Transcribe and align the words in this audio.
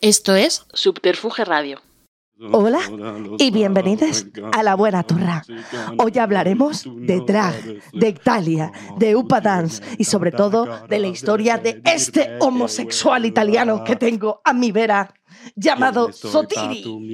Esto 0.00 0.34
es 0.34 0.64
Subterfuge 0.72 1.44
Radio. 1.44 1.80
Hola 2.52 2.78
y 3.38 3.50
bienvenidos 3.50 4.26
a 4.52 4.62
La 4.62 4.76
Buena 4.76 5.02
Turra. 5.02 5.42
Hoy 5.98 6.16
hablaremos 6.18 6.84
de 6.94 7.20
drag, 7.26 7.54
de 7.92 8.08
Italia, 8.10 8.70
de 8.96 9.16
Upa 9.16 9.40
Dance 9.40 9.82
y 9.98 10.04
sobre 10.04 10.30
todo 10.30 10.86
de 10.86 10.98
la 11.00 11.08
historia 11.08 11.58
de 11.58 11.82
este 11.84 12.36
homosexual 12.38 13.24
italiano 13.24 13.82
que 13.82 13.96
tengo 13.96 14.40
a 14.44 14.52
mi 14.52 14.70
vera 14.70 15.12
llamado 15.56 16.12
Sotiri. 16.12 17.12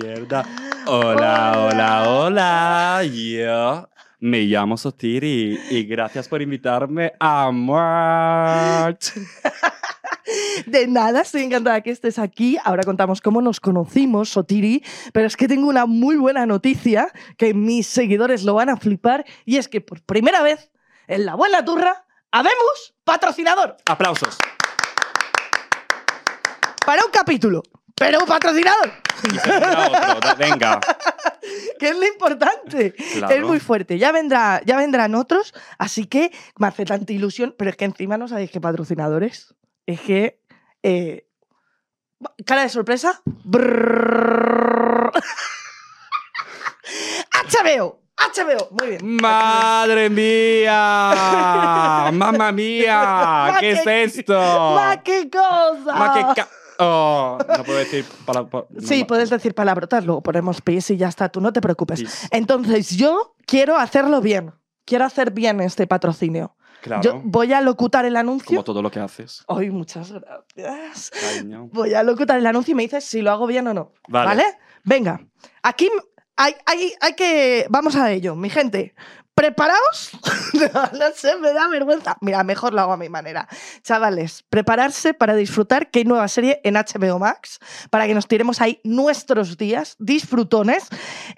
Hola, 0.87 1.69
hola, 1.71 2.11
hola. 2.11 3.03
Yo 3.05 3.89
me 4.21 4.43
llamo 4.43 4.77
Sotiri 4.77 5.59
y 5.71 5.85
gracias 5.85 6.29
por 6.29 6.43
invitarme 6.43 7.14
a 7.19 7.51
Mart. 7.51 9.03
De 10.66 10.86
nada, 10.86 11.20
estoy 11.22 11.43
encantada 11.43 11.80
que 11.82 11.90
estés 11.90 12.18
aquí. 12.18 12.57
Ahora 12.64 12.82
contamos 12.84 13.21
cómo 13.21 13.43
nos 13.43 13.61
conocimos, 13.61 14.30
Sotiri, 14.30 14.82
pero 15.12 15.26
es 15.26 15.36
que 15.36 15.49
tengo 15.49 15.68
una 15.68 15.86
muy 15.86 16.16
buena 16.16 16.46
noticia 16.46 17.08
que 17.36 17.53
mis 17.54 17.86
seguidores 17.86 18.43
lo 18.44 18.54
van 18.54 18.68
a 18.71 18.76
flipar 18.76 19.25
y 19.44 19.57
es 19.58 19.68
que 19.68 19.80
por 19.80 20.00
primera 20.02 20.43
vez 20.43 20.71
en 21.08 21.26
la 21.26 21.35
buena 21.35 21.64
turra 21.64 22.04
habemos 22.30 22.94
patrocinador 23.04 23.76
Aplausos. 23.86 24.39
para 26.86 27.04
un 27.04 27.11
capítulo, 27.11 27.63
pero 27.94 28.18
un 28.21 28.27
patrocinador, 28.27 28.93
Y 29.32 29.38
se 29.38 29.50
vendrá 29.50 29.86
otro, 29.86 30.21
da- 30.21 30.35
Venga. 30.35 30.80
que 31.79 31.88
es 31.88 31.96
lo 31.96 32.06
importante. 32.06 32.92
Claro. 32.92 33.34
Es 33.34 33.42
muy 33.42 33.61
fuerte. 33.61 33.98
Ya, 33.98 34.12
vendrá, 34.12 34.61
ya 34.64 34.77
vendrán 34.77 35.14
otros, 35.14 35.55
así 35.78 36.06
que 36.06 36.30
me 36.58 36.66
hace 36.66 36.84
tanta 36.84 37.12
ilusión, 37.12 37.55
pero 37.56 37.70
es 37.70 37.77
que 37.77 37.84
encima 37.84 38.19
no 38.19 38.28
sabéis 38.28 38.50
qué 38.50 38.61
patrocinadores. 38.61 39.55
Es 39.86 40.00
que. 40.00 40.41
eh, 40.83 41.27
cara 42.47 42.62
de 42.62 42.69
sorpresa. 42.69 43.20
HBO. 47.32 48.00
HBO. 48.16 48.68
Muy 48.70 48.86
bien. 48.88 49.16
¡Madre 49.20 50.08
mía! 50.08 52.08
¡Mamma 52.12 52.52
mía! 52.52 53.56
¿Qué 53.60 53.72
es 53.72 53.86
esto? 53.86 54.34
¡Ma, 54.74 55.02
qué 55.02 55.28
cosa! 55.30 55.94
Ma, 55.94 56.14
qué 56.14 56.41
ca- 56.42 56.48
Oh, 56.78 57.38
no 57.56 57.62
puedo 57.62 57.78
decir 57.78 58.04
para, 58.26 58.42
pa- 58.44 58.64
Sí, 58.80 59.04
puedes 59.04 59.30
decir 59.30 59.54
palabrotas, 59.54 60.04
luego 60.04 60.24
ponemos 60.24 60.60
pis 60.60 60.91
y 60.91 60.96
ya 60.96 61.06
está, 61.06 61.28
tú 61.28 61.41
no 61.41 61.52
te 61.52 61.60
preocupes. 61.60 62.00
Pis. 62.00 62.26
Entonces, 62.32 62.96
yo 62.96 63.36
quiero 63.46 63.76
hacerlo 63.76 64.20
bien. 64.20 64.52
Quiero 64.84 65.04
hacer 65.04 65.30
bien 65.30 65.60
este 65.60 65.86
patrocinio. 65.86 66.56
Claro. 66.84 67.00
Yo 67.00 67.22
voy 67.24 67.50
a 67.50 67.62
locutar 67.62 68.04
el 68.04 68.14
anuncio. 68.14 68.46
Como 68.46 68.62
todo 68.62 68.82
lo 68.82 68.90
que 68.90 69.00
haces. 69.00 69.42
Ay, 69.48 69.70
muchas 69.70 70.12
gracias. 70.12 71.10
Cariño. 71.18 71.70
Voy 71.72 71.94
a 71.94 72.02
locutar 72.02 72.38
el 72.38 72.44
anuncio 72.44 72.72
y 72.72 72.74
me 72.74 72.82
dices 72.82 73.06
si 73.06 73.22
lo 73.22 73.30
hago 73.30 73.46
bien 73.46 73.66
o 73.68 73.72
no. 73.72 73.92
Vale. 74.06 74.26
¿Vale? 74.26 74.44
Venga. 74.84 75.18
Aquí 75.62 75.88
hay, 76.36 76.54
hay, 76.66 76.92
hay 77.00 77.14
que. 77.14 77.64
Vamos 77.70 77.96
a 77.96 78.12
ello, 78.12 78.36
mi 78.36 78.50
gente. 78.50 78.94
¿Preparaos? 79.34 80.12
no, 80.92 81.12
sé, 81.14 81.36
me 81.36 81.52
da 81.52 81.68
vergüenza. 81.68 82.16
Mira, 82.20 82.44
mejor 82.44 82.72
lo 82.72 82.80
hago 82.80 82.92
a 82.92 82.96
mi 82.96 83.08
manera. 83.08 83.48
Chavales, 83.82 84.44
prepararse 84.48 85.12
para 85.12 85.34
disfrutar 85.34 85.91
que 85.91 86.00
hay 86.00 86.04
nueva 86.04 86.28
serie 86.28 86.60
en 86.62 86.74
HBO 86.74 87.18
Max, 87.18 87.58
para 87.91 88.06
que 88.06 88.14
nos 88.14 88.28
tiremos 88.28 88.60
ahí 88.60 88.80
nuestros 88.84 89.56
días, 89.56 89.96
disfrutones. 89.98 90.86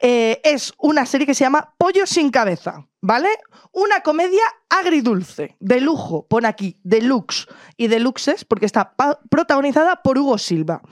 Eh, 0.03 0.42
es 0.44 0.75
una 0.77 1.06
serie 1.06 1.27
que 1.27 1.34
se 1.34 1.44
llama 1.44 1.75
Pollo 1.78 2.06
sin 2.06 2.30
cabeza, 2.30 2.86
¿vale? 3.00 3.30
Una 3.72 4.00
comedia 4.00 4.44
agridulce, 4.69 5.56
de 5.58 5.81
lujo, 5.81 6.27
pon 6.28 6.44
aquí, 6.44 6.78
deluxe 6.83 7.47
y 7.78 7.86
deluxes, 7.86 8.44
porque 8.44 8.66
está 8.66 8.94
protagonizada 9.31 10.03
por 10.03 10.19
Hugo 10.19 10.36
Silva. 10.36 10.83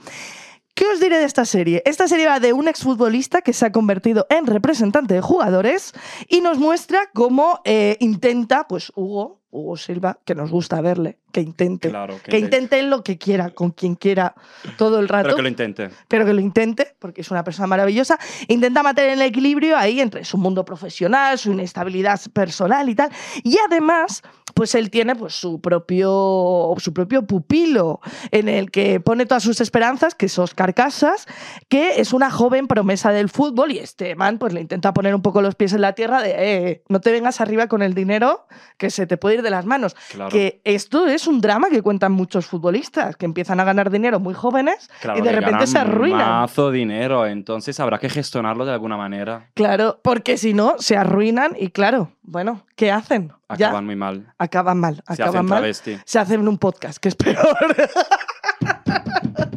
¿Qué 0.75 0.85
os 0.87 0.99
diré 0.99 1.17
de 1.17 1.23
esta 1.23 1.45
serie? 1.45 1.81
Esta 1.85 2.05
serie 2.05 2.27
va 2.27 2.41
de 2.41 2.51
un 2.51 2.67
exfutbolista 2.67 3.41
que 3.41 3.53
se 3.53 3.65
ha 3.65 3.71
convertido 3.71 4.27
en 4.29 4.45
representante 4.45 5.13
de 5.13 5.21
jugadores 5.21 5.93
y 6.27 6.41
nos 6.41 6.57
muestra 6.57 7.09
cómo 7.13 7.61
eh, 7.63 7.95
intenta, 8.01 8.67
pues 8.67 8.91
Hugo, 8.93 9.39
Hugo 9.51 9.77
Silva, 9.77 10.19
que 10.25 10.35
nos 10.35 10.51
gusta 10.51 10.81
verle, 10.81 11.17
que 11.31 11.39
intente, 11.39 11.87
Claro, 11.89 12.17
que 12.21 12.29
que 12.29 12.39
intente. 12.39 12.57
intente 12.75 12.81
lo 12.89 13.05
que 13.05 13.17
quiera, 13.17 13.51
con 13.51 13.71
quien 13.71 13.95
quiera, 13.95 14.35
todo 14.77 14.99
el 14.99 15.07
rato 15.07 15.27
Pero 15.27 15.35
que 15.37 15.41
lo 15.43 15.47
intente. 15.47 15.89
pero 16.09 16.25
que 16.25 16.33
lo 16.33 16.41
intente, 16.41 16.93
porque 16.99 17.21
es 17.21 17.31
una 17.31 17.45
persona 17.45 17.67
maravillosa, 17.67 18.19
intenta 18.49 18.83
mantener 18.83 19.11
el 19.11 19.21
equilibrio 19.21 19.77
ahí 19.77 20.01
entre 20.01 20.25
su 20.25 20.37
mundo 20.37 20.65
profesional, 20.65 21.37
su 21.39 21.53
inestabilidad 21.53 22.19
personal 22.33 22.89
y 22.89 22.95
tal. 22.95 23.09
Y 23.45 23.57
además, 23.65 24.23
pues 24.55 24.73
él 24.73 24.89
tiene 24.89 25.15
pues, 25.15 25.35
su, 25.35 25.59
propio, 25.59 26.73
su 26.77 26.93
propio 26.93 27.27
pupilo 27.27 27.99
en 28.31 28.47
el 28.47 28.71
que 28.71 29.01
pone 29.01 29.25
todas 29.25 29.43
sus 29.43 29.59
esperanzas, 29.59 30.15
que 30.15 30.27
es 30.27 30.39
Oscar 30.39 30.73
Casas, 30.73 31.27
que 31.67 31.99
es 31.99 32.13
una 32.13 32.31
joven 32.31 32.67
promesa 32.67 33.11
del 33.11 33.29
fútbol 33.29 33.73
y 33.73 33.79
este 33.79 34.15
man 34.15 34.37
pues 34.39 34.53
le 34.53 34.61
intenta 34.61 34.93
poner 34.93 35.13
un 35.13 35.21
poco 35.21 35.41
los 35.41 35.55
pies 35.55 35.73
en 35.73 35.81
la 35.81 35.91
tierra 35.91 36.21
de 36.21 36.35
eh, 36.37 36.83
no 36.87 37.01
te 37.01 37.11
vengas 37.11 37.41
arriba 37.41 37.67
con 37.67 37.81
el 37.81 37.93
dinero 37.93 38.47
que 38.77 38.89
se 38.89 39.05
te 39.05 39.17
puede 39.17 39.35
ir 39.35 39.41
de 39.41 39.49
las 39.49 39.65
manos. 39.65 39.93
Claro. 40.11 40.31
Que 40.31 40.61
esto 40.63 41.05
es 41.05 41.27
un 41.27 41.41
drama 41.41 41.69
que 41.69 41.81
cuentan 41.81 42.13
muchos 42.13 42.45
futbolistas, 42.45 43.17
que 43.17 43.25
empiezan 43.25 43.59
a 43.59 43.65
ganar 43.65 43.91
dinero 43.91 44.21
muy 44.21 44.33
jóvenes 44.33 44.89
Claro 45.01 45.19
y 45.19 45.21
de 45.21 45.33
repente 45.33 45.67
se 45.67 45.79
arruinan. 45.79 46.29
Mazo 46.29 46.71
dinero, 46.71 47.27
entonces 47.27 47.77
habrá 47.81 47.97
que 47.97 48.09
gestionarlo 48.09 48.65
de 48.65 48.71
alguna 48.71 48.95
manera. 48.95 49.49
Claro, 49.53 49.99
porque 50.01 50.37
si 50.37 50.53
no, 50.53 50.75
se 50.77 50.95
arruinan 50.95 51.57
y 51.59 51.71
claro, 51.71 52.14
bueno, 52.25 52.65
¿qué 52.75 52.91
hacen? 52.91 53.31
Ya 53.57 53.67
Acaban 53.67 53.85
muy 53.85 53.95
mal. 53.95 54.33
acaban 54.37 54.79
mal, 54.79 54.95
Se 55.07 55.13
acaban 55.13 55.35
hacen 55.35 55.45
mal. 55.45 55.57
travesti. 55.59 55.97
Se 56.05 56.19
hacen 56.19 56.47
un 56.47 56.57
podcast, 56.57 56.97
que 56.97 57.09
es 57.09 57.15
peor. 57.15 57.37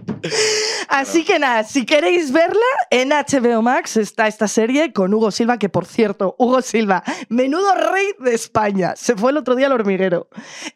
Así 0.89 1.25
que 1.25 1.39
nada, 1.39 1.65
si 1.65 1.84
queréis 1.84 2.33
verla, 2.33 2.61
en 2.91 3.11
HBO 3.11 3.62
Max 3.62 3.97
está 3.97 4.27
esta 4.27 4.49
serie 4.49 4.93
con 4.93 5.12
Hugo 5.12 5.31
Silva, 5.31 5.59
que 5.59 5.69
por 5.69 5.84
cierto, 5.87 6.34
Hugo 6.39 6.62
Silva, 6.62 7.03
menudo 7.29 7.75
rey 7.75 8.06
de 8.21 8.34
España, 8.34 8.95
se 8.97 9.15
fue 9.17 9.31
el 9.31 9.37
otro 9.37 9.55
día 9.55 9.67
al 9.67 9.73
hormiguero. 9.73 10.29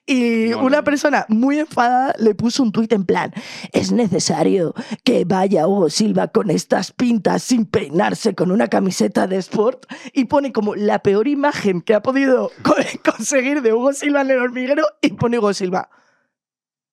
Y 0.07 0.53
una 0.53 0.83
persona 0.85 1.25
muy 1.29 1.59
enfadada 1.61 2.15
le 2.19 2.35
puso 2.35 2.63
un 2.63 2.73
tuit 2.73 2.93
en 2.93 3.05
plan, 3.05 3.33
es 3.73 3.91
necesario 3.93 4.75
que 5.05 5.25
vaya 5.25 5.67
Hugo 5.67 5.89
Silva 5.91 6.29
con 6.29 6.51
estas 6.51 6.93
pintas 6.93 7.43
sin 7.43 7.65
peinarse 7.67 8.35
con 8.35 8.51
una 8.51 8.69
camiseta 8.69 9.27
de 9.27 9.37
sport 9.39 9.87
y 10.13 10.25
pone 10.27 10.53
como 10.53 10.75
la 10.75 10.99
peor 11.01 11.27
imagen 11.29 11.81
que 11.81 11.95
ha 11.95 12.03
podido 12.03 12.51
co- 12.63 12.75
conseguir 13.17 13.63
de 13.63 13.73
Hugo 13.73 13.93
Silva 13.93 14.21
en 14.21 14.31
el 14.31 14.39
hormiguero 14.41 14.85
y 15.01 15.11
pone 15.13 15.39
Hugo 15.39 15.55
Silva. 15.55 15.89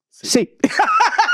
Sí. 0.10 0.58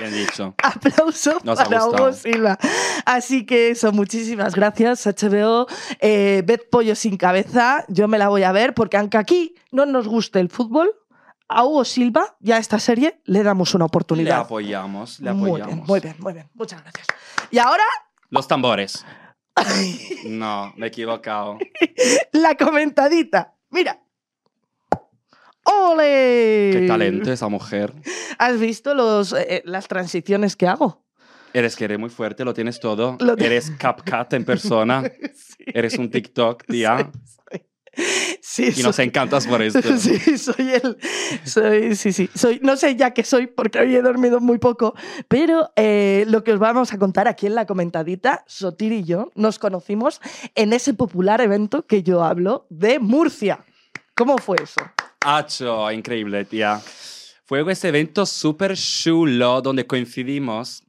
Bien 0.00 0.12
dicho. 0.12 0.54
Aplauso 0.62 1.38
Nos 1.44 1.58
para. 1.62 1.86
Hugo 1.86 2.12
Silva. 2.12 2.58
Así 3.04 3.46
que 3.46 3.70
eso, 3.70 3.92
muchísimas 3.92 4.54
gracias, 4.54 5.06
HBO. 5.06 5.66
Eh, 6.00 6.42
ved 6.46 6.60
Pollo 6.70 6.94
sin 6.94 7.16
cabeza, 7.16 7.84
yo 7.88 8.08
me 8.08 8.18
la 8.18 8.28
voy 8.28 8.42
a 8.42 8.52
ver, 8.52 8.74
porque 8.74 8.96
aunque 8.96 9.18
aquí 9.18 9.54
no 9.70 9.86
nos 9.86 10.08
guste 10.08 10.40
el 10.40 10.48
fútbol, 10.48 10.90
a 11.48 11.64
Hugo 11.64 11.84
Silva 11.84 12.36
y 12.40 12.52
a 12.52 12.58
esta 12.58 12.78
serie 12.78 13.20
le 13.24 13.42
damos 13.42 13.74
una 13.74 13.84
Le 13.84 13.86
oportunidad. 13.86 14.40
apoyamos, 14.40 15.18
le 15.20 15.32
muy 15.32 15.48
apoyamos. 15.50 15.74
bien, 15.74 15.86
muy 15.86 16.00
bien, 16.00 16.16
muy 16.20 16.32
bien. 16.32 16.48
Muchas 16.54 16.80
gracias. 16.82 17.06
Y 17.50 17.58
ahora, 17.58 17.84
Los 18.30 18.46
tambores. 18.48 19.04
No, 20.26 20.72
me 20.76 20.86
he 20.86 20.88
equivocado. 20.88 21.58
la 22.32 22.56
comentadita. 22.56 23.54
Mira. 23.70 24.00
¡Ole! 25.72 26.70
Qué 26.72 26.84
talento 26.88 27.32
esa 27.32 27.48
mujer. 27.48 27.92
¿Has 28.38 28.58
visto 28.58 28.94
los, 28.94 29.32
eh, 29.32 29.62
las 29.64 29.88
transiciones 29.88 30.56
que 30.56 30.66
hago? 30.66 31.04
Eres 31.52 31.74
que 31.76 31.84
eres 31.84 31.98
muy 31.98 32.10
fuerte, 32.10 32.44
lo 32.44 32.54
tienes 32.54 32.78
todo. 32.80 33.16
Lo 33.20 33.36
Eres 33.36 33.70
CapCut 33.72 34.32
en 34.34 34.44
persona. 34.44 35.02
Sí. 35.34 35.64
Eres 35.74 35.98
un 35.98 36.10
TikTok, 36.10 36.64
tía. 36.66 37.10
Sí, 38.40 38.72
Y 38.76 38.82
nos 38.82 38.96
soy- 38.96 39.06
encantas 39.06 39.46
por 39.46 39.60
esto. 39.62 39.80
Sí, 39.98 40.38
soy 40.38 40.70
el. 40.70 40.96
Soy, 41.44 41.94
sí, 41.96 42.12
sí. 42.12 42.30
Soy, 42.34 42.58
no 42.62 42.76
sé 42.76 42.96
ya 42.96 43.10
qué 43.12 43.24
soy 43.24 43.46
porque 43.46 43.78
hoy 43.80 43.94
he 43.94 44.00
dormido 44.00 44.40
muy 44.40 44.58
poco, 44.58 44.94
pero 45.28 45.70
eh, 45.76 46.24
lo 46.28 46.42
que 46.44 46.52
os 46.52 46.58
vamos 46.58 46.92
a 46.92 46.98
contar 46.98 47.28
aquí 47.28 47.46
en 47.46 47.54
la 47.54 47.66
comentadita, 47.66 48.44
Sotir 48.46 48.92
y 48.92 49.04
yo 49.04 49.30
nos 49.34 49.58
conocimos 49.58 50.20
en 50.54 50.72
ese 50.72 50.94
popular 50.94 51.40
evento 51.42 51.86
que 51.86 52.02
yo 52.02 52.24
hablo 52.24 52.66
de 52.70 53.00
Murcia. 53.00 53.58
¿Cómo 54.14 54.38
fue 54.38 54.56
eso? 54.62 54.80
Hacho, 55.22 55.90
increíble, 55.92 56.44
tía. 56.44 56.80
Fue 57.44 57.70
ese 57.70 57.88
evento 57.88 58.24
súper 58.24 58.76
chulo 58.76 59.60
donde 59.60 59.86
coincidimos, 59.86 60.84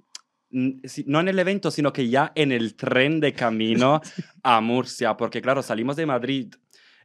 no 0.52 1.20
en 1.20 1.28
el 1.28 1.40
evento, 1.40 1.72
sino 1.72 1.92
que 1.92 2.08
ya 2.08 2.32
en 2.36 2.52
el 2.52 2.76
tren 2.76 3.20
de 3.20 3.34
camino 3.34 4.02
a 4.44 4.62
Murcia, 4.62 5.18
porque 5.18 5.42
claro, 5.42 5.64
salimos 5.64 5.96
de 5.96 6.06
Madrid 6.06 6.54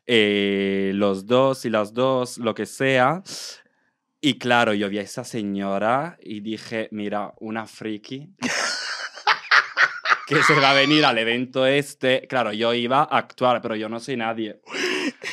eh, 0.07 0.93
los 0.95 1.27
dos 1.27 1.65
y 1.65 1.71
las 1.71 1.95
dos, 1.95 2.39
lo 2.39 2.55
que 2.55 2.67
sea, 2.67 3.23
y 4.21 4.39
claro, 4.39 4.73
yo 4.73 4.89
vi 4.89 4.99
a 4.99 5.03
esa 5.03 5.25
señora 5.25 6.19
y 6.23 6.41
dije, 6.41 6.89
mira, 6.91 7.35
una 7.39 7.67
friki. 7.67 8.29
que 10.27 10.43
se 10.43 10.55
va 10.55 10.71
a 10.71 10.75
venir 10.75 11.05
al 11.05 11.19
evento 11.19 11.67
este. 11.67 12.27
Claro, 12.29 12.53
yo 12.53 12.75
iba 12.75 13.01
a 13.01 13.19
actuar, 13.19 13.63
pero 13.63 13.77
yo 13.77 13.89
no 13.89 14.01
soy 14.01 14.17
nadie. 14.17 14.61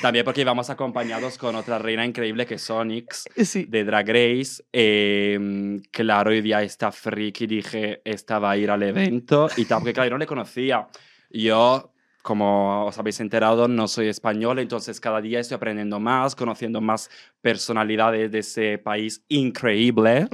También 0.02 0.26
porque 0.26 0.42
íbamos 0.42 0.70
acompañados 0.70 1.38
con 1.38 1.56
otra 1.56 1.80
reina 1.80 2.06
increíble 2.06 2.46
que 2.46 2.56
es 2.56 2.70
Onyx 2.70 3.26
Sí. 3.44 3.66
de 3.66 3.84
Drag 3.84 4.08
Race. 4.08 4.64
Eh, 4.74 5.80
claro, 5.92 6.32
hoy 6.32 6.42
día 6.42 6.62
esta 6.62 6.92
friki 6.92 7.48
dije, 7.48 8.02
esta 8.06 8.40
va 8.40 8.52
a 8.52 8.58
ir 8.58 8.70
al 8.70 8.84
evento 8.84 9.48
y 9.58 9.66
tal, 9.66 9.80
porque 9.80 9.94
claro, 9.94 10.08
yo 10.10 10.16
no 10.16 10.18
le 10.20 10.28
conocía. 10.28 10.88
Yo, 11.30 11.92
como 12.22 12.86
os 12.86 12.98
habéis 13.00 13.20
enterado, 13.20 13.68
no 13.68 13.88
soy 13.88 14.08
español, 14.08 14.60
entonces 14.60 15.00
cada 15.00 15.20
día 15.22 15.40
estoy 15.40 15.56
aprendiendo 15.56 16.00
más, 16.00 16.36
conociendo 16.36 16.80
más 16.82 17.10
personalidades 17.42 18.32
de 18.32 18.40
ese 18.40 18.78
país 18.78 19.24
increíble. 19.28 20.28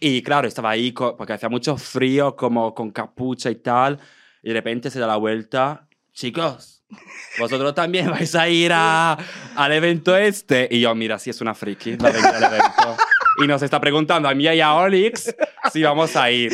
Y 0.00 0.22
claro, 0.22 0.46
estaba 0.46 0.70
ahí 0.70 0.92
porque 0.92 1.32
hacía 1.32 1.48
mucho 1.48 1.76
frío, 1.76 2.36
como 2.36 2.74
con 2.74 2.90
capucha 2.90 3.50
y 3.50 3.56
tal, 3.56 3.98
y 4.42 4.48
de 4.48 4.54
repente 4.54 4.90
se 4.90 5.00
da 5.00 5.06
la 5.06 5.16
vuelta, 5.16 5.88
chicos. 6.12 6.77
Vosotros 7.38 7.74
también 7.74 8.10
vais 8.10 8.34
a 8.34 8.48
ir 8.48 8.72
a- 8.74 9.16
al 9.56 9.72
evento 9.72 10.16
este. 10.16 10.68
Y 10.70 10.80
yo, 10.80 10.94
mira, 10.94 11.18
si 11.18 11.30
es 11.30 11.40
una 11.40 11.54
friki, 11.54 11.96
va 11.96 12.08
a 12.08 12.12
venir 12.12 12.26
al 12.26 12.42
evento. 12.44 12.96
Y 13.40 13.46
nos 13.46 13.62
está 13.62 13.80
preguntando 13.80 14.28
a 14.28 14.34
mí 14.34 14.44
y 14.44 14.60
a 14.60 14.74
Onyx 14.74 15.32
si 15.72 15.82
vamos 15.84 16.16
a 16.16 16.28
ir. 16.28 16.52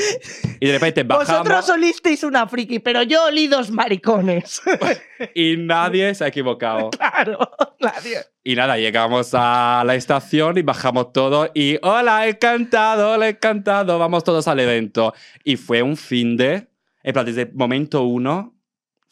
Y 0.61 0.67
de 0.67 0.73
repente 0.73 1.03
bajamos 1.03 1.29
Vosotros 1.49 1.71
olisteis 1.71 2.23
una 2.25 2.47
friki, 2.47 2.79
pero 2.79 3.03
yo 3.03 3.25
olí 3.25 3.47
dos 3.47 3.71
maricones. 3.71 4.61
y 5.35 5.57
nadie 5.57 6.15
se 6.15 6.25
ha 6.25 6.27
equivocado. 6.27 6.91
claro, 6.91 7.39
nadie. 7.81 8.19
Y 8.43 8.55
nada, 8.55 8.77
llegamos 8.77 9.31
a 9.33 9.83
la 9.87 9.95
estación 9.95 10.59
y 10.59 10.63
bajamos 10.63 11.15
todo 11.15 11.51
y 11.55 11.79
hola, 11.81 12.29
encantado, 12.29 13.13
hola, 13.13 13.31
encantado, 13.31 13.99
vamos 13.99 14.23
todos 14.23 14.47
al 14.47 14.61
evento. 14.61 15.15
Y 15.43 15.57
fue 15.57 15.81
un 15.81 15.97
fin 15.97 16.37
de, 16.37 16.69
en 17.03 17.13
plan, 17.15 17.25
desde 17.25 17.47
momento 17.47 18.03
uno 18.03 18.54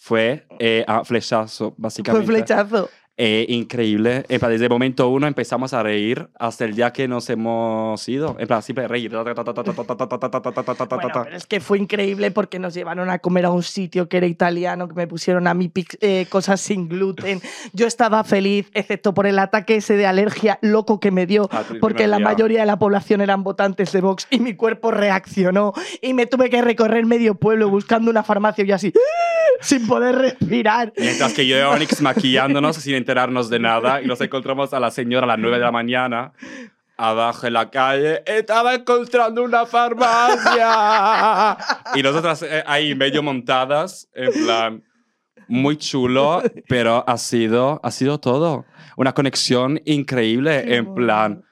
fue 0.03 0.49
eh, 0.59 0.85
a 0.89 1.05
flechazo, 1.05 1.71
Fue 1.71 1.75
básicamente. 1.79 2.27
flechazo. 2.27 2.91
Eh, 3.17 3.45
increíble. 3.51 4.25
En 4.29 4.41
plan, 4.41 4.51
desde 4.51 4.65
el 4.65 4.71
momento 4.71 5.09
uno 5.11 5.27
empezamos 5.27 5.75
a 5.75 5.83
reír 5.83 6.29
hasta 6.41 6.65
el 6.65 6.75
día 6.75 6.93
que 6.93 7.07
nos 7.07 7.29
hemos 7.31 8.09
ido. 8.09 8.35
En 8.39 8.49
plan, 8.49 8.63
siempre 8.63 8.89
reír. 8.89 9.13
Bueno, 9.13 9.35
pero 11.23 11.37
es 11.37 11.47
que 11.47 11.61
fue 11.61 11.79
increíble 11.79 12.31
porque 12.31 12.59
nos 12.59 12.75
llevaron 12.75 13.11
a 13.11 13.19
comer 13.19 13.45
a 13.45 13.51
un 13.51 13.63
sitio 13.63 14.09
que 14.09 14.17
era 14.17 14.27
italiano, 14.27 14.89
que 14.89 14.95
me 14.95 15.07
pusieron 15.07 15.47
a 15.47 15.55
mí 15.55 15.71
eh, 16.01 16.27
cosas 16.31 16.61
sin 16.61 16.89
gluten. 16.89 17.41
Yo 17.73 17.87
estaba 17.87 18.25
feliz, 18.25 18.71
excepto 18.75 19.13
por 19.15 19.27
el 19.27 19.39
ataque 19.39 19.77
ese 19.77 19.97
de 19.97 20.07
alergia 20.07 20.59
loco 20.63 20.99
que 20.99 21.11
me 21.11 21.27
dio, 21.27 21.49
Ah, 21.53 21.65
porque 21.81 22.07
la 22.07 22.19
mayoría 22.19 22.61
de 22.61 22.67
la 22.67 22.79
población 22.79 23.21
eran 23.21 23.45
votantes 23.45 23.93
de 23.93 24.01
Vox 24.01 24.27
y 24.31 24.41
mi 24.41 24.57
cuerpo 24.57 24.91
reaccionó 24.91 25.75
y 26.01 26.15
me 26.15 26.27
tuve 26.27 26.49
que 26.49 26.63
recorrer 26.63 27.05
medio 27.05 27.35
pueblo 27.35 27.69
buscando 27.69 28.11
una 28.11 28.23
farmacia 28.23 28.65
y 28.65 28.73
así, 28.73 28.93
sin 29.63 29.87
poder 29.87 30.17
respirar. 30.17 30.93
Mientras 30.97 31.33
que 31.33 31.47
yo 31.47 31.57
y 31.59 31.63
Onyx 31.63 32.03
maquillándonos 32.03 32.77
sin 32.77 32.95
enterarnos 32.95 33.49
de 33.49 33.59
nada 33.59 34.03
y 34.03 34.07
nos 34.07 34.21
encontramos 34.21 34.75
a 34.75 34.81
la 34.81 34.91
señora 34.91 35.25
a 35.25 35.29
las 35.29 35.39
9 35.39 35.57
de 35.57 35.63
la 35.65 35.73
mañana 35.73 36.33
abajo 36.97 37.47
en 37.47 37.53
la 37.55 37.71
calle. 37.71 38.23
Estaba 38.27 38.75
encontrando 38.75 39.43
una 39.43 39.67
farmacia. 39.67 41.57
Y 41.95 42.03
nosotras 42.03 42.43
eh, 42.43 42.63
ahí 42.67 42.95
medio 42.95 43.23
montadas, 43.23 44.09
en 44.15 44.33
plan, 44.33 44.85
muy 45.49 45.77
chulo, 45.77 46.43
pero 46.69 47.05
ha 47.07 47.19
sido, 47.19 47.81
ha 47.83 47.91
sido 47.91 48.21
todo. 48.21 48.65
Una 48.97 49.13
conexión 49.15 49.81
increíble, 49.85 50.63
Qué 50.65 50.77
en 50.77 50.85
mono. 50.85 50.95
plan, 50.95 51.45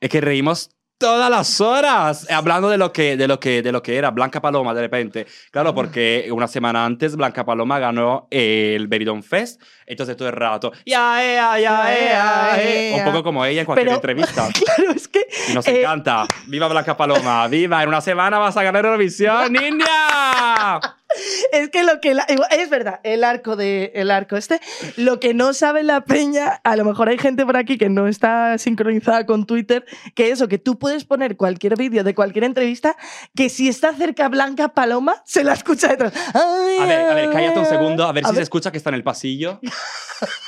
es 0.00 0.10
que 0.10 0.20
reímos 0.20 0.70
todas 0.98 1.28
las 1.30 1.60
horas 1.60 2.30
hablando 2.30 2.68
de 2.68 2.78
lo 2.78 2.92
que 2.92 3.16
de 3.16 3.26
lo 3.28 3.40
que 3.40 3.62
de 3.62 3.72
lo 3.72 3.82
que 3.82 3.96
era 3.96 4.10
Blanca 4.10 4.40
Paloma 4.40 4.74
de 4.74 4.80
repente. 4.82 5.26
Claro 5.50 5.74
porque 5.74 6.28
una 6.30 6.46
semana 6.48 6.84
antes 6.84 7.16
Blanca 7.16 7.44
Paloma 7.44 7.78
ganó 7.78 8.28
el 8.30 8.86
Benidorm 8.88 9.22
Fest. 9.22 9.60
Entonces 9.86 10.16
todo 10.16 10.28
el 10.28 10.34
rato 10.34 10.72
ya 10.86 11.20
ya 11.22 11.58
ya 11.58 11.94
ya 11.94 12.62
Ya, 12.90 12.96
un 12.96 13.04
poco 13.04 13.22
como 13.22 13.44
ella 13.44 13.60
en 13.60 13.66
cualquier 13.66 13.86
Pero- 13.88 13.96
entrevista. 13.96 14.48
Claro, 14.64 14.92
es 14.92 15.08
que 15.08 15.26
y 15.50 15.52
nos 15.54 15.66
eh, 15.66 15.80
encanta. 15.80 16.26
Viva 16.46 16.68
Blanca 16.68 16.96
Paloma 16.96 17.46
viva 17.48 17.82
en 17.82 17.88
una 17.88 18.00
semana 18.00 18.38
vas 18.38 18.56
a 18.56 18.62
ganar 18.62 18.84
Eurovisión 18.84 19.52
niña 19.52 20.80
Es 21.52 21.68
que 21.70 21.84
lo 21.84 22.00
que 22.00 22.14
la- 22.14 22.26
es 22.50 22.70
verdad, 22.70 23.00
el 23.04 23.22
arco 23.24 23.54
de 23.56 23.92
el 23.94 24.10
arco 24.10 24.36
este, 24.36 24.60
lo 24.96 25.20
que 25.20 25.32
no 25.34 25.54
sabe 25.54 25.82
la 25.84 26.00
peña, 26.04 26.60
a 26.64 26.76
lo 26.76 26.84
mejor 26.84 27.08
hay 27.08 27.18
gente 27.18 27.46
por 27.46 27.56
aquí 27.56 27.78
que 27.78 27.88
no 27.88 28.08
está 28.08 28.58
sincronizada 28.58 29.24
con 29.26 29.46
Twitter, 29.46 29.84
que 30.14 30.30
eso 30.30 30.48
que 30.48 30.58
tú 30.58 30.78
puedes 30.78 31.04
poner 31.04 31.36
cualquier 31.36 31.76
vídeo 31.76 32.02
de 32.02 32.14
cualquier 32.14 32.44
entrevista 32.44 32.96
que 33.36 33.48
si 33.48 33.68
está 33.68 33.94
cerca 33.94 34.28
Blanca 34.28 34.68
Paloma 34.70 35.22
se 35.24 35.44
la 35.44 35.52
escucha 35.52 35.88
detrás. 35.88 36.12
Ay, 36.34 36.78
a 36.80 36.86
ver 36.86 37.00
a 37.10 37.14
ver 37.14 37.30
cállate 37.30 37.58
un 37.60 37.66
segundo 37.66 38.04
a 38.04 38.12
ver 38.12 38.24
A 38.24 38.28
si 38.28 38.32
se 38.34 38.36
ver. 38.38 38.42
escucha 38.42 38.72
que 38.72 38.78
está 38.78 38.90
en 38.90 38.96
el 38.96 39.04
pasillo 39.04 39.60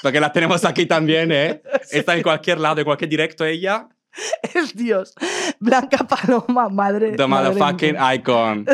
porque 0.03 0.21
la 0.21 0.33
tenemos 0.33 0.65
aquí 0.65 0.87
también 0.87 1.31
eh 1.33 1.63
está 1.91 2.17
en 2.17 2.23
cualquier 2.23 2.59
lado 2.59 2.81
en 2.81 2.85
cualquier 2.85 3.11
directo 3.11 3.45
ella 3.45 3.89
Es 4.55 4.75
Dios. 4.75 5.15
Blanca 5.61 5.99
Paloma, 5.99 6.69
madre. 6.69 7.13
The 7.17 7.27
motherfucking 7.27 7.97
icon. 8.15 8.67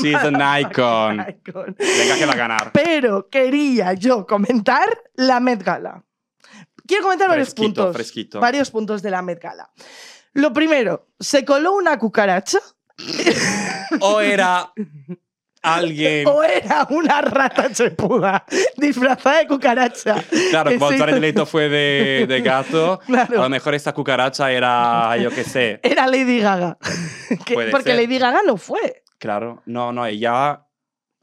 She's 0.00 0.14
an 0.16 0.36
icon. 0.36 1.20
Icon. 1.20 1.76
Venga, 1.78 2.16
que 2.16 2.26
va 2.26 2.32
a 2.32 2.36
ganar. 2.36 2.72
Pero 2.72 3.28
quería 3.28 3.94
yo 3.94 4.26
comentar 4.26 4.88
la 5.14 5.40
Met 5.40 5.62
Gala. 5.62 6.04
Quiero 6.86 7.04
comentar 7.04 7.28
varios 7.28 7.54
puntos. 7.54 7.94
fresquito. 7.94 8.40
Varios 8.40 8.70
puntos 8.70 9.00
de 9.02 9.10
la 9.10 9.22
Met 9.22 9.40
Gala. 9.42 9.70
Lo 10.32 10.52
primero, 10.52 11.08
se 11.18 11.44
coló 11.44 11.74
una 11.74 11.98
cucaracha 11.98 12.60
O 14.00 14.20
era 14.20 14.72
alguien. 15.62 16.26
o 16.26 16.42
era 16.42 16.86
una 16.90 17.20
rata 17.22 17.70
chepuda 17.72 18.44
disfrazada 18.76 19.38
de 19.40 19.46
cucaracha. 19.46 20.22
Claro, 20.50 20.70
como 20.78 20.90
hizo- 21.14 21.20
Leto 21.20 21.46
fue 21.46 21.68
de, 21.68 22.26
de 22.28 22.40
gato, 22.42 23.00
Claro. 23.06 23.40
a 23.40 23.42
lo 23.44 23.48
mejor 23.50 23.74
esta 23.74 23.92
cucaracha 23.92 24.50
era, 24.50 25.16
yo 25.18 25.30
qué 25.30 25.44
sé. 25.44 25.80
Era 25.82 26.06
Lady 26.06 26.38
Gaga. 26.40 26.78
Que- 27.44 27.54
porque 27.70 27.90
ser. 27.90 27.96
Lady 27.96 28.18
Gaga 28.18 28.40
no 28.46 28.56
fue. 28.56 29.02
Claro, 29.18 29.62
no, 29.66 29.92
no, 29.92 30.04
ella 30.06 30.66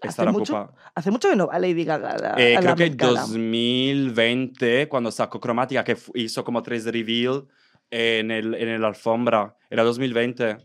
estará 0.02 0.32
mucho? 0.32 0.74
Hace 0.96 1.12
mucho 1.12 1.30
que 1.30 1.36
no 1.36 1.48
va 1.48 1.60
Lady 1.60 1.84
Gaga. 1.84 2.36
Eh, 2.38 2.56
a 2.56 2.62
la 2.62 2.74
creo 2.74 2.90
que 2.90 2.96
Gala. 2.96 3.22
2020, 3.22 4.88
cuando 4.88 5.12
sacó 5.12 5.40
Cromática, 5.40 5.84
que 5.84 5.98
hizo 6.16 6.44
como 6.44 6.62
tres 6.64 6.86
reveal 6.86 7.46
en 7.90 8.32
el, 8.32 8.54
en 8.56 8.70
el 8.70 8.84
alfombra. 8.84 9.56
Era 9.70 9.84
2020. 9.84 10.58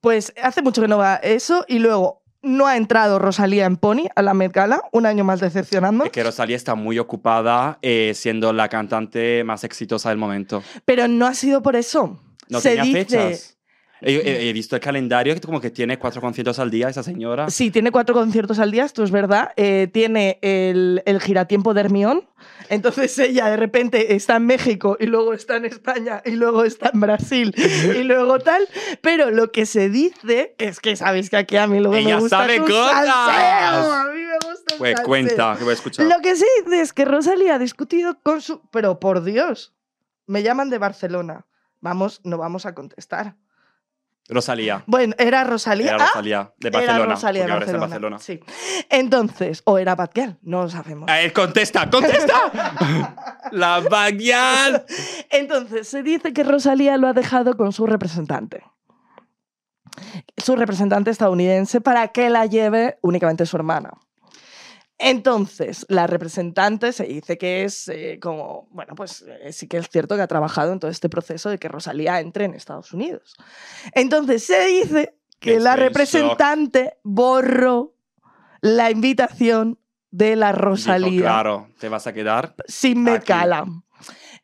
Pues 0.00 0.32
hace 0.42 0.62
mucho 0.62 0.80
que 0.82 0.88
no 0.88 0.98
va 0.98 1.16
eso 1.16 1.64
y 1.68 1.78
luego 1.78 2.22
no 2.48 2.66
ha 2.66 2.76
entrado 2.76 3.18
Rosalía 3.18 3.66
en 3.66 3.76
Pony 3.76 4.08
a 4.14 4.22
la 4.22 4.34
Met 4.34 4.52
Gala, 4.52 4.82
un 4.92 5.06
año 5.06 5.24
más 5.24 5.40
decepcionando. 5.40 6.04
Es 6.04 6.10
que 6.10 6.22
Rosalía 6.22 6.56
está 6.56 6.74
muy 6.74 6.98
ocupada 6.98 7.78
eh, 7.82 8.12
siendo 8.14 8.52
la 8.52 8.68
cantante 8.68 9.44
más 9.44 9.64
exitosa 9.64 10.08
del 10.08 10.18
momento. 10.18 10.62
Pero 10.84 11.06
no 11.08 11.26
ha 11.26 11.34
sido 11.34 11.62
por 11.62 11.76
eso. 11.76 12.18
No 12.48 12.60
Se 12.60 12.70
tenía 12.76 12.84
dice, 12.84 12.98
fechas. 13.04 13.57
He, 14.00 14.48
he- 14.48 14.52
visto 14.52 14.76
el 14.76 14.80
calendario 14.80 15.34
que 15.34 15.40
como 15.40 15.60
que 15.60 15.70
tiene 15.70 15.98
cuatro 15.98 16.20
conciertos 16.20 16.58
al 16.58 16.70
día 16.70 16.88
esa 16.88 17.02
señora. 17.02 17.50
Sí, 17.50 17.70
tiene 17.70 17.90
cuatro 17.90 18.14
conciertos 18.14 18.58
al 18.58 18.70
día, 18.70 18.84
esto 18.84 19.02
es 19.02 19.10
verdad. 19.10 19.50
Eh, 19.56 19.88
tiene 19.92 20.38
el, 20.42 21.02
el 21.04 21.20
giratiempo 21.20 21.74
de 21.74 21.80
Hermión. 21.80 22.28
Entonces 22.68 23.18
ella 23.18 23.46
de 23.50 23.56
repente 23.56 24.14
está 24.14 24.36
en 24.36 24.46
México 24.46 24.96
y 25.00 25.06
luego 25.06 25.32
está 25.34 25.56
en 25.56 25.64
España 25.64 26.22
y 26.24 26.32
luego 26.32 26.64
está 26.64 26.90
en 26.92 27.00
Brasil 27.00 27.54
y 27.56 28.02
luego 28.04 28.38
tal. 28.38 28.68
Pero 29.00 29.30
lo 29.30 29.50
que 29.52 29.66
se 29.66 29.88
dice 29.88 30.54
es 30.58 30.78
que 30.80 30.94
sabéis 30.94 31.30
que 31.30 31.36
aquí 31.38 31.56
a 31.56 31.66
mí 31.66 31.82
que 31.90 31.98
Ella 31.98 32.16
me 32.16 32.20
gusta 32.20 32.38
sabe 32.38 32.58
cosas. 32.58 33.06
salseo. 33.06 33.92
A 33.92 34.04
mí 34.12 34.20
me 34.20 34.34
gusta 34.34 34.74
el 34.74 34.78
Pues 34.78 34.90
salseo. 34.92 35.06
cuenta, 35.06 35.54
que 35.58 35.64
voy 35.64 35.70
a 35.70 35.74
escuchar. 35.74 36.06
Lo 36.06 36.20
que 36.20 36.36
sí 36.36 36.44
dice 36.64 36.80
es 36.82 36.92
que 36.92 37.04
Rosalía 37.04 37.54
ha 37.54 37.58
discutido 37.58 38.20
con 38.22 38.40
su... 38.42 38.60
Pero 38.70 39.00
por 39.00 39.24
Dios, 39.24 39.74
me 40.26 40.42
llaman 40.42 40.70
de 40.70 40.78
Barcelona. 40.78 41.46
Vamos, 41.80 42.20
no 42.24 42.38
vamos 42.38 42.66
a 42.66 42.74
contestar. 42.74 43.36
Rosalía. 44.28 44.82
Bueno, 44.86 45.14
era 45.18 45.42
Rosalía. 45.44 45.94
Era 45.94 45.96
Ah, 46.04 46.06
Rosalía, 46.08 46.52
de 46.58 46.70
Barcelona. 46.70 46.98
Era 47.02 47.14
Rosalía 47.14 47.44
de 47.44 47.50
Barcelona. 47.52 47.86
Barcelona. 47.86 48.18
Sí. 48.18 48.40
Entonces, 48.90 49.62
o 49.64 49.78
era 49.78 49.94
Bad 49.94 50.10
Girl, 50.14 50.36
no 50.42 50.62
lo 50.62 50.68
sabemos. 50.68 51.08
A 51.10 51.20
él 51.22 51.32
contesta, 51.32 51.88
contesta. 51.88 52.34
la 53.52 53.80
Baguial. 53.80 54.84
Entonces, 55.30 55.88
se 55.88 56.02
dice 56.02 56.32
que 56.32 56.44
Rosalía 56.44 56.96
lo 56.98 57.08
ha 57.08 57.12
dejado 57.14 57.56
con 57.56 57.72
su 57.72 57.86
representante. 57.86 58.62
Su 60.36 60.54
representante 60.56 61.10
estadounidense 61.10 61.80
para 61.80 62.08
que 62.08 62.30
la 62.30 62.46
lleve 62.46 62.98
únicamente 63.00 63.46
su 63.46 63.56
hermana. 63.56 63.90
Entonces, 64.98 65.86
la 65.88 66.08
representante 66.08 66.92
se 66.92 67.04
dice 67.04 67.38
que 67.38 67.62
es 67.62 67.88
eh, 67.88 68.18
como, 68.20 68.66
bueno, 68.72 68.96
pues 68.96 69.24
eh, 69.28 69.52
sí 69.52 69.68
que 69.68 69.78
es 69.78 69.88
cierto 69.88 70.16
que 70.16 70.22
ha 70.22 70.26
trabajado 70.26 70.72
en 70.72 70.80
todo 70.80 70.90
este 70.90 71.08
proceso 71.08 71.50
de 71.50 71.58
que 71.58 71.68
Rosalía 71.68 72.18
entre 72.18 72.44
en 72.44 72.54
Estados 72.54 72.92
Unidos. 72.92 73.36
Entonces, 73.94 74.42
se 74.42 74.66
dice 74.66 75.14
que 75.38 75.60
la 75.60 75.74
Estoy 75.74 75.84
representante 75.84 76.96
borró 77.04 77.94
la 78.60 78.90
invitación 78.90 79.78
de 80.10 80.34
la 80.34 80.50
Rosalía 80.50 81.10
Dijo, 81.10 81.22
claro, 81.22 81.68
te 81.78 81.88
vas 81.88 82.08
a 82.08 82.12
quedar. 82.12 82.56
sin. 82.66 83.04
Gala. 83.04 83.66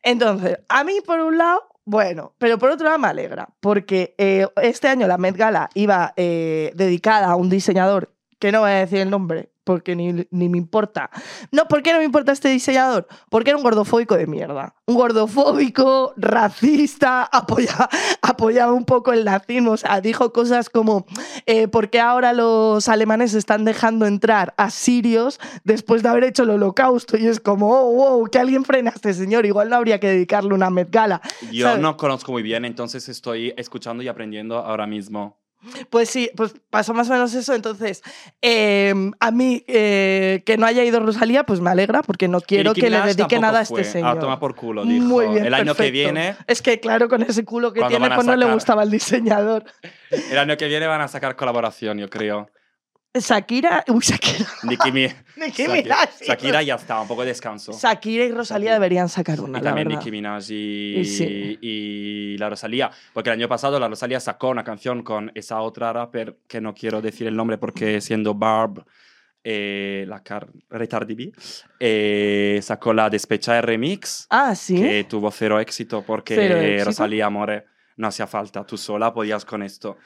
Entonces, 0.03 0.59
a 0.69 0.85
mí 0.85 1.01
por 1.05 1.19
un 1.19 1.37
lado, 1.37 1.63
bueno, 1.83 2.33
pero 2.37 2.57
por 2.57 2.69
otro 2.69 2.85
lado 2.85 2.99
me 2.99 3.09
alegra, 3.09 3.49
porque 3.59 4.15
eh, 4.17 4.47
este 4.61 4.87
año 4.87 5.05
la 5.05 5.17
Met 5.17 5.35
Gala 5.35 5.69
iba 5.73 6.13
dedicada 6.15 7.27
a 7.27 7.35
un 7.35 7.49
diseñador, 7.49 8.13
que 8.39 8.53
no 8.53 8.61
voy 8.61 8.71
a 8.71 8.75
decir 8.75 8.99
el 8.99 9.09
nombre, 9.09 9.49
porque 9.65 9.95
ni, 9.95 10.13
ni 10.31 10.47
me 10.47 10.57
importa. 10.57 11.09
No, 11.51 11.67
¿por 11.67 11.83
qué 11.83 11.91
no 11.91 11.97
me 11.97 12.05
importa 12.05 12.31
este 12.31 12.49
diseñador? 12.49 13.07
Porque 13.29 13.49
era 13.49 13.57
un 13.57 13.63
gordofóbico 13.63 14.15
de 14.15 14.27
mierda. 14.27 14.75
Un 14.85 14.95
gordofóbico, 14.95 16.13
racista, 16.15 17.23
apoyaba, 17.23 17.89
apoyaba 18.21 18.71
un 18.71 18.85
poco 18.85 19.11
el 19.11 19.25
nazismo. 19.25 19.71
O 19.71 19.77
sea, 19.77 19.99
dijo 19.99 20.31
cosas 20.31 20.69
como, 20.69 21.05
eh, 21.47 21.67
¿por 21.67 21.89
qué 21.89 21.99
ahora 21.99 22.31
los 22.31 22.87
alemanes 22.87 23.33
están 23.33 23.65
dejando 23.65 24.05
entrar 24.05 24.53
a 24.57 24.69
sirios 24.69 25.39
después 25.63 26.03
de 26.03 26.09
haber 26.09 26.23
hecho 26.25 26.43
el 26.43 26.51
holocausto? 26.51 27.17
Y 27.17 27.25
es 27.25 27.39
como, 27.39 27.71
oh, 27.71 27.91
wow, 27.91 28.29
que 28.29 28.37
alguien 28.39 28.63
frena 28.63 28.91
a 28.91 28.93
este 28.93 29.13
señor. 29.13 29.45
Igual 29.45 29.69
no 29.69 29.75
habría 29.75 29.99
que 29.99 30.07
dedicarle 30.07 30.53
una 30.53 30.69
Met 30.69 30.91
Gala. 30.91 31.21
Yo 31.51 31.65
¿sabes? 31.65 31.81
no 31.81 31.97
conozco 31.97 32.31
muy 32.31 32.43
bien, 32.43 32.65
entonces 32.65 33.09
estoy 33.09 33.53
escuchando 33.57 34.03
y 34.03 34.07
aprendiendo 34.07 34.59
ahora 34.59 34.85
mismo. 34.85 35.44
Pues 35.89 36.09
sí, 36.09 36.29
pues 36.35 36.53
pasó 36.69 36.93
más 36.93 37.09
o 37.09 37.13
menos 37.13 37.33
eso. 37.33 37.53
Entonces, 37.53 38.03
eh, 38.41 38.93
a 39.19 39.31
mí 39.31 39.63
eh, 39.67 40.43
que 40.45 40.57
no 40.57 40.65
haya 40.65 40.83
ido 40.83 40.99
Rosalía, 40.99 41.43
pues 41.43 41.59
me 41.59 41.69
alegra 41.69 42.03
porque 42.03 42.27
no 42.27 42.41
quiero 42.41 42.73
que 42.73 42.89
le 42.89 43.01
dedique 43.01 43.39
nada 43.39 43.59
a 43.59 43.61
este 43.63 43.83
señor. 43.83 44.17
A 44.17 44.19
tomar 44.19 44.39
por 44.39 44.55
culo, 44.55 44.85
dijo. 44.85 45.03
Muy 45.05 45.27
bien, 45.27 45.45
El 45.45 45.53
año 45.53 45.73
que 45.75 45.91
viene, 45.91 46.35
Es 46.47 46.61
que 46.61 46.79
claro, 46.79 47.09
con 47.09 47.21
ese 47.23 47.43
culo 47.43 47.73
que 47.73 47.79
¿Cuándo 47.79 47.97
tiene, 47.97 48.13
pues 48.13 48.27
no 48.27 48.35
le 48.35 48.51
gustaba 48.51 48.83
el 48.83 48.91
diseñador. 48.91 49.65
el 50.31 50.37
año 50.37 50.57
que 50.57 50.67
viene 50.67 50.87
van 50.87 51.01
a 51.01 51.07
sacar 51.07 51.35
colaboración, 51.35 51.97
yo 51.97 52.09
creo. 52.09 52.49
Shakira, 53.19 53.83
uy, 53.87 53.99
Shakira. 54.01 54.45
Nicki, 54.63 54.91
Mi- 54.91 55.07
Nicki 55.37 55.63
Shakira- 55.63 55.83
Minaj. 55.83 56.09
y 56.21 56.25
Shakira 56.25 56.63
ya 56.63 56.75
está, 56.75 56.99
un 57.01 57.07
poco 57.07 57.21
de 57.21 57.27
descanso. 57.29 57.71
Shakira 57.73 58.25
y 58.25 58.31
Rosalía 58.31 58.73
deberían 58.73 59.09
sacar 59.09 59.41
una, 59.41 59.59
Y 59.59 59.61
la 59.61 59.69
también 59.69 59.87
verdad. 59.87 59.99
Nicki 59.99 60.11
Minaj 60.11 60.43
y, 60.51 60.99
Y 60.99 61.05
sí. 61.05 61.57
y 61.61 62.37
la 62.37 62.49
Rosalía. 62.49 62.91
Porque 63.13 63.29
el 63.29 63.33
año 63.39 63.47
pasado 63.47 63.79
la 63.79 63.87
Rosalía 63.87 64.19
sacó 64.19 64.49
una 64.49 64.63
canción 64.63 65.03
con 65.03 65.31
esa 65.35 65.61
otra 65.61 65.93
rapper 65.93 66.37
que 66.47 66.61
no 66.61 66.73
quiero 66.73 67.01
decir 67.01 67.27
el 67.27 67.35
nombre 67.35 67.57
porque 67.57 68.01
siendo 68.01 68.33
Barb, 68.33 68.85
eh, 69.43 70.05
la 70.07 70.23
car 70.23 70.47
Retarded 70.71 71.15
B, 71.15 71.31
eh, 71.79 72.59
sacó 72.63 72.93
la 72.93 73.09
Despecha 73.11 73.61
Remix 73.61 74.25
Ah, 74.31 74.55
sí. 74.55 74.75
que 74.81 75.03
tuvo 75.03 75.29
cero 75.31 75.59
éxito 75.59 76.03
porque 76.03 76.35
Cero 76.35 76.57
éxito. 76.57 76.85
Rosalía 76.85 77.29
More 77.29 77.65
no 77.97 78.07
hacía 78.07 78.25
falta. 78.27 78.65
Tú 78.65 78.75
sola 78.77 79.13
podías 79.13 79.45
con 79.45 79.61
esto. 79.61 79.97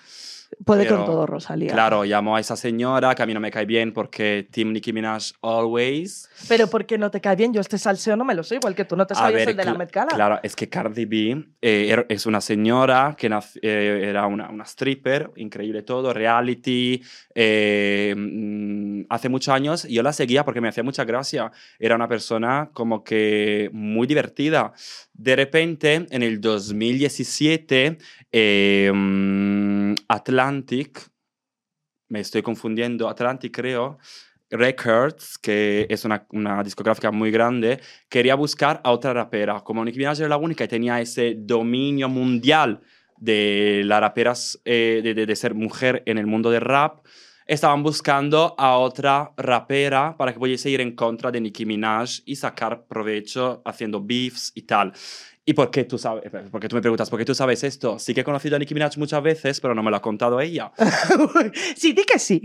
Puede 0.66 0.84
pero, 0.84 0.98
con 0.98 1.06
todo, 1.06 1.26
Rosalía. 1.26 1.72
Claro, 1.74 2.06
llamó 2.06 2.36
a 2.36 2.40
esa 2.40 2.56
señora 2.56 3.14
que 3.16 3.22
a 3.24 3.26
mí 3.26 3.34
no 3.34 3.40
me 3.40 3.52
cae 3.52 3.66
bien 3.66 3.94
porque 3.94 4.48
Team 4.52 4.74
Nicki 4.74 4.92
Minaj 4.94 5.32
always. 5.42 6.30
Pero 6.48 6.68
¿por 6.68 6.86
qué 6.86 6.98
no 6.98 7.12
te 7.12 7.22
cae 7.22 7.36
bien? 7.36 7.54
Yo 7.54 7.62
este 7.62 7.78
salseo 7.78 8.16
no 8.16 8.26
me 8.26 8.34
lo 8.34 8.44
sé, 8.44 8.56
igual 8.56 8.74
que 8.76 8.86
tú 8.86 8.96
no 8.96 9.06
te 9.06 9.14
ver, 9.32 9.50
el 9.50 9.56
de 9.56 9.66
la 9.66 9.74
Met 9.76 9.92
Gala. 9.92 10.12
Claro, 10.14 10.40
es 10.42 10.56
que 10.56 10.68
Cardi 10.70 11.06
B 11.06 11.46
eh, 11.62 11.96
er- 11.96 12.06
es 12.10 12.26
una 12.26 12.42
señora 12.42 13.16
que 13.18 13.30
eh, 13.62 14.02
era 14.10 14.26
una, 14.26 14.50
una 14.50 14.64
stripper, 14.64 15.32
increíble 15.36 15.84
todo, 15.84 16.14
reality. 16.14 17.02
eh, 17.36 18.14
mm, 18.18 19.02
hace 19.10 19.30
muchos 19.30 19.54
años 19.54 19.84
yo 19.84 20.02
la 20.04 20.14
seguía 20.14 20.44
porque 20.46 20.62
me 20.62 20.68
hacía 20.70 20.84
mucha 20.84 21.04
gracia. 21.06 21.52
Era 21.78 21.96
una 21.96 22.08
persona 22.08 22.70
como 22.74 23.04
que 23.04 23.70
muy 23.74 24.08
divertida. 24.08 24.74
De 25.20 25.36
repente, 25.36 26.06
en 26.12 26.24
el 26.24 26.40
2017, 26.40 27.98
eh, 28.32 28.90
mm, 28.94 29.96
Atlantic, 30.08 31.10
me 32.08 32.22
estoy 32.22 32.42
confundiendo, 32.42 33.10
Atlantic 33.10 33.54
creo, 33.54 33.98
Records, 34.50 35.38
que 35.38 35.88
es 35.90 36.06
una, 36.06 36.26
discográfica 36.64 37.12
muy 37.12 37.32
grande, 37.32 37.82
quería 38.08 38.36
buscar 38.36 38.80
a 38.86 38.92
otra 38.92 39.12
rapera. 39.14 39.60
Como 39.60 39.84
Nicki 39.84 39.98
Minaj 39.98 40.20
era 40.20 40.30
la 40.30 40.38
única 40.38 40.64
y 40.64 40.70
tenía 40.70 41.02
ese 41.02 41.36
dominio 41.38 42.08
mundial 42.08 42.80
de 43.18 43.82
las 43.84 44.00
raperas, 44.00 44.62
eh, 44.64 45.02
de- 45.04 45.26
de 45.26 45.36
ser 45.36 45.54
mujer 45.54 46.02
en 46.06 46.18
el 46.18 46.28
mundo 46.28 46.50
del 46.50 46.62
rap, 46.62 47.06
estaban 47.50 47.82
buscando 47.82 48.54
a 48.60 48.78
otra 48.78 49.32
rapera 49.36 50.16
para 50.16 50.32
que 50.32 50.40
pudiese 50.40 50.70
ir 50.70 50.82
en 50.82 50.96
contra 50.96 51.32
de 51.32 51.42
Nicki 51.42 51.66
Minaj 51.66 52.22
y 52.26 52.36
sacar 52.36 52.86
provecho 52.86 53.64
haciendo 53.66 54.00
beefs 54.00 54.52
y 54.54 54.62
tal. 54.62 54.94
¿Y 55.44 55.54
por 55.54 55.72
qué 55.72 55.84
tú 55.84 55.98
sabes? 55.98 56.32
Porque 56.52 56.68
tú 56.70 56.76
me 56.76 56.82
preguntas, 56.82 57.10
¿por 57.10 57.18
qué 57.18 57.26
tú 57.26 57.34
sabes 57.34 57.64
esto? 57.64 57.98
Sí 57.98 58.14
que 58.14 58.22
he 58.22 58.24
conocido 58.24 58.56
a 58.56 58.60
Nicki 58.60 58.76
Minaj 58.76 58.98
muchas 58.98 59.24
veces, 59.24 59.60
pero 59.60 59.74
no 59.74 59.82
me 59.82 59.90
lo 59.90 59.98
ha 59.98 60.02
contado 60.02 60.40
ella. 60.40 60.72
sí, 61.76 61.94
di 61.94 62.04
que 62.04 62.20
sí. 62.20 62.40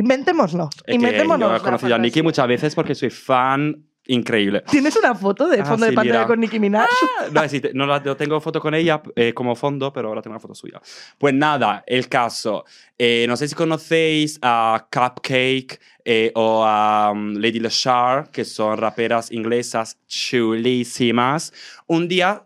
Es 0.87 0.99
que 0.99 1.26
yo 1.28 1.54
he 1.54 1.61
conocido 1.61 1.94
a 1.94 1.99
Nicki 1.99 2.23
muchas 2.23 2.49
veces 2.49 2.75
porque 2.75 2.94
soy 2.94 3.11
fan 3.11 3.84
increíble. 4.06 4.62
¿Tienes 4.70 4.94
una 4.96 5.14
foto 5.14 5.49
de 5.49 5.61
Ah, 5.61 5.64
fondo 5.64 5.87
de 5.87 5.90
sí, 5.92 5.96
pantalla 5.96 6.18
mira. 6.20 6.26
con 6.26 6.40
Nicki 6.40 6.61
Minaj? 6.61 6.87
No, 7.32 7.49
sí, 7.49 7.61
te- 7.61 7.73
no 7.75 7.87
la, 7.87 8.00
no 8.00 8.16
tengo 8.16 8.40
foto 8.40 8.61
con 8.61 8.75
ella 8.75 9.02
eh, 9.16 9.32
como 9.32 9.54
fondo, 9.56 9.92
pero 9.92 10.08
ahora 10.08 10.20
tengo 10.23 10.32
una 10.34 10.40
foto 10.40 10.54
suya. 10.54 10.80
Pues 11.18 11.32
nada, 11.34 11.82
el 11.87 12.08
caso. 12.08 12.64
Eh, 12.99 13.25
no 13.28 13.37
sé 13.37 13.49
si 13.49 13.54
conocéis 13.54 14.38
a 14.42 14.87
Cupcake 14.90 15.80
eh, 16.04 16.30
o 16.34 16.64
a 16.64 17.11
um, 17.12 17.32
Lady 17.34 17.61
Lashar, 17.61 18.30
que 18.30 18.44
son 18.44 18.76
raperas 18.78 19.32
inglesas 19.32 19.99
chulísimas. 20.06 21.52
Un 21.87 22.08
día 22.08 22.44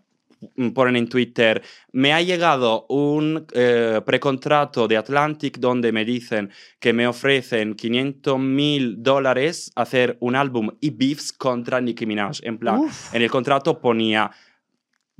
ponen 0.75 0.97
en 0.97 1.09
Twitter, 1.09 1.63
me 1.93 2.13
ha 2.13 2.23
llegado 2.23 2.87
un 2.89 3.47
eh, 3.53 4.01
precontrato 4.05 4.87
de 4.89 4.97
Atlantic 4.97 5.59
donde 5.59 5.93
me 5.93 6.05
dicen 6.05 6.51
que 6.79 6.93
me 6.93 7.07
ofrecen 7.07 7.75
500 7.75 8.39
mil 8.39 9.03
dólares 9.03 9.71
hacer 9.75 10.17
un 10.21 10.37
álbum 10.37 10.71
y 10.81 10.91
beefs 10.91 11.33
contra 11.33 11.81
Nicki 11.81 12.07
Minaj. 12.07 12.41
En 12.43 12.59
plan, 12.59 12.79
Uf. 12.79 13.15
en 13.15 13.23
el 13.23 13.31
contrato 13.31 13.81
ponía, 13.81 14.31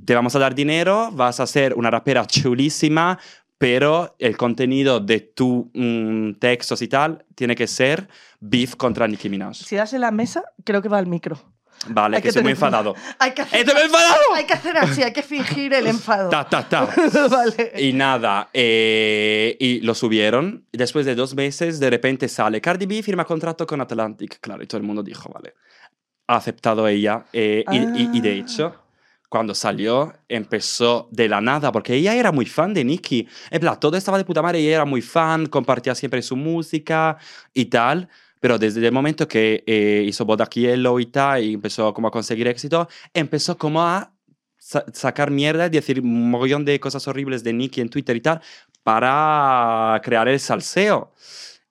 te 0.03 0.15
vamos 0.15 0.35
a 0.35 0.39
dar 0.39 0.55
dinero, 0.55 1.09
vas 1.11 1.39
a 1.39 1.47
ser 1.47 1.73
una 1.73 1.91
rapera 1.91 2.25
chulísima, 2.25 3.19
pero 3.57 4.15
el 4.19 4.37
contenido 4.37 5.01
de 5.01 5.19
tu 5.19 5.69
mm, 5.73 6.35
textos 6.39 6.81
y 6.81 6.87
tal 6.87 7.25
tiene 7.35 7.55
que 7.55 7.67
ser 7.67 8.07
beef 8.39 8.75
contra 8.75 9.07
Nicki 9.07 9.29
Minaj. 9.29 9.55
Si 9.55 9.75
das 9.75 9.93
en 9.93 10.01
la 10.01 10.11
mesa, 10.11 10.43
creo 10.63 10.81
que 10.81 10.87
va 10.87 10.97
al 10.97 11.07
micro. 11.07 11.37
Vale, 11.87 12.17
Hay 12.17 12.21
que 12.21 12.23
que 12.23 12.29
estoy 12.29 12.43
muy 12.43 12.51
enfadado. 12.51 12.93
Hay 13.19 13.31
que 13.31 13.41
hacer, 13.41 13.59
¡Estoy 13.61 13.73
muy 13.73 13.83
enfadado! 13.83 14.19
hay 14.35 14.45
que 14.45 14.53
hacer 14.53 14.77
así, 14.77 15.01
hay 15.01 15.13
que 15.13 15.23
fingir 15.23 15.73
el 15.73 15.87
enfado. 15.87 16.29
Ta, 16.29 16.43
ta, 16.47 16.67
ta. 16.67 16.89
vale. 17.31 17.71
Y 17.77 17.93
nada, 17.93 18.49
eh, 18.53 19.55
y 19.59 19.79
lo 19.81 19.95
subieron. 19.95 20.65
Después 20.73 21.05
de 21.05 21.15
dos 21.15 21.35
meses, 21.35 21.79
de 21.79 21.89
repente 21.89 22.27
sale 22.27 22.59
Cardi 22.59 22.85
B 22.85 23.01
firma 23.01 23.23
contrato 23.25 23.65
con 23.65 23.79
Atlantic. 23.81 24.39
Claro, 24.41 24.61
y 24.61 24.67
todo 24.67 24.79
el 24.79 24.83
mundo 24.87 25.01
dijo, 25.03 25.29
vale, 25.33 25.53
ha 26.27 26.35
aceptado 26.35 26.87
ella. 26.87 27.25
eh, 27.33 27.63
y, 27.71 27.77
y- 27.77 28.09
y 28.13 28.21
de 28.21 28.29
Ah. 28.31 28.33
hecho, 28.33 28.75
cuando 29.29 29.53
salió, 29.55 30.11
empezó 30.27 31.07
de 31.11 31.29
la 31.29 31.39
nada, 31.39 31.71
porque 31.71 31.93
ella 31.93 32.15
era 32.15 32.31
muy 32.31 32.45
fan 32.45 32.73
de 32.73 32.83
Nicki. 32.83 33.27
En 33.51 33.59
plan, 33.61 33.79
todo 33.79 33.95
estaba 33.95 34.17
de 34.17 34.25
puta 34.25 34.41
madre, 34.41 34.59
ella 34.59 34.75
era 34.75 34.85
muy 34.85 35.01
fan, 35.01 35.45
compartía 35.45 35.93
siempre 35.95 36.21
su 36.23 36.35
música 36.35 37.17
y 37.53 37.65
tal. 37.65 38.09
Pero 38.39 38.57
desde 38.57 38.85
el 38.85 38.91
momento 38.91 39.27
que 39.27 39.63
eh, 39.67 40.03
hizo 40.07 40.25
Bodak 40.25 40.55
y 40.57 41.05
tal, 41.07 41.43
y 41.43 41.53
empezó 41.55 41.93
como 41.93 42.07
a 42.07 42.11
conseguir 42.11 42.47
éxito, 42.47 42.87
empezó 43.13 43.57
como 43.57 43.81
a 43.81 44.13
sa- 44.57 44.85
sacar 44.93 45.31
mierda 45.31 45.65
y 45.67 45.69
decir 45.69 45.99
un 45.99 46.29
mogollón 46.31 46.65
de 46.65 46.79
cosas 46.79 47.07
horribles 47.07 47.43
de 47.43 47.53
Nicki 47.53 47.81
en 47.81 47.89
Twitter 47.89 48.15
y 48.15 48.21
tal 48.21 48.41
para 48.83 49.99
crear 50.03 50.27
el 50.27 50.39
salseo. 50.39 51.13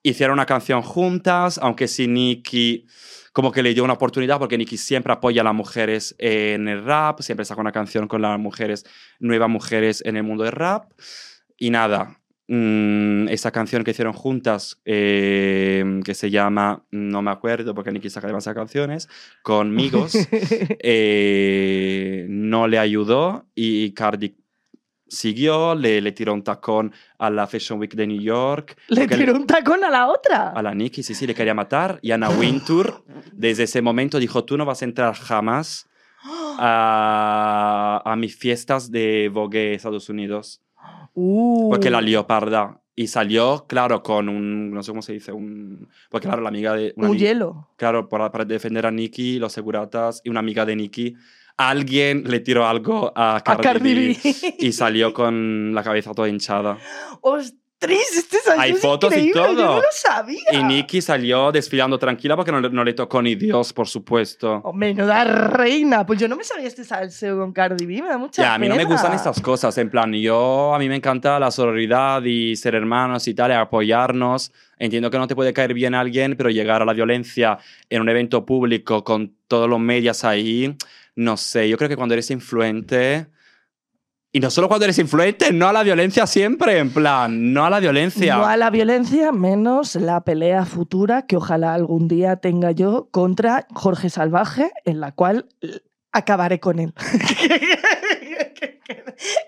Hicieron 0.02 0.34
una 0.34 0.46
canción 0.46 0.82
juntas, 0.82 1.58
aunque 1.58 1.88
sí 1.88 2.06
Nicki 2.06 2.86
como 3.32 3.52
que 3.52 3.62
le 3.62 3.72
dio 3.72 3.84
una 3.84 3.92
oportunidad 3.92 4.38
porque 4.38 4.58
Nicki 4.58 4.76
siempre 4.76 5.12
apoya 5.12 5.42
a 5.42 5.44
las 5.44 5.54
mujeres 5.54 6.14
en 6.18 6.66
el 6.66 6.84
rap, 6.84 7.20
siempre 7.20 7.44
saca 7.44 7.60
una 7.60 7.72
canción 7.72 8.08
con 8.08 8.20
las 8.22 8.38
mujeres, 8.38 8.84
nuevas 9.20 9.48
mujeres 9.48 10.02
en 10.04 10.16
el 10.16 10.22
mundo 10.24 10.44
del 10.44 10.52
rap. 10.52 10.90
Y 11.56 11.70
nada, 11.70 12.20
mm, 12.48 13.28
esa 13.28 13.50
canción 13.52 13.84
que 13.84 13.92
hicieron 13.92 14.12
juntas, 14.12 14.80
eh, 14.84 16.00
que 16.04 16.14
se 16.14 16.30
llama, 16.30 16.84
no 16.90 17.22
me 17.22 17.30
acuerdo 17.30 17.74
porque 17.74 17.92
Nicki 17.92 18.10
saca 18.10 18.26
demasiadas 18.26 18.56
canciones, 18.56 19.08
conmigos, 19.42 20.14
eh, 20.80 22.26
no 22.28 22.66
le 22.66 22.78
ayudó 22.78 23.46
y 23.54 23.92
Cardi 23.92 24.36
siguió, 25.08 25.74
le, 25.74 26.00
le 26.00 26.12
tiró 26.12 26.34
un 26.34 26.42
tacón 26.42 26.92
a 27.18 27.30
la 27.30 27.46
Fashion 27.46 27.78
Week 27.78 27.94
de 27.94 28.06
New 28.06 28.20
York. 28.20 28.76
Le 28.88 29.08
tiró 29.08 29.34
un 29.34 29.46
tacón 29.46 29.82
a 29.84 29.90
la 29.90 30.08
otra. 30.08 30.50
A 30.50 30.62
la 30.62 30.74
Nicki, 30.74 31.02
sí, 31.02 31.14
sí, 31.14 31.26
le 31.26 31.34
quería 31.34 31.54
matar. 31.54 31.98
Y 32.02 32.12
Anna 32.12 32.28
Wintour, 32.30 33.02
desde 33.32 33.64
ese 33.64 33.82
momento, 33.82 34.18
dijo, 34.18 34.44
tú 34.44 34.56
no 34.56 34.64
vas 34.64 34.82
a 34.82 34.84
entrar 34.84 35.14
jamás 35.14 35.88
a, 36.58 38.02
a 38.04 38.16
mis 38.16 38.36
fiestas 38.36 38.90
de 38.90 39.30
Vogue 39.32 39.74
Estados 39.74 40.08
Unidos. 40.08 40.60
Uh. 41.20 41.68
Porque 41.70 41.90
la 41.90 42.00
lió 42.00 42.26
parda. 42.26 42.80
Y 42.94 43.06
salió, 43.08 43.64
claro, 43.68 44.02
con 44.02 44.28
un, 44.28 44.72
no 44.72 44.82
sé 44.82 44.90
cómo 44.90 45.02
se 45.02 45.12
dice, 45.12 45.30
un... 45.32 45.88
Porque 46.10 46.26
claro, 46.26 46.42
la 46.42 46.48
amiga 46.48 46.74
de... 46.74 46.92
una 46.96 47.10
Un 47.10 47.16
hielo. 47.16 47.68
Claro, 47.76 48.08
para, 48.08 48.32
para 48.32 48.44
defender 48.44 48.86
a 48.86 48.90
Nicki, 48.90 49.38
los 49.38 49.52
seguratas 49.52 50.20
y 50.24 50.30
una 50.30 50.40
amiga 50.40 50.66
de 50.66 50.74
Nicki, 50.74 51.14
alguien 51.56 52.24
le 52.24 52.40
tiró 52.40 52.66
algo 52.66 53.12
a 53.14 53.36
A 53.36 53.40
Cardi, 53.42 53.62
Cardi 53.62 53.94
B 53.94 54.18
B. 54.22 54.54
y 54.58 54.72
salió 54.72 55.12
con 55.14 55.74
la 55.74 55.84
cabeza 55.84 56.12
toda 56.12 56.28
hinchada. 56.28 56.78
Hostia, 57.20 57.58
Tris, 57.78 58.16
este 58.16 58.38
salseo 58.38 58.60
Hay 58.60 58.72
fotos 58.74 59.12
y 59.16 59.28
increíble, 59.28 59.40
Yo 59.40 59.54
todo. 59.56 59.74
no 59.76 59.76
lo 59.76 59.86
sabía. 59.92 60.40
Y 60.50 60.64
Nicky 60.64 61.00
salió 61.00 61.52
desfilando 61.52 61.96
tranquila 61.96 62.34
porque 62.34 62.50
no, 62.50 62.60
le- 62.60 62.70
no 62.70 62.82
le 62.82 62.92
tocó 62.92 63.22
ni 63.22 63.36
Dios, 63.36 63.72
por 63.72 63.86
supuesto. 63.86 64.60
Oh, 64.64 64.72
menuda 64.72 65.22
reina. 65.24 66.04
Pues 66.04 66.18
yo 66.18 66.26
no 66.26 66.34
me 66.34 66.42
sabía 66.42 66.66
este 66.66 66.82
salseo 66.84 67.38
con 67.38 67.52
Cardi 67.52 67.86
B, 67.86 68.02
me 68.02 68.08
da 68.08 68.18
mucha 68.18 68.42
Ya, 68.42 68.54
a 68.54 68.58
mí 68.58 68.68
no 68.68 68.74
me 68.74 68.80
pena. 68.82 68.90
gustan 68.94 69.12
estas 69.14 69.40
cosas. 69.40 69.78
En 69.78 69.90
plan, 69.90 70.12
yo, 70.12 70.74
a 70.74 70.78
mí 70.80 70.88
me 70.88 70.96
encanta 70.96 71.38
la 71.38 71.52
sororidad 71.52 72.22
y 72.24 72.56
ser 72.56 72.74
hermanos 72.74 73.28
y 73.28 73.34
tal, 73.34 73.52
y 73.52 73.54
apoyarnos. 73.54 74.50
Entiendo 74.80 75.08
que 75.10 75.18
no 75.18 75.28
te 75.28 75.36
puede 75.36 75.52
caer 75.52 75.72
bien 75.72 75.94
alguien, 75.94 76.34
pero 76.36 76.50
llegar 76.50 76.82
a 76.82 76.84
la 76.84 76.92
violencia 76.94 77.58
en 77.88 78.02
un 78.02 78.08
evento 78.08 78.44
público 78.44 79.04
con 79.04 79.34
todos 79.46 79.68
los 79.68 79.78
medios 79.78 80.24
ahí, 80.24 80.76
no 81.14 81.36
sé. 81.36 81.68
Yo 81.68 81.76
creo 81.76 81.88
que 81.88 81.96
cuando 81.96 82.14
eres 82.14 82.30
influente. 82.32 83.26
Y 84.30 84.40
no 84.40 84.50
solo 84.50 84.68
cuando 84.68 84.84
eres 84.84 84.98
influente, 84.98 85.52
no 85.52 85.68
a 85.68 85.72
la 85.72 85.82
violencia 85.82 86.26
siempre, 86.26 86.78
en 86.78 86.90
plan, 86.90 87.54
no 87.54 87.64
a 87.64 87.70
la 87.70 87.80
violencia. 87.80 88.36
No 88.36 88.46
a 88.46 88.58
la 88.58 88.68
violencia, 88.68 89.32
menos 89.32 89.94
la 89.94 90.22
pelea 90.22 90.66
futura 90.66 91.26
que 91.26 91.36
ojalá 91.36 91.72
algún 91.72 92.08
día 92.08 92.36
tenga 92.36 92.72
yo 92.72 93.08
contra 93.10 93.66
Jorge 93.72 94.10
Salvaje, 94.10 94.70
en 94.84 95.00
la 95.00 95.12
cual 95.12 95.48
acabaré 96.12 96.60
con 96.60 96.78
él. 96.78 96.92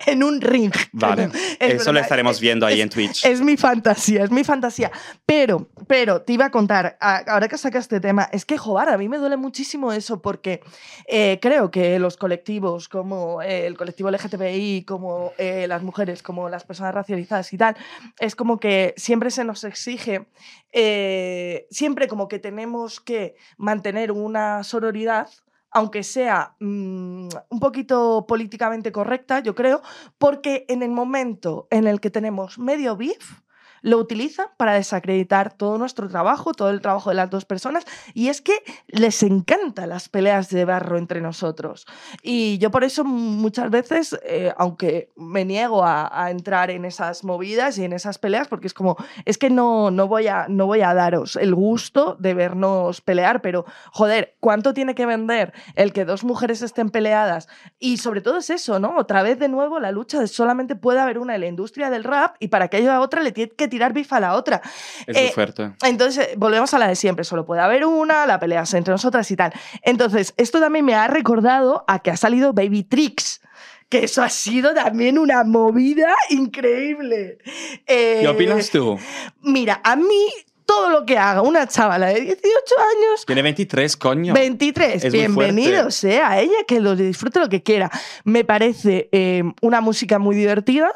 en 0.06 0.22
un 0.22 0.40
ring. 0.40 0.72
Vale, 0.92 1.28
Es 1.60 1.74
eso 1.74 1.92
lo 1.92 2.00
estaremos 2.00 2.36
es- 2.36 2.40
viendo 2.40 2.66
ahí 2.66 2.74
es- 2.74 2.80
en 2.80 2.90
Twitch. 2.90 3.24
Es 3.24 3.40
mi 3.40 3.56
fantasía, 3.56 4.24
es 4.24 4.30
mi 4.30 4.44
fantasía. 4.44 4.90
Pero, 5.26 5.68
pero, 5.86 6.22
te 6.22 6.32
iba 6.32 6.46
a 6.46 6.50
contar, 6.50 6.96
ahora 7.00 7.48
que 7.48 7.58
sacas 7.58 7.84
este 7.84 8.00
tema, 8.00 8.28
es 8.32 8.44
que, 8.44 8.58
joder, 8.58 8.88
a 8.88 8.98
mí 8.98 9.08
me 9.08 9.18
duele 9.18 9.36
muchísimo 9.36 9.92
eso 9.92 10.20
porque 10.20 10.60
eh, 11.06 11.38
creo 11.40 11.70
que 11.70 11.98
los 11.98 12.16
colectivos 12.16 12.88
como 12.88 13.42
el 13.42 13.76
colectivo 13.76 14.10
LGTBI, 14.10 14.84
como 14.86 15.32
eh, 15.38 15.66
las 15.68 15.82
mujeres, 15.82 16.22
como 16.22 16.48
las 16.48 16.64
personas 16.64 16.94
racializadas 16.94 17.52
y 17.52 17.58
tal, 17.58 17.76
es 18.18 18.34
como 18.34 18.58
que 18.58 18.94
siempre 18.96 19.30
se 19.30 19.44
nos 19.44 19.64
exige, 19.64 20.26
eh, 20.72 21.66
siempre 21.70 22.08
como 22.08 22.28
que 22.28 22.38
tenemos 22.38 23.00
que 23.00 23.34
mantener 23.56 24.12
una 24.12 24.62
sororidad 24.64 25.28
aunque 25.70 26.02
sea 26.02 26.56
mm, 26.60 27.28
un 27.48 27.60
poquito 27.60 28.26
políticamente 28.26 28.92
correcta, 28.92 29.40
yo 29.40 29.54
creo, 29.54 29.82
porque 30.18 30.64
en 30.68 30.82
el 30.82 30.90
momento 30.90 31.68
en 31.70 31.86
el 31.86 32.00
que 32.00 32.10
tenemos 32.10 32.58
medio 32.58 32.96
beef, 32.96 33.40
lo 33.82 33.98
utilizan 33.98 34.46
para 34.56 34.74
desacreditar 34.74 35.52
todo 35.52 35.78
nuestro 35.78 36.08
trabajo, 36.08 36.52
todo 36.52 36.70
el 36.70 36.80
trabajo 36.80 37.10
de 37.10 37.16
las 37.16 37.30
dos 37.30 37.44
personas, 37.44 37.84
y 38.14 38.28
es 38.28 38.40
que 38.40 38.62
les 38.88 39.22
encantan 39.22 39.88
las 39.88 40.08
peleas 40.08 40.50
de 40.50 40.64
barro 40.64 40.98
entre 40.98 41.20
nosotros. 41.20 41.86
Y 42.22 42.58
yo 42.58 42.70
por 42.70 42.84
eso 42.84 43.04
muchas 43.04 43.70
veces, 43.70 44.18
eh, 44.24 44.52
aunque 44.56 45.10
me 45.16 45.44
niego 45.44 45.84
a, 45.84 46.30
entrar 46.30 46.70
en 46.70 46.84
esas 46.84 47.24
movidas 47.24 47.78
y 47.78 47.84
en 47.84 47.92
esas 47.92 48.18
peleas, 48.18 48.46
porque 48.46 48.66
es 48.66 48.74
como, 48.74 48.96
es 49.24 49.38
que 49.38 49.50
no, 49.50 49.90
no, 49.90 50.06
voy 50.06 50.28
a, 50.28 50.46
no 50.48 50.66
voy 50.66 50.82
a 50.82 50.94
daros 50.94 51.36
el 51.36 51.54
gusto 51.54 52.16
de 52.20 52.34
vernos 52.34 53.00
pelear, 53.00 53.40
pero 53.40 53.64
joder, 53.92 54.36
¿cuánto 54.40 54.74
tiene 54.74 54.94
que 54.94 55.06
vender 55.06 55.52
el 55.74 55.92
que 55.92 56.04
dos 56.04 56.24
mujeres 56.24 56.62
estén 56.62 56.90
peleadas? 56.90 57.48
Y 57.78 57.96
sobre 57.96 58.20
todo 58.20 58.38
es 58.38 58.50
eso, 58.50 58.78
¿no? 58.78 58.96
Otra 58.96 59.22
vez 59.22 59.38
de 59.38 59.48
nuevo 59.48 59.80
la 59.80 59.92
lucha 59.92 60.20
de 60.20 60.28
solamente 60.28 60.76
puede 60.76 61.00
haber 61.00 61.18
una 61.18 61.34
en 61.34 61.40
la 61.40 61.46
industria 61.46 61.90
del 61.90 62.04
rap 62.04 62.36
y 62.38 62.48
para 62.48 62.68
que 62.68 62.78
haya 62.78 63.00
otra 63.00 63.22
le 63.22 63.32
tiene 63.32 63.52
que 63.52 63.68
tirar 63.70 63.92
bifa 63.94 64.18
a 64.18 64.20
la 64.20 64.34
otra. 64.34 64.60
Es 65.06 65.16
muy 65.16 65.26
eh, 65.26 65.32
fuerte. 65.32 65.72
Entonces, 65.82 66.28
eh, 66.28 66.34
volvemos 66.36 66.74
a 66.74 66.78
la 66.78 66.88
de 66.88 66.96
siempre, 66.96 67.24
solo 67.24 67.46
puede 67.46 67.62
haber 67.62 67.86
una, 67.86 68.26
la 68.26 68.38
pelea 68.38 68.62
es 68.62 68.74
entre 68.74 68.92
nosotras 68.92 69.30
y 69.30 69.36
tal. 69.36 69.52
Entonces, 69.82 70.34
esto 70.36 70.60
también 70.60 70.84
me 70.84 70.94
ha 70.94 71.06
recordado 71.08 71.84
a 71.88 72.00
que 72.00 72.10
ha 72.10 72.16
salido 72.16 72.52
Baby 72.52 72.82
Tricks. 72.82 73.40
Que 73.88 74.04
eso 74.04 74.22
ha 74.22 74.28
sido 74.28 74.72
también 74.72 75.18
una 75.18 75.42
movida 75.42 76.14
increíble. 76.28 77.38
Eh, 77.86 78.18
¿Qué 78.20 78.28
opinas 78.28 78.70
tú? 78.70 78.98
Mira, 79.42 79.80
a 79.82 79.96
mí 79.96 80.28
todo 80.70 80.90
lo 80.90 81.04
que 81.04 81.18
haga 81.18 81.42
una 81.42 81.66
chavala 81.66 82.06
de 82.06 82.20
18 82.20 82.38
años, 82.78 83.26
Tiene 83.26 83.42
23, 83.42 83.96
coño. 83.96 84.34
23, 84.34 85.04
Es 85.04 85.12
bienvenido 85.12 85.90
sea 85.90 86.40
ella, 86.40 86.64
que 86.68 86.78
lo 86.78 86.94
disfrute 86.94 87.40
lo 87.40 87.48
que 87.48 87.62
quiera. 87.64 87.90
Me 88.22 88.44
parece 88.44 89.08
eh, 89.10 89.42
una 89.62 89.80
música 89.80 90.20
muy 90.20 90.36
divertida. 90.36 90.92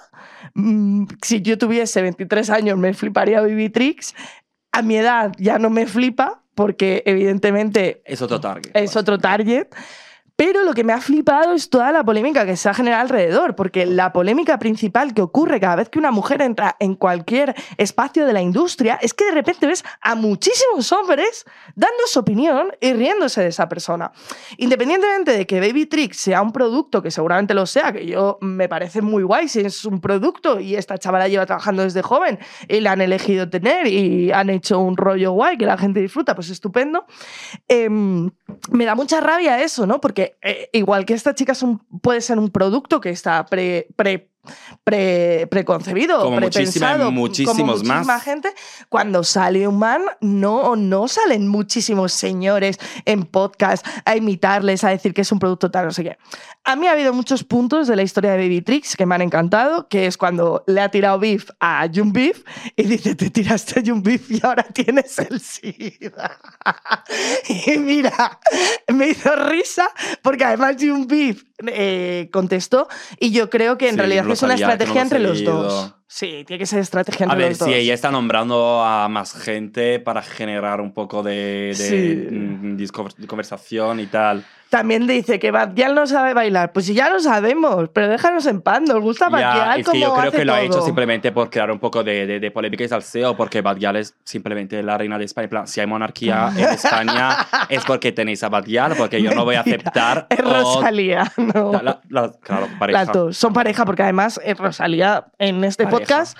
Mm, 0.54 1.06
si 1.22 1.42
yo 1.42 1.58
tuviese 1.58 2.02
23 2.02 2.50
años 2.50 2.78
me 2.78 2.94
fliparía 2.94 3.40
Baby 3.40 3.68
Tricks. 3.70 4.14
A 4.70 4.82
mi 4.82 4.96
edad 4.96 5.32
ya 5.38 5.58
no 5.58 5.70
me 5.70 5.86
flipa 5.86 6.42
porque 6.54 7.02
evidentemente 7.04 8.00
Es 8.04 8.22
otro 8.22 8.40
target. 8.40 8.70
es 8.74 8.92
pues. 8.92 8.96
otro 8.96 9.18
target. 9.18 9.66
Pero 10.36 10.64
lo 10.64 10.74
que 10.74 10.82
me 10.82 10.92
ha 10.92 11.00
flipado 11.00 11.52
es 11.52 11.70
toda 11.70 11.92
la 11.92 12.04
polémica 12.04 12.44
que 12.44 12.56
se 12.56 12.68
ha 12.68 12.74
generado 12.74 13.02
alrededor, 13.02 13.54
porque 13.54 13.86
la 13.86 14.12
polémica 14.12 14.58
principal 14.58 15.14
que 15.14 15.22
ocurre 15.22 15.60
cada 15.60 15.76
vez 15.76 15.88
que 15.88 16.00
una 16.00 16.10
mujer 16.10 16.42
entra 16.42 16.76
en 16.80 16.96
cualquier 16.96 17.54
espacio 17.76 18.26
de 18.26 18.32
la 18.32 18.42
industria 18.42 18.98
es 19.00 19.14
que 19.14 19.26
de 19.26 19.30
repente 19.30 19.68
ves 19.68 19.84
a 20.00 20.16
muchísimos 20.16 20.90
hombres 20.90 21.44
dando 21.76 22.06
su 22.06 22.18
opinión 22.18 22.72
y 22.80 22.94
riéndose 22.94 23.42
de 23.42 23.48
esa 23.48 23.68
persona. 23.68 24.10
Independientemente 24.56 25.30
de 25.30 25.46
que 25.46 25.60
Baby 25.60 25.86
Trick 25.86 26.14
sea 26.14 26.42
un 26.42 26.50
producto, 26.50 27.00
que 27.00 27.12
seguramente 27.12 27.54
lo 27.54 27.66
sea, 27.66 27.92
que 27.92 28.04
yo 28.04 28.38
me 28.40 28.68
parece 28.68 29.02
muy 29.02 29.22
guay 29.22 29.48
si 29.48 29.60
es 29.60 29.84
un 29.84 30.00
producto 30.00 30.58
y 30.58 30.74
esta 30.74 30.98
chavala 30.98 31.28
lleva 31.28 31.46
trabajando 31.46 31.84
desde 31.84 32.02
joven 32.02 32.40
y 32.66 32.80
la 32.80 32.92
han 32.92 33.00
elegido 33.00 33.48
tener 33.48 33.86
y 33.86 34.32
han 34.32 34.50
hecho 34.50 34.80
un 34.80 34.96
rollo 34.96 35.30
guay 35.30 35.56
que 35.56 35.66
la 35.66 35.78
gente 35.78 36.00
disfruta, 36.00 36.34
pues 36.34 36.50
estupendo. 36.50 37.04
Em, 37.68 38.32
me 38.72 38.84
da 38.84 38.96
mucha 38.96 39.20
rabia 39.20 39.62
eso, 39.62 39.86
¿no? 39.86 40.00
Porque 40.00 40.23
eh, 40.42 40.68
igual 40.72 41.04
que 41.06 41.14
esta 41.14 41.34
chica 41.34 41.52
es 41.52 41.62
un- 41.62 41.78
puede 42.02 42.20
ser 42.20 42.38
un 42.38 42.50
producto 42.50 43.00
que 43.00 43.10
está 43.10 43.44
pre, 43.46 43.88
pre- 43.96 44.30
pre- 44.84 45.46
preconcebido, 45.50 46.22
Como 46.22 46.40
muchísima- 46.40 46.88
prepensado, 46.88 47.10
muchísimos 47.12 47.56
como 47.56 47.72
muchísima 47.72 48.02
más. 48.04 48.22
gente, 48.22 48.52
cuando 48.88 49.24
sale 49.24 49.66
un 49.68 49.78
man, 49.78 50.02
no, 50.20 50.76
no 50.76 51.08
salen 51.08 51.48
muchísimos 51.48 52.12
señores 52.12 52.78
en 53.04 53.24
podcast 53.24 53.86
a 54.04 54.16
imitarles, 54.16 54.84
a 54.84 54.90
decir 54.90 55.14
que 55.14 55.22
es 55.22 55.32
un 55.32 55.38
producto 55.38 55.70
tal, 55.70 55.86
no 55.86 55.92
sé 55.92 56.02
qué. 56.04 56.18
A 56.64 56.76
mí 56.76 56.86
ha 56.86 56.92
habido 56.92 57.12
muchos 57.12 57.44
puntos 57.44 57.86
de 57.88 57.96
la 57.96 58.02
historia 58.02 58.32
de 58.32 58.38
Baby 58.38 58.62
Tricks 58.62 58.96
que 58.96 59.04
me 59.04 59.14
han 59.14 59.20
encantado, 59.22 59.86
que 59.88 60.06
es 60.06 60.16
cuando 60.16 60.64
le 60.66 60.80
ha 60.80 60.88
tirado 60.90 61.18
beef 61.18 61.50
a 61.60 61.86
Jun 61.94 62.12
Beef 62.12 62.42
y 62.74 62.84
dice, 62.84 63.14
te 63.14 63.28
tiraste 63.30 63.80
a 63.80 63.82
Jun 63.84 64.02
Beef 64.02 64.30
y 64.30 64.40
ahora 64.42 64.62
tienes 64.62 65.18
el 65.18 65.40
SIDA. 65.40 66.38
y 67.66 67.78
mira, 67.78 68.38
me 68.88 69.08
hizo 69.08 69.34
risa 69.36 69.90
porque 70.22 70.44
además 70.44 70.76
Jun 70.80 71.06
Beef 71.06 71.42
eh, 71.68 72.28
contestó 72.32 72.88
y 73.20 73.30
yo 73.30 73.50
creo 73.50 73.78
que 73.78 73.86
en 73.88 73.94
Sí, 73.94 73.98
realidad 73.98 74.24
no 74.24 74.32
es 74.32 74.42
una 74.42 74.52
sabía, 74.52 74.66
no 74.66 74.72
estrategia 74.72 75.00
he 75.00 75.02
entre 75.04 75.18
los 75.20 75.38
seguido. 75.38 75.62
dos. 75.62 75.94
Sí, 76.06 76.44
tiene 76.46 76.58
que 76.58 76.66
ser 76.66 76.78
estrategia 76.80 77.26
A 77.26 77.30
entre 77.30 77.38
ver, 77.38 77.48
los 77.50 77.58
dos. 77.58 77.68
sí, 77.68 77.74
ella 77.74 77.94
está 77.94 78.10
nombrando 78.10 78.82
a 78.84 79.08
más 79.08 79.32
gente 79.34 79.98
para 79.98 80.22
generar 80.22 80.80
un 80.80 80.92
poco 80.94 81.22
de, 81.22 81.32
de, 81.32 81.74
Sí. 81.74 82.28
mm, 82.30 83.26
conversación 83.26 84.00
y 84.00 84.06
tal. 84.06 84.44
También 84.74 85.06
dice 85.06 85.38
que 85.38 85.52
Badial 85.52 85.94
no 85.94 86.04
sabe 86.04 86.34
bailar. 86.34 86.72
Pues 86.72 86.88
ya 86.88 87.08
lo 87.08 87.20
sabemos, 87.20 87.88
pero 87.92 88.08
déjanos 88.08 88.44
en 88.46 88.60
paz. 88.60 88.80
Nos 88.82 89.00
gusta 89.00 89.26
Ya, 89.26 89.30
Badial 89.30 89.80
es 89.80 89.86
como 89.86 89.92
que 89.92 90.00
yo 90.00 90.12
creo 90.14 90.28
hace 90.30 90.36
que 90.38 90.44
lo 90.44 90.52
ha 90.54 90.60
hecho 90.62 90.72
todo. 90.78 90.84
simplemente 90.84 91.30
por 91.30 91.48
crear 91.48 91.70
un 91.70 91.78
poco 91.78 92.02
de, 92.02 92.26
de, 92.26 92.40
de 92.40 92.50
polémica 92.50 92.82
y 92.82 92.88
salseo, 92.88 93.36
porque 93.36 93.60
Badial 93.62 93.94
es 93.94 94.16
simplemente 94.24 94.82
la 94.82 94.98
reina 94.98 95.16
de 95.16 95.26
España. 95.26 95.44
En 95.44 95.50
plan, 95.50 95.66
si 95.68 95.80
hay 95.80 95.86
monarquía 95.86 96.50
en 96.56 96.64
España 96.70 97.36
es 97.68 97.84
porque 97.84 98.10
tenéis 98.10 98.42
a 98.42 98.48
Badial, 98.48 98.94
porque 98.96 99.22
yo 99.22 99.30
no 99.32 99.44
voy 99.44 99.54
a 99.54 99.62
Mentira, 99.62 99.76
aceptar. 99.92 100.26
Es 100.28 100.40
o- 100.40 100.52
Rosalía, 100.52 101.32
no. 101.36 101.72
la- 101.72 101.82
la- 101.82 102.00
la- 102.08 102.32
claro, 102.40 102.66
pareja. 102.76 102.98
Las 103.04 103.12
dos. 103.12 103.36
Son 103.36 103.52
pareja, 103.52 103.84
porque 103.84 104.02
además 104.02 104.40
es 104.44 104.58
Rosalía 104.58 105.26
en 105.38 105.62
este 105.62 105.84
Pareja. 105.84 106.00
podcast. 106.00 106.38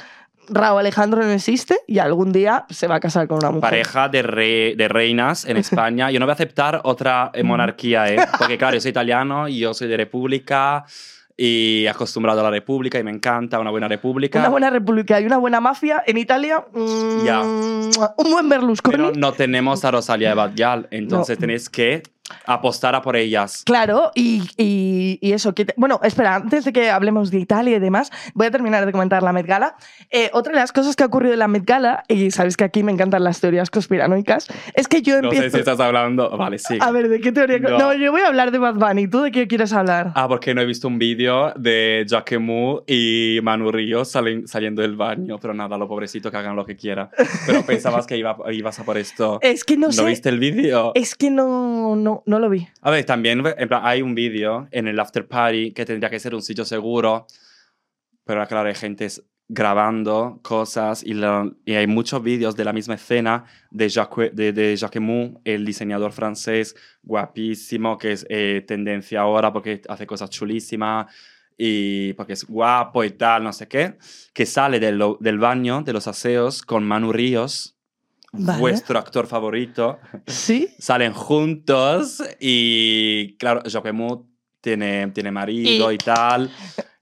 Raúl 0.48 0.80
Alejandro 0.80 1.22
no 1.22 1.30
existe 1.30 1.78
y 1.86 1.98
algún 1.98 2.32
día 2.32 2.66
se 2.70 2.86
va 2.86 2.96
a 2.96 3.00
casar 3.00 3.26
con 3.28 3.38
una 3.38 3.48
mujer. 3.50 3.62
Pareja 3.62 4.08
de, 4.08 4.22
re- 4.22 4.74
de 4.76 4.88
reinas 4.88 5.44
en 5.44 5.56
España. 5.58 6.10
Yo 6.10 6.20
no 6.20 6.26
voy 6.26 6.30
a 6.32 6.34
aceptar 6.34 6.80
otra 6.84 7.30
eh, 7.34 7.42
monarquía, 7.42 8.08
¿eh? 8.12 8.16
Porque, 8.38 8.58
claro, 8.58 8.74
yo 8.74 8.80
soy 8.80 8.90
italiano 8.90 9.48
y 9.48 9.58
yo 9.60 9.74
soy 9.74 9.88
de 9.88 9.96
república 9.96 10.84
y 11.36 11.86
acostumbrado 11.88 12.40
a 12.40 12.44
la 12.44 12.50
república 12.50 12.96
y 12.98 13.02
me 13.02 13.10
encanta 13.10 13.58
una 13.58 13.70
buena 13.70 13.88
república. 13.88 14.38
Una 14.38 14.50
buena 14.50 14.70
república 14.70 15.20
y 15.20 15.24
una 15.26 15.38
buena 15.38 15.60
mafia 15.60 16.02
en 16.06 16.16
Italia. 16.18 16.64
mm, 16.72 17.24
Ya. 17.24 17.40
Un 17.42 18.30
buen 18.30 18.48
Berlusconi. 18.48 18.96
Pero 18.96 19.12
no 19.16 19.32
tenemos 19.32 19.84
a 19.84 19.90
Rosalía 19.90 20.28
de 20.28 20.34
Badial, 20.36 20.86
entonces 20.92 21.36
No. 21.38 21.40
tenéis 21.40 21.68
que 21.68 22.02
apostar 22.46 22.94
a 22.94 23.02
por 23.02 23.16
ellas. 23.16 23.62
Claro, 23.66 24.10
y, 24.14 24.42
y- 24.56 25.18
y 25.20 25.32
eso. 25.32 25.54
Que 25.54 25.66
te- 25.66 25.74
bueno, 25.76 26.00
espera, 26.02 26.34
antes 26.36 26.64
de 26.64 26.72
que 26.72 26.90
hablemos 26.90 27.30
de 27.30 27.38
Italia 27.38 27.76
y 27.76 27.80
demás, 27.80 28.10
voy 28.34 28.46
a 28.46 28.50
terminar 28.50 28.86
de 28.86 28.92
comentar 28.92 29.22
la 29.22 29.32
Met 29.32 29.46
Gala. 29.46 29.76
Eh, 30.10 30.30
otra 30.32 30.52
de 30.52 30.58
las 30.58 30.72
cosas 30.72 30.96
que 30.96 31.02
ha 31.02 31.06
ocurrido 31.06 31.34
en 31.34 31.38
la 31.40 31.48
Met 31.48 31.64
Gala, 31.66 32.02
y 32.08 32.30
sabes 32.30 32.56
que 32.56 32.64
aquí 32.64 32.82
me 32.82 32.92
encantan 32.92 33.24
las 33.24 33.40
teorías 33.40 33.70
conspiranoicas, 33.70 34.48
es 34.74 34.88
que 34.88 35.02
yo 35.02 35.20
No 35.20 35.24
empiezo. 35.28 35.44
sé 35.44 35.50
si 35.50 35.58
estás 35.58 35.80
hablando. 35.80 36.30
Vale, 36.36 36.58
sí. 36.58 36.78
A 36.80 36.90
ver, 36.90 37.08
¿de 37.08 37.20
qué 37.20 37.32
teoría? 37.32 37.58
No. 37.58 37.78
No. 37.78 37.94
yo 37.94 38.10
voy 38.10 38.22
a 38.22 38.28
hablar 38.28 38.50
de 38.50 38.58
Bad 38.58 38.74
Bunny. 38.76 39.08
¿Tú 39.08 39.20
de 39.20 39.30
qué 39.30 39.46
quieres 39.46 39.72
hablar? 39.72 40.12
Ah, 40.14 40.26
porque 40.28 40.54
no 40.54 40.60
he 40.60 40.66
visto 40.66 40.88
un 40.88 40.98
vídeo 40.98 41.52
de 41.56 42.04
Jacquemus 42.08 42.82
y 42.86 43.38
Manu 43.42 43.70
Ríos 43.70 44.08
salen- 44.14 44.46
saliendo 44.48 44.82
del 44.82 44.96
baño, 44.96 45.38
pero 45.40 45.54
nada, 45.54 45.76
lo 45.78 45.86
pobrecito 45.88 46.30
que 46.30 46.36
hagan 46.36 46.56
lo 46.56 46.64
que 46.64 46.76
quieran. 46.76 47.10
Pero 47.46 47.64
pensabas 47.66 48.06
que 48.06 48.16
iba, 48.16 48.36
ibas 48.52 48.78
a 48.80 48.84
por 48.84 48.96
esto. 48.98 49.38
Es 49.42 49.64
que 49.64 49.76
no, 49.76 49.88
¿No 49.88 49.92
sé. 49.92 50.04
viste 50.04 50.28
el 50.30 50.38
vídeo? 50.38 50.92
Es 50.94 51.14
que 51.14 51.30
no, 51.30 51.94
no, 51.96 52.13
no 52.26 52.38
lo 52.38 52.48
vi. 52.48 52.68
A 52.80 52.90
ver, 52.90 53.04
también 53.04 53.44
en 53.44 53.68
plan, 53.68 53.82
hay 53.84 54.02
un 54.02 54.14
vídeo 54.14 54.68
en 54.70 54.88
el 54.88 54.98
after 55.00 55.26
party 55.26 55.72
que 55.72 55.84
tendría 55.84 56.10
que 56.10 56.20
ser 56.20 56.34
un 56.34 56.42
sitio 56.42 56.64
seguro, 56.64 57.26
pero 58.24 58.46
claro, 58.46 58.68
hay 58.68 58.74
gente 58.74 59.08
grabando 59.48 60.40
cosas 60.42 61.04
y, 61.04 61.14
y 61.66 61.74
hay 61.74 61.86
muchos 61.86 62.22
vídeos 62.22 62.56
de 62.56 62.64
la 62.64 62.72
misma 62.72 62.94
escena 62.94 63.44
de, 63.70 63.88
Jacques, 63.88 64.34
de, 64.34 64.52
de 64.52 64.76
Jacquemus, 64.76 65.38
el 65.44 65.64
diseñador 65.64 66.12
francés 66.12 66.74
guapísimo, 67.02 67.98
que 67.98 68.12
es 68.12 68.26
eh, 68.30 68.64
tendencia 68.66 69.20
ahora 69.20 69.52
porque 69.52 69.82
hace 69.88 70.06
cosas 70.06 70.30
chulísimas 70.30 71.06
y 71.58 72.14
porque 72.14 72.32
es 72.32 72.44
guapo 72.44 73.04
y 73.04 73.10
tal, 73.10 73.44
no 73.44 73.52
sé 73.52 73.68
qué, 73.68 73.96
que 74.32 74.46
sale 74.46 74.80
del, 74.80 75.00
del 75.20 75.38
baño, 75.38 75.82
de 75.82 75.92
los 75.92 76.08
aseos, 76.08 76.62
con 76.62 76.84
Manu 76.84 77.12
Ríos, 77.12 77.73
Vale. 78.36 78.58
vuestro 78.58 78.98
actor 78.98 79.26
favorito. 79.26 79.98
Sí. 80.26 80.68
Salen 80.78 81.12
juntos 81.12 82.22
y, 82.40 83.36
claro, 83.38 83.62
Jacquemus 83.64 84.20
tiene, 84.60 85.08
tiene 85.08 85.30
marido 85.30 85.90
y, 85.92 85.94
Y- 85.94 85.98
tal. 85.98 86.50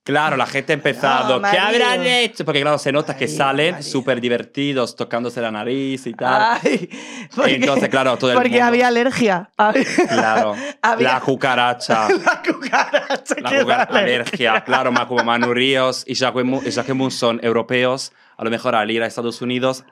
Claro, 0.05 0.37
la 0.37 0.47
gente 0.47 0.73
ha 0.73 0.75
empezado, 0.75 1.39
No, 1.39 1.49
¿qué 1.49 1.57
habrán 1.57 2.05
hecho? 2.05 2.45
Porque 2.45 2.61
claro, 2.61 2.77
se 2.77 2.91
nota 2.91 3.17
que 3.17 3.29
salen 3.29 3.85
súper 3.85 4.21
divertidos, 4.21 4.97
tocándose 4.97 5.41
la 5.41 5.53
nariz 5.53 6.05
y 6.09 6.13
tal. 6.13 6.59
Ay, 6.61 6.91
porque, 7.33 7.55
Entonces, 7.55 7.89
claro, 7.89 8.19
todo 8.19 8.31
el 8.33 8.37
porque 8.37 8.49
mundo- 8.51 8.65
había 8.65 8.89
alergia. 8.89 9.49
Había- 9.57 9.85
Claro, 10.09 10.57
Había- 10.83 11.13
la 11.15 11.21
cucaracha. 11.21 12.09
La 12.25 12.43
cucaracha. 12.43 13.35
La 13.43 13.51
que 13.51 13.63
cucar- 13.63 13.67
da 13.93 14.01
alergia, 14.01 14.65
claro, 14.65 14.91
más 14.91 15.07
como 15.07 15.23
Manu 15.23 15.55
Ríos 15.55 16.03
y 16.05 16.15
Jacquemus 16.17 17.15
son 17.15 17.39
europeos. 17.41 18.11
A 18.37 18.43
lo 18.43 18.51
mejor 18.51 18.75
al 18.75 18.91
ir 18.91 19.05
a 19.05 19.07
Estados 19.07 19.41
Unidos 19.41 19.85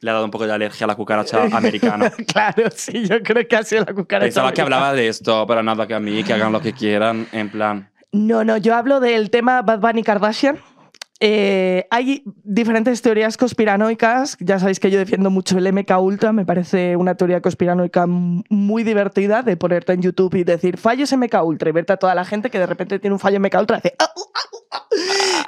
le 0.00 0.10
ha 0.10 0.12
dado 0.14 0.24
un 0.24 0.30
poco 0.30 0.46
de 0.46 0.52
alergia 0.52 0.84
a 0.84 0.88
la 0.88 0.94
cucaracha 0.94 1.44
americana. 1.52 2.12
Claro, 2.26 2.64
sí, 2.74 3.06
yo 3.08 3.22
creo 3.22 3.46
que 3.48 3.56
ha 3.56 3.62
sido 3.62 3.84
la 3.84 3.94
cucaracha. 3.94 4.26
Pensaba 4.26 4.52
que 4.52 4.60
americana. 4.60 4.76
hablaba 4.86 4.96
de 5.00 5.08
esto, 5.08 5.46
pero 5.46 5.62
nada 5.62 5.86
que 5.86 5.94
a 5.94 6.00
mí, 6.00 6.22
que 6.22 6.32
hagan 6.32 6.52
lo 6.52 6.60
que 6.60 6.72
quieran, 6.72 7.26
en 7.32 7.50
plan. 7.50 7.90
No, 8.12 8.44
no, 8.44 8.56
yo 8.56 8.74
hablo 8.74 9.00
del 9.00 9.30
tema 9.30 9.62
Bad 9.62 9.80
Bunny 9.80 10.02
Kardashian. 10.02 10.58
Eh, 11.18 11.86
hay 11.90 12.22
diferentes 12.44 13.00
teorías 13.00 13.38
conspiranoicas. 13.38 14.36
Ya 14.38 14.58
sabéis 14.58 14.80
que 14.80 14.90
yo 14.90 14.98
defiendo 14.98 15.30
mucho 15.30 15.56
el 15.56 15.72
MK 15.72 15.98
Ultra. 15.98 16.32
Me 16.32 16.44
parece 16.44 16.94
una 16.96 17.14
teoría 17.14 17.40
conspiranoica 17.40 18.04
muy 18.06 18.84
divertida 18.84 19.42
de 19.42 19.56
ponerte 19.56 19.94
en 19.94 20.02
YouTube 20.02 20.34
y 20.34 20.44
decir 20.44 20.76
fallos 20.76 21.10
MK 21.16 21.42
Ultra 21.42 21.70
y 21.70 21.72
verte 21.72 21.94
a 21.94 21.96
toda 21.96 22.14
la 22.14 22.26
gente 22.26 22.50
que 22.50 22.58
de 22.58 22.66
repente 22.66 22.98
tiene 22.98 23.14
un 23.14 23.20
fallo 23.20 23.40
MK 23.40 23.54
Ultra 23.58 23.76
y 23.76 23.78
hace 23.78 23.96
"Ah, 23.98 24.10
ah, 24.14 24.40
uh, 24.52 24.56
ah", 24.72 24.86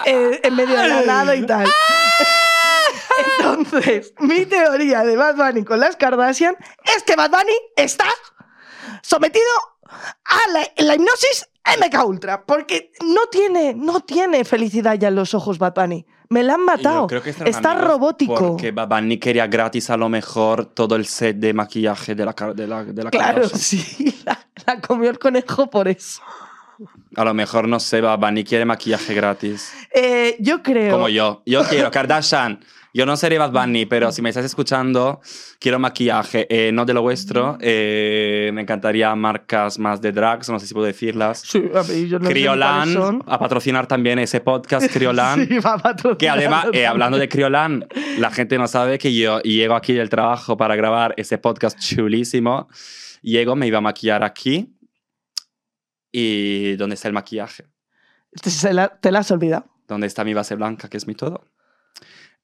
eh, 0.06 0.40
en 0.42 0.56
medio 0.56 0.74
de 0.80 0.88
la 0.88 1.02
nada 1.02 1.36
y 1.36 1.44
tal. 1.44 1.68
Entonces, 3.38 4.14
mi 4.20 4.46
teoría 4.46 5.02
de 5.04 5.16
Bad 5.16 5.36
Bunny 5.36 5.64
con 5.64 5.80
las 5.80 5.96
Kardashian 5.96 6.56
es 6.96 7.02
que 7.02 7.16
Bad 7.16 7.30
Bunny 7.30 7.56
está 7.76 8.06
sometido 9.02 9.44
a 9.84 10.50
la, 10.52 10.68
la 10.76 10.94
hipnosis 10.94 11.48
MK 11.78 12.04
Ultra, 12.06 12.44
porque 12.46 12.92
no 13.04 13.26
tiene, 13.30 13.74
no 13.74 14.00
tiene 14.00 14.44
felicidad 14.44 14.94
ya 14.98 15.08
en 15.08 15.14
los 15.16 15.34
ojos 15.34 15.58
Bad 15.58 15.74
Bunny. 15.74 16.06
Me 16.30 16.42
la 16.42 16.54
han 16.54 16.64
matado. 16.64 17.06
Creo 17.06 17.22
que 17.22 17.30
Está 17.30 17.74
robótico. 17.74 18.34
Porque 18.34 18.70
Bad 18.70 18.88
Bunny 18.88 19.18
quería 19.18 19.46
gratis 19.46 19.88
a 19.88 19.96
lo 19.96 20.08
mejor 20.10 20.66
todo 20.66 20.94
el 20.96 21.06
set 21.06 21.36
de 21.38 21.54
maquillaje 21.54 22.14
de 22.14 22.24
la, 22.24 22.34
de 22.54 22.66
la, 22.66 22.84
de 22.84 23.04
la 23.04 23.10
Claro, 23.10 23.42
Kardashian. 23.42 23.58
sí, 23.60 24.20
la, 24.26 24.38
la 24.66 24.80
comió 24.80 25.08
el 25.10 25.18
conejo 25.18 25.68
por 25.70 25.88
eso. 25.88 26.20
A 27.16 27.24
lo 27.24 27.34
mejor, 27.34 27.66
no 27.66 27.80
sé, 27.80 28.00
Bad 28.02 28.18
Bunny 28.18 28.44
quiere 28.44 28.64
maquillaje 28.66 29.14
gratis. 29.14 29.72
Eh, 29.92 30.36
yo 30.38 30.62
creo. 30.62 30.92
Como 30.92 31.08
yo. 31.08 31.42
Yo 31.46 31.64
quiero 31.64 31.90
Kardashian. 31.90 32.60
Yo 32.98 33.06
no 33.06 33.16
seré 33.16 33.38
Bad 33.38 33.52
Bunny, 33.52 33.86
pero 33.86 34.10
si 34.10 34.22
me 34.22 34.30
estás 34.30 34.44
escuchando, 34.44 35.20
quiero 35.60 35.78
maquillaje. 35.78 36.48
Eh, 36.50 36.72
no 36.72 36.84
de 36.84 36.94
lo 36.94 37.02
vuestro. 37.02 37.56
Eh, 37.60 38.50
me 38.52 38.62
encantaría 38.62 39.14
marcas 39.14 39.78
más 39.78 40.00
de 40.00 40.10
drags, 40.10 40.48
no 40.48 40.58
sé 40.58 40.66
si 40.66 40.74
puedo 40.74 40.86
decirlas. 40.86 41.42
Sí, 41.42 41.62
a 41.76 41.84
mí 41.84 42.08
yo 42.08 42.18
no 42.18 42.28
Criolan, 42.28 43.22
a 43.24 43.38
patrocinar 43.38 43.86
también 43.86 44.18
ese 44.18 44.40
podcast 44.40 44.92
Criolan. 44.92 45.38
Sí, 45.48 45.60
va 45.60 45.74
a 45.74 45.78
patrocinar 45.78 46.16
Que 46.16 46.28
además, 46.28 46.66
eh, 46.72 46.88
hablando 46.88 47.18
de 47.18 47.28
Criolan, 47.28 47.86
la 48.18 48.32
gente 48.32 48.58
no 48.58 48.66
sabe 48.66 48.98
que 48.98 49.14
yo 49.14 49.40
llego 49.42 49.76
aquí 49.76 49.92
del 49.92 50.10
trabajo 50.10 50.56
para 50.56 50.74
grabar 50.74 51.14
ese 51.18 51.38
podcast 51.38 51.78
chulísimo. 51.78 52.68
Llego, 53.22 53.54
me 53.54 53.68
iba 53.68 53.78
a 53.78 53.80
maquillar 53.80 54.24
aquí. 54.24 54.74
¿Y 56.10 56.74
dónde 56.74 56.94
está 56.94 57.06
el 57.06 57.14
maquillaje? 57.14 57.64
Te, 58.42 58.50
se 58.50 58.72
la, 58.72 58.88
te 58.88 59.12
la 59.12 59.20
has 59.20 59.30
olvidado. 59.30 59.66
¿Dónde 59.86 60.08
está 60.08 60.24
mi 60.24 60.34
base 60.34 60.56
blanca, 60.56 60.88
que 60.88 60.96
es 60.96 61.06
mi 61.06 61.14
todo? 61.14 61.46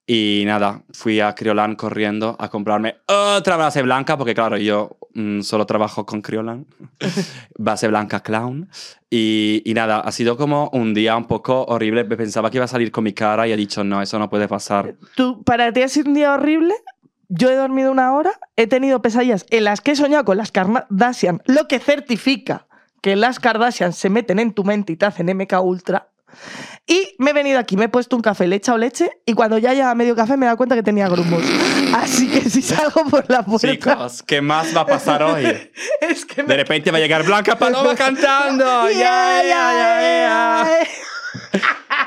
Y 0.06 0.42
nada, 0.44 0.82
fui 0.92 1.20
a 1.20 1.34
Criolan 1.34 1.76
corriendo 1.76 2.36
a 2.38 2.50
comprarme 2.50 2.96
otra 3.06 3.56
base 3.56 3.80
blanca, 3.80 4.18
porque 4.18 4.34
claro, 4.34 4.58
yo 4.58 4.98
mm, 5.14 5.40
solo 5.40 5.64
trabajo 5.64 6.04
con 6.04 6.20
Criolan. 6.20 6.66
base 7.58 7.88
blanca 7.88 8.20
clown. 8.20 8.68
Y, 9.08 9.62
y 9.64 9.72
nada, 9.72 10.00
ha 10.00 10.12
sido 10.12 10.36
como 10.36 10.68
un 10.74 10.92
día 10.92 11.16
un 11.16 11.24
poco 11.24 11.64
horrible. 11.64 12.04
Pensaba 12.04 12.50
que 12.50 12.58
iba 12.58 12.66
a 12.66 12.68
salir 12.68 12.90
con 12.90 13.04
mi 13.04 13.14
cara 13.14 13.48
y 13.48 13.52
he 13.52 13.56
dicho, 13.56 13.82
no, 13.82 14.02
eso 14.02 14.18
no 14.18 14.28
puede 14.28 14.46
pasar. 14.46 14.94
¿Tú, 15.14 15.42
¿Para 15.42 15.72
ti 15.72 15.82
ha 15.82 15.88
sido 15.88 16.08
un 16.08 16.14
día 16.14 16.34
horrible? 16.34 16.74
Yo 17.28 17.50
he 17.50 17.54
dormido 17.54 17.90
una 17.90 18.12
hora, 18.12 18.32
he 18.56 18.66
tenido 18.66 19.00
pesadillas 19.00 19.46
en 19.48 19.64
las 19.64 19.80
que 19.80 19.92
he 19.92 19.96
soñado 19.96 20.24
con 20.24 20.36
las 20.36 20.52
Kardashian, 20.52 21.42
lo 21.46 21.66
que 21.66 21.78
certifica 21.78 22.66
que 23.00 23.16
las 23.16 23.38
Kardashian 23.38 23.92
se 23.92 24.10
meten 24.10 24.38
en 24.38 24.52
tu 24.52 24.64
mente 24.64 24.92
y 24.92 24.96
te 24.96 25.06
hacen 25.06 25.34
MK 25.34 25.62
Ultra. 25.62 26.08
Y 26.86 27.14
me 27.18 27.30
he 27.30 27.32
venido 27.34 27.58
aquí, 27.58 27.76
me 27.76 27.84
he 27.86 27.88
puesto 27.88 28.16
un 28.16 28.22
café, 28.22 28.46
le 28.46 28.56
he 28.56 28.58
echado 28.58 28.78
leche 28.78 29.10
y 29.26 29.32
cuando 29.34 29.58
ya 29.58 29.72
lleva 29.74 29.94
medio 29.94 30.14
café 30.14 30.36
me 30.36 30.46
he 30.46 30.48
dado 30.48 30.56
cuenta 30.56 30.74
que 30.74 30.82
tenía 30.82 31.08
grumos. 31.08 31.42
Así 31.94 32.28
que 32.28 32.48
si 32.48 32.60
salgo 32.62 33.04
por 33.08 33.24
la 33.30 33.42
puerta... 33.44 33.68
Chicos, 33.68 34.22
¿qué 34.22 34.40
más 34.40 34.76
va 34.76 34.82
a 34.82 34.86
pasar 34.86 35.22
hoy? 35.22 35.44
es 36.00 36.24
que 36.26 36.42
De 36.42 36.56
repente 36.56 36.90
va 36.90 36.98
a 36.98 37.00
llegar 37.00 37.24
Blanca 37.24 37.56
Paloma 37.56 37.94
cantando. 37.96 38.90
Ya, 38.90 39.42
ya, 39.42 39.72
ya. 39.72 40.78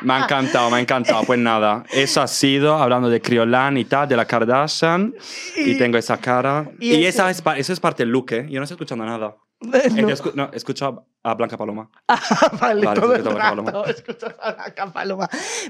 Me 0.04 0.13
ha 0.13 0.20
encantado, 0.24 0.70
me 0.70 0.78
ha 0.78 0.80
encantado. 0.80 1.24
Pues 1.24 1.40
nada, 1.40 1.84
eso 1.92 2.22
ha 2.22 2.28
sido 2.28 2.76
hablando 2.78 3.10
de 3.10 3.20
Criolan 3.22 3.78
y 3.78 3.86
tal, 3.86 4.08
de 4.08 4.16
la 4.16 4.26
Kardashian. 4.26 5.13
Y, 5.56 5.72
Y- 5.72 5.78
tengo 5.78 5.98
esa 5.98 6.18
cara. 6.18 6.70
y 6.80 7.04
esa 7.06 7.30
es, 7.30 7.42
eso 7.58 7.74
es 7.74 7.80
parte 7.80 8.04
del 8.04 8.12
look, 8.12 8.32
¿eh? 8.34 8.48
Yo 8.50 8.60
no 8.60 8.63
estoy 8.63 8.76
escuchando 8.76 9.06
nada. 9.06 9.36
No. 9.60 9.72
Escu- 10.10 10.34
no, 10.36 10.50
escucho 10.54 11.06
a 11.24 11.34
Blanca 11.34 11.58
Paloma. 11.58 11.89
vale, 12.62 12.86
Vale, 12.86 13.00
todo 13.02 13.15
el 13.15 13.26
rato 13.26 13.38
paloma. 13.38 13.84
escuchas 13.88 14.36
a 14.39 14.52
la 14.52 14.56
Blanca 14.56 14.93
Paloma. 14.93 15.30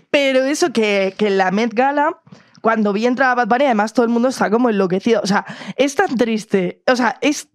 Pero 0.10 0.43
eso 0.43 0.71
que, 0.73 1.15
que 1.17 1.28
en 1.28 1.38
la 1.38 1.52
Met 1.52 1.73
Gala, 1.73 2.19
cuando 2.62 2.91
vi 2.91 3.06
entrar 3.06 3.30
a 3.32 3.36
Bad 3.36 3.47
Bunny, 3.47 3.65
además 3.65 3.93
todo 3.93 4.06
el 4.06 4.12
mundo 4.12 4.28
está 4.28 4.50
como 4.50 4.69
enloquecido. 4.69 5.21
O 5.23 5.28
sea, 5.28 5.45
es 5.78 5.95
tan 5.95 6.15
triste. 6.17 6.82
O 6.91 6.95
sea, 6.95 7.17
es... 7.21 7.47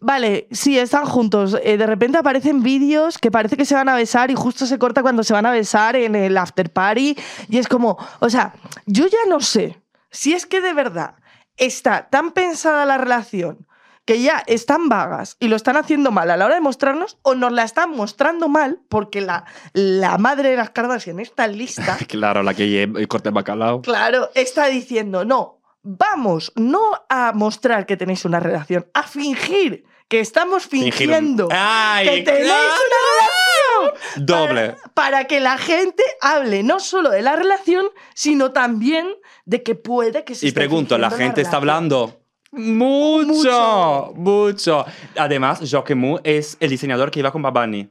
Vale, 0.00 0.48
sí, 0.52 0.78
están 0.78 1.04
juntos. 1.04 1.56
Eh, 1.62 1.76
de 1.76 1.86
repente 1.86 2.18
aparecen 2.18 2.62
vídeos 2.62 3.18
que 3.18 3.30
parece 3.30 3.56
que 3.56 3.64
se 3.64 3.74
van 3.74 3.88
a 3.88 3.94
besar 3.96 4.30
y 4.30 4.34
justo 4.34 4.66
se 4.66 4.78
corta 4.78 5.02
cuando 5.02 5.22
se 5.24 5.32
van 5.32 5.46
a 5.46 5.50
besar 5.52 5.96
en 5.96 6.14
el 6.16 6.36
after 6.36 6.70
party. 6.72 7.16
Y 7.48 7.58
es 7.58 7.66
como, 7.68 7.96
o 8.20 8.30
sea, 8.30 8.54
yo 8.86 9.06
ya 9.06 9.18
no 9.28 9.40
sé 9.40 9.80
si 10.10 10.32
es 10.32 10.46
que 10.46 10.60
de 10.60 10.74
verdad 10.74 11.14
está 11.56 12.08
tan 12.08 12.32
pensada 12.32 12.84
la 12.86 12.98
relación 12.98 13.66
que 14.04 14.20
ya 14.20 14.42
están 14.46 14.88
vagas 14.88 15.36
y 15.38 15.48
lo 15.48 15.56
están 15.56 15.76
haciendo 15.76 16.10
mal 16.10 16.30
a 16.30 16.36
la 16.36 16.46
hora 16.46 16.56
de 16.56 16.60
mostrarnos 16.60 17.18
o 17.22 17.34
nos 17.34 17.52
la 17.52 17.62
están 17.62 17.90
mostrando 17.90 18.48
mal 18.48 18.80
porque 18.88 19.20
la, 19.20 19.44
la 19.72 20.18
madre 20.18 20.50
de 20.50 20.56
las 20.56 20.70
Kardashian 20.70 21.20
está 21.20 21.46
lista. 21.46 21.98
Claro, 22.08 22.42
la 22.42 22.52
que 22.54 22.82
el 22.82 23.08
corte 23.08 23.30
bacalao. 23.30 23.80
claro, 23.82 24.30
está 24.34 24.66
diciendo, 24.66 25.24
no, 25.24 25.60
vamos 25.82 26.52
no 26.56 26.80
a 27.08 27.32
mostrar 27.32 27.86
que 27.86 27.96
tenéis 27.96 28.24
una 28.24 28.38
relación, 28.38 28.86
a 28.92 29.04
fingir 29.04 29.84
que 30.08 30.20
estamos 30.20 30.66
fingiendo 30.66 31.48
¡Ay, 31.50 32.06
que 32.06 32.22
tenéis 32.22 32.44
claro! 32.44 32.64
una 32.74 33.88
relación. 33.88 34.26
Doble. 34.26 34.70
Para, 34.70 34.94
para 34.94 35.24
que 35.24 35.40
la 35.40 35.56
gente 35.56 36.02
hable 36.20 36.62
no 36.62 36.80
solo 36.80 37.08
de 37.10 37.22
la 37.22 37.34
relación, 37.34 37.86
sino 38.14 38.52
también 38.52 39.08
de 39.46 39.62
que 39.62 39.74
puede 39.74 40.24
que 40.24 40.34
se 40.34 40.46
Y 40.46 40.52
pregunto, 40.52 40.98
¿la 40.98 41.10
gente 41.10 41.40
está 41.40 41.56
hablando? 41.56 42.21
Mucho, 42.52 44.12
mucho. 44.14 44.84
Además, 45.16 45.60
Jacquemus 45.68 46.20
es 46.24 46.56
el 46.60 46.70
diseñador 46.70 47.10
que 47.10 47.20
iba 47.20 47.32
con 47.32 47.42
Bad 47.42 47.52
Bunny. 47.52 47.88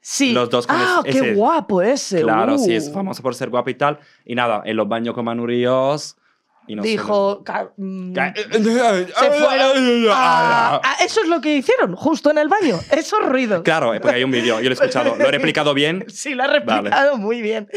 Sí. 0.00 0.32
Los 0.32 0.50
dos 0.50 0.66
con 0.66 0.76
ah, 0.78 1.00
ese- 1.04 1.12
qué 1.20 1.26
ese- 1.30 1.34
guapo 1.34 1.80
ese. 1.80 2.20
Claro, 2.22 2.58
sí, 2.58 2.70
uh. 2.70 2.76
es 2.76 2.92
famoso 2.92 3.22
por 3.22 3.34
ser 3.34 3.48
guapo 3.48 3.70
y 3.70 3.74
tal. 3.74 3.98
Y 4.26 4.34
nada, 4.34 4.62
en 4.66 4.76
los 4.76 4.86
baños 4.86 5.14
con 5.14 5.24
Manu 5.24 5.46
Ríos. 5.46 6.16
Y 6.66 6.76
no 6.76 6.82
Dijo. 6.82 7.44
ca- 7.44 7.70
Ca- 8.14 8.32
se 8.34 9.30
fueron. 9.32 10.08
a- 10.10 10.80
a- 10.82 11.04
eso 11.04 11.20
es 11.20 11.28
lo 11.28 11.40
que 11.42 11.56
hicieron, 11.56 11.94
justo 11.94 12.30
en 12.30 12.38
el 12.38 12.48
baño. 12.48 12.80
Esos 12.90 13.20
ruidos. 13.26 13.62
Claro, 13.62 13.92
eh, 13.92 14.00
porque 14.00 14.16
hay 14.16 14.24
un 14.24 14.30
vídeo, 14.30 14.56
yo 14.60 14.64
lo 14.64 14.70
he 14.70 14.72
escuchado. 14.72 15.14
¿Lo 15.16 15.24
he 15.26 15.30
replicado 15.30 15.74
bien? 15.74 16.04
Sí, 16.08 16.34
lo 16.34 16.44
ha 16.44 16.46
replicado 16.46 17.18
muy 17.18 17.42
bien. 17.42 17.68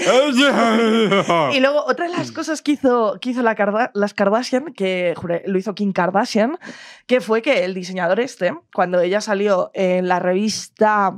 Y 1.54 1.60
luego, 1.60 1.84
otra 1.86 2.08
de 2.08 2.14
las 2.18 2.32
cosas 2.32 2.62
que 2.62 2.72
hizo, 2.74 3.18
que 3.20 3.32
hizo 3.32 3.42
la 3.44 3.92
las 3.94 4.14
Kardashian, 4.14 4.74
que 4.74 5.14
juré, 5.18 5.44
lo 5.48 5.58
hizo 5.58 5.76
Kim 5.76 5.92
Kardashian, 5.92 6.58
que 7.08 7.20
fue 7.22 7.42
que 7.42 7.66
el 7.66 7.74
diseñador 7.74 8.20
este, 8.20 8.54
cuando 8.74 9.02
ella 9.02 9.20
salió 9.22 9.72
en 9.74 10.08
la 10.08 10.20
revista. 10.20 11.14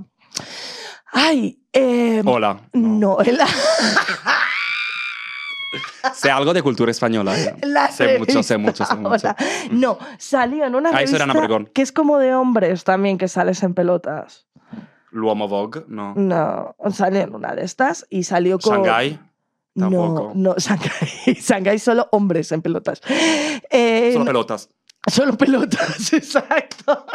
Ay, 1.12 1.60
eh, 1.74 2.22
Hola. 2.26 2.62
no, 2.74 3.18
en 3.24 3.38
la, 3.38 3.48
Sé 6.14 6.32
algo 6.32 6.54
de 6.54 6.62
cultura 6.62 6.92
española. 6.92 7.38
eh. 7.40 7.56
la 7.64 7.90
Sé 7.92 8.18
mucho, 8.20 8.44
sé 8.44 8.58
mucho, 8.58 8.86
sé 8.86 8.96
mucho. 8.96 9.10
hola. 9.28 9.36
No, 9.72 9.98
salió 10.18 10.66
en 10.66 10.76
una 10.76 10.90
Ah, 10.90 11.00
revista 11.00 11.26
que 11.74 11.82
es 11.82 11.92
como 11.92 12.18
de 12.20 12.34
hombres 12.36 12.84
también, 12.84 13.18
que 13.18 13.28
sales 13.28 13.62
en 13.64 13.74
pelotas. 13.74 14.48
L'Uomo 15.12 15.48
Vogue, 15.48 15.86
no. 15.88 16.14
No, 16.16 16.76
salió 16.92 17.22
en 17.22 17.34
una 17.34 17.56
de 17.56 17.64
estas 17.64 18.06
y 18.10 18.24
salió 18.24 18.60
con... 18.60 18.84
Shanghai. 18.84 19.20
Tampoco. 19.76 20.32
No, 20.36 20.54
no, 20.54 20.56
Shanghai, 20.58 21.34
Shanghai 21.40 21.80
solo 21.80 22.08
hombres 22.12 22.52
en 22.52 22.62
pelotas. 22.62 23.02
Eh, 23.70 24.12
Solo 24.14 24.26
pelotas. 24.26 24.70
Solo 25.08 25.38
pelotas, 25.38 26.14
exacto. 26.14 27.06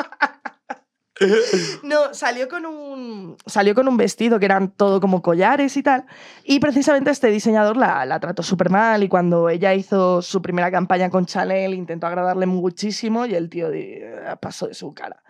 No, 1.83 2.13
salió 2.13 2.49
con 2.49 2.67
un 2.67 3.37
salió 3.47 3.75
con 3.75 3.87
un 3.89 3.97
vestido 3.97 4.39
que 4.39 4.47
eran 4.47 4.71
todo 4.71 5.01
como 5.01 5.23
collares 5.23 5.77
y 5.77 5.83
tal. 5.83 6.07
Y 6.43 6.59
precisamente 6.61 7.11
este 7.11 7.29
diseñador 7.29 7.77
la, 7.77 8.05
la 8.05 8.19
trató 8.21 8.43
súper 8.43 8.71
mal. 8.71 9.03
Y 9.03 9.09
cuando 9.09 9.49
ella 9.49 9.75
hizo 9.75 10.23
su 10.23 10.43
primera 10.43 10.71
campaña 10.71 11.11
con 11.11 11.27
Chanel, 11.27 11.75
intentó 11.75 12.07
agradarle 12.07 12.47
muchísimo 12.47 13.27
y 13.27 13.35
el 13.35 13.49
tío 13.49 13.71
di- 13.71 14.01
pasó 14.41 14.67
de 14.67 14.75
su 14.75 14.93
cara. 14.95 15.23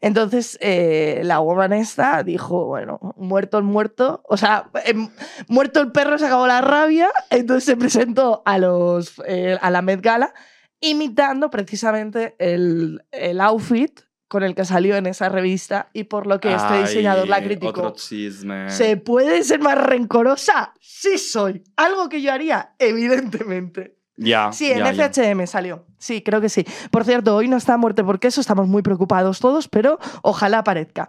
Entonces, 0.00 0.58
eh, 0.60 1.20
la 1.24 1.40
woman 1.40 1.72
esta 1.72 2.22
dijo: 2.22 2.66
Bueno, 2.66 2.98
muerto 3.16 3.58
el 3.58 3.64
muerto. 3.64 4.22
O 4.28 4.36
sea, 4.36 4.70
em, 4.84 5.08
muerto 5.48 5.80
el 5.80 5.92
perro, 5.92 6.18
se 6.18 6.26
acabó 6.26 6.46
la 6.46 6.60
rabia. 6.60 7.10
Entonces 7.30 7.64
se 7.64 7.76
presentó 7.76 8.42
a, 8.44 8.58
los, 8.58 9.20
eh, 9.26 9.56
a 9.60 9.70
la 9.70 9.82
Met 9.82 10.00
Gala 10.00 10.32
imitando 10.80 11.50
precisamente 11.50 12.36
el, 12.38 13.04
el 13.10 13.40
outfit 13.40 14.00
con 14.28 14.42
el 14.42 14.54
que 14.54 14.64
salió 14.64 14.96
en 14.96 15.06
esa 15.06 15.28
revista 15.28 15.88
y 15.92 16.04
por 16.04 16.26
lo 16.26 16.38
que 16.38 16.52
este 16.54 16.66
Ay, 16.68 16.82
diseñador 16.82 17.28
la 17.28 17.38
Otro 17.38 17.48
criticó. 17.48 17.92
chisme. 17.94 18.70
¿Se 18.70 18.96
puede 18.98 19.42
ser 19.42 19.60
más 19.60 19.78
rencorosa? 19.78 20.74
Sí 20.80 21.18
soy. 21.18 21.64
Algo 21.76 22.08
que 22.08 22.20
yo 22.22 22.32
haría, 22.32 22.74
evidentemente. 22.78 23.97
Ya. 24.20 24.52
Sí, 24.52 24.70
en 24.72 24.78
ya, 24.78 24.92
ya. 24.92 25.10
FHM 25.10 25.46
salió. 25.46 25.84
Sí, 25.96 26.22
creo 26.22 26.40
que 26.40 26.48
sí. 26.48 26.64
Por 26.90 27.04
cierto, 27.04 27.36
hoy 27.36 27.46
no 27.48 27.56
está 27.56 27.76
Muerte 27.76 28.02
por 28.02 28.18
Queso, 28.18 28.40
estamos 28.40 28.66
muy 28.66 28.82
preocupados 28.82 29.38
todos, 29.38 29.68
pero 29.68 29.98
ojalá 30.22 30.58
aparezca. 30.58 31.06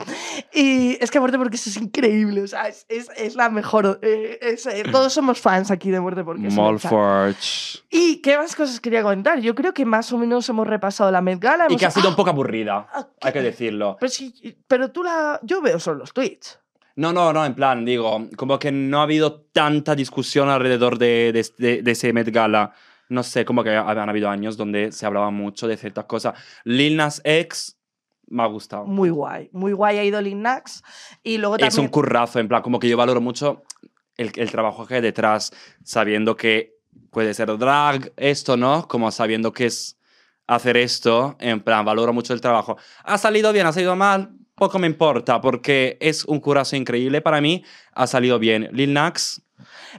Y 0.54 0.98
es 1.04 1.10
que 1.12 1.20
Muerte 1.20 1.38
por 1.38 1.50
Queso 1.50 1.70
es 1.70 1.78
increíble, 1.78 2.42
o 2.44 2.48
sea, 2.48 2.68
es, 2.68 2.86
es- 2.88 3.10
es 3.18 3.36
la 3.36 3.50
mejor. 3.50 4.00
eh, 4.04 4.38
es, 4.42 4.66
eh, 4.68 4.84
todos 4.92 5.12
somos 5.14 5.40
fans 5.42 5.72
aquí 5.72 5.90
de 5.92 6.00
Muerte 6.00 6.24
por 6.24 6.40
Queso. 6.40 6.56
Mall 6.56 6.76
Mecha. 6.76 6.90
Forge. 6.90 7.80
¿Y 7.90 8.18
qué 8.22 8.38
más 8.38 8.56
cosas 8.56 8.80
quería 8.80 9.02
comentar? 9.02 9.40
Yo 9.40 9.56
creo 9.56 9.74
que 9.74 9.86
más 9.86 10.12
o 10.14 10.18
menos 10.18 10.48
hemos 10.50 10.68
repasado 10.68 11.12
la 11.12 11.22
Met 11.22 11.40
Gala. 11.40 11.66
Y 11.70 11.76
que 11.78 11.86
ha 11.88 11.92
sido 11.92 12.08
¡Ah! 12.08 12.10
un 12.12 12.16
poco 12.16 12.30
aburrida, 12.30 12.88
Ah, 12.94 13.08
hay 13.22 13.34
que 13.34 13.42
decirlo. 13.42 13.98
Pero, 14.00 14.10
sí, 14.12 14.34
pero 14.68 14.92
tú 14.92 15.04
la... 15.04 15.40
Yo 15.44 15.62
veo 15.62 15.80
solo 15.80 16.00
los 16.00 16.14
tweets. 16.14 16.60
No, 16.96 17.14
no, 17.14 17.32
no, 17.32 17.46
en 17.46 17.54
plan, 17.56 17.86
digo, 17.86 18.28
como 18.36 18.60
que 18.60 18.72
no 18.74 19.00
ha 19.00 19.04
habido 19.04 19.42
tanta 19.54 19.96
discusión 19.96 20.50
alrededor 20.50 20.98
de, 20.98 21.32
de, 21.32 21.48
de- 21.58 21.82
de 21.82 21.92
ese 21.92 22.12
Met 22.12 22.30
Gala. 22.30 22.74
No 23.10 23.24
sé, 23.24 23.44
como 23.44 23.64
que 23.64 23.76
habían 23.76 24.08
habido 24.10 24.30
años 24.30 24.56
donde 24.56 24.92
se 24.92 25.06
hablaba 25.06 25.32
mucho 25.32 25.68
de 25.68 25.78
ciertas 25.78 26.06
cosas. 26.06 26.36
Lil 26.64 26.96
Nas 26.96 27.22
X 27.24 27.78
me 28.28 28.44
ha 28.44 28.46
gustado. 28.46 28.86
Muy 28.86 29.10
guay. 29.10 29.50
Muy 29.52 29.74
guay 29.74 29.98
ha 29.98 30.04
ido 30.04 30.22
Lil 30.22 30.42
Nax. 30.42 30.84
Y 31.24 31.38
luego 31.40 31.56
Es 31.56 31.62
también... 31.62 31.86
un 31.86 31.88
currazo, 31.90 32.40
en 32.40 32.48
plan, 32.48 32.62
como 32.62 32.80
que 32.80 32.88
yo 32.88 32.96
valoro 32.96 33.20
mucho 33.20 33.64
el, 34.16 34.32
el 34.36 34.52
trabajo 34.52 34.86
que 34.86 34.96
hay 34.96 35.02
detrás, 35.02 35.52
sabiendo 35.84 36.36
que 36.36 36.76
puede 37.10 37.34
ser 37.34 37.58
drag, 37.58 38.14
esto, 38.16 38.56
¿no? 38.56 38.88
Como 38.88 39.10
sabiendo 39.12 39.52
que 39.52 39.66
es 39.66 39.98
hacer 40.46 40.78
esto, 40.78 41.36
en 41.40 41.62
plan, 41.62 41.86
valoro 41.86 42.14
mucho 42.14 42.34
el 42.34 42.42
trabajo. 42.42 42.78
Ha 43.04 43.18
salido 43.18 43.52
bien, 43.54 43.66
ha 43.68 43.72
salido 43.72 43.96
mal, 43.96 44.32
poco 44.56 44.78
me 44.78 44.88
importa, 44.88 45.42
porque 45.42 45.98
es 46.02 46.26
un 46.26 46.40
curazo 46.40 46.76
increíble 46.76 47.22
para 47.22 47.40
mí, 47.42 47.64
ha 47.94 48.08
salido 48.08 48.40
bien. 48.40 48.70
Lil 48.72 48.94
Nax, 48.94 49.42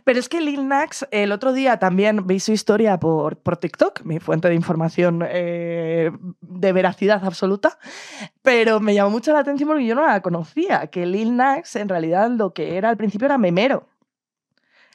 Pero 0.04 0.18
es 0.18 0.28
que 0.28 0.40
Lil 0.40 0.68
Nax, 0.68 1.06
el 1.10 1.32
otro 1.32 1.52
día 1.52 1.78
también 1.78 2.26
vi 2.26 2.40
su 2.40 2.52
historia 2.52 2.98
por, 2.98 3.36
por 3.36 3.56
TikTok, 3.56 4.02
mi 4.04 4.20
fuente 4.20 4.48
de 4.48 4.54
información 4.54 5.24
eh, 5.26 6.10
de 6.40 6.72
veracidad 6.72 7.24
absoluta, 7.24 7.78
pero 8.42 8.80
me 8.80 8.94
llamó 8.94 9.10
mucho 9.10 9.32
la 9.32 9.40
atención 9.40 9.68
porque 9.68 9.86
yo 9.86 9.94
no 9.94 10.06
la 10.06 10.22
conocía, 10.22 10.86
que 10.88 11.06
Lil 11.06 11.36
Nax 11.36 11.76
en 11.76 11.88
realidad 11.88 12.30
lo 12.30 12.52
que 12.52 12.76
era 12.76 12.88
al 12.88 12.96
principio 12.96 13.26
era 13.26 13.38
memero. 13.38 13.89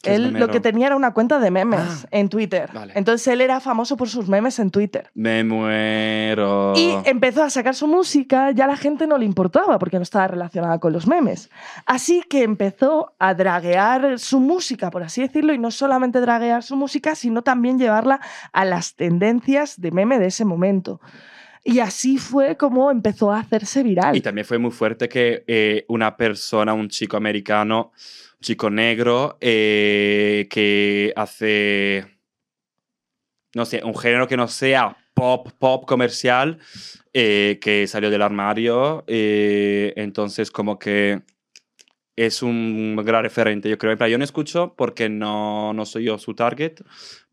¿Qué 0.05 0.11
es 0.13 0.19
Él 0.19 0.33
lo 0.33 0.47
que 0.47 0.59
tenía 0.59 0.87
era 0.87 0.95
una 0.95 1.13
cuenta 1.13 1.39
de 1.39 1.51
memes 1.51 1.79
Ah, 2.05 2.07
en 2.11 2.29
Twitter. 2.29 2.69
vale. 2.73 2.93
Entonces 2.95 3.27
él 3.27 3.41
era 3.41 3.59
famoso 3.59 3.97
por 3.97 4.07
sus 4.07 4.27
memes 4.27 4.59
en 4.59 4.71
Twitter. 4.71 5.09
me 5.13 5.43
muero. 5.43 6.73
Y 6.75 6.95
empezó 7.05 7.43
a 7.43 7.49
sacar 7.49 7.75
su 7.75 7.87
música, 7.87 8.51
ya 8.51 8.67
la 8.67 8.77
gente 8.77 9.07
no 9.07 9.17
le 9.17 9.25
importaba 9.25 9.79
porque 9.79 9.97
no 9.97 10.03
estaba 10.03 10.27
relacionada 10.27 10.79
con 10.79 10.93
los 10.93 11.07
memes. 11.07 11.49
Así 11.85 12.21
que 12.29 12.43
empezó 12.43 13.13
a 13.19 13.33
draguear 13.33 14.19
su 14.19 14.39
música, 14.39 14.89
por 14.91 15.03
así 15.03 15.21
decirlo, 15.21 15.53
y 15.53 15.57
no 15.59 15.71
solamente 15.71 16.21
draguear 16.21 16.63
su 16.63 16.75
música, 16.75 17.15
sino 17.15 17.41
también 17.41 17.79
llevarla 17.79 18.19
a 18.53 18.65
las 18.65 18.95
tendencias 18.95 19.79
de 19.79 19.91
meme 19.91 20.19
de 20.19 20.27
ese 20.27 20.45
momento. 20.45 21.01
Y 21.67 21.79
así 21.79 22.19
fue 22.19 22.57
como 22.57 22.91
empezó 22.91 23.31
a 23.31 23.39
hacerse 23.39 23.81
viral. 23.81 24.15
Y 24.15 24.21
también 24.21 24.45
fue 24.45 24.59
muy 24.59 24.69
fuerte 24.69 25.09
que 25.09 25.43
eh, 25.47 25.83
una 25.87 26.15
persona, 26.15 26.73
un 26.75 26.89
chico 26.89 27.17
americano, 27.17 27.91
chico 28.45 28.69
negro, 28.69 29.37
eh, 29.41 30.47
que 30.51 31.11
hace, 31.15 32.05
no 33.55 33.65
sé, 33.65 33.81
un 33.83 33.97
género 33.97 34.27
que 34.27 34.37
no 34.37 34.47
sea 34.47 34.95
pop, 35.15 35.49
pop 35.57 35.85
comercial, 35.87 36.59
eh, 37.11 37.57
que 37.59 37.87
salió 37.87 38.09
del 38.11 38.21
armario. 38.21 39.03
eh, 39.07 39.93
entonces, 39.97 40.51
como 40.51 40.77
que 40.77 41.23
es 42.15 42.43
un 42.43 42.95
gran 43.03 43.23
referente, 43.23 43.67
yo 43.69 43.77
creo. 43.77 43.97
Plan, 43.97 44.09
Yo 44.11 44.17
no 44.19 44.23
escucho 44.23 44.75
porque 44.77 45.09
no, 45.09 45.73
no 45.73 45.85
soy 45.85 46.05
yo 46.05 46.17
su 46.19 46.35
target, 46.35 46.81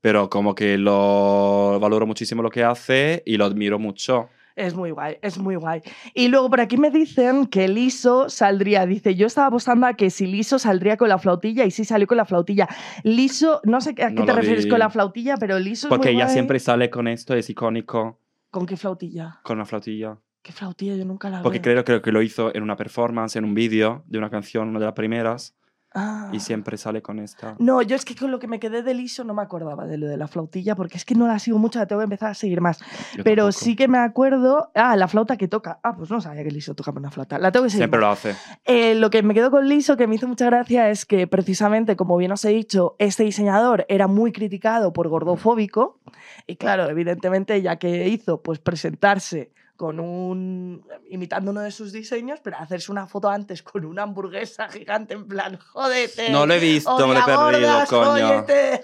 pero 0.01 0.31
como 0.31 0.55
que 0.55 0.79
lo 0.79 1.79
valoro 1.79 2.07
muchísimo 2.07 2.43
lo 2.43 2.51
que 2.51 2.65
hace 2.65 3.23
y 3.27 3.37
lo 3.37 3.45
admiro 3.45 3.79
mucho. 3.79 4.31
Es 4.57 4.75
muy 4.75 4.91
guay, 4.91 5.17
es 5.23 5.39
muy 5.39 5.57
guay. 5.57 5.81
Y 6.15 6.29
luego 6.29 6.51
por 6.51 6.61
aquí 6.61 6.77
me 6.77 6.91
dicen 6.91 7.47
que 7.47 7.69
Liso 7.69 8.29
saldría, 8.29 8.85
dice, 8.87 9.15
yo 9.15 9.27
estaba 9.27 9.47
apostando 9.49 9.87
a 9.87 9.95
que 9.95 10.11
si 10.11 10.27
Liso 10.27 10.59
saldría 10.59 10.97
con 10.97 11.09
la 11.09 11.19
flautilla 11.19 11.65
y 11.65 11.71
sí 11.71 11.85
salió 11.85 12.07
con 12.07 12.17
la 12.19 12.25
flautilla. 12.25 12.69
Liso, 13.03 13.61
no 13.65 13.81
sé 13.81 13.91
a 13.91 13.95
qué 13.95 14.11
No 14.11 14.25
te 14.27 14.33
refieres 14.33 14.65
vi. 14.65 14.71
con 14.71 14.79
la 14.79 14.91
flautilla, 14.91 15.37
pero 15.39 15.59
Liso 15.59 15.87
es 15.87 15.91
Porque 15.91 16.09
muy 16.09 16.17
ella 16.17 16.25
guay. 16.27 16.35
siempre 16.35 16.59
sale 16.61 16.91
con 16.91 17.09
esto, 17.09 17.35
es 17.35 17.49
icónico, 17.51 18.19
¿Con 18.51 18.67
qué 18.67 18.77
flautilla? 18.77 19.41
con 19.43 19.59
la 19.59 19.65
flautilla. 19.65 20.19
¿Qué 20.43 20.53
flautilla? 20.53 20.97
Yo 20.97 21.05
nunca 21.05 21.31
la 21.31 21.41
Porque 21.43 21.59
veo. 21.61 21.63
creo, 21.73 21.85
creo 21.85 22.03
que 22.03 22.13
lo 22.13 22.21
hizo 22.21 22.55
en 22.55 22.63
una 22.63 22.77
performance, 22.77 23.37
en 23.37 23.45
un 23.45 23.55
vídeo 23.55 24.03
de 24.07 24.19
una 24.19 24.29
canción, 24.29 24.69
una 24.69 24.81
de 24.81 24.85
las 24.87 24.95
primeras, 24.95 25.55
Ah. 25.95 26.31
y 26.33 26.41
siempre 26.41 26.77
sale 26.77 27.03
con 27.03 27.19
esta. 27.19 27.55
No, 27.59 27.83
yo 27.83 27.97
es 27.97 28.05
que 28.05 28.15
con 28.17 28.31
lo 28.31 28.39
que 28.39 28.47
me 28.49 28.59
quedé 28.59 28.83
de 28.83 28.95
Liso 28.95 29.25
no 29.25 29.35
me 29.35 29.43
acordaba 29.43 29.87
de 29.87 29.99
lo 29.99 30.07
de 30.07 30.17
la 30.17 30.27
flautilla, 30.27 30.75
porque 30.75 30.97
es 30.97 31.05
que 31.05 31.15
no 31.15 31.27
la 31.27 31.39
sigo 31.39 31.59
mucho, 31.59 31.79
la 31.79 31.87
tengo 31.87 32.01
que 32.01 32.05
empezar 32.05 32.31
a 32.31 32.35
seguir 32.35 32.61
más. 32.61 32.79
Yo 33.17 33.25
Pero 33.25 33.45
tampoco. 33.45 33.65
sí 33.65 33.77
que 33.77 33.89
me 33.89 33.99
acuerdo. 33.99 34.71
Ah, 34.75 34.97
la 34.97 35.09
flauta 35.09 35.37
que 35.37 35.49
toca. 35.49 35.81
Ah, 35.83 35.95
pues 35.97 36.11
no 36.11 36.21
sabía 36.21 36.43
que 36.45 36.51
Liso 36.51 36.75
tocaba 36.75 36.99
una 36.99 37.11
flauta. 37.11 37.39
La 37.39 37.53
tengo 37.53 37.65
que 37.65 37.71
seguir. 37.71 37.83
Siempre 37.83 38.01
más. 38.01 38.07
lo 38.07 38.13
hace. 38.31 38.35
Eh, 38.65 38.95
lo 38.95 39.11
que 39.11 39.23
me 39.23 39.35
quedó 39.35 39.51
con 39.51 39.69
Liso, 39.69 39.97
que 39.97 40.07
me 40.07 40.15
hizo 40.15 40.27
mucha 40.29 40.47
gracia, 40.47 40.89
es 40.91 41.05
que 41.05 41.27
precisamente, 41.27 41.97
como 41.97 42.17
bien 42.17 42.33
os 42.33 42.45
he 42.45 42.51
dicho, 42.51 42.97
este 42.99 43.25
diseñador 43.25 43.85
era 43.89 44.07
muy 44.07 44.33
criticado 44.33 44.93
por 44.93 45.09
gordofóbico. 45.09 46.01
Y 46.47 46.57
claro, 46.57 46.89
evidentemente, 46.89 47.61
ya 47.61 47.77
que 47.77 48.09
hizo, 48.09 48.43
pues 48.43 48.59
presentarse 48.59 49.53
con 49.83 49.99
un. 49.99 50.87
imitando 51.11 51.51
uno 51.51 51.61
de 51.61 51.73
sus 51.73 51.91
diseños, 51.91 52.39
pero 52.41 52.57
hacerse 52.57 52.93
una 52.93 53.09
foto 53.09 53.29
antes 53.29 53.65
con 53.65 53.85
una 53.85 54.05
hamburguesa 54.05 54.69
gigante, 54.69 55.15
en 55.15 55.27
plan, 55.27 55.59
jódete. 55.59 56.31
No 56.31 56.47
lo 56.47 56.55
he 56.55 56.61
visto, 56.61 57.05
me 57.09 57.15
lo 57.15 57.19
he 57.19 57.25
perdido, 57.25 57.69
gordas, 57.69 57.89
coño. 57.89 58.29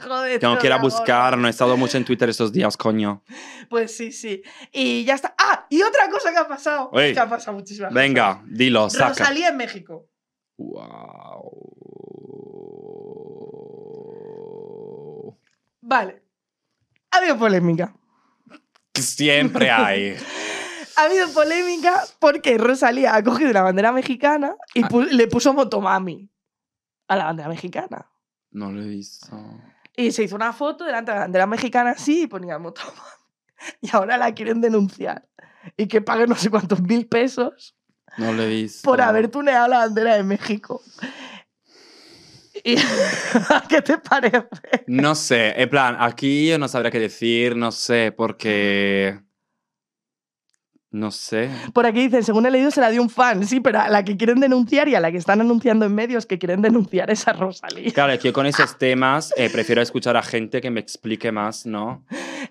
jódete, 0.03 0.39
que 0.41 0.67
ir 0.67 0.73
a 0.73 0.77
odia 0.77 0.77
buscar, 0.79 1.39
no 1.39 1.47
he 1.47 1.51
estado 1.53 1.77
mucho 1.77 1.99
en 1.99 2.05
Twitter 2.05 2.29
estos 2.29 2.53
días, 2.53 2.77
coño. 2.77 3.23
Pues 3.71 3.97
sí, 3.97 4.11
sí. 4.11 4.43
Y 4.73 5.05
ya 5.05 5.15
está. 5.15 5.37
Ah, 5.39 5.67
y 5.71 5.83
otra 5.83 6.11
cosa 6.11 6.33
que 6.33 6.39
ha 6.39 6.49
pasado. 6.49 6.91
Uy. 6.93 7.13
Que 7.13 7.21
ha 7.21 7.29
pasado 7.29 7.57
muchísimas 7.57 7.95
Venga, 7.95 8.43
dilo, 8.49 8.83
cosas. 8.83 8.99
saca. 8.99 9.19
Rosalía 9.21 9.51
en 9.51 9.57
México. 9.57 10.09
Wow. 10.57 11.69
Vale. 15.81 16.25
Ha 17.13 17.19
habido 17.19 17.39
polémica. 17.39 17.95
Siempre 18.95 19.71
hay. 19.71 20.17
Ha 20.99 21.05
habido 21.05 21.29
polémica 21.33 22.03
porque 22.19 22.59
Rosalía 22.59 23.15
ha 23.15 23.23
cogido 23.23 23.53
la 23.53 23.63
bandera 23.63 23.93
mexicana 23.93 24.57
y 24.75 24.83
Ah. 24.85 24.89
pu- 24.89 25.09
le 25.09 25.29
puso 25.29 25.53
Motomami 25.55 26.29
a 27.07 27.17
la 27.17 27.25
bandera 27.27 27.49
mexicana. 27.49 28.11
No 28.51 28.73
lo 28.73 28.83
he 28.83 28.89
visto. 28.89 29.29
Y 29.97 30.11
se 30.13 30.25
hizo 30.25 30.35
una 30.37 30.53
foto 30.53 30.85
delante 30.85 31.11
de 31.13 31.17
la 31.17 31.23
bandera 31.25 31.47
mexicana 31.47 31.91
así 31.91 32.23
y 32.23 32.27
ponía 32.27 32.59
Motomami. 32.59 32.99
Y 33.81 33.89
ahora 33.93 34.17
la 34.17 34.33
quieren 34.35 34.61
denunciar. 34.61 35.27
Y 35.77 35.87
que 35.89 36.01
pague 36.01 36.27
no 36.27 36.37
sé 36.37 36.49
cuántos 36.49 36.81
mil 36.81 37.07
pesos 37.09 37.77
No 38.17 38.33
lo 38.33 38.43
he 38.45 38.49
visto. 38.49 38.89
por 38.89 39.01
haber 39.01 39.29
tuneado 39.29 39.67
la 39.69 39.79
bandera 39.79 40.17
de 40.17 40.23
México. 40.23 40.81
Y- 42.65 42.77
¿Qué 43.69 43.83
te 43.83 43.99
parece? 43.99 44.85
No 44.87 45.15
sé, 45.15 45.61
en 45.61 45.69
plan, 45.71 45.97
aquí 46.01 46.49
yo 46.49 46.59
no 46.59 46.67
sabría 46.69 46.91
qué 46.91 46.99
decir, 47.01 47.55
no 47.57 47.71
sé, 47.73 48.13
porque... 48.17 49.21
No 50.91 51.11
sé. 51.11 51.51
Por 51.75 51.85
aquí 51.85 52.01
dicen, 52.01 52.25
según 52.25 52.47
he 52.47 52.51
leído, 52.51 52.71
se 52.71 52.81
la 52.81 52.89
dio 52.89 53.03
un 53.03 53.11
fan. 53.11 53.47
Sí, 53.47 53.61
pero 53.61 53.81
a 53.81 53.91
la 53.91 54.05
que 54.05 54.17
quieren 54.17 54.41
denunciar 54.41 54.89
y 54.89 54.95
a 54.95 55.01
la 55.01 55.13
que 55.13 55.19
están 55.19 55.43
anunciando 55.43 55.85
en 55.85 55.95
medios 55.95 56.25
que 56.25 56.39
quieren 56.39 56.63
denunciar 56.63 57.11
es 57.11 57.29
a 57.29 57.35
Rosalía. 57.35 57.93
Claro, 57.93 58.13
es 58.13 58.21
que 58.21 58.29
yo 58.29 58.33
con 58.33 58.47
esos 58.47 58.79
temas 58.79 59.35
eh, 59.37 59.51
prefiero 59.51 59.83
escuchar 59.83 60.17
a 60.17 60.23
gente 60.23 60.63
que 60.63 60.71
me 60.71 60.81
explique 60.81 61.31
más, 61.31 61.67
¿no? 61.67 62.05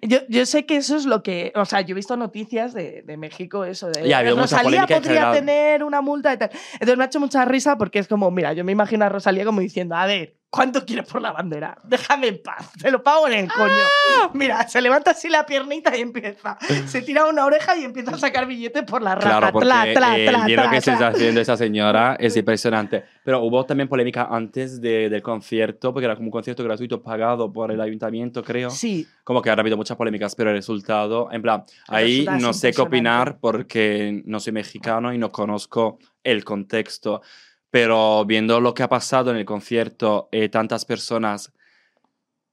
Yo, 0.04 0.19
yo 0.30 0.45
sé 0.45 0.67
que 0.67 0.78
eso 0.78 0.95
es 0.95 1.06
lo 1.06 1.23
que. 1.23 1.52
O 1.56 1.65
sea, 1.65 1.82
yo 1.82 1.93
he 1.93 1.95
visto 1.95 2.15
noticias 2.15 2.76
de, 2.76 3.02
de 3.02 3.17
México, 3.17 3.65
eso 3.65 3.89
de. 3.89 4.08
Ya, 4.08 4.21
Rosalía 4.21 4.86
podría 4.86 5.32
tener 5.32 5.84
una 5.84 6.02
multa 6.02 6.32
y 6.32 6.38
tal. 6.38 6.52
Entonces 6.73 6.97
me 6.97 7.04
ha 7.06 7.08
hecho 7.08 7.19
mucha 7.19 7.43
risa 7.43 7.76
porque 7.78 7.97
es 7.97 8.08
como, 8.08 8.30
mira, 8.30 8.54
yo 8.54 8.63
me 8.63 8.71
imagino 8.71 9.04
a 9.04 9.10
Rosalía 9.10 9.45
como 9.45 9.62
diciendo, 9.62 9.95
a 9.95 10.06
ver, 10.06 10.37
¿Cuánto 10.49 10.86
quieres 10.86 11.05
por 11.07 11.21
la 11.21 11.33
bandera? 11.33 11.77
Déjame 11.83 12.27
en 12.27 12.41
paz, 12.41 12.71
te 12.81 12.89
lo 12.89 13.03
pago 13.03 13.27
en 13.27 13.33
el 13.33 13.51
coño. 13.51 13.73
¡Ah! 14.21 14.29
Mira, 14.33 14.65
se 14.67 14.81
levanta 14.81 15.12
así 15.12 15.27
la 15.27 15.45
piernita 15.45 15.95
y 15.95 16.01
empieza. 16.01 16.57
Se 16.88 17.01
tira 17.01 17.25
una 17.25 17.45
oreja 17.45 17.75
y 17.75 17.83
empieza 17.83 18.12
a 18.12 18.17
sacar 18.17 18.47
billetes 18.47 18.83
por 18.83 19.01
la 19.01 19.15
raja. 19.15 19.39
Claro, 19.39 19.51
porque 19.51 19.67
Tla, 19.67 19.93
tla, 19.93 20.15
el 20.17 20.45
dinero 20.45 20.69
que 20.71 20.79
se 20.81 20.93
está 20.93 21.10
haciendo 21.10 21.41
esa 21.41 21.57
señora 21.57 22.15
es 22.19 22.36
impresionante. 22.38 23.03
Pero 23.25 23.41
hubo 23.43 23.65
también 23.65 23.89
polémica 23.89 24.29
antes 24.31 24.79
de- 24.79 25.10
del 25.10 25.21
concierto, 25.21 25.91
porque 25.93 26.05
era 26.05 26.15
como 26.15 26.27
un 26.27 26.31
concierto 26.31 26.63
gratuito 26.63 27.03
pagado 27.03 27.51
por 27.51 27.69
el 27.71 27.81
ayuntamiento, 27.81 28.41
creo. 28.41 28.69
Sí, 28.69 29.05
Como 29.25 29.41
que 29.41 29.49
ha 29.49 29.53
habido 29.53 29.75
muchas 29.75 29.97
polémicas, 29.97 30.33
pero 30.33 30.51
el 30.51 30.55
resultado, 30.55 31.27
en 31.31 31.41
plan, 31.41 31.65
ahí 31.89 32.25
no 32.39 32.53
sé 32.53 32.71
qué 32.71 32.81
opinar 32.81 33.38
porque 33.41 34.21
no 34.25 34.39
soy 34.39 34.53
mexicano 34.53 35.13
y 35.13 35.17
no 35.17 35.29
conozco 35.29 35.99
el 36.23 36.45
contexto. 36.45 37.21
Pero 37.69 38.25
viendo 38.25 38.60
lo 38.62 38.73
que 38.73 38.84
ha 38.84 38.89
pasado 38.89 39.32
en 39.32 39.38
el 39.38 39.45
concierto, 39.45 40.30
eh, 40.32 40.49
tantas 40.49 40.86
personas 40.86 41.51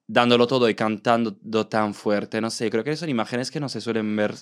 dándolo 0.07 0.46
todo 0.46 0.68
y 0.68 0.74
cantando 0.74 1.35
tan 1.66 1.94
fuerte, 1.94 2.40
no 2.40 2.50
sé, 2.50 2.70
creo 2.70 2.85
que 2.85 2.96
son 2.96 3.09
imágenes 3.09 3.50
que 3.50 3.61
no 3.61 3.68
se 3.68 3.81
suelen 3.81 4.14
ver 4.16 4.33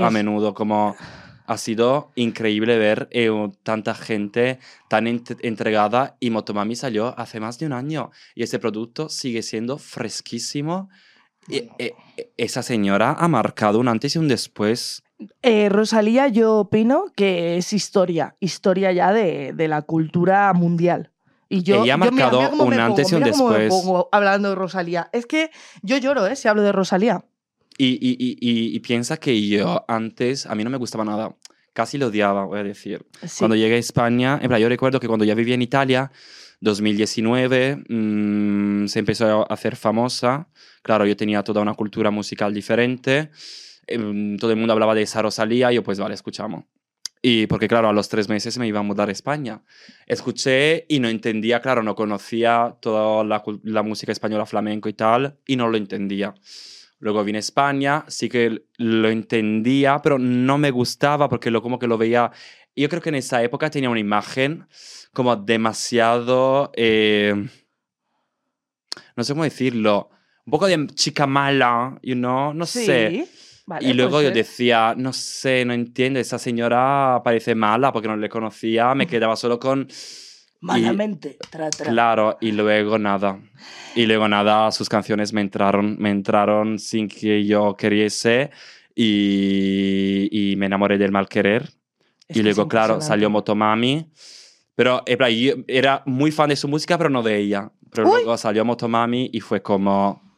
a 0.00 0.06
Es- 0.06 0.12
menudo, 0.12 0.54
como 0.54 0.96
ha 1.44 1.58
sido 1.58 2.12
increíble 2.14 2.78
ver 2.78 3.08
eh, 3.10 3.28
tanta 3.64 3.94
gente 3.94 4.58
tan 4.88 5.06
ent- 5.06 5.38
entregada 5.42 6.16
y 6.20 6.30
Motomami 6.30 6.76
salió 6.76 7.18
hace 7.18 7.40
más 7.40 7.58
de 7.58 7.66
un 7.66 7.72
año 7.72 8.10
y 8.34 8.44
ese 8.44 8.58
producto 8.58 9.08
sigue 9.08 9.42
siendo 9.42 9.76
fresquísimo. 9.76 10.88
Y, 11.48 11.56
eh, 11.56 11.94
eh, 12.16 12.30
esa 12.36 12.62
señora 12.62 13.16
ha 13.18 13.26
marcado 13.28 13.80
un 13.80 13.88
antes 13.88 14.14
y 14.14 14.18
un 14.18 14.28
después. 14.28 15.02
Eh, 15.42 15.68
Rosalía, 15.68 16.28
yo 16.28 16.56
opino 16.58 17.04
que 17.16 17.56
es 17.56 17.72
historia, 17.72 18.36
historia 18.40 18.92
ya 18.92 19.12
de, 19.12 19.52
de 19.54 19.68
la 19.68 19.82
cultura 19.82 20.52
mundial. 20.52 21.10
Y 21.48 21.62
yo, 21.62 21.82
Ella 21.84 21.94
ha 21.94 21.98
yo, 22.04 22.10
mira, 22.12 22.26
marcado 22.30 22.40
mira 22.52 22.64
un 22.64 22.90
antes 22.92 23.12
y 23.12 23.14
un 23.14 23.24
después. 23.24 23.68
pongo 23.68 24.08
hablando 24.10 24.48
de 24.50 24.54
Rosalía. 24.54 25.10
Es 25.12 25.26
que 25.26 25.50
yo 25.82 25.98
lloro, 25.98 26.26
¿eh? 26.26 26.34
Si 26.36 26.48
hablo 26.48 26.62
de 26.62 26.72
Rosalía. 26.72 27.24
Y, 27.78 27.86
y- 28.00 28.16
y- 28.18 28.36
y- 28.40 28.76
y 28.76 28.80
piensa 28.80 29.16
que 29.18 29.46
yo 29.48 29.84
antes, 29.88 30.46
a 30.46 30.54
mí 30.54 30.64
no 30.64 30.70
me 30.70 30.76
gustaba 30.78 31.04
nada. 31.04 31.34
Casi 31.74 31.96
lo 31.98 32.06
odiaba, 32.08 32.44
voy 32.44 32.60
a 32.60 32.62
decir. 32.64 33.04
Sí. 33.22 33.36
Cuando 33.40 33.54
llegué 33.56 33.74
a 33.76 33.78
España, 33.78 34.38
en 34.42 34.48
plan, 34.48 34.60
yo 34.60 34.68
recuerdo 34.68 35.00
que 35.00 35.08
cuando 35.08 35.24
ya 35.24 35.34
vivía 35.34 35.54
en 35.54 35.62
Italia, 35.62 36.10
2019, 36.60 37.82
mm, 37.88 38.86
se 38.86 38.98
empezó 38.98 39.42
a 39.42 39.52
hacer 39.54 39.76
famosa. 39.76 40.48
Claro, 40.82 41.06
yo 41.06 41.16
tenía 41.16 41.42
toda 41.42 41.60
una 41.60 41.74
cultura 41.74 42.10
musical 42.10 42.52
diferente. 42.54 43.30
Em, 43.86 44.36
todo 44.38 44.50
el 44.50 44.56
mundo 44.56 44.72
hablaba 44.72 44.94
de 44.94 45.02
esa 45.02 45.22
Rosalía, 45.22 45.72
yo 45.72 45.82
pues 45.82 45.98
vale, 45.98 46.14
escuchamos. 46.14 46.64
Y 47.24 47.46
porque 47.46 47.68
claro, 47.68 47.88
a 47.88 47.92
los 47.92 48.08
tres 48.08 48.28
meses 48.28 48.58
me 48.58 48.66
iba 48.66 48.80
a 48.80 48.82
mudar 48.82 49.08
a 49.08 49.12
España. 49.12 49.62
Escuché 50.06 50.86
y 50.88 50.98
no 50.98 51.08
entendía, 51.08 51.60
claro, 51.60 51.82
no 51.82 51.94
conocía 51.94 52.76
toda 52.80 53.22
la, 53.22 53.42
la 53.62 53.82
música 53.84 54.10
española 54.10 54.44
flamenco 54.44 54.88
y 54.88 54.92
tal, 54.94 55.38
y 55.46 55.54
no 55.54 55.68
lo 55.68 55.76
entendía. 55.76 56.34
Luego 56.98 57.22
vine 57.24 57.38
a 57.38 57.40
España, 57.40 58.04
sí 58.08 58.28
que 58.28 58.64
lo 58.76 59.08
entendía, 59.08 60.00
pero 60.02 60.18
no 60.18 60.58
me 60.58 60.70
gustaba 60.72 61.28
porque 61.28 61.50
lo, 61.50 61.62
como 61.62 61.78
que 61.78 61.86
lo 61.86 61.96
veía. 61.98 62.30
Yo 62.74 62.88
creo 62.88 63.02
que 63.02 63.10
en 63.10 63.16
esa 63.16 63.42
época 63.42 63.70
tenía 63.70 63.90
una 63.90 64.00
imagen 64.00 64.66
como 65.12 65.34
demasiado. 65.36 66.72
eh, 66.74 67.34
no 69.16 69.24
sé 69.24 69.32
cómo 69.32 69.44
decirlo. 69.44 70.10
Un 70.44 70.50
poco 70.50 70.66
de 70.66 70.86
chica 70.88 71.26
mala, 71.26 71.98
you 72.02 72.14
know, 72.14 72.52
no 72.52 72.66
Sí, 72.66 72.84
sé. 72.84 73.28
Vale, 73.66 73.88
y 73.88 73.92
luego 73.92 74.12
puede 74.12 74.24
yo 74.24 74.28
ser. 74.30 74.36
decía, 74.36 74.94
no 74.96 75.12
sé, 75.12 75.64
no 75.64 75.72
entiendo, 75.72 76.20
esa 76.20 76.38
señora 76.38 77.20
parece 77.24 77.54
mala 77.54 77.92
porque 77.92 78.08
no 78.08 78.16
le 78.16 78.28
conocía, 78.28 78.94
me 78.94 79.06
quedaba 79.06 79.36
solo 79.36 79.58
con... 79.58 79.88
Malamente. 80.60 81.38
Tra, 81.50 81.70
tra. 81.70 81.90
Claro, 81.90 82.38
y 82.40 82.52
luego 82.52 82.96
nada. 82.96 83.40
Y 83.96 84.06
luego 84.06 84.28
nada, 84.28 84.70
sus 84.70 84.88
canciones 84.88 85.32
me 85.32 85.40
entraron, 85.40 85.96
me 85.98 86.10
entraron 86.10 86.78
sin 86.78 87.08
que 87.08 87.44
yo 87.44 87.74
queriese 87.74 88.50
y, 88.94 90.28
y 90.30 90.56
me 90.56 90.66
enamoré 90.66 90.98
del 90.98 91.10
mal 91.10 91.28
querer. 91.28 91.68
Es 92.28 92.36
y 92.36 92.42
luego, 92.42 92.68
claro, 92.68 93.00
salió 93.00 93.28
Motomami. 93.28 94.12
Pero 94.74 95.04
yo 95.06 95.54
era 95.68 96.02
muy 96.06 96.30
fan 96.30 96.48
de 96.48 96.56
su 96.56 96.68
música, 96.68 96.96
pero 96.96 97.10
no 97.10 97.22
de 97.22 97.36
ella. 97.36 97.70
Pero 97.90 98.08
Uy. 98.08 98.22
luego 98.22 98.36
salió 98.38 98.64
Motomami 98.64 99.30
y 99.32 99.40
fue 99.40 99.62
como, 99.62 100.31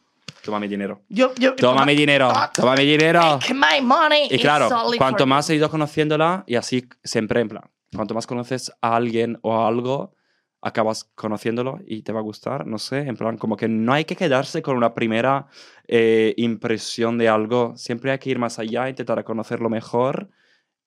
toma 0.45 0.59
mi 0.59 0.67
dinero. 0.67 1.01
Yo, 1.09 1.33
yo, 1.35 1.55
Toma 1.55 1.85
mi 1.85 1.95
dinero, 1.95 2.31
toma 2.53 2.75
mi 2.75 2.85
dinero. 2.85 3.39
My 3.53 3.81
money. 3.81 4.27
Y 4.29 4.39
claro, 4.39 4.69
cuanto 4.97 5.25
más 5.25 5.49
he 5.49 5.55
ido 5.55 5.69
conociéndola, 5.69 6.43
y 6.47 6.55
así 6.55 6.87
siempre, 7.03 7.41
en 7.41 7.49
plan, 7.49 7.63
cuanto 7.93 8.13
más 8.13 8.27
conoces 8.27 8.71
a 8.81 8.95
alguien 8.95 9.39
o 9.41 9.53
a 9.53 9.67
algo, 9.67 10.13
acabas 10.61 11.03
conociéndolo 11.15 11.79
y 11.85 12.01
te 12.03 12.11
va 12.11 12.19
a 12.19 12.23
gustar, 12.23 12.65
no 12.65 12.77
sé, 12.79 12.99
en 12.99 13.17
plan, 13.17 13.37
como 13.37 13.57
que 13.57 13.67
no 13.67 13.93
hay 13.93 14.05
que 14.05 14.15
quedarse 14.15 14.61
con 14.61 14.77
una 14.77 14.93
primera 14.93 15.47
eh, 15.87 16.33
impresión 16.37 17.17
de 17.17 17.29
algo, 17.29 17.73
siempre 17.75 18.11
hay 18.11 18.19
que 18.19 18.29
ir 18.29 18.39
más 18.39 18.57
allá, 18.57 18.89
intentar 18.89 19.23
conocerlo 19.23 19.69
mejor 19.69 20.29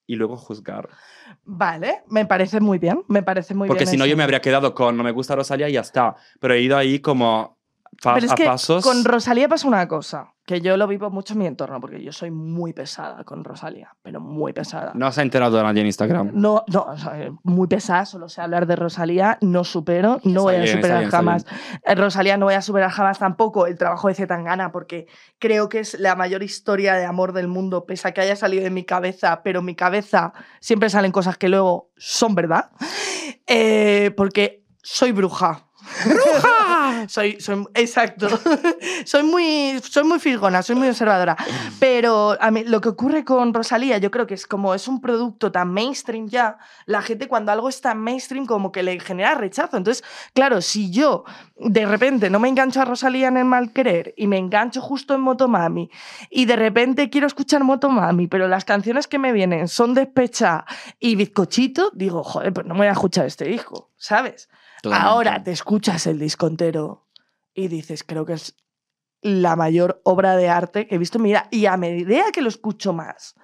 y 0.05 0.15
luego 0.15 0.35
juzgar. 0.37 0.89
Vale, 1.45 2.01
me 2.07 2.25
parece 2.25 2.59
muy 2.59 2.79
bien. 2.79 3.03
Me 3.07 3.21
parece 3.21 3.53
muy 3.53 3.67
Porque 3.67 3.83
bien. 3.83 3.91
si 3.91 3.97
no, 3.97 4.05
yo 4.07 4.17
me 4.17 4.23
habría 4.23 4.41
quedado 4.41 4.73
con 4.73 4.97
no 4.97 5.03
me 5.03 5.11
gusta 5.11 5.35
Rosalía 5.35 5.69
y 5.69 5.73
ya 5.73 5.81
está, 5.81 6.15
pero 6.39 6.55
he 6.55 6.61
ido 6.61 6.75
ahí 6.75 6.99
como 6.99 7.58
pa- 8.01 8.13
Pero 8.15 8.25
es 8.25 8.31
a 8.31 8.35
que 8.35 8.45
pasos. 8.45 8.83
con 8.83 9.03
Rosalía 9.05 9.47
pasa 9.49 9.67
una 9.67 9.87
cosa, 9.87 10.33
que 10.45 10.61
yo 10.61 10.77
lo 10.77 10.87
vivo 10.87 11.09
mucho 11.11 11.33
en 11.33 11.39
mi 11.39 11.45
entorno, 11.45 11.79
porque 11.79 12.01
yo 12.03 12.11
soy 12.11 12.31
muy 12.31 12.73
pesada 12.73 13.23
con 13.23 13.43
Rosalía, 13.43 13.95
pero 14.01 14.19
muy 14.19 14.51
pesada. 14.53 14.91
No 14.95 15.11
se 15.11 15.21
ha 15.21 15.23
enterado 15.23 15.61
nadie 15.61 15.81
en 15.81 15.87
Instagram. 15.87 16.31
No, 16.33 16.63
no, 16.67 16.81
o 16.83 16.97
sea, 16.97 17.29
muy 17.43 17.67
pesada, 17.67 18.05
solo 18.05 18.29
sé 18.29 18.41
hablar 18.41 18.65
de 18.65 18.75
Rosalía, 18.75 19.37
no 19.41 19.63
supero, 19.63 20.19
no 20.23 20.43
voy 20.43 20.55
a 20.55 20.59
bien, 20.61 20.75
superar 20.77 20.99
bien, 20.99 21.11
jamás. 21.11 21.45
Eh, 21.85 21.95
Rosalía 21.95 22.37
no 22.37 22.45
voy 22.47 22.55
a 22.55 22.61
superar 22.61 22.89
jamás 22.89 23.19
tampoco 23.19 23.67
el 23.67 23.77
trabajo 23.77 24.07
de 24.07 24.15
Zetangana, 24.15 24.71
porque 24.71 25.07
creo 25.37 25.69
que 25.69 25.79
es 25.79 25.99
la 25.99 26.15
mayor 26.15 26.41
historia 26.41 26.95
de 26.95 27.05
amor 27.05 27.33
del 27.33 27.47
mundo, 27.47 27.85
pese 27.85 28.07
a 28.07 28.11
que 28.13 28.21
haya 28.21 28.35
salido 28.35 28.63
de 28.63 28.69
mi 28.71 28.85
cabeza, 28.85 29.41
pero 29.43 29.59
en 29.59 29.65
mi 29.65 29.75
cabeza 29.75 30.33
siempre 30.61 30.89
salen 30.89 31.11
cosas 31.11 31.37
que 31.37 31.49
luego 31.49 31.91
son 31.97 32.33
verdad, 32.35 32.71
Eh, 33.51 34.11
porque 34.15 34.63
soy 34.83 35.11
bruja. 35.11 35.65
¡Bruja! 36.05 36.68
soy, 37.07 37.39
soy, 37.39 37.65
exacto. 37.73 38.27
soy, 39.05 39.23
muy, 39.23 39.79
soy 39.83 40.03
muy 40.03 40.19
soy 40.19 40.75
muy 40.75 40.87
observadora. 40.87 41.35
Pero 41.79 42.37
a 42.39 42.51
mí, 42.51 42.63
lo 42.63 42.81
que 42.81 42.89
ocurre 42.89 43.23
con 43.23 43.53
Rosalía, 43.53 43.97
yo 43.97 44.11
creo 44.11 44.27
que 44.27 44.33
es 44.33 44.47
como 44.47 44.73
es 44.73 44.87
un 44.87 45.01
producto 45.01 45.51
tan 45.51 45.71
mainstream 45.71 46.27
ya, 46.27 46.57
la 46.85 47.01
gente 47.01 47.27
cuando 47.27 47.51
algo 47.51 47.69
es 47.69 47.81
tan 47.81 47.99
mainstream 47.99 48.45
como 48.45 48.71
que 48.71 48.83
le 48.83 48.99
genera 48.99 49.35
rechazo. 49.35 49.77
Entonces, 49.77 50.03
claro, 50.33 50.61
si 50.61 50.91
yo 50.91 51.23
de 51.57 51.85
repente 51.85 52.29
no 52.29 52.39
me 52.39 52.47
engancho 52.47 52.81
a 52.81 52.85
Rosalía 52.85 53.27
en 53.27 53.37
el 53.37 53.45
mal 53.45 53.73
querer 53.73 54.13
y 54.17 54.27
me 54.27 54.37
engancho 54.37 54.81
justo 54.81 55.13
en 55.13 55.21
Motomami 55.21 55.89
y 56.29 56.45
de 56.45 56.55
repente 56.55 57.09
quiero 57.09 57.27
escuchar 57.27 57.63
Motomami, 57.63 58.27
pero 58.27 58.47
las 58.47 58.65
canciones 58.65 59.07
que 59.07 59.19
me 59.19 59.33
vienen 59.33 59.67
son 59.67 59.93
Despecha 59.93 60.65
y 60.99 61.15
Bizcochito, 61.15 61.91
digo, 61.93 62.23
joder, 62.23 62.53
pues 62.53 62.65
no 62.65 62.73
me 62.73 62.79
voy 62.79 62.87
a 62.87 62.91
escuchar 62.91 63.25
este 63.25 63.45
disco, 63.45 63.91
¿sabes? 63.97 64.49
Ahora 64.91 65.43
te 65.43 65.51
escuchas 65.51 66.07
el 66.07 66.19
disco 66.19 66.47
entero 66.47 67.07
y 67.53 67.67
dices, 67.67 68.03
creo 68.03 68.25
que 68.25 68.33
es 68.33 68.55
la 69.21 69.55
mayor 69.55 70.01
obra 70.05 70.35
de 70.37 70.49
arte 70.49 70.87
que 70.87 70.95
he 70.95 70.97
visto 70.97 71.17
en 71.17 71.23
mi 71.23 71.29
vida. 71.29 71.47
Y 71.51 71.65
a 71.65 71.77
medida 71.77 72.31
que 72.31 72.41
lo 72.41 72.49
escucho 72.49 72.93
más, 72.93 73.35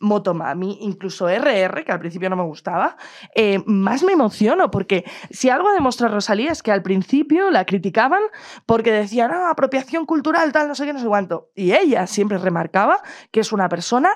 Motomami, 0.00 0.78
incluso 0.80 1.28
RR, 1.28 1.84
que 1.84 1.92
al 1.92 2.00
principio 2.00 2.30
no 2.30 2.36
me 2.36 2.42
gustaba, 2.42 2.96
eh, 3.34 3.62
más 3.66 4.02
me 4.02 4.12
emociono, 4.12 4.70
porque 4.70 5.04
si 5.30 5.50
algo 5.50 5.72
demuestra 5.72 6.08
Rosalía 6.08 6.52
es 6.52 6.62
que 6.62 6.72
al 6.72 6.82
principio 6.82 7.50
la 7.50 7.66
criticaban 7.66 8.22
porque 8.66 8.92
decían, 8.92 9.30
ah, 9.32 9.50
apropiación 9.50 10.06
cultural, 10.06 10.52
tal, 10.52 10.68
no 10.68 10.74
sé 10.74 10.86
qué, 10.86 10.94
no 10.94 11.00
sé 11.00 11.06
cuánto. 11.06 11.50
Y 11.54 11.72
ella 11.72 12.06
siempre 12.06 12.38
remarcaba 12.38 13.02
que 13.30 13.40
es 13.40 13.52
una 13.52 13.68
persona 13.68 14.10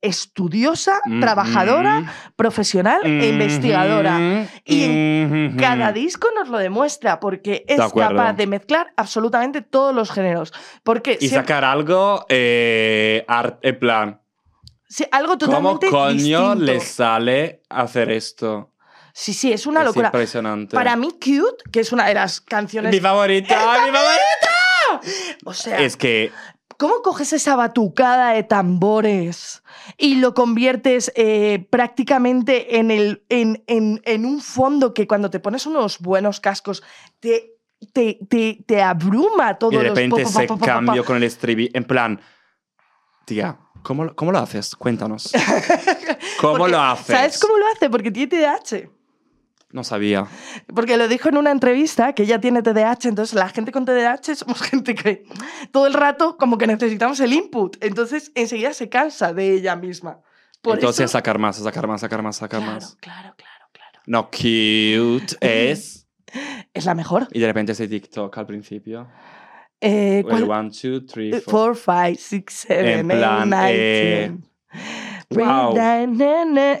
estudiosa, 0.00 1.00
Mm, 1.04 1.20
trabajadora, 1.20 2.00
mm, 2.00 2.08
profesional 2.36 3.00
e 3.04 3.28
investigadora. 3.28 4.46
Y 4.64 4.84
en 4.84 5.56
Cada 5.58 5.92
disco 5.92 6.28
nos 6.36 6.48
lo 6.48 6.58
demuestra 6.58 7.20
porque 7.20 7.64
es 7.66 7.78
De 7.78 7.90
capaz 7.92 8.32
de 8.34 8.46
mezclar 8.46 8.92
absolutamente 8.96 9.62
todos 9.62 9.94
los 9.94 10.10
géneros. 10.10 10.52
Porque 10.82 11.12
Y 11.20 11.28
siempre- 11.28 11.40
sacar 11.40 11.64
algo 11.64 12.24
eh, 12.28 13.24
art- 13.28 13.58
en 13.62 13.78
plan. 13.78 14.20
sí, 14.88 15.04
algo 15.10 15.36
¿Cómo 15.38 15.38
totalmente 15.38 15.90
coño 15.90 16.14
distinto. 16.54 16.54
le 16.72 16.80
sale 16.80 17.62
hacer 17.68 18.10
esto? 18.10 18.72
Sí, 19.12 19.34
sí, 19.34 19.52
es 19.52 19.66
una 19.66 19.80
es 19.80 19.86
locura. 19.86 20.08
impresionante. 20.08 20.76
Para 20.76 20.94
mí, 20.94 21.10
Cute, 21.10 21.68
que 21.72 21.80
es 21.80 21.90
una 21.90 22.06
de 22.06 22.14
las 22.14 22.40
canciones. 22.40 22.92
Mi 22.92 23.00
favorita, 23.00 23.56
mi 23.84 23.90
favorita. 23.90 24.48
O 25.44 25.52
sea, 25.52 25.78
Es 25.80 25.96
que 25.96 26.30
¿cómo 26.78 27.02
coges 27.02 27.34
esa 27.34 27.54
batucada 27.56 28.30
de 28.32 28.42
tambores 28.44 29.62
y 29.98 30.14
lo 30.14 30.32
conviertes 30.32 31.12
eh, 31.16 31.66
prácticamente 31.70 32.78
en, 32.78 32.90
el, 32.90 33.24
en, 33.28 33.62
en- 33.66 34.00
en 34.06 34.24
un 34.24 34.40
fondo 34.40 34.94
que 34.94 35.06
cuando 35.06 35.28
te 35.28 35.40
pones 35.40 35.66
unos 35.66 35.98
buenos 35.98 36.40
cascos 36.40 36.82
te, 37.20 37.52
te, 37.92 38.18
te, 38.30 38.64
te 38.66 38.80
abruma 38.82 39.58
todo 39.58 39.72
y 39.72 39.76
de 39.76 39.82
los 39.82 39.88
repente 39.90 40.22
po, 40.22 40.28
ese 40.28 40.46
cambio 40.64 41.04
con 41.04 41.16
el 41.16 41.24
estribillo. 41.24 41.70
En 41.74 41.84
plan, 41.84 42.20
tía, 43.24 43.58
¿cómo, 43.82 44.04
lo- 44.04 44.16
cómo 44.16 44.32
lo 44.32 44.38
haces? 44.38 44.74
Cuéntanos. 44.76 45.30
¿Cómo 46.40 46.58
Porque, 46.58 46.72
lo 46.72 46.80
haces? 46.80 47.06
¿Sabes 47.06 47.38
cómo 47.40 47.56
lo 47.58 47.66
hace? 47.74 47.90
Porque 47.90 48.10
tiene 48.10 48.28
TDAH. 48.28 48.88
No 49.78 49.84
sabía. 49.84 50.26
Porque 50.74 50.96
lo 50.96 51.06
dijo 51.06 51.28
en 51.28 51.36
una 51.36 51.52
entrevista 51.52 52.12
que 52.12 52.24
ella 52.24 52.40
tiene 52.40 52.62
TDAH, 52.62 53.04
entonces 53.10 53.34
la 53.34 53.48
gente 53.48 53.70
con 53.70 53.84
TDAH 53.84 54.34
somos 54.34 54.60
gente 54.60 54.96
que 54.96 55.22
todo 55.70 55.86
el 55.86 55.94
rato 55.94 56.36
como 56.36 56.58
que 56.58 56.66
necesitamos 56.66 57.20
el 57.20 57.32
input, 57.32 57.76
entonces 57.80 58.32
enseguida 58.34 58.72
se 58.72 58.88
cansa 58.88 59.32
de 59.32 59.52
ella 59.54 59.76
misma. 59.76 60.18
Por 60.62 60.74
Entonces, 60.78 61.04
eso- 61.04 61.12
sacar 61.12 61.38
más, 61.38 61.58
sacar 61.58 61.86
más, 61.86 62.00
sacar 62.00 62.22
más, 62.22 62.36
sacar 62.38 62.58
claro, 62.60 62.74
más. 62.74 62.96
claro, 63.00 63.34
claro, 63.36 63.66
claro. 63.70 64.00
No, 64.06 64.28
cute 64.30 65.36
es. 65.40 66.08
Es 66.74 66.84
la 66.84 66.94
mejor. 66.94 67.28
Y 67.32 67.38
de 67.38 67.46
repente 67.46 67.70
ese 67.72 67.86
TikTok 67.86 68.36
al 68.36 68.46
principio. 68.46 69.08
Eh, 69.80 70.18
El 70.18 70.24
¿cuál? 70.24 70.50
one, 70.50 70.70
two, 70.72 71.06
three, 71.06 71.30
Eh, 71.30 71.40
four. 71.40 71.76
Four, 71.76 71.76
five, 71.76 72.16
six, 72.16 72.52
seven, 72.66 72.86
En 73.00 73.10
eight, 73.12 73.20
plan, 73.20 73.48
nine, 73.48 73.70
eh, 73.72 74.26
ten. 74.26 74.44
wow. 75.30 75.74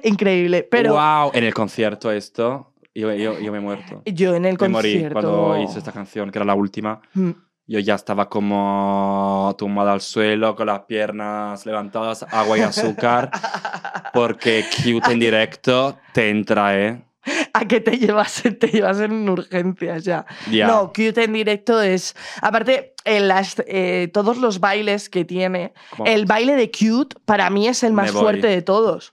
Increíble. 0.04 0.64
Pero 0.70 0.94
wow, 0.94 1.30
en 1.32 1.44
el 1.44 1.54
concierto 1.54 2.10
esto, 2.12 2.74
yo, 2.98 3.14
yo, 3.14 3.38
yo 3.38 3.52
me 3.52 3.58
he 3.58 3.60
muerto. 3.60 4.02
yo 4.04 4.34
en 4.34 4.44
el 4.44 4.56
Me 4.60 4.68
morí 4.68 4.92
concierto. 4.92 5.20
cuando 5.20 5.62
hizo 5.62 5.78
esta 5.78 5.92
canción, 5.92 6.30
que 6.30 6.38
era 6.38 6.44
la 6.44 6.54
última. 6.54 7.00
Mm. 7.14 7.30
Yo 7.70 7.78
ya 7.80 7.96
estaba 7.96 8.30
como 8.30 9.54
tumbada 9.58 9.92
al 9.92 10.00
suelo, 10.00 10.56
con 10.56 10.68
las 10.68 10.80
piernas 10.80 11.66
levantadas, 11.66 12.24
agua 12.30 12.56
y 12.56 12.62
azúcar, 12.62 13.30
porque 14.14 14.64
Cute 14.74 15.12
en 15.12 15.18
directo 15.18 15.98
te 16.14 16.30
entra, 16.30 16.78
¿eh? 16.78 17.04
A 17.52 17.68
que 17.68 17.80
te 17.80 17.98
llevas, 17.98 18.42
te 18.58 18.68
llevas 18.68 19.00
en 19.00 19.28
urgencias 19.28 20.02
ya. 20.02 20.24
No, 20.66 20.88
Cute 20.88 21.24
en 21.24 21.34
directo 21.34 21.82
es. 21.82 22.16
Aparte, 22.40 22.94
en 23.04 23.28
las, 23.28 23.62
eh, 23.66 24.08
todos 24.14 24.38
los 24.38 24.60
bailes 24.60 25.10
que 25.10 25.26
tiene, 25.26 25.74
el 26.06 26.24
baile 26.24 26.56
de 26.56 26.70
Cute 26.70 27.16
para 27.26 27.50
mí 27.50 27.68
es 27.68 27.82
el 27.82 27.92
más 27.92 28.12
fuerte 28.12 28.46
de 28.46 28.62
todos. 28.62 29.12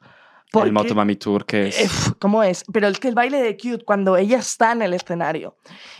Porque- 0.55 0.67
el 0.69 0.73
Motomami 0.73 1.15
Tour, 1.15 1.45
que 1.45 1.67
es... 1.67 1.79
Eh, 1.81 1.89
¿Cómo 2.19 2.43
es? 2.43 2.63
Pero 2.71 2.87
es 2.87 2.99
que 2.99 3.07
el 3.07 3.15
baile 3.15 3.41
de 3.41 3.55
Cute, 3.57 3.83
cuando 3.85 4.17
ella 4.17 4.39
está 4.39 4.71
en 4.71 4.81
el 4.81 4.93
escenario 4.93 5.57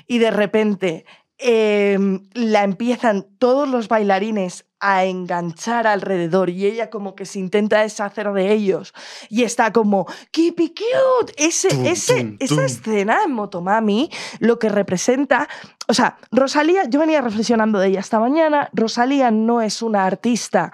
y 0.08 0.18
de 0.18 0.32
repente 0.32 1.06
eh, 1.38 1.98
la 2.34 2.64
empiezan 2.64 3.26
todos 3.40 3.68
los 3.68 3.90
bailarines 3.90 4.66
a 4.80 5.04
enganchar 5.06 5.86
alrededor 5.88 6.50
y 6.50 6.66
ella 6.66 6.90
como 6.90 7.16
que 7.16 7.26
se 7.26 7.40
intenta 7.40 7.82
deshacer 7.82 8.32
de 8.32 8.54
ellos 8.54 8.94
y 9.30 9.44
está 9.44 9.74
como 9.74 10.06
keep 10.32 10.60
it 10.60 10.78
cute 10.80 11.34
ese, 11.38 11.70
Tum, 11.70 11.86
ese, 11.86 12.22
tum, 12.24 12.38
esa 12.40 12.56
tum. 12.56 12.64
escena 12.66 13.20
en 13.26 13.32
Motomami 13.32 14.10
lo 14.40 14.60
que 14.60 14.70
representa 14.70 15.50
o 15.88 15.94
sea 15.94 16.18
Rosalía 16.32 16.84
yo 16.90 17.00
venía 17.00 17.22
reflexionando 17.22 17.80
de 17.80 17.88
ella 17.88 18.00
esta 18.02 18.20
mañana 18.20 18.70
Rosalía 18.74 19.32
no 19.32 19.62
es 19.62 19.82
una 19.82 20.06
artista 20.06 20.72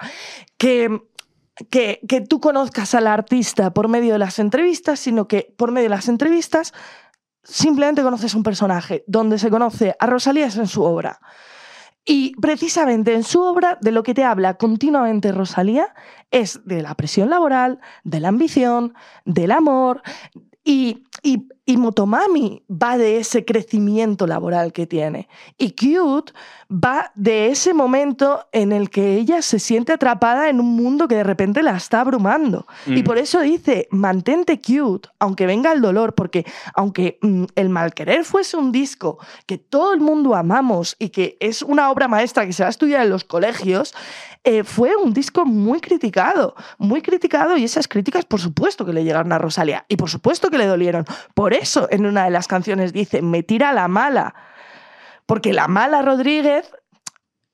que 0.57 1.01
que, 1.69 2.01
que 2.07 2.21
tú 2.21 2.39
conozcas 2.39 2.95
al 2.95 3.07
artista 3.07 3.73
por 3.73 3.87
medio 3.87 4.13
de 4.13 4.19
las 4.19 4.39
entrevistas, 4.39 4.99
sino 4.99 5.27
que 5.27 5.53
por 5.57 5.71
medio 5.71 5.89
de 5.89 5.95
las 5.95 6.07
entrevistas 6.07 6.73
simplemente 7.43 8.03
conoces 8.03 8.33
un 8.35 8.43
personaje. 8.43 9.03
Donde 9.07 9.39
se 9.39 9.49
conoce 9.49 9.95
a 9.99 10.05
Rosalía 10.05 10.47
es 10.47 10.57
en 10.57 10.67
su 10.67 10.83
obra. 10.83 11.19
Y 12.03 12.33
precisamente 12.41 13.13
en 13.13 13.23
su 13.23 13.41
obra 13.41 13.77
de 13.81 13.91
lo 13.91 14.03
que 14.03 14.13
te 14.13 14.23
habla 14.23 14.55
continuamente 14.55 15.31
Rosalía 15.31 15.93
es 16.31 16.65
de 16.65 16.81
la 16.81 16.95
presión 16.95 17.29
laboral, 17.29 17.79
de 18.03 18.19
la 18.19 18.29
ambición, 18.29 18.95
del 19.25 19.51
amor. 19.51 20.01
Y, 20.63 21.03
y, 21.21 21.47
y 21.65 21.77
Motomami 21.77 22.63
va 22.69 22.97
de 22.97 23.17
ese 23.17 23.45
crecimiento 23.45 24.25
laboral 24.25 24.73
que 24.73 24.87
tiene. 24.87 25.27
Y 25.57 25.71
Cute 25.71 26.33
va 26.71 27.11
de 27.15 27.47
ese 27.47 27.73
momento 27.73 28.47
en 28.53 28.71
el 28.71 28.89
que 28.89 29.15
ella 29.15 29.41
se 29.41 29.59
siente 29.59 29.91
atrapada 29.91 30.47
en 30.49 30.59
un 30.61 30.73
mundo 30.75 31.07
que 31.07 31.15
de 31.15 31.23
repente 31.23 31.61
la 31.63 31.75
está 31.75 31.99
abrumando. 32.01 32.65
Y 32.85 33.01
Mm. 33.01 33.03
por 33.03 33.17
eso 33.17 33.41
dice, 33.41 33.87
mantente 33.91 34.59
cute, 34.61 35.09
aunque 35.19 35.45
venga 35.45 35.71
el 35.73 35.81
dolor, 35.81 36.15
porque 36.15 36.45
aunque 36.73 37.19
mm, 37.21 37.43
El 37.55 37.69
Malquerer 37.69 38.23
fuese 38.23 38.55
un 38.55 38.71
disco 38.71 39.17
que 39.45 39.57
todo 39.57 39.93
el 39.93 39.99
mundo 39.99 40.33
amamos 40.35 40.95
y 40.97 41.09
que 41.09 41.35
es 41.41 41.61
una 41.61 41.91
obra 41.91 42.07
maestra 42.07 42.45
que 42.45 42.53
se 42.53 42.63
va 42.63 42.67
a 42.67 42.69
estudiar 42.71 43.03
en 43.03 43.09
los 43.09 43.25
colegios, 43.25 43.93
eh, 44.43 44.63
fue 44.63 44.95
un 44.95 45.13
disco 45.13 45.45
muy 45.45 45.81
criticado, 45.81 46.55
muy 46.77 47.01
criticado 47.01 47.57
y 47.57 47.63
esas 47.65 47.87
críticas 47.87 48.25
por 48.25 48.39
supuesto 48.39 48.85
que 48.85 48.93
le 48.93 49.03
llegaron 49.03 49.31
a 49.33 49.37
Rosalía 49.37 49.85
y 49.87 49.97
por 49.97 50.09
supuesto 50.09 50.49
que 50.49 50.57
le 50.57 50.65
dolieron. 50.65 51.05
Por 51.33 51.53
eso 51.53 51.87
en 51.91 52.05
una 52.05 52.23
de 52.23 52.31
las 52.31 52.47
canciones 52.47 52.93
dice, 52.93 53.21
me 53.21 53.43
tira 53.43 53.71
la 53.73 53.87
mala, 53.87 54.33
porque 55.31 55.53
la 55.53 55.69
mala 55.69 56.01
Rodríguez 56.01 56.69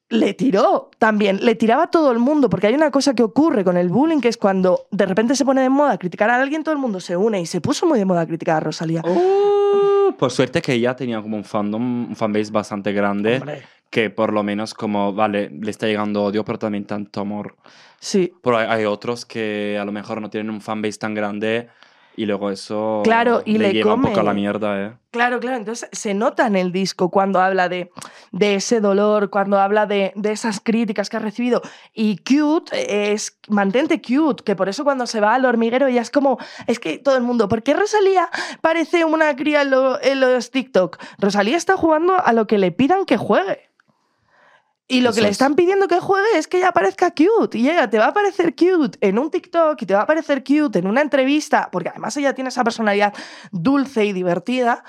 le 0.09 0.33
tiró 0.33 0.89
también, 0.97 1.45
le 1.45 1.53
tiraba 1.53 1.83
a 1.83 1.91
todo 1.91 2.11
el 2.11 2.17
mundo, 2.17 2.49
porque 2.49 2.65
hay 2.65 2.73
una 2.73 2.89
cosa 2.89 3.13
que 3.13 3.21
ocurre 3.21 3.63
con 3.63 3.77
el 3.77 3.89
bullying, 3.89 4.19
que 4.19 4.29
es 4.29 4.37
cuando 4.37 4.87
de 4.89 5.05
repente 5.05 5.35
se 5.35 5.45
pone 5.45 5.61
de 5.61 5.69
moda 5.69 5.95
criticar 5.99 6.31
a 6.31 6.41
alguien, 6.41 6.63
todo 6.63 6.73
el 6.73 6.81
mundo 6.81 6.99
se 6.99 7.15
une 7.15 7.39
y 7.39 7.45
se 7.45 7.61
puso 7.61 7.85
muy 7.85 7.99
de 7.99 8.05
moda 8.05 8.25
criticar 8.25 8.57
a 8.57 8.59
Rosalía. 8.61 9.03
Uh, 9.05 10.11
por 10.17 10.31
suerte 10.31 10.59
que 10.59 10.73
ella 10.73 10.95
tenía 10.95 11.21
como 11.21 11.37
un 11.37 11.43
fandom, 11.43 12.09
un 12.09 12.15
fanbase 12.15 12.49
bastante 12.49 12.91
grande, 12.93 13.37
Hombre, 13.37 13.61
que 13.91 14.09
por 14.09 14.33
lo 14.33 14.41
menos 14.41 14.73
como, 14.73 15.13
vale, 15.13 15.51
le 15.51 15.69
está 15.69 15.85
llegando 15.85 16.23
odio, 16.23 16.43
pero 16.43 16.57
también 16.57 16.85
tanto 16.85 17.21
amor. 17.21 17.57
sí, 17.99 18.33
Pero 18.41 18.57
hay, 18.57 18.65
hay 18.65 18.85
otros 18.85 19.23
que 19.23 19.77
a 19.79 19.85
lo 19.85 19.91
mejor 19.91 20.19
no 20.19 20.31
tienen 20.31 20.49
un 20.49 20.61
fanbase 20.61 20.97
tan 20.97 21.13
grande 21.13 21.69
y 22.17 22.25
luego 22.25 22.49
eso 22.51 23.01
Claro, 23.05 23.41
y 23.45 23.57
le 23.57 23.71
lleva 23.71 23.93
un 23.93 24.01
poco 24.01 24.19
a 24.19 24.23
la 24.23 24.33
mierda, 24.33 24.81
¿eh? 24.85 24.93
claro, 25.11 25.39
claro. 25.39 25.55
Entonces 25.57 25.87
se 25.93 26.13
nota 26.13 26.45
en 26.47 26.55
el 26.57 26.71
disco 26.71 27.09
cuando 27.09 27.39
habla 27.39 27.69
de, 27.69 27.89
de 28.31 28.55
ese 28.55 28.81
dolor, 28.81 29.29
cuando 29.29 29.59
habla 29.59 29.85
de, 29.85 30.11
de 30.15 30.31
esas 30.31 30.59
críticas 30.59 31.09
que 31.09 31.17
ha 31.17 31.19
recibido. 31.19 31.61
Y 31.93 32.17
cute 32.17 33.13
es, 33.13 33.39
mantente 33.47 34.01
cute, 34.01 34.43
que 34.43 34.55
por 34.55 34.67
eso 34.67 34.83
cuando 34.83 35.07
se 35.07 35.21
va 35.21 35.33
al 35.35 35.45
hormiguero 35.45 35.87
ella 35.87 36.01
es 36.01 36.11
como, 36.11 36.37
es 36.67 36.79
que 36.79 36.97
todo 36.97 37.15
el 37.15 37.23
mundo, 37.23 37.47
¿por 37.47 37.63
qué 37.63 37.73
Rosalía 37.73 38.29
parece 38.61 39.05
una 39.05 39.35
cría 39.35 39.61
en, 39.61 39.71
lo- 39.71 40.01
en 40.01 40.19
los 40.19 40.51
TikTok? 40.51 40.97
Rosalía 41.19 41.55
está 41.57 41.77
jugando 41.77 42.13
a 42.23 42.33
lo 42.33 42.45
que 42.47 42.57
le 42.57 42.71
pidan 42.71 43.05
que 43.05 43.17
juegue. 43.17 43.66
Y 44.89 45.01
lo 45.01 45.09
Eso 45.09 45.17
que 45.17 45.21
le 45.23 45.27
es. 45.27 45.31
están 45.33 45.55
pidiendo 45.55 45.87
que 45.87 45.99
juegue 45.99 46.25
es 46.35 46.47
que 46.47 46.57
ella 46.59 46.71
parezca 46.71 47.13
cute. 47.13 47.57
Y 47.57 47.69
ella 47.69 47.89
te 47.89 47.97
va 47.97 48.07
a 48.07 48.13
parecer 48.13 48.55
cute 48.55 48.97
en 49.01 49.19
un 49.19 49.29
TikTok 49.29 49.81
y 49.81 49.85
te 49.85 49.93
va 49.93 50.01
a 50.03 50.05
parecer 50.07 50.43
cute 50.43 50.79
en 50.79 50.87
una 50.87 51.01
entrevista, 51.01 51.69
porque 51.71 51.89
además 51.89 52.15
ella 52.17 52.33
tiene 52.33 52.49
esa 52.49 52.63
personalidad 52.63 53.13
dulce 53.51 54.05
y 54.05 54.13
divertida, 54.13 54.83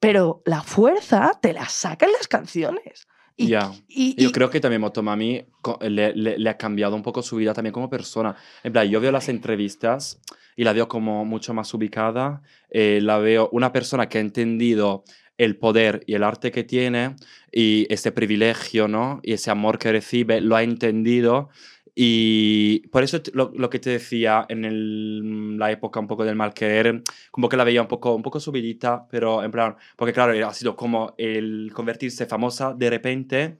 pero 0.00 0.42
la 0.46 0.62
fuerza 0.62 1.32
te 1.40 1.52
la 1.52 1.68
saca 1.68 2.06
en 2.06 2.12
las 2.12 2.26
canciones. 2.28 3.06
Y, 3.36 3.48
Ya. 3.48 3.70
y- 3.86 4.20
Yo 4.20 4.30
y- 4.30 4.32
creo 4.32 4.50
que 4.50 4.60
también 4.60 4.80
Motomami 4.80 5.46
le, 5.80 6.14
le- 6.16 6.38
le 6.38 6.50
ha 6.50 6.56
cambiado 6.56 6.96
un 6.96 7.02
poco 7.02 7.22
su 7.22 7.36
vida 7.36 7.52
también 7.54 7.72
como 7.72 7.88
persona. 7.90 8.34
En 8.64 8.72
plan, 8.72 8.88
yo 8.88 9.00
veo 9.00 9.12
las 9.12 9.28
entrevistas 9.28 10.20
y 10.56 10.64
la 10.64 10.72
veo 10.72 10.88
como 10.88 11.24
mucho 11.24 11.52
más 11.54 11.72
ubicada. 11.74 12.42
eh, 12.70 12.98
la 13.00 13.18
veo 13.18 13.48
una 13.52 13.72
persona 13.72 14.08
que 14.08 14.18
ha 14.18 14.20
entendido 14.20 15.04
el 15.38 15.56
poder 15.58 16.02
y 16.06 16.14
el 16.14 16.22
arte 16.24 16.50
que 16.52 16.64
tiene 16.64 17.16
y 17.52 17.86
ese 17.92 18.12
privilegio, 18.12 18.88
¿no? 18.88 19.20
Y 19.22 19.32
ese 19.34 19.50
amor 19.50 19.78
que 19.78 19.92
recibe, 19.92 20.40
lo 20.40 20.56
ha 20.56 20.62
entendido. 20.62 21.48
Y 21.94 22.80
por 22.88 23.02
eso 23.02 23.20
lo, 23.32 23.52
lo 23.54 23.70
que 23.70 23.78
te 23.78 23.90
decía 23.90 24.44
en 24.48 24.64
el- 24.66 25.56
la 25.58 25.70
época 25.72 25.98
un 26.00 26.06
poco 26.06 26.24
del 26.24 26.36
mal 26.36 26.52
querer, 26.52 27.02
como 27.30 27.48
que 27.48 27.56
la 27.56 27.64
veía 27.64 27.80
un 27.82 27.88
poco, 27.88 28.14
un 28.14 28.22
poco 28.22 28.38
subidita, 28.40 29.06
pero 29.10 29.42
en 29.42 29.50
plan, 29.50 29.76
porque 29.96 30.12
claro, 30.12 30.46
ha 30.46 30.52
sido 30.54 30.76
como 30.76 31.14
el 31.18 31.70
convertirse 31.74 32.26
famosa 32.26 32.74
de 32.74 32.90
repente 32.90 33.58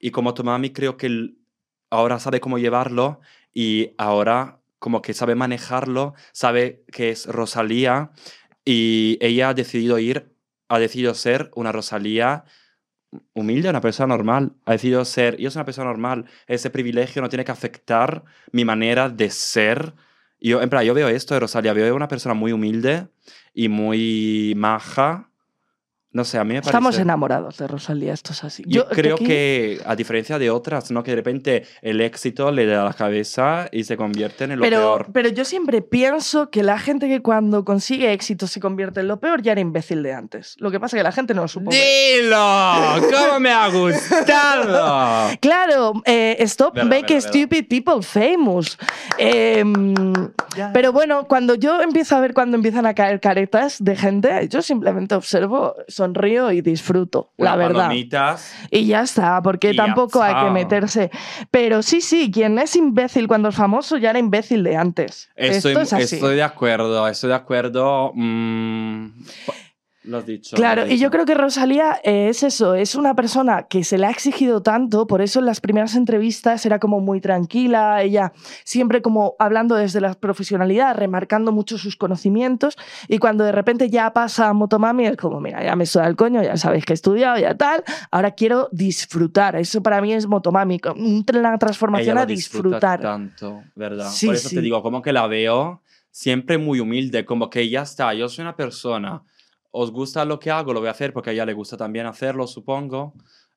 y 0.00 0.10
como 0.10 0.34
tu 0.34 0.42
mami 0.44 0.70
creo 0.72 0.96
que 0.96 1.34
ahora 1.90 2.18
sabe 2.18 2.40
cómo 2.40 2.58
llevarlo 2.58 3.20
y 3.54 3.92
ahora 3.98 4.60
como 4.78 5.00
que 5.02 5.14
sabe 5.14 5.34
manejarlo, 5.34 6.14
sabe 6.32 6.84
que 6.92 7.10
es 7.10 7.26
Rosalía 7.26 8.10
y 8.64 9.18
ella 9.20 9.50
ha 9.50 9.54
decidido 9.54 9.98
ir, 9.98 10.32
ha 10.68 10.78
decidido 10.78 11.14
ser 11.14 11.50
una 11.54 11.72
Rosalía 11.72 12.44
humilde, 13.34 13.70
una 13.70 13.80
persona 13.80 14.08
normal. 14.14 14.52
Ha 14.64 14.72
decidido 14.72 15.04
ser, 15.04 15.36
yo 15.38 15.50
soy 15.50 15.60
una 15.60 15.64
persona 15.64 15.88
normal. 15.90 16.26
Ese 16.46 16.70
privilegio 16.70 17.22
no 17.22 17.28
tiene 17.28 17.44
que 17.44 17.52
afectar 17.52 18.24
mi 18.52 18.64
manera 18.64 19.08
de 19.08 19.30
ser. 19.30 19.94
Yo, 20.40 20.62
en 20.62 20.70
plan, 20.70 20.84
yo 20.84 20.94
veo 20.94 21.08
esto 21.08 21.34
de 21.34 21.40
Rosalía, 21.40 21.72
veo 21.72 21.94
una 21.94 22.08
persona 22.08 22.34
muy 22.34 22.52
humilde 22.52 23.08
y 23.54 23.68
muy 23.68 24.54
maja. 24.56 25.30
No 26.12 26.24
sé, 26.24 26.38
a 26.38 26.44
mí 26.44 26.54
me 26.54 26.60
parece... 26.60 26.70
Estamos 26.70 26.98
enamorados 26.98 27.58
de 27.58 27.66
Rosalía, 27.66 28.14
esto 28.14 28.32
es 28.32 28.42
así. 28.42 28.62
Yo, 28.66 28.88
creo 28.88 29.16
aquí- 29.16 29.26
que, 29.26 29.80
a 29.84 29.94
diferencia 29.96 30.38
de 30.38 30.48
otras, 30.50 30.90
¿no? 30.90 31.02
Que 31.02 31.10
de 31.10 31.16
repente 31.16 31.64
el 31.82 32.00
éxito 32.00 32.50
le 32.52 32.64
da 32.64 32.84
la 32.84 32.94
cabeza 32.94 33.68
y 33.70 33.84
se 33.84 33.98
convierte 33.98 34.44
en 34.44 34.56
lo 34.56 34.62
Pero, 34.62 34.78
peor. 34.78 35.06
pero 35.12 35.28
yo 35.28 35.44
siempre 35.44 35.82
pienso 35.82 36.48
que 36.50 36.62
la 36.62 36.78
gente 36.78 37.06
que 37.08 37.20
cuando 37.20 37.66
consigue 37.66 38.12
éxito 38.14 38.46
se 38.46 38.60
convierte 38.60 39.00
en 39.00 39.08
lo 39.08 39.20
peor 39.20 39.42
ya 39.42 39.52
era 39.52 39.60
imbécil 39.60 40.02
de 40.02 40.14
antes. 40.14 40.54
Lo 40.58 40.70
que 40.70 40.80
pasa 40.80 40.96
es 40.96 41.00
que 41.00 41.04
la 41.04 41.12
gente 41.12 41.34
no 41.34 41.42
lo 41.42 41.48
supo. 41.48 41.70
¡Dilo! 41.70 42.36
¡Cómo 43.12 43.38
me 43.40 43.50
ha 43.50 43.68
gustado! 43.72 45.36
Claro, 45.40 45.92
eh, 46.06 46.36
stop 46.40 46.74
Verdad, 46.76 46.88
make 46.90 47.14
verdad, 47.14 47.28
stupid 47.28 47.66
people 47.68 48.02
famous. 48.02 48.78
Em, 49.18 49.94
pero 50.72 50.92
bueno, 50.92 51.26
cuando 51.28 51.54
yo 51.54 51.80
empiezo 51.82 52.16
a 52.16 52.20
ver 52.20 52.32
cuando 52.32 52.56
empiezan 52.56 52.86
a 52.86 52.94
caer 52.94 53.20
caretas 53.20 53.76
de 53.82 53.96
gente, 53.96 54.48
yo 54.48 54.62
simplemente 54.62 55.14
observo, 55.14 55.74
sonrío 55.96 56.52
y 56.52 56.60
disfruto, 56.60 57.32
la 57.38 57.56
verdad. 57.56 57.84
palomitas. 57.86 58.54
Y 58.70 58.86
ya 58.86 59.02
está, 59.02 59.40
porque 59.42 59.74
tampoco 59.74 60.22
hay 60.22 60.34
que 60.44 60.50
meterse. 60.50 61.10
Pero 61.50 61.82
sí, 61.82 62.00
sí, 62.00 62.30
quien 62.30 62.58
es 62.58 62.76
imbécil 62.76 63.26
cuando 63.26 63.48
es 63.48 63.54
famoso 63.54 63.96
ya 63.96 64.10
era 64.10 64.18
imbécil 64.18 64.62
de 64.62 64.76
antes. 64.76 65.30
Estoy, 65.34 65.72
Esto 65.72 65.80
es 65.80 65.92
así. 65.92 66.14
estoy 66.16 66.36
de 66.36 66.42
acuerdo, 66.42 67.08
estoy 67.08 67.28
de 67.30 67.34
acuerdo. 67.34 68.12
mm, 68.14 69.06
Lo 70.06 70.18
has 70.18 70.26
dicho. 70.26 70.56
Claro, 70.56 70.82
lo 70.82 70.86
has 70.86 70.92
y 70.92 70.98
yo 70.98 71.10
creo 71.10 71.24
que 71.24 71.34
Rosalía 71.34 72.00
eh, 72.04 72.28
es 72.28 72.42
eso, 72.42 72.74
es 72.74 72.94
una 72.94 73.14
persona 73.14 73.64
que 73.68 73.82
se 73.84 73.98
le 73.98 74.06
ha 74.06 74.10
exigido 74.10 74.62
tanto, 74.62 75.06
por 75.06 75.20
eso 75.20 75.40
en 75.40 75.46
las 75.46 75.60
primeras 75.60 75.94
entrevistas 75.96 76.64
era 76.64 76.78
como 76.78 77.00
muy 77.00 77.20
tranquila, 77.20 78.02
ella 78.02 78.32
siempre 78.64 79.02
como 79.02 79.34
hablando 79.38 79.74
desde 79.74 80.00
la 80.00 80.14
profesionalidad, 80.14 80.96
remarcando 80.96 81.50
mucho 81.52 81.76
sus 81.78 81.96
conocimientos, 81.96 82.76
y 83.08 83.18
cuando 83.18 83.44
de 83.44 83.52
repente 83.52 83.90
ya 83.90 84.12
pasa 84.12 84.48
a 84.48 84.52
Motomami 84.52 85.06
es 85.06 85.16
como, 85.16 85.40
mira, 85.40 85.62
ya 85.64 85.74
me 85.76 85.86
suda 85.86 86.06
el 86.06 86.16
coño, 86.16 86.42
ya 86.42 86.56
sabéis 86.56 86.84
que 86.84 86.92
he 86.92 86.94
estudiado, 86.94 87.38
ya 87.38 87.56
tal, 87.56 87.82
ahora 88.10 88.30
quiero 88.30 88.68
disfrutar, 88.72 89.56
eso 89.56 89.82
para 89.82 90.00
mí 90.00 90.12
es 90.12 90.26
Motomami, 90.26 90.80
un- 90.94 91.24
una 91.34 91.58
transformación 91.58 92.16
a 92.18 92.26
disfrutar. 92.26 93.00
tanto, 93.00 93.64
¿verdad? 93.74 94.08
Sí, 94.10 94.26
Por 94.26 94.34
eso 94.36 94.48
sí. 94.48 94.54
te 94.54 94.60
digo, 94.60 94.82
como 94.82 95.02
que 95.02 95.12
la 95.12 95.26
veo 95.26 95.82
siempre 96.10 96.58
muy 96.58 96.80
humilde, 96.80 97.24
como 97.24 97.50
que 97.50 97.68
ya 97.68 97.82
está, 97.82 98.14
yo 98.14 98.28
soy 98.28 98.42
una 98.42 98.56
persona, 98.56 99.22
os 99.80 99.90
gusta 99.90 100.24
lo 100.24 100.38
que 100.38 100.50
hago, 100.50 100.72
lo 100.72 100.80
voy 100.80 100.88
a 100.88 100.92
hacer 100.92 101.12
porque 101.12 101.30
a 101.30 101.32
ella 101.34 101.44
le 101.46 101.52
gusta 101.52 101.76
también 101.76 102.06
hacerlo, 102.06 102.46
supongo. 102.46 103.14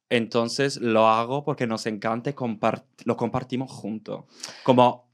Entonces 0.09 0.77
lo 0.81 1.07
hago 1.07 1.43
porque 1.43 1.67
nos 1.67 1.85
encanta 1.85 2.29
y 2.29 2.33
compart- 2.33 2.83
lo 3.05 3.15
compartimos 3.15 3.71
juntos. 3.71 4.25
Como 4.63 5.07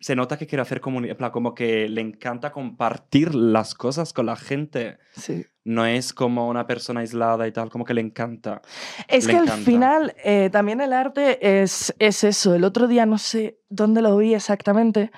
se 0.00 0.14
nota 0.16 0.38
que 0.38 0.46
quiere 0.46 0.62
hacer 0.62 0.80
comunidad, 0.80 1.30
como 1.32 1.54
que 1.54 1.88
le 1.88 2.00
encanta 2.00 2.50
compartir 2.52 3.34
las 3.34 3.74
cosas 3.74 4.12
con 4.12 4.26
la 4.26 4.36
gente. 4.36 4.98
Sí. 5.16 5.44
No 5.64 5.84
es 5.84 6.14
como 6.14 6.48
una 6.48 6.66
persona 6.66 7.00
aislada 7.00 7.46
y 7.46 7.52
tal, 7.52 7.68
como 7.68 7.84
que 7.84 7.92
le 7.94 8.00
encanta. 8.00 8.62
Es 9.06 9.26
Le 9.26 9.32
que 9.32 9.36
al 9.38 9.44
encanta. 9.44 9.64
final 9.64 10.14
eh, 10.24 10.48
también 10.50 10.80
el 10.80 10.92
arte 10.94 11.60
es, 11.62 11.94
es 11.98 12.24
eso. 12.24 12.54
El 12.54 12.64
otro 12.64 12.86
día 12.88 13.04
no 13.06 13.18
sé 13.18 13.58
dónde 13.68 14.00
lo 14.00 14.16
vi 14.16 14.34
exactamente. 14.34 15.10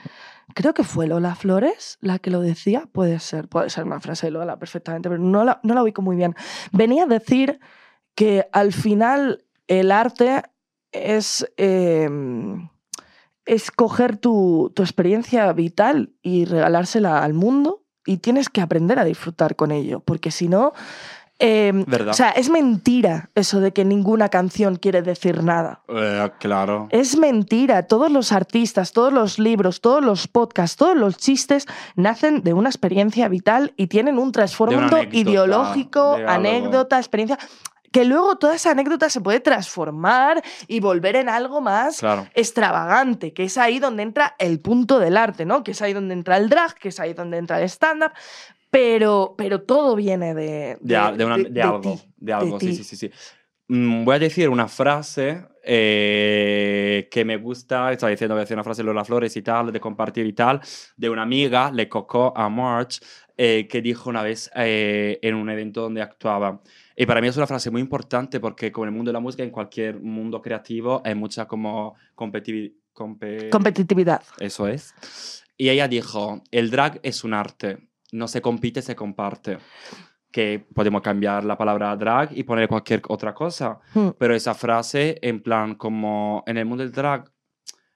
Creo 0.55 0.74
que 0.74 0.84
fue 0.84 1.07
Lola 1.07 1.34
Flores 1.34 1.98
la 2.01 2.18
que 2.18 2.30
lo 2.30 2.40
decía. 2.40 2.88
Puede 2.92 3.18
ser, 3.20 3.48
puede 3.48 3.70
ser 3.70 3.84
una 3.84 4.01
frase 4.01 4.26
de 4.26 4.32
Lola 4.32 4.59
perfectamente, 4.59 5.09
pero 5.09 5.20
no 5.20 5.44
la, 5.44 5.61
no 5.62 5.74
la 5.74 5.82
ubico 5.82 6.03
muy 6.03 6.16
bien. 6.16 6.34
Venía 6.72 7.05
a 7.05 7.07
decir 7.07 7.61
que 8.14 8.46
al 8.53 8.72
final 8.72 9.44
el 9.68 9.92
arte 9.92 10.42
es, 10.92 11.51
eh, 11.57 12.09
es 13.44 13.70
coger 13.70 14.16
tu, 14.16 14.72
tu 14.74 14.82
experiencia 14.82 15.53
vital 15.53 16.12
y 16.22 16.44
regalársela 16.44 17.22
al 17.22 17.34
mundo 17.34 17.84
y 18.05 18.18
tienes 18.18 18.48
que 18.48 18.61
aprender 18.61 18.98
a 18.98 19.05
disfrutar 19.05 19.57
con 19.57 19.70
ello, 19.70 20.01
porque 20.01 20.30
si 20.30 20.48
no... 20.48 20.72
eh, 21.41 21.72
¿Verdad? 21.86 22.11
o 22.11 22.14
sea, 22.14 22.30
es 22.30 22.51
mentira 22.51 23.30
eso 23.34 23.61
de 23.61 23.72
que 23.72 23.84
ninguna 23.84 24.28
canción 24.28 24.76
quiere 24.76 25.03
decir 25.03 25.43
nada. 25.43 25.80
Eh, 25.88 26.30
claro. 26.38 26.86
Es 26.91 27.16
mentira. 27.16 27.86
Todos 27.88 28.11
los 28.12 28.30
artistas, 28.32 28.93
todos 28.93 29.12
los 29.12 29.38
libros, 29.38 29.80
todos 29.80 30.05
los 30.05 30.28
podcasts, 30.28 30.76
todos 30.76 30.97
los 30.97 31.16
chistes 31.16 31.66
nacen 31.97 32.43
de 32.43 32.53
una 32.53 32.68
experiencia 32.68 33.28
vital 33.28 33.72
y 33.76 33.88
tienen 33.88 34.18
un 34.18 34.32
trasfondo 34.32 34.99
ideológico, 35.11 36.18
anécdota, 36.26 36.99
experiencia. 36.99 37.38
Que 37.93 38.05
luego 38.05 38.36
toda 38.36 38.55
esa 38.55 38.70
anécdota 38.70 39.11
se 39.11 39.20
puede 39.20 39.41
transformar 39.41 40.43
y 40.68 40.78
volver 40.78 41.16
en 41.16 41.28
algo 41.28 41.61
más 41.61 41.99
Claro. 41.99 42.28
extravagante, 42.34 43.32
que 43.32 43.43
es 43.43 43.59
ahí 43.59 43.80
donde 43.80 44.05
entra 44.05 44.36
el 44.38 44.61
punto 44.61 45.01
del 45.01 45.16
arte, 45.16 45.45
¿no? 45.45 45.64
Que 45.64 45.72
es 45.72 45.82
ahí 45.82 45.93
donde 45.93 46.14
entra 46.14 46.36
el 46.36 46.49
drag, 46.49 46.74
que 46.76 46.91
es 46.91 47.01
ahí 47.01 47.14
donde 47.14 47.38
entra 47.38 47.59
el 47.59 47.64
stand-up. 47.64 48.12
Pero, 48.70 49.34
pero 49.36 49.62
todo 49.62 49.96
viene 49.96 50.34
de, 50.34 50.78
De, 50.80 50.96
a- 50.96 51.12
de 51.12 51.24
una- 51.24 51.38
de 51.38 51.50
de 51.50 51.62
algo, 51.62 51.96
de 52.16 52.32
algo, 52.32 52.60
sí, 52.60 52.72
sí, 52.74 52.84
sí, 52.84 52.96
sí. 52.96 53.10
Mm, 53.68 54.04
voy 54.04 54.16
a 54.16 54.18
decir 54.18 54.48
una 54.48 54.68
frase 54.68 55.44
eh, 55.62 57.08
que 57.10 57.24
me 57.24 57.36
gusta, 57.36 57.92
estaba 57.92 58.10
diciendo, 58.10 58.34
a 58.36 58.40
decir 58.40 58.56
una 58.56 58.64
frase 58.64 58.82
de 58.82 58.86
Lola 58.86 59.04
Flores 59.04 59.36
y 59.36 59.42
tal, 59.42 59.72
de 59.72 59.80
compartir 59.80 60.26
y 60.26 60.32
tal, 60.32 60.60
de 60.96 61.10
una 61.10 61.22
amiga, 61.22 61.70
Le 61.70 61.88
Coco 61.88 62.32
a 62.36 62.48
March, 62.48 63.00
eh, 63.36 63.66
que 63.68 63.80
dijo 63.82 64.08
una 64.10 64.22
vez 64.22 64.50
eh, 64.54 65.18
en 65.22 65.34
un 65.34 65.48
evento 65.50 65.82
donde 65.82 66.02
actuaba. 66.02 66.60
Y 66.96 67.06
para 67.06 67.20
mí 67.20 67.28
es 67.28 67.36
una 67.36 67.46
frase 67.46 67.70
muy 67.70 67.80
importante 67.80 68.40
porque 68.40 68.70
con 68.72 68.88
el 68.88 68.94
mundo 68.94 69.10
de 69.10 69.14
la 69.14 69.20
música, 69.20 69.42
en 69.42 69.50
cualquier 69.50 70.00
mundo 70.00 70.40
creativo, 70.42 71.00
hay 71.04 71.14
mucha 71.14 71.46
como 71.46 71.94
competitividad. 72.14 72.74
Competitividad. 73.50 74.22
Eso 74.38 74.66
es. 74.68 75.44
Y 75.56 75.68
ella 75.70 75.88
dijo, 75.88 76.42
el 76.50 76.70
drag 76.70 77.00
es 77.02 77.24
un 77.24 77.32
arte, 77.34 77.88
no 78.12 78.28
se 78.28 78.40
compite, 78.40 78.82
se 78.82 78.96
comparte. 78.96 79.58
Que 80.30 80.64
podemos 80.74 81.02
cambiar 81.02 81.44
la 81.44 81.58
palabra 81.58 81.96
drag 81.96 82.36
y 82.36 82.44
poner 82.44 82.68
cualquier 82.68 83.02
otra 83.08 83.34
cosa. 83.34 83.80
Hmm. 83.94 84.11
Pero 84.18 84.34
esa 84.34 84.54
frase, 84.54 85.18
en 85.22 85.42
plan, 85.42 85.74
como 85.74 86.44
en 86.46 86.56
el 86.56 86.66
mundo 86.66 86.84
del 86.84 86.92
drag, 86.92 87.30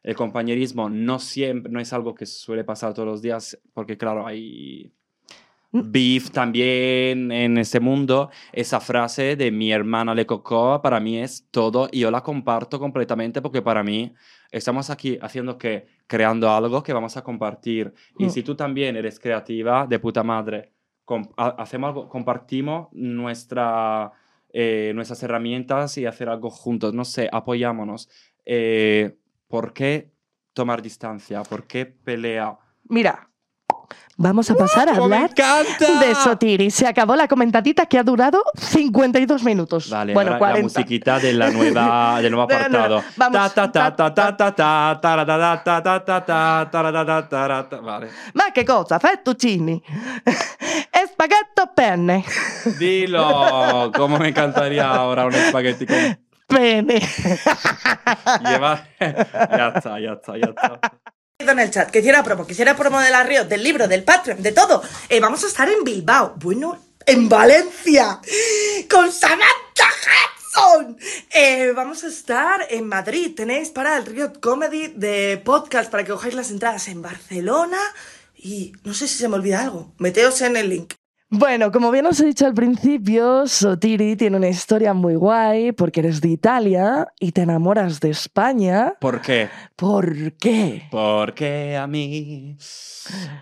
el 0.03 0.17
compañerismo 0.17 0.91
no 0.91 1.19
siempre, 1.19 1.71
no 1.73 1.81
es 1.81 1.93
algo 1.93 2.15
que 2.15 2.27
suele 2.27 2.65
pasar 2.65 2.93
todos 2.93 3.09
los 3.09 3.23
días, 3.23 3.59
porque 3.73 3.97
claro, 3.97 4.27
hay 4.27 4.93
Mm. 5.75 5.91
beef 5.91 6.31
también 6.31 7.33
en 7.33 7.59
ese 7.59 7.81
mundo. 7.81 8.31
Esa 8.53 8.79
frase 8.79 9.35
de 9.35 9.51
mi 9.51 9.73
hermana 9.73 10.15
Le 10.15 10.25
Coco 10.25 10.81
para 10.81 11.01
mí 11.01 11.19
es 11.19 11.49
todo 11.51 11.89
y 11.91 11.99
yo 12.01 12.13
la 12.13 12.23
comparto 12.23 12.79
completamente 12.79 13.43
porque 13.43 13.61
para 13.61 13.83
mí 13.83 14.15
estamos 14.51 14.91
aquí 14.91 15.19
haciendo 15.21 15.59
que, 15.59 15.87
creando 16.07 16.51
algo 16.51 16.83
que 16.83 16.93
vamos 16.93 17.17
a 17.17 17.23
compartir. 17.25 17.93
Y 18.19 18.27
Mm. 18.27 18.31
si 18.31 18.43
tú 18.43 18.55
también 18.55 18.97
eres 18.97 19.19
creativa, 19.19 19.87
de 19.87 19.99
puta 19.99 20.23
madre, 20.23 20.73
hacemos 21.37 21.89
algo, 21.89 22.09
compartimos 22.09 22.89
nuestra, 22.93 24.13
eh, 24.53 24.93
nuestras 24.95 25.23
herramientas 25.23 25.99
y 25.99 26.07
hacer 26.07 26.29
algo 26.29 26.51
juntos. 26.51 26.95
No 26.95 27.05
sé, 27.05 27.29
apoyámonos. 27.33 28.09
Eh, 28.45 29.17
¿Por 29.49 29.73
qué 29.73 30.13
tomar 30.53 30.83
distancia? 30.83 31.43
¿Por 31.43 31.65
qué 31.67 31.87
pelea? 31.87 32.57
Mira, 32.89 33.29
vamos 34.17 34.51
a 34.51 34.55
pasar 34.55 34.89
a 34.89 34.95
¡Cómo 34.95 35.09
me 35.09 35.17
hablar 35.17 35.35
de 35.35 36.15
Sotiri. 36.15 36.71
Se 36.71 36.87
acabó 36.87 37.17
la 37.17 37.29
comentadita 37.29 37.87
que 37.87 37.99
ha 37.99 38.03
durado 38.03 38.43
52 38.57 39.45
minutos. 39.45 39.91
Vale, 39.91 40.15
bueno, 40.15 40.33
ahora 40.33 40.39
40. 40.39 40.59
la 40.59 40.63
musiquita 40.63 41.19
de 41.19 41.33
la 41.33 41.51
nueva, 41.51 42.21
del 42.21 42.33
nuevo 42.33 42.45
apartado. 42.45 43.03
Vamos. 43.17 43.55
Vale. 47.83 48.09
Ma 48.35 48.53
che 48.53 48.65
cosa? 48.65 48.99
Fettuccini. 48.99 49.83
e 50.25 51.07
spaghetto 51.07 51.71
penne. 51.75 52.25
Dilo, 52.79 53.91
cómo 53.95 54.19
me 54.19 54.29
encantaría 54.29 54.89
ahora 54.89 55.25
un 55.27 55.35
espagueti 55.35 55.87
con 55.87 56.19
Pene. 56.47 57.01
lleva. 58.45 58.87
ya 59.01 59.73
está, 59.75 59.99
ya 59.99 60.13
está, 60.13 60.37
ya 60.37 60.47
está. 60.47 60.81
En 61.41 61.59
el 61.59 61.71
chat 61.71 61.91
que 61.91 62.01
promo, 62.25 62.47
que 62.47 62.53
hiciera 62.53 62.77
promo 62.77 63.01
de 63.01 63.11
la 63.11 63.25
Río, 63.25 63.45
del 63.45 63.65
libro, 63.65 63.89
del 63.89 64.05
Patreon, 64.05 64.41
de 64.41 64.53
todo. 64.53 64.83
Eh, 65.09 65.19
vamos 65.19 65.43
a 65.43 65.49
estar 65.49 65.69
en 65.69 65.83
Bilbao, 65.83 66.35
bueno, 66.37 66.79
en 67.05 67.29
Valencia, 67.29 68.21
con 68.89 69.11
Samantha 69.11 69.89
Hudson. 70.55 70.97
Eh, 71.31 71.73
vamos 71.75 72.05
a 72.05 72.07
estar 72.07 72.65
en 72.71 72.87
Madrid, 72.87 73.35
tenéis 73.35 73.71
para 73.71 73.97
el 73.97 74.07
Riot 74.07 74.39
Comedy 74.41 74.89
de 74.95 75.43
podcast 75.45 75.91
para 75.91 76.05
que 76.05 76.13
cojáis 76.13 76.35
las 76.35 76.53
entradas 76.53 76.87
en 76.87 77.03
Barcelona 77.03 77.81
y 78.37 78.73
no 78.85 78.95
sé 78.95 79.09
si 79.09 79.19
se 79.19 79.29
me 79.29 79.35
olvida 79.35 79.61
algo, 79.61 79.93
meteos 79.99 80.41
en 80.41 80.57
el 80.57 80.69
link. 80.69 80.95
Bueno, 81.37 81.73
como 81.73 81.91
bien 81.91 82.07
os 82.07 82.21
he 82.21 82.27
dicho 82.27 82.47
al 82.47 82.55
principio, 82.55 83.49
Sotiri 83.49 84.15
tiene 84.15 84.37
una 84.37 84.47
historia 84.49 84.95
muy 84.95 85.17
guay 85.17 85.73
porque 85.73 85.99
eres 85.99 86.21
de 86.21 86.29
Italia 86.29 87.09
y 87.19 87.33
te 87.33 87.43
enamoras 87.43 87.99
de 87.99 88.11
España. 88.11 88.95
¿Por 89.01 89.21
qué? 89.21 89.49
¿Por 89.75 90.35
qué? 90.35 90.85
Porque 90.93 91.77
a 91.77 91.89
mí. 91.89 92.57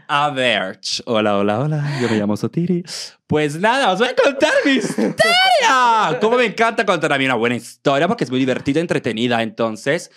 A 0.09 0.30
ver. 0.30 0.80
Hola, 1.05 1.36
hola, 1.36 1.61
hola. 1.61 1.99
Yo 2.01 2.09
me 2.09 2.16
llamo 2.16 2.34
Sotiri. 2.34 2.82
Pues 3.26 3.61
nada, 3.61 3.93
os 3.93 3.99
voy 3.99 4.09
a 4.09 4.14
contar 4.16 4.53
mi 4.64 4.72
historia. 4.72 6.18
Como 6.18 6.38
me 6.38 6.47
encanta 6.47 6.86
contar 6.86 7.12
a 7.12 7.18
mí 7.18 7.26
una 7.26 7.34
buena 7.34 7.57
historia 7.57 8.09
porque 8.09 8.24
es 8.24 8.30
muy 8.30 8.40
divertida, 8.40 8.80
entretenida. 8.80 9.43
Entonces, 9.43 10.11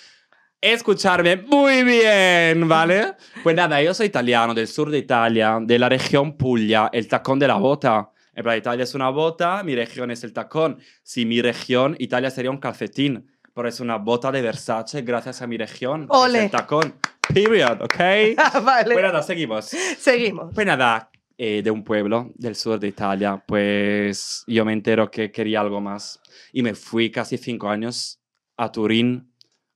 escucharme 0.61 1.37
muy 1.37 1.83
bien, 1.83 2.67
¿vale? 2.67 3.13
Pues 3.43 3.55
nada, 3.55 3.81
yo 3.81 3.93
soy 3.93 4.07
italiano 4.07 4.53
del 4.53 4.67
sur 4.67 4.89
de 4.89 4.97
Italia, 4.97 5.59
de 5.61 5.77
la 5.77 5.87
región 5.89 6.35
Puglia, 6.35 6.89
el 6.91 7.07
tacón 7.07 7.37
de 7.37 7.47
la 7.47 7.55
bota. 7.55 8.09
En 8.33 8.43
plan, 8.43 8.57
Italia 8.57 8.83
es 8.83 8.95
una 8.95 9.09
bota, 9.09 9.63
mi 9.63 9.75
región 9.75 10.11
es 10.11 10.23
el 10.23 10.33
tacón. 10.33 10.79
Si 11.03 11.25
mi 11.25 11.41
región, 11.41 11.95
Italia 11.99 12.29
sería 12.31 12.51
un 12.51 12.57
calcetín. 12.57 13.31
Pero 13.53 13.69
es 13.69 13.79
una 13.79 13.95
bota 13.97 14.31
de 14.33 14.41
Versace 14.41 15.01
gracias 15.03 15.41
a 15.41 15.47
mi 15.47 15.57
región. 15.57 16.07
que 16.07 16.13
es 16.13 16.19
Ole. 16.23 16.43
el 16.45 16.51
tacón. 16.51 16.95
Period, 17.33 17.81
¿ok? 17.81 17.95
vale. 18.63 18.93
Pues 18.93 19.01
nada, 19.03 19.23
seguimos. 19.23 19.65
Seguimos. 19.97 20.53
Pues 20.53 20.67
nada, 20.67 21.09
eh, 21.37 21.61
de 21.63 21.71
un 21.71 21.83
pueblo 21.83 22.31
del 22.35 22.55
sur 22.55 22.79
de 22.79 22.87
Italia, 22.87 23.41
pues 23.45 24.43
yo 24.47 24.65
me 24.65 24.73
entero 24.73 25.09
que 25.09 25.31
quería 25.31 25.61
algo 25.61 25.79
más. 25.79 26.19
Y 26.51 26.63
me 26.63 26.75
fui 26.75 27.11
casi 27.11 27.37
cinco 27.37 27.69
años 27.69 28.19
a 28.57 28.71
Turín, 28.71 29.31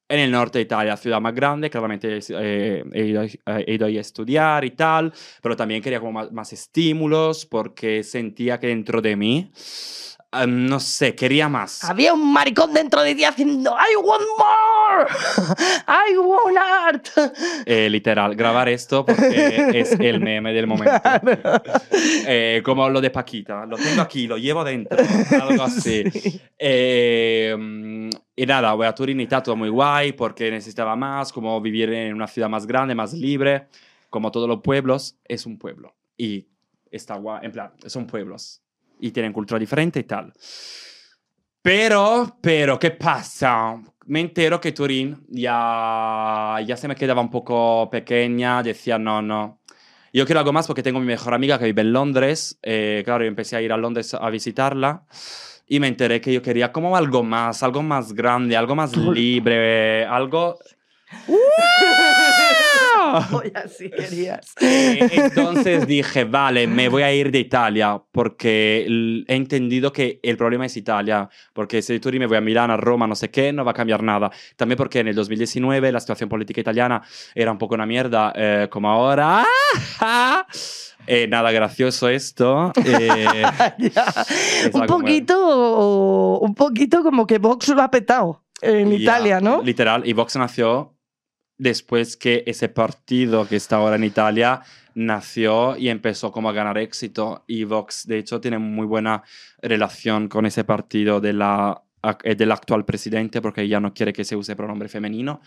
en 0.10 0.20
el 0.20 0.32
norte 0.32 0.57
de 0.57 0.64
Italia, 0.64 0.97
ciudad 0.97 1.22
más 1.22 1.34
grande. 1.34 1.70
Claramente 1.70 2.20
eh, 2.30 2.84
he, 2.91 3.05
ido, 3.05 3.24
he 3.24 3.74
ido 3.74 3.86
ahí 3.86 3.97
a 3.97 4.01
estudiar 4.01 4.66
y 4.66 4.72
tal, 4.72 5.14
pero 5.41 5.55
también 5.55 5.82
quería 5.82 5.99
como 5.99 6.12
más, 6.12 6.32
más 6.32 6.51
estímulos 6.51 7.45
porque 7.45 8.03
sentía 8.03 8.60
que 8.60 8.68
dentro 8.68 9.01
de 9.01 9.16
mí 9.16 9.51
ah, 10.32 10.45
no 10.45 10.80
sé, 10.80 11.16
quería 11.16 11.49
más. 11.49 11.84
Había 11.84 12.14
un 12.14 12.32
maricón 12.32 12.74
dentro 12.74 13.01
de 13.01 13.16
ti 13.16 13.24
haciendo 13.24 13.72
I 13.72 13.95
want 13.95 14.24
more, 14.38 15.05
I 15.88 16.18
want 16.18 16.57
art. 16.57 17.07
Eh, 17.66 17.89
literal, 17.89 18.36
grabar 18.36 18.70
esto 18.70 19.05
porque 19.05 19.72
es 19.74 19.91
el 19.99 20.20
meme 20.22 20.53
del 20.53 20.68
momento. 20.68 21.01
Eh, 22.28 22.62
como 22.64 22.89
lo 22.89 23.01
de 23.01 23.10
Paquita, 23.10 23.66
lo 23.66 23.78
tengo 23.78 24.01
aquí, 24.01 24.28
lo 24.28 24.38
llevo 24.38 24.64
dentro, 24.64 24.97
algo 25.41 25.64
así. 25.64 26.03
Sí. 26.20 26.41
Y 28.39 28.45
nada, 28.45 28.71
voy 28.71 28.87
a 28.87 28.95
Turín 28.95 29.19
y 29.19 29.23
está 29.23 29.43
todo 29.43 29.57
muy 29.57 29.67
guay 29.67 30.13
porque 30.13 30.49
necesitaba 30.49 30.95
más, 30.95 31.33
como 31.33 31.59
vivir 31.59 31.91
en 31.91 32.13
una 32.13 32.25
ciudad 32.25 32.47
más 32.47 32.65
grande, 32.65 32.95
más 32.95 33.11
libre. 33.11 33.67
Como 34.09 34.31
todos 34.31 34.47
los 34.47 34.61
pueblos, 34.61 35.19
es 35.25 35.45
un 35.45 35.59
pueblo. 35.59 35.93
Y 36.15 36.47
está 36.89 37.15
guay, 37.15 37.41
en 37.43 37.51
plan, 37.51 37.73
son 37.85 38.07
pueblos. 38.07 38.61
Y 39.01 39.11
tienen 39.11 39.33
cultura 39.33 39.59
diferente 39.59 39.99
y 39.99 40.03
tal. 40.05 40.31
Pero, 41.61 42.37
pero, 42.39 42.79
¿qué 42.79 42.91
pasa? 42.91 43.75
Me 44.05 44.21
entero 44.21 44.61
que 44.61 44.71
Turín 44.71 45.21
ya, 45.27 46.59
ya 46.65 46.77
se 46.77 46.87
me 46.87 46.95
quedaba 46.95 47.19
un 47.19 47.29
poco 47.29 47.89
pequeña. 47.89 48.63
Decía, 48.63 48.97
no, 48.97 49.21
no. 49.21 49.59
Yo 50.13 50.25
quiero 50.25 50.39
algo 50.39 50.53
más 50.53 50.65
porque 50.65 50.81
tengo 50.81 51.01
mi 51.01 51.07
mejor 51.07 51.33
amiga 51.33 51.59
que 51.59 51.65
vive 51.65 51.81
en 51.81 51.91
Londres. 51.91 52.57
Eh, 52.61 53.01
claro, 53.03 53.25
yo 53.25 53.27
empecé 53.27 53.57
a 53.57 53.61
ir 53.61 53.73
a 53.73 53.77
Londres 53.77 54.13
a 54.13 54.29
visitarla. 54.29 55.03
Y 55.72 55.80
me 55.80 55.88
enteré 55.88 56.20
que 56.20 56.34
yo 56.34 56.41
quería 56.41 56.72
como 56.72 56.97
algo 56.97 57.24
más, 57.24 57.61
algo 57.61 57.84
más 57.84 58.11
grande, 58.13 58.57
algo 58.57 58.76
más 58.76 58.97
libre, 58.97 60.03
algo... 60.03 60.57
Hoy 63.32 63.51
así 63.55 63.89
querías. 63.89 64.55
Entonces 64.59 65.86
dije, 65.88 66.26
vale, 66.26 66.65
me 66.67 66.89
voy 66.89 67.03
a 67.03 67.13
ir 67.13 67.32
de 67.32 67.39
Italia 67.39 68.01
porque 68.11 68.86
he 69.28 69.36
entendido 69.36 69.93
que 69.93 70.20
el 70.24 70.38
problema 70.38 70.65
es 70.65 70.76
Italia, 70.76 71.30
porque 71.53 71.82
si 71.82 71.93
de 71.93 71.99
Turín 71.99 72.20
me 72.20 72.28
voy 72.28 72.38
a 72.38 72.41
Milán, 72.41 72.72
a 72.72 72.78
Roma, 72.78 73.07
no 73.07 73.15
sé 73.15 73.30
qué, 73.30 73.53
no 73.53 73.63
va 73.63 73.72
a 73.72 73.76
cambiar 73.76 74.03
nada. 74.03 74.32
También 74.55 74.78
porque 74.78 74.99
en 74.99 75.07
el 75.07 75.15
2019 75.15 75.91
la 75.91 75.99
situación 75.99 76.30
política 76.30 76.61
italiana 76.61 77.01
era 77.34 77.51
un 77.51 77.57
poco 77.57 77.76
una 77.76 77.86
mierda, 77.86 78.34
eh, 78.36 78.67
como 78.70 78.89
ahora. 78.89 79.45
Eh, 81.10 81.28
nada 81.28 81.51
gracioso 81.51 82.07
esto. 82.07 82.72
eh. 82.86 83.43
Un 84.74 84.86
poquito, 84.86 86.39
un 86.39 86.53
poquito 86.53 87.01
como 87.01 87.26
que 87.26 87.39
Vox 87.39 87.70
lo 87.70 87.82
ha 87.82 87.89
petado 87.89 88.43
en 88.62 88.93
Italia, 88.93 89.39
¿no? 89.39 89.62
Literal. 89.64 90.07
Y 90.07 90.14
Vox 90.14 90.36
nació 90.36 90.95
después 91.57 92.16
que 92.16 92.43
ese 92.45 92.70
partido 92.70 93.47
que 93.47 93.55
está 93.55 93.78
ahora 93.78 93.95
en 93.95 94.03
Italia 94.03 94.62
nació 94.95 95.78
y 95.78 95.89
empezó 95.89 96.32
como 96.32 96.49
a 96.49 96.53
ganar 96.53 96.78
éxito. 96.78 97.43
Y 97.47 97.64
Vox, 97.64 98.05
de 98.05 98.20
hecho, 98.20 98.39
tiene 98.39 98.60
muy 98.60 98.86
buena 98.86 99.24
relación 99.62 100.28
con 100.28 100.45
ese 100.45 100.64
partido 100.64 101.20
de 101.22 101.34
la, 101.34 101.82
eh, 102.24 102.36
del 102.36 102.51
actual 102.51 102.86
presidente 102.86 103.41
porque 103.41 103.62
ella 103.62 103.80
no 103.80 103.93
quiere 103.93 104.14
que 104.14 104.24
se 104.24 104.36
use 104.36 104.55
pronombre 104.55 104.89
femenino, 104.89 105.41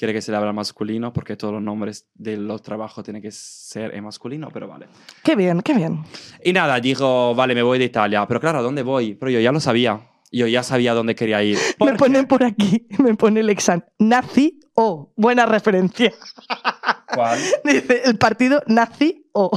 quiere 0.00 0.14
que 0.14 0.22
se 0.22 0.30
le 0.30 0.38
habla 0.38 0.54
masculino 0.54 1.12
porque 1.12 1.36
todos 1.36 1.52
los 1.52 1.62
nombres 1.62 2.06
de 2.14 2.38
los 2.38 2.62
trabajos 2.62 3.04
tienen 3.04 3.20
que 3.20 3.30
ser 3.30 3.94
en 3.94 4.02
masculino, 4.02 4.48
pero 4.50 4.66
vale. 4.66 4.86
Qué 5.22 5.36
bien, 5.36 5.60
qué 5.60 5.74
bien. 5.74 6.04
Y 6.42 6.54
nada, 6.54 6.80
dijo, 6.80 7.34
vale, 7.34 7.54
me 7.54 7.62
voy 7.62 7.78
de 7.78 7.84
Italia. 7.84 8.26
Pero 8.26 8.40
claro, 8.40 8.60
¿a 8.60 8.62
dónde 8.62 8.82
voy? 8.82 9.14
Pero 9.14 9.30
yo 9.30 9.40
ya 9.40 9.52
lo 9.52 9.60
sabía. 9.60 10.00
Yo 10.32 10.46
ya 10.46 10.62
sabía 10.62 10.94
dónde 10.94 11.14
quería 11.14 11.42
ir. 11.42 11.58
Me 11.84 11.92
ponen 11.96 12.26
por 12.26 12.42
aquí, 12.44 12.86
me 12.98 13.14
pone 13.14 13.40
el 13.40 13.50
exam. 13.50 13.82
Nazi 13.98 14.58
o. 14.72 15.12
Buena 15.16 15.44
referencia. 15.44 16.14
¿Cuál? 17.14 17.38
Dice 17.64 18.00
el 18.06 18.16
partido 18.16 18.62
Nazi 18.68 19.26
o. 19.32 19.50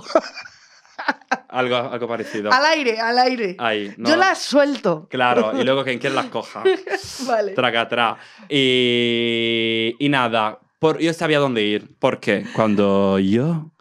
Algo, 1.53 1.75
algo 1.75 2.07
parecido. 2.07 2.51
Al 2.51 2.65
aire, 2.65 2.99
al 2.99 3.19
aire. 3.19 3.55
Ahí, 3.59 3.93
¿no? 3.97 4.09
Yo 4.09 4.15
las 4.15 4.39
suelto. 4.39 5.07
Claro, 5.07 5.51
y 5.55 5.63
luego 5.65 5.83
quien 5.83 5.99
quiera 5.99 6.15
las 6.15 6.25
coja. 6.25 6.63
Vale. 7.27 7.51
Traca, 7.51 7.87
tra. 7.87 8.17
Y, 8.49 9.95
y 9.99 10.09
nada, 10.09 10.59
por, 10.79 10.97
yo 10.97 11.13
sabía 11.13 11.37
dónde 11.37 11.61
ir. 11.61 11.95
Porque 11.99 12.43
cuando 12.55 13.19
yo 13.19 13.71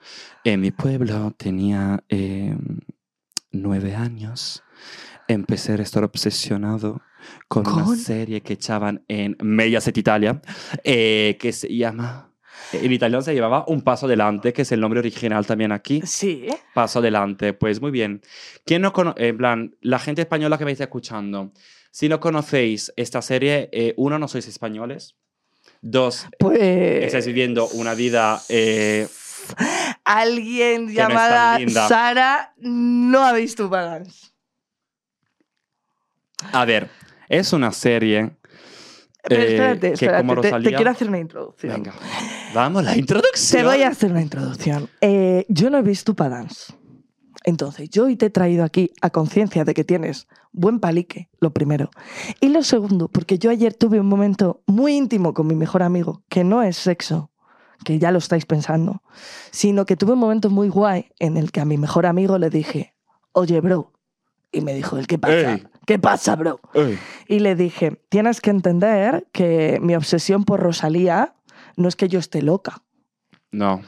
en 0.45 0.61
mi 0.61 0.71
pueblo 0.71 1.33
tenía 1.35 2.05
eh, 2.11 2.55
nueve 3.53 3.95
años, 3.95 4.63
empecé 5.27 5.73
a 5.73 5.77
estar 5.77 6.05
obsesionado 6.05 7.01
con, 7.49 7.63
¿Con? 7.63 7.85
una 7.85 7.97
serie 7.97 8.43
que 8.43 8.53
echaban 8.53 9.03
en 9.09 9.35
Mediaset 9.43 9.97
Italia, 9.97 10.43
eh, 10.85 11.39
que 11.41 11.53
se 11.53 11.75
llama... 11.75 12.29
En 12.73 12.93
italiano 12.93 13.23
se 13.23 13.35
llevaba 13.35 13.65
Un 13.67 13.83
Paso 13.83 14.07
Adelante, 14.07 14.53
que 14.53 14.63
es 14.63 14.73
el 14.73 14.81
nombre 14.81 15.01
original 15.01 15.45
también 15.47 15.73
aquí. 15.73 16.01
Sí. 16.05 16.47
Paso 16.75 17.01
adelante, 17.01 17.53
pues 17.53 17.81
muy 17.81 17.91
bien. 17.91 18.23
¿Quién 18.65 18.83
no 18.83 18.93
conoce, 18.93 19.29
en 19.29 19.37
plan, 19.37 19.77
la 19.81 19.99
gente 19.99 20.23
española 20.23 20.57
que 20.59 20.65
me 20.65 20.73
está 20.73 20.85
escuchando, 20.85 21.53
si 21.91 22.09
no 22.09 22.19
conocéis 22.21 22.93
esta 22.97 23.21
serie, 23.21 23.69
eh, 23.73 23.93
uno, 23.97 24.19
no 24.19 24.27
sois 24.29 24.49
españoles, 24.49 25.17
dos, 25.83 26.27
Pues. 26.39 27.05
estáis 27.05 27.27
viviendo 27.27 27.67
una 27.69 27.95
vida... 27.95 28.41
eh, 28.49 29.07
Alguien 30.05 30.87
no 30.87 30.93
llamada 30.93 31.59
linda. 31.59 31.89
Sara 31.89 32.55
no 32.59 33.25
ha 33.25 33.33
visto 33.33 33.69
Balance. 33.69 34.29
a 36.53 36.65
ver, 36.65 36.89
es 37.29 37.53
una 37.53 37.73
serie... 37.73 38.31
Pero 39.23 39.43
eh, 39.43 39.47
espérate, 39.93 39.95
te- 40.43 40.49
quiero 40.77 40.91
hacer 40.91 41.09
una 41.09 41.19
introducción. 41.19 41.73
Venga, 41.75 41.95
vamos, 42.55 42.83
la 42.85 42.97
introducción. 42.97 43.63
Te 43.63 43.67
voy 43.69 43.83
a 43.83 43.89
hacer 43.89 44.11
una 44.11 44.23
introducción. 44.23 44.89
Eh, 45.01 45.47
yo 45.49 45.71
no 45.71 45.79
he 45.79 45.83
visto 45.83 46.15
Padance. 46.15 46.75
Entonces, 47.45 47.89
yo 47.91 48.05
hoy 48.05 48.17
te 48.17 48.27
he 48.27 48.31
traído 48.31 48.63
aquí 48.65 48.93
a 49.01 49.11
conciencia 49.11 49.65
de 49.65 49.75
que 49.75 49.83
tienes 49.85 50.29
buen 50.53 50.79
palique, 50.81 51.29
lo 51.41 51.53
primero. 51.53 51.91
Y 52.41 52.49
lo 52.51 52.63
segundo, 52.63 53.09
porque 53.09 53.39
yo 53.39 53.51
ayer 53.51 53.75
tuve 53.75 53.99
un 53.99 54.07
momento 54.07 54.63
muy 54.67 54.97
íntimo 54.97 55.35
con 55.35 55.47
mi 55.49 55.55
mejor 55.57 55.83
amigo, 55.83 56.23
que 56.29 56.45
no 56.45 56.63
es 56.63 56.77
sexo, 56.77 57.31
que 57.85 57.99
ya 57.99 58.13
lo 58.13 58.19
estáis 58.19 58.47
pensando, 58.47 59.03
sino 59.51 59.87
que 59.87 59.97
tuve 59.97 60.13
un 60.13 60.21
momento 60.21 60.51
muy 60.51 60.69
guay 60.69 61.07
en 61.19 61.37
el 61.37 61.51
que 61.51 61.61
a 61.61 61.65
mi 61.65 61.79
mejor 61.79 62.07
amigo 62.07 62.39
le 62.39 62.49
dije, 62.49 62.95
oye, 63.33 63.61
bro. 63.61 63.93
Y 64.53 64.61
me 64.61 64.75
dijo, 64.75 64.99
¿el 64.99 65.07
qué 65.09 65.19
pasa? 65.19 65.55
Ey. 65.55 65.65
¿Qué 65.87 65.99
pasa, 65.99 66.37
bro? 66.37 66.61
Ey, 66.75 66.99
Y 67.27 67.41
le 67.41 67.55
dije, 67.55 68.01
tienes 68.09 68.41
que 68.41 68.51
entender 68.51 69.27
que 69.33 69.79
mi 69.83 69.95
obsesión 69.95 70.45
por 70.45 70.61
Rosalía 70.61 71.35
no 71.77 71.89
es 71.89 71.97
que 71.97 72.09
yo 72.09 72.19
esté 72.19 72.43
loca. 72.43 72.83
No, 73.51 73.83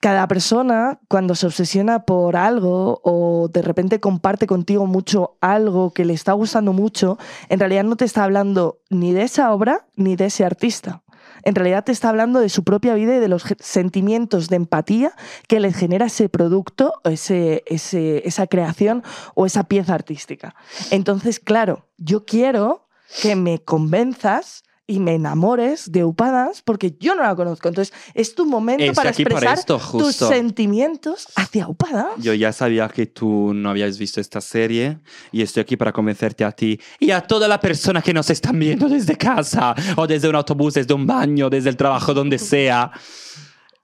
Cada 0.00 0.28
persona, 0.28 1.00
cuando 1.08 1.34
se 1.34 1.46
obsesiona 1.46 2.00
por 2.00 2.36
algo 2.36 3.00
o 3.02 3.48
de 3.48 3.62
repente 3.62 3.98
comparte 3.98 4.46
contigo 4.46 4.86
mucho 4.86 5.38
algo 5.40 5.92
que 5.92 6.04
le 6.04 6.12
está 6.12 6.32
gustando 6.32 6.74
mucho, 6.74 7.18
en 7.48 7.58
realidad 7.60 7.84
no 7.84 7.96
te 7.96 8.04
está 8.04 8.24
hablando 8.24 8.80
ni 8.90 9.12
de 9.12 9.22
esa 9.22 9.52
obra 9.52 9.86
ni 9.96 10.14
de 10.16 10.26
ese 10.26 10.44
artista. 10.44 11.02
En 11.46 11.54
realidad 11.54 11.84
te 11.84 11.92
está 11.92 12.08
hablando 12.08 12.40
de 12.40 12.48
su 12.48 12.64
propia 12.64 12.94
vida 12.94 13.14
y 13.14 13.20
de 13.20 13.28
los 13.28 13.44
sentimientos 13.60 14.48
de 14.48 14.56
empatía 14.56 15.12
que 15.46 15.60
le 15.60 15.72
genera 15.72 16.06
ese 16.06 16.28
producto, 16.28 16.92
ese- 17.04 17.62
esa 17.66 18.46
creación 18.48 19.04
o 19.34 19.46
esa 19.46 19.62
pieza 19.64 19.94
artística. 19.94 20.56
Entonces, 20.90 21.38
claro, 21.38 21.86
yo 21.98 22.24
quiero 22.26 22.88
que 23.22 23.36
me 23.36 23.60
convenzas 23.60 24.64
y 24.86 25.00
me 25.00 25.14
enamores 25.14 25.90
de 25.90 26.04
Upadas 26.04 26.62
porque 26.62 26.96
yo 27.00 27.14
no 27.14 27.22
la 27.22 27.34
conozco. 27.34 27.68
Entonces, 27.68 27.92
es 28.14 28.34
tu 28.34 28.46
momento 28.46 28.84
Estoy 28.84 28.94
para 28.94 29.10
expresar 29.10 29.58
esto, 29.58 29.80
tus 29.90 30.14
sentimientos 30.14 31.28
hacia 31.34 31.68
Upadas. 31.68 32.12
Yo 32.18 32.34
ya 32.34 32.52
sabía 32.52 32.88
que 32.88 33.06
tú 33.06 33.52
no 33.52 33.70
habías 33.70 33.98
visto 33.98 34.20
esta 34.20 34.40
serie 34.40 34.98
y 35.32 35.42
estoy 35.42 35.62
aquí 35.62 35.76
para 35.76 35.92
convencerte 35.92 36.44
a 36.44 36.52
ti 36.52 36.80
y 37.00 37.10
a 37.10 37.20
toda 37.20 37.48
la 37.48 37.58
persona 37.58 38.00
que 38.00 38.14
nos 38.14 38.30
están 38.30 38.58
viendo 38.58 38.88
desde 38.88 39.16
casa 39.16 39.74
o 39.96 40.06
desde 40.06 40.28
un 40.28 40.36
autobús, 40.36 40.74
desde 40.74 40.94
un 40.94 41.06
baño, 41.06 41.50
desde 41.50 41.70
el 41.70 41.76
trabajo, 41.76 42.14
donde 42.14 42.38
sea. 42.38 42.90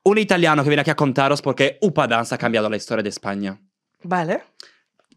Un 0.04 0.18
italiano 0.18 0.64
que 0.64 0.68
viene 0.68 0.82
aquí 0.82 0.90
a 0.90 0.96
contaros 0.96 1.40
porque 1.40 1.78
Upa 1.80 2.08
Dance 2.08 2.34
ha 2.34 2.38
cambiado 2.38 2.68
la 2.68 2.76
historia 2.76 3.02
de 3.04 3.08
España. 3.08 3.60
Vale. 4.02 4.42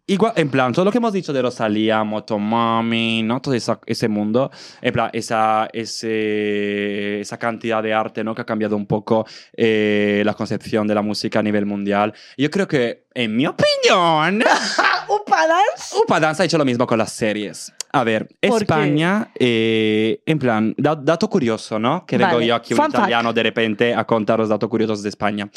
Igual, 0.08 0.34
en 0.36 0.50
plan, 0.52 0.72
todo 0.72 0.86
lo 0.86 0.92
que 0.92 1.00
hemos 1.00 1.14
dicho 1.14 1.34
de 1.34 1.42
Rosalía, 1.42 2.04
Motomami, 2.04 3.24
¿no? 3.24 3.42
Todo 3.42 3.56
esa- 3.56 3.80
ese 3.88 4.08
mundo, 4.08 4.52
en 4.80 4.94
plan, 4.94 5.10
esa, 5.14 5.68
ese- 5.74 7.22
esa 7.22 7.38
cantidad 7.40 7.82
de 7.82 7.92
arte, 7.92 8.24
¿no? 8.24 8.36
Que 8.36 8.44
ha 8.44 8.46
cambiado 8.46 8.76
un 8.76 8.86
poco 8.86 9.26
eh, 9.58 10.22
la 10.24 10.36
concepción 10.36 10.86
de 10.86 10.94
la 10.94 11.02
música 11.02 11.40
a 11.40 11.42
nivel 11.44 11.66
mundial. 11.66 12.14
Yo 12.38 12.52
creo 12.52 12.68
que, 12.68 13.06
en 13.16 13.36
mi 13.36 13.48
opinión, 13.48 14.44
¿Upadas? 15.10 15.96
Upa 16.00 16.20
Dance 16.20 16.44
ha 16.44 16.46
hecho 16.46 16.60
lo 16.60 16.66
mismo 16.66 16.86
con 16.86 17.00
las 17.00 17.12
series. 17.12 17.74
A 17.92 18.04
ver. 18.04 18.28
España, 18.42 19.32
eh, 19.40 20.22
en 20.28 20.38
plan, 20.38 20.76
da- 20.78 20.96
dato 20.96 21.28
curioso, 21.30 21.80
¿no? 21.80 22.06
Que 22.06 22.18
vengo 22.20 22.34
Vale, 22.34 22.46
yo 22.46 22.54
aquí 22.56 22.74
un 22.74 22.78
fun 22.78 22.86
fact. 22.92 22.96
italiano 23.00 23.34
de 23.34 23.42
repente 23.42 23.96
a 23.96 24.06
contaros 24.06 24.50
datos 24.50 24.70
curiosos 24.70 25.02
de 25.02 25.10
España. 25.10 25.50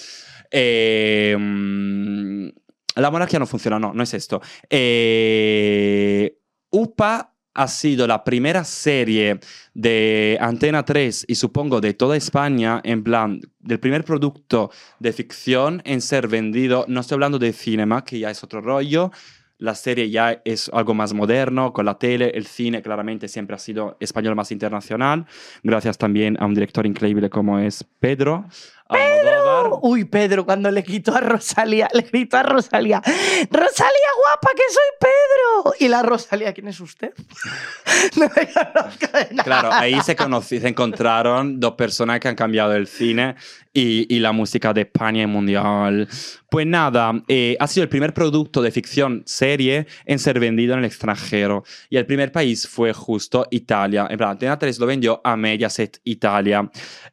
Eh, 0.51 1.37
la 3.01 3.11
monarquía 3.11 3.39
no 3.39 3.47
funciona, 3.47 3.79
no, 3.79 3.93
no 3.93 4.03
es 4.03 4.15
esto. 4.15 4.41
Eh, 4.71 6.39
UPA 6.71 7.35
ha 7.55 7.67
sido 7.67 8.07
la 8.07 8.23
primera 8.23 8.63
serie 8.63 9.41
de 9.75 10.39
Antena 10.41 10.85
3 10.85 11.25
y 11.27 11.35
supongo 11.35 11.81
de 11.81 11.93
toda 11.93 12.17
España, 12.17 12.81
en 12.85 13.03
plan, 13.03 13.41
del 13.59 13.81
primer 13.81 14.05
producto 14.05 14.71
de 15.01 15.13
ficción 15.13 15.83
en 15.85 16.01
ser 16.01 16.29
vendido, 16.29 16.85
no 16.87 17.01
estoy 17.01 17.17
hablando 17.17 17.39
de 17.39 17.53
cinema, 17.53 18.05
que 18.05 18.21
ya 18.21 18.31
es 18.31 18.45
otro 18.45 18.61
rollo, 18.61 19.11
la 19.59 19.75
serie 19.75 20.09
ya 20.09 20.41
es 20.45 20.71
algo 20.73 20.95
más 20.95 21.13
moderno, 21.13 21.73
con 21.73 21.85
la 21.85 21.99
tele, 21.99 22.31
el 22.31 22.47
cine 22.47 22.81
claramente 22.81 23.27
siempre 23.27 23.57
ha 23.57 23.59
sido 23.59 23.97
español 23.99 24.37
más 24.37 24.53
internacional, 24.53 25.27
gracias 25.65 25.99
también 25.99 26.37
a 26.41 26.47
un 26.47 26.55
director 26.55 26.87
increíble 26.87 27.29
como 27.29 27.59
es 27.59 27.85
Pedro. 27.99 28.47
Almodóvar. 28.89 29.79
Uy, 29.83 30.05
Pedro, 30.05 30.45
cuando 30.45 30.71
le 30.71 30.83
quitó 30.83 31.15
a 31.15 31.21
Rosalía, 31.21 31.89
le 31.93 32.03
gritó 32.03 32.37
a 32.39 32.43
Rosalía, 32.43 33.01
Rosalía 33.01 34.11
guapa, 34.17 34.51
que 34.57 34.63
soy 34.71 34.91
Pedro. 35.01 35.75
Y 35.81 35.89
la 35.89 36.03
Rosalía, 36.03 36.53
¿quién 36.53 36.69
es 36.69 36.81
usted? 36.81 37.13
no 38.17 38.27
me 38.35 38.47
conozco 38.53 39.07
de 39.19 39.29
nada. 39.35 39.45
Claro, 39.45 39.73
ahí 39.73 40.01
se, 40.01 40.17
conocí- 40.17 40.61
se 40.61 40.69
encontraron 40.69 41.61
dos 41.61 41.73
personas 41.75 42.21
que 42.21 42.29
han 42.29 42.35
cambiado 42.37 42.75
el 42.75 42.87
cine 42.87 43.35
y, 43.73 44.13
y 44.15 44.19
la 44.21 44.33
música 44.33 44.73
de 44.73 44.83
España 44.83 45.23
y 45.23 45.27
mundial. 45.27 46.09
Pues 46.51 46.67
nada, 46.67 47.13
eh, 47.29 47.57
ha 47.61 47.67
sido 47.67 47.83
el 47.85 47.91
primer 47.91 48.15
producto 48.15 48.63
de 48.63 48.71
ficción 48.71 49.23
serie 49.27 49.87
en 50.07 50.19
ser 50.19 50.41
vendido 50.41 50.73
en 50.73 50.81
el 50.81 50.85
extranjero. 50.87 51.63
Y 51.91 51.97
el 51.99 52.07
primer 52.07 52.33
país 52.33 52.67
fue 52.67 52.93
justo 52.95 53.47
Italia. 53.51 54.07
En 54.09 54.17
plan, 54.17 54.31
Antena 54.31 54.59
3 54.59 54.79
lo 54.79 54.87
vendió 54.87 55.21
a 55.23 55.37
Mediaset 55.37 56.01
Italia. 56.05 56.69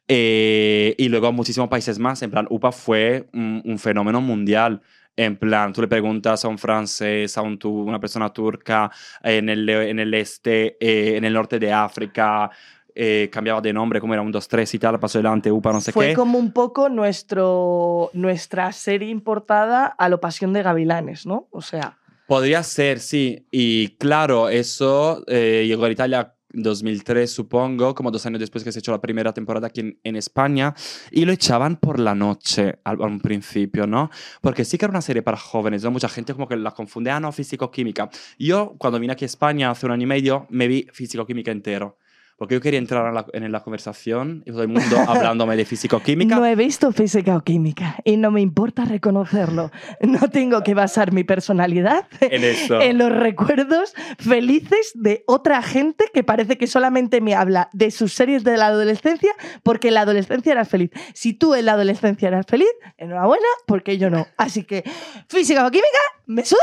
Eh, 0.08 0.96
y 0.98 1.10
luego 1.10 1.32
muchísimos 1.66 1.70
países 1.70 2.00
más. 2.00 2.22
En 2.22 2.32
plan, 2.32 2.48
UPA 2.50 2.72
fue 2.72 3.28
un, 3.34 3.62
un 3.66 3.80
fenómeno 3.80 4.22
mundial. 4.22 4.82
En 5.18 5.38
plan, 5.38 5.72
tú 5.72 5.82
le 5.82 5.88
preguntas 5.88 6.44
a 6.44 6.48
un 6.48 6.58
francés, 6.58 7.38
a 7.38 7.42
un 7.42 7.58
una 7.64 8.00
persona 8.00 8.30
turca 8.34 8.92
en 9.24 9.50
el, 9.50 9.68
en 9.70 10.00
el 10.00 10.14
este, 10.14 10.76
eh, 10.80 11.16
en 11.18 11.24
el 11.24 11.34
norte 11.34 11.58
de 11.58 11.72
África, 11.72 12.52
eh, 12.94 13.30
cambiaba 13.32 13.62
de 13.62 13.72
nombre, 13.74 14.00
como 14.02 14.14
era 14.14 14.22
un 14.22 14.32
2, 14.32 14.48
3 14.48 14.74
y 14.74 14.80
tal, 14.80 15.00
pasó 15.00 15.20
delante, 15.20 15.52
UPA, 15.52 15.74
no 15.74 15.82
sé 15.82 15.92
Fue 15.92 16.08
qué. 16.08 16.14
como 16.14 16.38
un 16.38 16.52
poco 16.52 16.90
nuestro, 16.90 18.10
nuestra 18.14 18.72
serie 18.74 19.10
importada 19.10 19.86
a 19.86 20.10
lo 20.10 20.20
Pasión 20.20 20.54
de 20.54 20.64
Gavilanes, 20.64 21.26
¿no? 21.26 21.48
O 21.52 21.62
sea, 21.62 21.98
Podría 22.28 22.64
ser, 22.64 23.00
sí. 23.00 23.46
Y 23.52 23.90
claro, 23.98 24.50
eso 24.50 25.24
eh, 25.28 25.66
llegó 25.68 25.86
a 25.86 25.92
Italia 25.92 26.35
2003, 26.62 27.30
supongo, 27.30 27.96
como 27.96 28.12
dos 28.12 28.26
años 28.26 28.40
después 28.40 28.64
que 28.64 28.72
se 28.72 28.80
echó 28.80 28.92
la 28.92 29.02
primera 29.02 29.34
temporada 29.34 29.68
aquí 29.68 29.82
en, 29.82 30.00
en 30.04 30.16
España, 30.16 30.74
y 31.12 31.26
lo 31.26 31.32
echaban 31.32 31.78
por 31.78 32.00
la 32.00 32.16
noche 32.16 32.80
al, 32.84 33.02
a 33.02 33.06
un 33.06 33.20
principio, 33.20 33.88
¿no? 33.88 34.10
Porque 34.42 34.66
sí 34.66 34.78
que 34.78 34.86
era 34.86 34.92
una 34.92 35.02
serie 35.02 35.22
para 35.22 35.38
jóvenes, 35.38 35.84
¿no? 35.84 35.92
Mucha 35.92 36.10
gente 36.10 36.34
como 36.34 36.48
que 36.48 36.56
la 36.56 36.72
confunde, 36.72 37.12
ah, 37.12 37.20
no, 37.20 37.32
físico-química. 37.32 38.10
Yo, 38.40 38.76
cuando 38.78 39.00
vine 39.00 39.14
aquí 39.14 39.26
a 39.26 39.28
España 39.28 39.72
hace 39.72 39.86
un 39.86 39.92
año 39.92 40.04
y 40.04 40.08
medio, 40.08 40.48
me 40.50 40.68
vi 40.68 40.88
físico-química 40.92 41.52
entero. 41.52 41.98
Porque 42.38 42.56
yo 42.56 42.62
quería 42.62 42.80
entrar 42.80 43.08
en 43.08 43.14
la, 43.14 43.26
en 43.32 43.52
la 43.52 43.64
conversación 43.64 44.44
y 44.46 44.52
todo 44.52 44.64
el 44.64 44.68
mundo 44.68 44.98
hablándome 45.08 45.56
de 45.56 45.66
físico-química. 45.66 46.36
no 46.40 46.46
he 46.46 46.56
visto 46.56 46.92
física 46.92 47.38
o 47.38 47.42
química 47.42 47.96
y 48.04 48.18
no 48.18 48.30
me 48.32 48.42
importa 48.42 48.84
reconocerlo. 48.86 49.72
No 50.02 50.30
tengo 50.30 50.62
que 50.62 50.74
basar 50.74 51.12
mi 51.14 51.24
personalidad 51.24 52.08
En 52.20 52.44
eso. 52.44 52.82
en 52.82 52.98
los 52.98 53.12
recuerdos 53.12 53.94
felices 54.20 54.92
de 54.96 55.24
otra 55.28 55.62
gente 55.62 56.06
que 56.14 56.24
parece 56.24 56.58
que 56.58 56.68
solamente 56.68 57.22
me 57.22 57.36
habla 57.36 57.70
de 57.74 57.92
sus 57.92 58.14
series 58.14 58.44
de 58.44 58.58
la 58.58 58.68
adolescencia 58.68 59.32
porque 59.64 59.88
en 59.88 59.96
la 59.96 60.02
adolescencia 60.02 60.52
eras 60.52 60.68
feliz. 60.70 60.92
Si 61.14 61.34
tú 61.34 61.56
en 61.56 61.66
la 61.66 61.74
adolescencia 61.74 62.28
eras 62.28 62.46
feliz, 62.48 62.70
enhorabuena, 62.98 63.48
porque 63.66 63.98
yo 63.98 64.10
no. 64.10 64.28
Así 64.38 64.64
que 64.64 64.84
física 65.30 65.66
o 65.66 65.72
química, 65.72 66.00
me 66.26 66.44
suda 66.44 66.60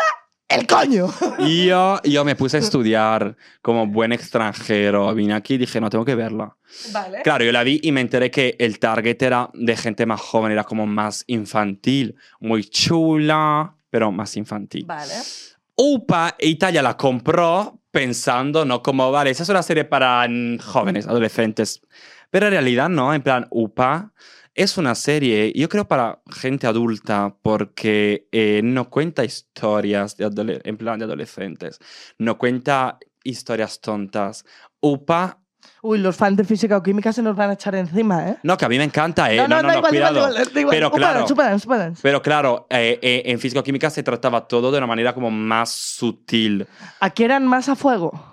el 0.55 0.67
coño. 0.67 1.09
Y 1.39 1.67
yo, 1.67 2.01
yo 2.05 2.25
me 2.25 2.37
puse 2.37 2.59
a 2.59 2.61
estudiar 2.61 3.37
como 3.61 3.87
buen 3.87 4.13
extranjero. 4.13 5.15
Vine 5.15 5.35
aquí 5.35 5.55
y 5.55 5.59
dije, 5.59 5.81
no, 5.81 5.91
tengo 5.91 6.05
que 6.05 6.15
verla. 6.15 6.57
Vale. 6.93 7.23
Claro, 7.23 7.45
yo 7.45 7.53
la 7.53 7.63
vi 7.63 7.81
y 7.83 7.93
me 7.93 8.01
enteré 8.01 8.31
que 8.31 8.57
el 8.59 8.79
target 8.79 9.23
era 9.23 9.51
de 9.55 9.77
gente 9.77 10.07
más 10.07 10.21
joven, 10.21 10.53
era 10.53 10.65
como 10.65 10.87
más 10.87 11.25
infantil, 11.27 12.17
muy 12.41 12.65
chula, 12.65 13.75
pero 13.91 14.13
más 14.13 14.37
infantil. 14.37 14.85
Vale. 14.87 15.15
UPA 15.77 16.37
Italia 16.39 16.83
la 16.83 16.97
compró 16.97 17.81
pensando, 17.91 18.65
no 18.65 18.83
como, 18.83 19.11
vale, 19.11 19.31
esa 19.31 19.43
es 19.43 19.49
una 19.49 19.63
serie 19.63 19.85
para 19.85 20.27
jóvenes, 20.65 21.07
adolescentes. 21.07 21.83
Pero 22.31 22.47
en 22.47 22.53
realidad 22.53 22.89
no, 22.89 23.13
en 23.13 23.23
plan, 23.23 23.47
UPA 23.51 24.13
es 24.55 24.77
una 24.77 24.95
serie, 24.95 25.53
yo 25.55 25.69
creo, 25.69 25.89
para 25.89 26.21
gente 26.31 26.67
adulta, 26.67 27.35
porque 27.43 28.29
eh, 28.33 28.61
no 28.63 28.91
cuenta 28.91 29.25
historias 29.25 30.17
de 30.17 30.61
en 30.65 30.77
plan 30.77 30.99
de 30.99 31.07
adolescentes, 31.07 31.79
no 32.19 32.39
cuenta 32.39 32.99
historias 33.25 33.81
tontas. 33.81 34.45
UPA, 34.81 35.43
Uy, 35.85 35.99
los 35.99 36.17
fans 36.17 36.37
de 36.37 36.45
física 36.45 36.77
o 36.77 36.83
química 36.83 37.13
se 37.13 37.23
nos 37.23 37.35
van 37.35 37.51
a 37.51 37.53
echar 37.55 37.75
encima, 37.75 38.29
¿eh? 38.29 38.37
no, 38.45 38.57
que 38.57 38.65
a 38.65 38.69
mí 38.69 38.79
me 38.79 38.85
encanta, 38.85 39.33
¿eh? 39.33 39.37
No, 39.37 39.49
no, 39.49 39.63
no, 39.63 39.75
igual, 39.75 39.83
da 39.83 39.89
igual, 39.89 39.91
cuidado. 39.91 40.21
da 40.21 40.31
igual, 40.31 40.51
igual. 40.55 40.71
Pero 40.71 40.91
claro, 40.91 41.27
pero 42.01 42.23
claro, 42.23 42.67
eh, 42.71 42.99
eh, 43.03 43.23
en 43.27 43.39
físico-química 43.39 43.91
se 43.91 44.03
trataba 44.03 44.47
todo 44.47 44.71
de 44.71 44.79
una 44.79 44.87
manera 44.87 45.13
como 45.13 45.31
más 45.31 45.71
sutil. 45.73 46.67
Aquí 47.01 47.25
eran 47.25 47.47
más 47.47 47.69
a 47.69 47.75
fuego. 47.75 48.32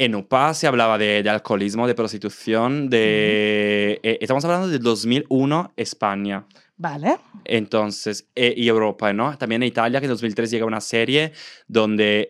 En 0.00 0.14
UPA 0.14 0.54
se 0.54 0.68
hablaba 0.68 0.96
de, 0.96 1.24
de 1.24 1.28
alcoholismo, 1.30 1.88
de 1.88 1.96
prostitución, 1.96 2.88
de... 2.88 3.98
eh, 4.04 4.18
estamos 4.20 4.44
hablando 4.44 4.68
de 4.68 4.78
2001, 4.78 5.72
España. 5.76 6.46
Vale. 6.80 7.16
Entonces, 7.44 8.28
eh, 8.36 8.54
y 8.56 8.68
Europa, 8.68 9.12
¿no? 9.12 9.36
También 9.36 9.64
en 9.64 9.68
Italia, 9.68 9.98
que 9.98 10.06
en 10.06 10.12
2003 10.12 10.48
llega 10.48 10.64
una 10.64 10.80
serie 10.80 11.32
donde 11.66 12.28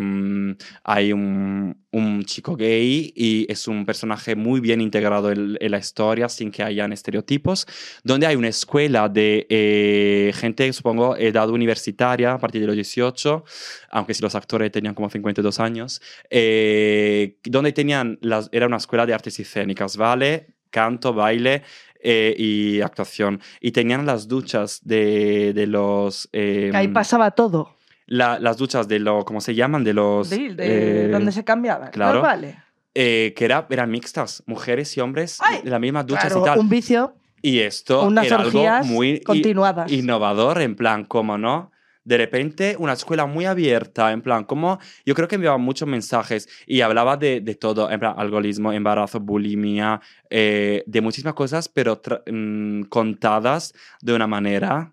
mm, 0.00 0.50
hay 0.82 1.12
un, 1.12 1.80
chico 2.24 2.56
gay 2.56 3.12
y 3.14 3.46
es 3.50 3.68
un 3.68 3.84
personaje 3.84 4.34
muy 4.34 4.60
bien 4.60 4.80
integrado 4.80 5.30
en, 5.30 5.58
la 5.60 5.78
historia 5.78 6.28
sin 6.28 6.50
que 6.50 6.62
hayan 6.62 6.92
estereotipos, 6.92 7.66
donde 8.02 8.26
hay 8.26 8.34
una 8.36 8.48
escuela 8.48 9.08
de 9.08 9.46
eh, 9.48 10.32
gente, 10.34 10.72
supongo, 10.72 11.16
edad 11.16 11.48
universitaria, 11.50 12.32
a 12.32 12.38
partir 12.38 12.60
de 12.62 12.66
los 12.66 12.76
18, 12.76 13.44
aunque 13.90 14.14
si 14.14 14.22
los 14.22 14.34
actores 14.34 14.72
tenían 14.72 14.94
como 14.94 15.10
52 15.10 15.60
años, 15.60 16.00
eh, 16.30 17.36
donde 17.44 17.72
tenían, 17.72 18.18
era 18.50 18.66
una 18.66 18.78
escuela 18.78 19.04
de 19.06 19.14
artes 19.14 19.38
escénicas, 19.38 19.96
¿vale? 19.96 20.46
Canto, 20.70 21.12
baile 21.12 21.62
eh, 22.02 22.34
y 22.36 22.80
actuación. 22.80 23.40
Y 23.60 23.72
tenían 23.72 24.04
las 24.06 24.28
duchas 24.28 24.80
de, 24.84 25.52
de 25.54 25.66
los... 25.66 26.28
eh, 26.32 26.70
ahí 26.74 26.88
pasaba 26.88 27.30
todo. 27.32 27.76
la- 28.06 28.38
las 28.38 28.56
duchas 28.58 28.86
de 28.88 28.98
lo... 28.98 29.24
¿Cómo 29.24 29.40
se 29.40 29.54
llaman? 29.54 29.84
De 29.84 29.94
los... 29.94 30.28
De, 30.30 30.54
de 30.54 31.06
eh, 31.06 31.08
donde 31.08 31.32
se 31.32 31.44
cambiaban. 31.44 31.90
claro. 31.90 32.20
Pues 32.20 32.30
vale. 32.32 32.56
eh, 32.94 33.32
que 33.36 33.44
era, 33.44 33.66
eran 33.70 33.90
mixtas, 33.90 34.42
mujeres 34.46 34.96
y 34.96 35.00
hombres 35.00 35.38
¡Ay! 35.40 35.60
las 35.64 35.80
mismas 35.80 36.06
duchas 36.06 36.26
Claro, 36.26 36.42
y 36.42 36.44
tal. 36.44 36.58
un 36.58 36.68
vicio, 36.68 37.14
Y 37.40 37.58
esto 37.60 38.04
unas 38.06 38.26
era 38.26 38.36
algo 38.36 38.62
muy 38.84 39.20
continuadas. 39.20 39.90
innovador, 39.90 40.60
en 40.60 40.76
plan, 40.76 41.04
¿cómo 41.04 41.38
no? 41.38 41.71
De 42.04 42.16
repente, 42.16 42.76
una 42.78 42.94
escuela 42.94 43.26
muy 43.26 43.44
abierta, 43.44 44.12
en 44.12 44.22
plan, 44.22 44.44
como 44.44 44.78
yo 45.06 45.14
creo 45.14 45.28
que 45.28 45.36
enviaba 45.36 45.58
muchos 45.58 45.88
mensajes 45.88 46.48
y 46.66 46.80
hablaba 46.80 47.16
de, 47.16 47.40
de 47.40 47.54
todo, 47.54 47.90
en 47.90 48.00
plan, 48.00 48.14
alcoholismo, 48.16 48.72
embarazo, 48.72 49.20
bulimia, 49.20 50.00
eh, 50.30 50.82
de 50.86 51.00
muchísimas 51.00 51.34
cosas, 51.34 51.68
pero 51.68 52.00
mm, 52.26 52.82
contadas 52.84 53.72
de 54.00 54.14
una 54.14 54.26
manera 54.26 54.92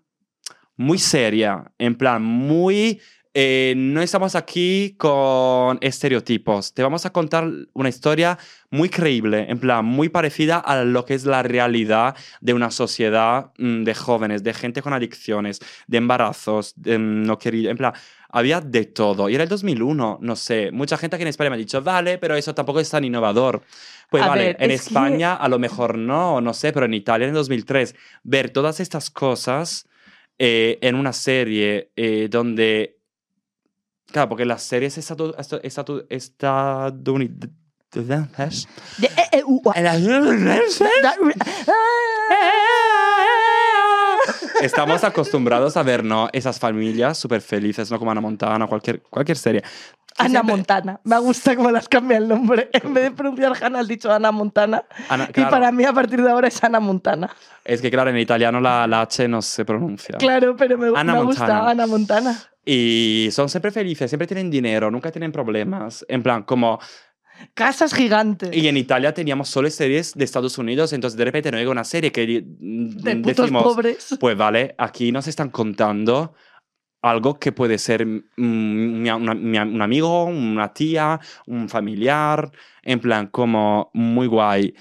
muy 0.76 0.98
seria, 0.98 1.72
en 1.78 1.94
plan, 1.96 2.22
muy... 2.22 3.00
eh, 3.32 3.74
no 3.76 4.02
estamos 4.02 4.34
aquí 4.34 4.94
con 4.98 5.78
estereotipos, 5.80 6.74
te 6.74 6.82
vamos 6.82 7.06
a 7.06 7.10
contar 7.12 7.48
una 7.74 7.88
historia 7.88 8.38
muy 8.70 8.88
creíble, 8.88 9.46
en 9.48 9.58
plan, 9.60 9.84
muy 9.84 10.08
parecida 10.08 10.58
a 10.58 10.82
lo 10.84 11.04
que 11.04 11.14
es 11.14 11.24
la 11.26 11.42
realidad 11.44 12.16
de 12.40 12.54
una 12.54 12.70
sociedad 12.72 13.52
mm, 13.58 13.84
de 13.84 13.94
jóvenes, 13.94 14.42
de 14.42 14.52
gente 14.54 14.82
con 14.82 14.92
adicciones, 14.92 15.60
de 15.86 15.98
embarazos, 15.98 16.72
de 16.76 16.98
mm, 16.98 17.22
no 17.22 17.38
querido, 17.38 17.70
en 17.70 17.76
plan, 17.76 17.92
había 18.32 18.60
de 18.60 18.84
todo. 18.86 19.28
Y 19.28 19.34
era 19.34 19.44
el 19.44 19.48
2001, 19.48 20.18
no 20.20 20.36
sé, 20.36 20.70
mucha 20.72 20.96
gente 20.96 21.14
aquí 21.16 21.22
en 21.22 21.28
España 21.28 21.50
me 21.50 21.54
ha 21.56 21.58
dicho, 21.58 21.82
vale, 21.82 22.18
pero 22.18 22.34
eso 22.36 22.52
tampoco 22.54 22.80
es 22.80 22.90
tan 22.90 23.04
innovador. 23.04 23.62
Pues 24.08 24.22
A 24.24 24.28
vale, 24.28 24.44
ver, 24.44 24.56
en 24.60 24.70
es 24.72 24.82
que- 24.82 24.86
España 24.88 25.34
a 25.34 25.48
lo 25.48 25.58
mejor 25.60 25.96
no, 25.96 26.40
no 26.40 26.52
sé, 26.52 26.72
pero 26.72 26.86
en 26.86 26.94
Italia 26.94 27.28
en 27.28 27.34
2003, 27.34 27.94
ver 28.24 28.50
todas 28.50 28.80
estas 28.80 29.08
cosas 29.10 29.88
eh, 30.38 30.78
en 30.82 30.96
una 30.96 31.12
serie 31.12 31.90
eh, 31.94 32.26
donde... 32.28 32.96
Claro, 34.12 34.28
porque 34.28 34.44
las 34.44 34.62
series 34.62 34.98
estadounidenses... 34.98 36.30
De- 38.98 39.08
Estamos 44.60 45.04
acostumbrados 45.04 45.76
a 45.76 45.82
ver, 45.82 46.04
¿no? 46.04 46.28
Esas 46.32 46.58
familias 46.58 47.16
súper 47.18 47.40
felices, 47.40 47.90
¿no? 47.90 47.98
Como 47.98 48.10
Ana 48.10 48.20
Montana, 48.20 48.66
cualquier, 48.66 49.00
cualquier 49.02 49.38
serie. 49.38 49.62
Ana 50.20 50.28
Siempre- 50.30 50.54
Montana. 50.56 51.00
Me 51.04 51.18
gusta 51.18 51.56
cómo 51.56 51.70
las 51.70 51.88
cambia 51.88 52.18
el 52.18 52.28
nombre. 52.28 52.68
En 52.72 52.94
vez 52.94 53.04
de 53.04 53.10
pronunciar 53.12 53.52
Hannah, 53.62 53.80
has 53.80 53.88
dicho 53.88 54.12
Ana 54.12 54.30
Montana. 54.32 54.84
Ana- 55.08 55.26
Y 55.28 55.32
claro, 55.32 55.50
para 55.50 55.72
mí, 55.72 55.84
a 55.84 55.92
partir 55.92 56.22
de 56.22 56.30
ahora, 56.30 56.48
es 56.48 56.62
Ana 56.62 56.80
Montana. 56.80 57.30
Es 57.64 57.80
que, 57.80 57.90
claro, 57.90 58.10
en 58.10 58.18
italiano 58.18 58.60
la, 58.60 58.86
la 58.86 59.02
H 59.02 59.26
no 59.28 59.42
se 59.42 59.64
pronuncia. 59.64 60.16
Claro, 60.18 60.56
pero 60.56 60.78
me, 60.78 60.88
Ana 60.98 61.14
me 61.14 61.22
gusta. 61.24 61.68
Ana 61.68 61.86
Montana. 61.86 62.36
Y 62.64 63.28
son 63.32 63.48
siempre 63.48 63.70
felices, 63.70 64.10
siempre 64.10 64.26
tienen 64.26 64.50
dinero, 64.50 64.90
nunca 64.90 65.10
tienen 65.10 65.32
problemas. 65.32 66.04
En 66.08 66.22
plan, 66.22 66.42
como... 66.42 66.78
Casas 67.54 67.94
gigantes. 67.94 68.50
Y 68.54 68.68
en 68.68 68.76
Italia 68.76 69.14
teníamos 69.14 69.48
solo 69.48 69.70
series 69.70 70.12
de 70.12 70.24
Estados 70.26 70.58
Unidos, 70.58 70.92
entonces 70.92 71.16
de 71.16 71.24
repente 71.24 71.50
no 71.50 71.56
llega 71.56 71.70
una 71.70 71.84
serie 71.84 72.12
que 72.12 72.26
de 72.26 73.16
putos 73.16 73.36
decimos... 73.36 73.62
pobres. 73.62 74.16
Pues 74.20 74.36
vale, 74.36 74.74
aquí 74.76 75.10
nos 75.10 75.26
están 75.26 75.48
contando 75.48 76.34
algo 77.02 77.38
que 77.38 77.52
puede 77.52 77.78
ser 77.78 78.04
mm, 78.06 78.22
mi- 78.36 79.10
una- 79.10 79.34
mi- 79.34 79.58
un 79.58 79.82
amigo, 79.82 80.24
una 80.24 80.72
tía, 80.72 81.18
un 81.46 81.68
familiar, 81.68 82.50
en 82.82 83.00
plan 83.00 83.26
como 83.28 83.90
muy 83.94 84.26
guay. 84.26 84.74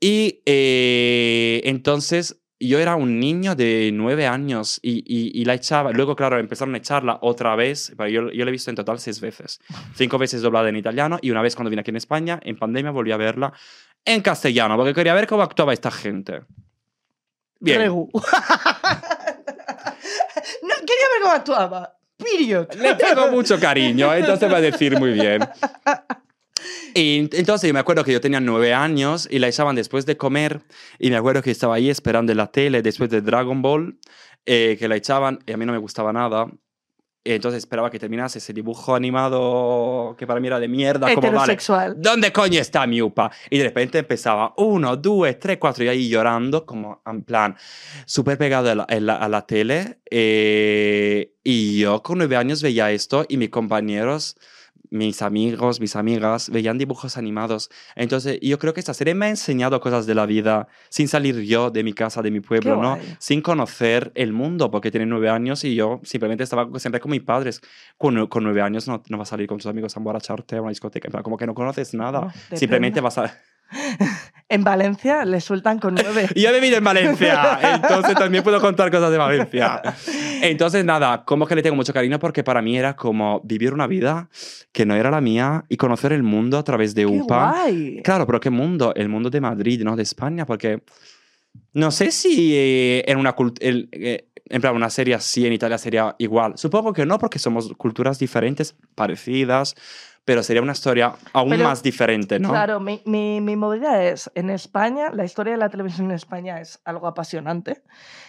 Y 0.00 0.40
eh, 0.46 1.60
entonces 1.64 2.40
yo 2.60 2.78
era 2.78 2.94
un 2.96 3.18
niño 3.18 3.54
de 3.54 3.90
nueve 3.92 4.26
años 4.26 4.78
y, 4.82 4.98
y- 5.06 5.38
y 5.40 5.44
la 5.44 5.54
echaba. 5.54 5.92
Luego, 5.92 6.14
claro, 6.16 6.38
empezaron 6.38 6.74
a 6.74 6.78
echarla 6.78 7.18
otra 7.22 7.56
vez. 7.56 7.92
pero 7.96 8.08
Yo, 8.08 8.30
yo 8.30 8.44
la 8.44 8.50
he 8.50 8.52
visto 8.52 8.70
en 8.70 8.76
total 8.76 8.98
seis 9.00 9.20
veces. 9.20 9.60
Cinco 9.94 10.16
veces 10.18 10.40
doblada 10.42 10.68
en 10.68 10.76
italiano 10.76 11.18
y 11.20 11.30
una 11.30 11.42
vez 11.42 11.54
cuando 11.56 11.70
vine 11.70 11.80
aquí 11.80 11.90
en 11.90 11.96
España, 11.96 12.38
en 12.42 12.56
pandemia, 12.56 12.90
volví 12.90 13.12
a 13.12 13.16
verla 13.16 13.52
en 14.04 14.20
castellano 14.22 14.76
porque 14.76 14.94
quería 14.94 15.14
ver 15.14 15.26
cómo 15.26 15.42
actuaba 15.42 15.72
esta 15.72 15.90
gente. 15.90 16.42
Bien. 17.60 17.78
Ver 21.14 21.22
cómo 21.22 21.34
actuaba. 21.34 21.98
Period. 22.16 22.68
Le 22.74 22.94
tengo 22.94 23.30
mucho 23.30 23.58
cariño, 23.58 24.14
entonces 24.14 24.52
va 24.52 24.58
a 24.58 24.60
decir 24.60 24.98
muy 24.98 25.12
bien. 25.12 25.40
Y 26.94 27.28
entonces 27.32 27.68
yo 27.68 27.74
me 27.74 27.80
acuerdo 27.80 28.04
que 28.04 28.12
yo 28.12 28.20
tenía 28.20 28.40
nueve 28.40 28.72
años 28.72 29.28
y 29.30 29.38
la 29.38 29.48
echaban 29.48 29.74
después 29.74 30.06
de 30.06 30.16
comer 30.16 30.62
y 30.98 31.10
me 31.10 31.16
acuerdo 31.16 31.42
que 31.42 31.50
estaba 31.50 31.74
ahí 31.74 31.90
esperando 31.90 32.32
en 32.32 32.38
la 32.38 32.46
tele 32.46 32.82
después 32.82 33.10
de 33.10 33.20
Dragon 33.20 33.60
Ball, 33.60 33.98
eh, 34.46 34.76
que 34.78 34.88
la 34.88 34.96
echaban 34.96 35.40
y 35.44 35.52
a 35.52 35.56
mí 35.56 35.66
no 35.66 35.72
me 35.72 35.78
gustaba 35.78 36.12
nada. 36.12 36.46
Entonces 37.26 37.58
esperaba 37.60 37.90
que 37.90 37.98
terminase 37.98 38.38
ese 38.38 38.52
dibujo 38.52 38.94
animado 38.94 40.14
que 40.18 40.26
para 40.26 40.40
mí 40.40 40.46
era 40.46 40.60
de 40.60 40.68
mierda, 40.68 41.06
como 41.14 41.22
vale. 41.28 41.36
Heterosexual. 41.54 41.94
¿Dónde 41.96 42.30
coño 42.32 42.60
está 42.60 42.86
mi 42.86 43.00
upa? 43.00 43.30
Y 43.48 43.56
de 43.58 43.64
repente 43.64 43.98
empezaba 43.98 44.52
uno, 44.58 44.94
dos, 44.96 45.26
tres, 45.40 45.56
cuatro, 45.58 45.84
y 45.84 45.88
ahí 45.88 46.08
llorando, 46.08 46.66
como 46.66 47.00
en 47.06 47.22
plan, 47.22 47.56
súper 48.04 48.36
pegado 48.36 48.70
a 48.70 48.74
la, 48.74 48.82
a 48.82 49.00
la- 49.00 49.16
a 49.16 49.28
la 49.30 49.46
tele. 49.46 50.00
eh, 50.10 51.32
y 51.42 51.78
yo 51.80 52.02
con 52.02 52.18
nueve 52.18 52.36
años 52.36 52.62
veía 52.62 52.90
esto 52.90 53.24
y 53.28 53.36
mis 53.36 53.50
compañeros, 53.50 54.36
mis 54.90 55.22
amigos, 55.22 55.80
mis 55.80 55.96
amigas, 55.96 56.50
veían 56.50 56.78
dibujos 56.78 57.16
animados. 57.16 57.70
Entonces 57.96 58.38
yo 58.40 58.58
creo 58.58 58.74
que 58.74 58.80
esta 58.80 58.94
serie 58.94 59.14
me 59.14 59.26
ha 59.26 59.28
enseñado 59.30 59.80
cosas 59.80 60.06
de 60.06 60.14
la 60.14 60.26
vida 60.26 60.68
sin 60.88 61.08
salir 61.08 61.40
yo 61.42 61.70
de 61.70 61.82
mi 61.82 61.92
casa, 61.92 62.22
de 62.22 62.30
mi 62.30 62.40
pueblo, 62.40 62.76
¿no? 62.82 62.96
Sin 63.18 63.40
conocer 63.42 64.12
el 64.14 64.32
mundo, 64.32 64.70
porque 64.70 64.90
tiene 64.90 65.06
nueve 65.06 65.28
años 65.30 65.64
y 65.64 65.74
yo 65.74 66.00
simplemente 66.04 66.44
estaba 66.44 66.68
siempre 66.78 67.00
con 67.00 67.10
mis 67.10 67.22
padres. 67.22 67.60
Con, 67.98 68.14
nue- 68.16 68.28
con 68.28 68.44
nueve 68.44 68.62
años 68.62 68.86
no, 68.86 69.02
no 69.08 69.18
vas 69.18 69.28
a 69.28 69.30
salir 69.30 69.46
con 69.46 69.58
tus 69.58 69.66
amigos 69.66 69.96
a 69.96 70.00
emborracharte 70.00 70.56
a 70.56 70.60
una 70.60 70.70
discoteca, 70.70 71.22
como 71.22 71.36
que 71.36 71.46
no 71.46 71.54
conoces 71.54 71.94
nada. 71.94 72.20
No, 72.20 72.32
simplemente 72.58 73.00
vas 73.00 73.18
a... 73.18 73.40
En 74.46 74.62
Valencia 74.62 75.24
le 75.24 75.40
sueltan 75.40 75.78
con 75.78 75.94
nueve. 75.94 76.28
Yo 76.36 76.50
he 76.50 76.52
vivido 76.60 76.76
en 76.76 76.84
Valencia, 76.84 77.58
entonces 77.76 78.14
también 78.14 78.44
puedo 78.44 78.60
contar 78.60 78.90
cosas 78.90 79.10
de 79.10 79.16
Valencia. 79.16 79.80
Entonces, 80.42 80.84
nada, 80.84 81.24
como 81.24 81.46
que 81.46 81.54
le 81.56 81.62
tengo 81.62 81.74
mucho 81.74 81.94
cariño 81.94 82.18
porque 82.18 82.44
para 82.44 82.60
mí 82.60 82.76
era 82.76 82.94
como 82.94 83.40
vivir 83.42 83.72
una 83.72 83.86
vida 83.86 84.28
que 84.70 84.84
no 84.84 84.94
era 84.94 85.10
la 85.10 85.22
mía 85.22 85.64
y 85.70 85.78
conocer 85.78 86.12
el 86.12 86.22
mundo 86.22 86.58
a 86.58 86.62
través 86.62 86.94
de 86.94 87.02
¡Qué 87.02 87.06
UPA. 87.06 87.50
guay! 87.52 88.02
Claro, 88.04 88.26
pero 88.26 88.38
¿qué 88.38 88.50
mundo? 88.50 88.92
El 88.94 89.08
mundo 89.08 89.30
de 89.30 89.40
Madrid, 89.40 89.82
¿no? 89.82 89.96
De 89.96 90.02
España, 90.02 90.44
porque 90.44 90.82
no 91.72 91.90
sé 91.90 92.10
si 92.10 92.52
eh, 92.54 93.02
en 93.10 93.16
una 93.18 93.34
el- 93.60 93.88
eh, 93.92 94.28
en 94.50 94.60
plan, 94.60 94.76
una 94.76 94.90
serie 94.90 95.14
así 95.14 95.46
en 95.46 95.54
Italia 95.54 95.78
sería 95.78 96.14
igual. 96.18 96.52
Supongo 96.56 96.92
que 96.92 97.06
no, 97.06 97.18
porque 97.18 97.38
somos 97.38 97.72
culturas 97.78 98.18
diferentes, 98.18 98.76
parecidas, 98.94 99.74
pero 100.24 100.42
sería 100.42 100.62
una 100.62 100.72
historia 100.72 101.14
aún 101.32 101.50
Pero, 101.50 101.64
más 101.64 101.82
diferente, 101.82 102.38
¿no? 102.38 102.48
Claro, 102.48 102.80
mi, 102.80 103.02
mi, 103.04 103.40
mi 103.40 103.56
movida 103.56 104.02
es, 104.02 104.30
en 104.34 104.48
España, 104.48 105.10
la 105.12 105.24
historia 105.24 105.52
de 105.52 105.58
la 105.58 105.68
televisión 105.68 106.06
en 106.06 106.12
España 106.12 106.60
es 106.60 106.80
algo 106.84 107.06
apasionante. 107.06 107.82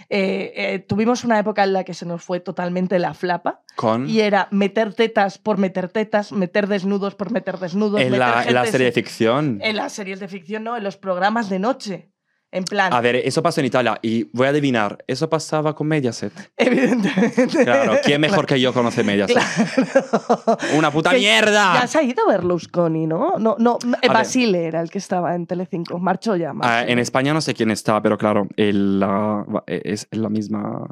Eh, 0.09 0.53
eh, 0.55 0.79
tuvimos 0.79 1.23
una 1.23 1.39
época 1.39 1.63
en 1.63 1.73
la 1.73 1.83
que 1.83 1.93
se 1.93 2.05
nos 2.05 2.21
fue 2.21 2.39
totalmente 2.39 2.99
la 2.99 3.13
flapa 3.13 3.61
Con 3.75 4.09
y 4.09 4.19
era 4.19 4.47
meter 4.51 4.93
tetas 4.93 5.37
por 5.37 5.57
meter 5.57 5.89
tetas, 5.89 6.31
meter 6.31 6.67
desnudos 6.67 7.15
por 7.15 7.31
meter 7.31 7.57
desnudos. 7.59 8.01
en 8.01 8.11
meter 8.11 8.19
la, 8.19 8.43
en 8.43 8.53
la 8.53 8.65
serie 8.65 8.87
de 8.87 8.91
ficción. 8.91 9.59
En 9.61 9.77
las 9.77 9.93
series 9.93 10.19
de 10.19 10.27
ficción, 10.27 10.63
no, 10.63 10.75
en 10.75 10.83
los 10.83 10.97
programas 10.97 11.49
de 11.49 11.59
noche. 11.59 12.11
En 12.55 12.63
plan, 12.63 12.93
A 12.93 13.01
ver, 13.01 13.17
eso 13.17 13.43
pasó 13.43 13.59
en 13.59 13.65
Italia 13.67 13.99
y 14.01 14.23
voy 14.33 14.47
a 14.47 14.49
adivinar, 14.51 15.03
eso 15.07 15.29
pasaba 15.29 15.75
con 15.75 15.87
Mediaset. 15.87 16.31
evidentemente. 16.57 17.63
Claro, 17.65 17.97
¿quién 18.03 18.21
mejor 18.21 18.45
que 18.45 18.59
yo 18.59 18.73
conoce 18.73 19.03
Mediaset? 19.03 19.35
Claro. 19.37 20.57
¡Una 20.77 20.91
puta 20.91 21.11
Que 21.11 21.17
mierda! 21.17 21.81
Ya 21.81 21.87
se 21.87 21.97
ha 21.97 22.03
ido 22.03 22.25
Berlusconi, 22.27 23.07
¿no? 23.07 23.33
No, 23.39 23.55
no, 23.59 23.77
ver. 23.83 24.11
Basile 24.11 24.65
era 24.65 24.81
el 24.81 24.89
que 24.89 24.97
estaba 24.99 25.35
en 25.35 25.45
Telecinco. 25.47 25.99
Marchó 25.99 26.35
ya. 26.35 26.51
Ah, 26.51 26.53
Basile. 26.53 26.91
en 26.93 26.99
España 26.99 27.33
no 27.33 27.41
sé 27.41 27.53
quién 27.53 27.71
está, 27.71 28.01
pero 28.01 28.17
claro, 28.17 28.47
el, 28.55 29.03
es 29.67 30.07
la 30.11 30.29
misma, 30.29 30.87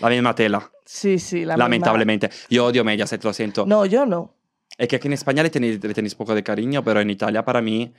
la 0.00 0.08
misma 0.08 0.34
tela, 0.34 0.70
Sí, 0.86 1.18
sí, 1.18 1.44
la 1.44 1.56
lamentablemente. 1.56 2.30
Yo 2.48 2.66
odio 2.66 2.82
Mediaset, 2.84 3.22
lo 3.22 3.32
siento. 3.32 3.64
misma- 3.66 3.76
No, 3.76 3.86
yo 3.86 4.06
no. 4.06 4.34
Es 4.78 4.88
que 4.88 4.96
aquí 4.96 5.08
en 5.08 5.12
España 5.12 5.42
le 5.42 5.50
tenéis, 5.50 5.82
le 5.84 5.92
tenéis 5.94 6.14
poco 6.14 6.34
de 6.34 6.42
cariño, 6.42 6.82
pero 6.82 7.00
en 7.00 7.10
Italia 7.10 7.44
para 7.44 7.60
mí, 7.60 7.92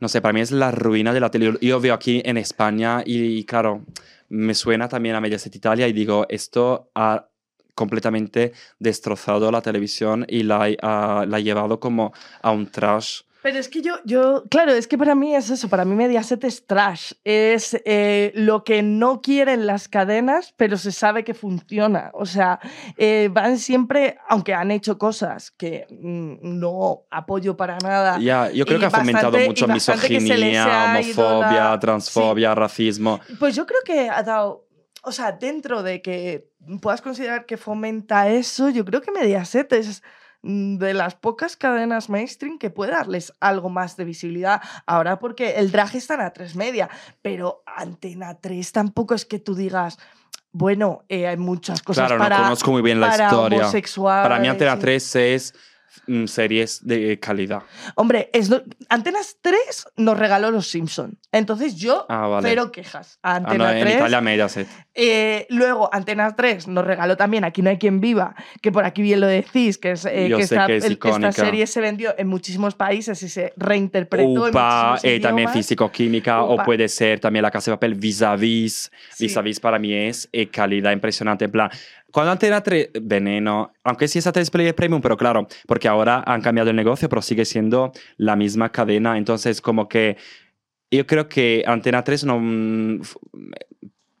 no 0.00 0.08
sé, 0.08 0.20
para 0.20 0.32
mí 0.32 0.40
es 0.40 0.50
la 0.52 0.70
ruina 0.70 1.12
de 1.12 1.20
la 1.20 1.30
tele. 1.30 1.58
Yo 1.60 1.80
veo 1.80 1.94
aquí 1.94 2.22
en 2.24 2.36
España 2.36 3.02
y, 3.04 3.44
claro, 3.44 3.84
me 4.28 4.54
suena 4.54 4.88
también 4.88 5.14
a 5.16 5.20
Mediaset 5.20 5.54
Italia 5.56 5.88
y 5.88 5.92
digo, 5.92 6.26
esto 6.28 6.90
ha 6.94 7.28
completamente 7.74 8.52
destrozado 8.78 9.50
la 9.52 9.62
televisión 9.62 10.24
y 10.28 10.42
la, 10.42 10.68
ha- 10.82 11.24
la 11.26 11.36
ha 11.36 11.40
llevado 11.40 11.80
como 11.80 12.12
a 12.42 12.50
un 12.50 12.70
trash. 12.70 13.22
Pero 13.48 13.60
es 13.60 13.70
que 13.70 13.80
yo, 13.80 13.94
yo, 14.04 14.44
claro, 14.50 14.72
es 14.72 14.86
que 14.86 14.98
para 14.98 15.14
mí 15.14 15.34
es 15.34 15.48
eso, 15.48 15.70
para 15.70 15.86
mí 15.86 15.94
Mediaset 15.94 16.44
es 16.44 16.66
trash, 16.66 17.12
es 17.24 17.74
eh, 17.86 18.30
lo 18.34 18.62
que 18.62 18.82
no 18.82 19.22
quieren 19.22 19.64
las 19.66 19.88
cadenas, 19.88 20.52
pero 20.58 20.76
se 20.76 20.92
sabe 20.92 21.24
que 21.24 21.32
funciona. 21.32 22.10
O 22.12 22.26
sea, 22.26 22.60
eh, 22.98 23.30
van 23.32 23.56
siempre, 23.56 24.18
aunque 24.28 24.52
han 24.52 24.70
hecho 24.70 24.98
cosas 24.98 25.50
que 25.50 25.86
mm, 25.88 26.58
no 26.58 27.04
apoyo 27.10 27.56
para 27.56 27.78
nada. 27.78 28.18
Ya, 28.18 28.50
yo 28.50 28.66
creo 28.66 28.78
que 28.78 28.84
ha 28.84 28.90
fomentado 28.90 29.32
bastante- 29.32 29.46
mucho 29.48 29.66
misoginia, 29.66 30.92
homofobia, 30.98 31.70
la- 31.70 31.80
transfobia, 31.80 32.54
racismo. 32.54 33.18
Pues 33.38 33.56
yo 33.56 33.64
creo 33.64 33.80
que 33.82 34.10
ha 34.10 34.22
dado, 34.22 34.68
o 35.04 35.10
sea, 35.10 35.32
dentro 35.32 35.82
de 35.82 36.02
que 36.02 36.50
puedas 36.82 37.00
considerar 37.00 37.46
que 37.46 37.56
fomenta 37.56 38.28
eso, 38.28 38.68
yo 38.68 38.84
creo 38.84 39.00
que 39.00 39.10
Mediaset 39.10 39.72
es 39.72 40.02
de 40.42 40.94
las 40.94 41.14
pocas 41.14 41.56
cadenas 41.56 42.08
mainstream 42.08 42.58
que 42.58 42.70
puede 42.70 42.92
darles 42.92 43.32
algo 43.40 43.70
más 43.70 43.96
de 43.96 44.04
visibilidad. 44.04 44.60
Ahora 44.86 45.18
porque 45.18 45.56
el 45.56 45.70
drag 45.72 45.94
está 45.96 46.14
en 46.14 46.20
A3 46.20 46.54
Media, 46.54 46.88
pero 47.22 47.62
Antena 47.66 48.38
3 48.40 48.72
tampoco 48.72 49.14
es 49.14 49.24
que 49.24 49.38
tú 49.38 49.54
digas, 49.54 49.98
bueno, 50.52 51.04
eh, 51.08 51.26
hay 51.26 51.36
muchas 51.36 51.82
cosas 51.82 52.06
Claro, 52.06 52.22
para, 52.22 52.38
no 52.38 52.42
conozco 52.44 52.72
muy 52.72 52.82
bien 52.82 53.00
la 53.00 53.08
para 53.10 53.24
historia. 53.26 53.70
Para 54.22 54.38
mí 54.38 54.48
Antena 54.48 54.76
y- 54.76 54.78
3 54.78 55.16
es 55.16 55.54
mm, 55.54 55.58
series 56.26 56.86
de 56.86 57.18
calidad. 57.18 57.62
Hombre, 57.94 58.30
es 58.32 58.50
Antenas 58.88 59.36
3 59.40 59.58
nos 59.96 60.18
regaló 60.18 60.50
Los 60.50 60.68
Simpson. 60.68 61.18
Entonces 61.32 61.76
yo, 61.76 62.06
Ah, 62.08 62.26
vale. 62.26 62.48
cero 62.48 62.72
quejas. 62.72 63.18
A 63.22 63.32
Ah, 63.32 63.36
Antena 63.36 63.64
no, 63.64 63.70
en 63.72 63.80
3 63.82 63.96
Italia 63.96 64.20
Mediaset. 64.20 64.68
Eh, 64.94 65.46
luego, 65.50 65.88
Antena 65.92 66.34
3 66.34 66.66
nos 66.68 66.84
regaló 66.84 67.16
también 67.16 67.44
Aquí 67.44 67.62
no 67.62 67.70
hay 67.70 67.78
quien 67.78 68.00
viva, 68.00 68.34
que 68.62 68.72
por 68.72 68.84
aquí 68.84 69.02
bien 69.02 69.20
lo 69.20 69.26
decís, 69.26 69.78
que, 69.78 69.92
es, 69.92 70.04
eh, 70.04 70.28
que, 70.34 70.42
esta, 70.42 70.66
que 70.66 70.76
es 70.76 70.84
el- 70.84 70.98
esta 71.02 71.32
serie 71.32 71.66
se 71.66 71.80
vendió 71.80 72.14
en 72.18 72.26
muchísimos 72.28 72.74
países 72.74 73.22
y 73.22 73.28
se 73.28 73.52
reinterpretó 73.56 74.48
UPA, 74.48 74.98
en 75.02 75.14
eh, 75.16 75.20
también 75.20 75.48
físico-química, 75.50 76.42
o 76.42 76.62
puede 76.64 76.88
ser 76.88 77.20
también 77.20 77.42
la 77.42 77.50
casa 77.50 77.70
de 77.70 77.76
papel 77.76 77.94
vis-a-vis. 77.94 78.90
Sí. 79.14 79.24
Vis-a-vis 79.24 79.60
para 79.60 79.78
mí 79.78 79.92
es 79.92 80.28
eh, 80.32 80.48
calidad 80.48 80.92
impresionante. 80.92 81.44
En 81.46 81.50
plan, 81.52 81.70
cuando 82.12 82.32
Antena 82.32 82.62
3, 82.62 82.90
Veneno, 83.02 83.72
aunque 83.84 84.08
sí 84.08 84.18
es 84.18 84.26
A3 84.26 84.50
Player 84.50 84.74
Premium, 84.74 85.00
pero 85.02 85.16
claro, 85.16 85.46
porque 85.66 85.88
ahora 85.88 86.22
han 86.26 86.40
cambiado 86.40 86.70
el 86.70 86.76
negocio, 86.76 87.08
pero 87.08 87.20
sigue 87.22 87.44
siendo 87.44 87.92
la 88.16 88.34
misma 88.36 88.70
cadena. 88.72 89.18
Entonces, 89.18 89.60
como 89.60 89.88
que 89.88 90.16
yo 90.90 91.06
creo 91.06 91.28
que 91.28 91.62
Antena 91.66 92.02
3 92.04 92.24
no. 92.24 92.40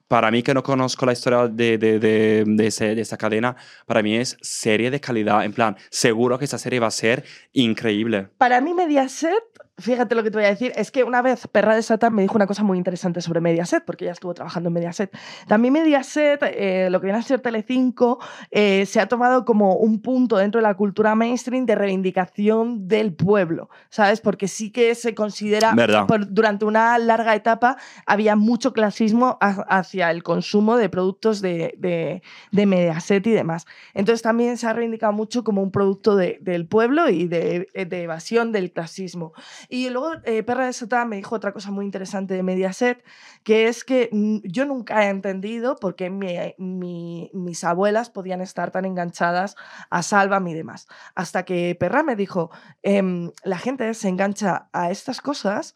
Para 0.06 0.30
mí, 0.30 0.42
que 0.42 0.54
no 0.54 0.62
conozco 0.62 1.04
la 1.04 1.12
historia 1.12 1.48
de, 1.48 1.76
de, 1.76 1.98
de, 1.98 2.44
de 2.46 2.66
ese- 2.66 2.94
de 2.94 3.02
esa 3.02 3.18
cadena, 3.18 3.56
para 3.84 4.02
mí 4.02 4.16
es 4.16 4.38
serie 4.40 4.90
de 4.90 5.00
calidad. 5.00 5.44
En 5.44 5.52
plan, 5.52 5.76
seguro 5.90 6.38
que 6.38 6.46
esa 6.46 6.56
serie 6.56 6.80
va 6.80 6.86
a 6.86 6.90
ser 6.90 7.24
increíble. 7.52 8.28
Para 8.38 8.62
mí, 8.62 8.72
Mediaset, 8.72 9.34
fíjate 9.78 10.14
lo 10.14 10.22
que 10.22 10.30
te 10.30 10.38
voy 10.38 10.44
a 10.46 10.50
decir, 10.50 10.72
es 10.76 10.90
que 10.90 11.04
una 11.04 11.22
vez 11.22 11.46
Perra 11.48 11.74
de 11.74 11.82
Satan 11.82 12.14
me 12.14 12.22
dijo 12.22 12.34
una 12.36 12.46
cosa 12.46 12.62
muy 12.64 12.76
interesante 12.78 13.20
sobre 13.20 13.40
Mediaset, 13.40 13.84
porque 13.84 14.04
ella 14.04 14.12
estuvo 14.12 14.34
trabajando 14.34 14.68
en 14.68 14.72
Mediaset. 14.74 15.10
También 15.46 15.72
Mediaset, 15.74 16.40
eh, 16.42 16.88
lo 16.90 17.00
que 17.00 17.06
viene 17.06 17.18
a 17.18 17.22
ser 17.22 17.40
Telecinco, 17.40 18.18
eh, 18.50 18.84
se 18.86 19.00
ha 19.00 19.06
tomado 19.06 19.44
como 19.44 19.74
un 19.76 20.00
punto 20.02 20.36
dentro 20.36 20.58
de 20.60 20.62
la 20.62 20.74
cultura 20.74 21.14
mainstream 21.14 21.64
de 21.66 21.74
reivindicación 21.74 22.88
del 22.88 23.12
pueblo, 23.14 23.68
¿sabes? 23.90 24.20
Porque 24.20 24.48
sí 24.48 24.70
que 24.70 24.94
se 24.94 25.14
considera, 25.14 25.74
¿Verdad? 25.74 26.06
por- 26.06 26.32
durante 26.32 26.64
una 26.64 26.98
larga 26.98 27.34
etapa, 27.34 27.76
había 28.06 28.36
mucho 28.36 28.72
clasismo 28.72 29.38
ha- 29.40 29.64
hacia 29.68 30.10
el 30.10 30.22
consumo 30.22 30.76
de 30.76 30.88
productos 30.88 31.40
de, 31.40 31.74
de, 31.78 32.22
de 32.50 32.66
Mediaset 32.66 33.26
y 33.26 33.30
demás. 33.32 33.66
Entonces 33.94 34.22
también 34.22 34.56
se 34.56 34.66
ha 34.66 34.72
reivindicado 34.72 35.12
mucho 35.12 35.44
como 35.44 35.62
un 35.62 35.70
producto 35.70 36.16
de- 36.16 36.38
del 36.40 36.66
pueblo 36.66 37.08
y 37.08 37.28
de, 37.28 37.68
de 37.74 38.02
evasión 38.02 38.52
del 38.52 38.72
clasismo. 38.72 39.32
Y 39.68 39.90
luego 39.90 40.12
eh, 40.24 40.42
Perra 40.42 40.64
de 40.66 40.72
Sotá 40.72 41.04
me 41.04 41.16
dijo 41.16 41.34
otra 41.34 41.52
cosa 41.52 41.70
muy 41.70 41.84
interesante 41.84 42.32
de 42.34 42.42
Mediaset, 42.42 43.04
que 43.44 43.68
es 43.68 43.84
que 43.84 44.08
mm, 44.10 44.38
yo 44.44 44.64
nunca 44.64 45.04
he 45.04 45.08
entendido 45.10 45.76
por 45.76 45.94
qué 45.94 46.08
mi- 46.08 47.30
mis 47.34 47.64
abuelas 47.64 48.08
podían 48.10 48.40
estar 48.40 48.70
tan 48.70 48.84
enganchadas 48.86 49.56
a 49.90 50.02
Sálvame 50.02 50.52
y 50.52 50.54
demás. 50.54 50.86
Hasta 51.14 51.44
que 51.44 51.76
Perra 51.78 52.02
me 52.02 52.16
dijo, 52.16 52.50
em, 52.82 53.30
la 53.44 53.58
gente 53.58 53.92
se 53.94 54.08
engancha 54.08 54.68
a 54.72 54.90
estas 54.90 55.20
cosas 55.20 55.74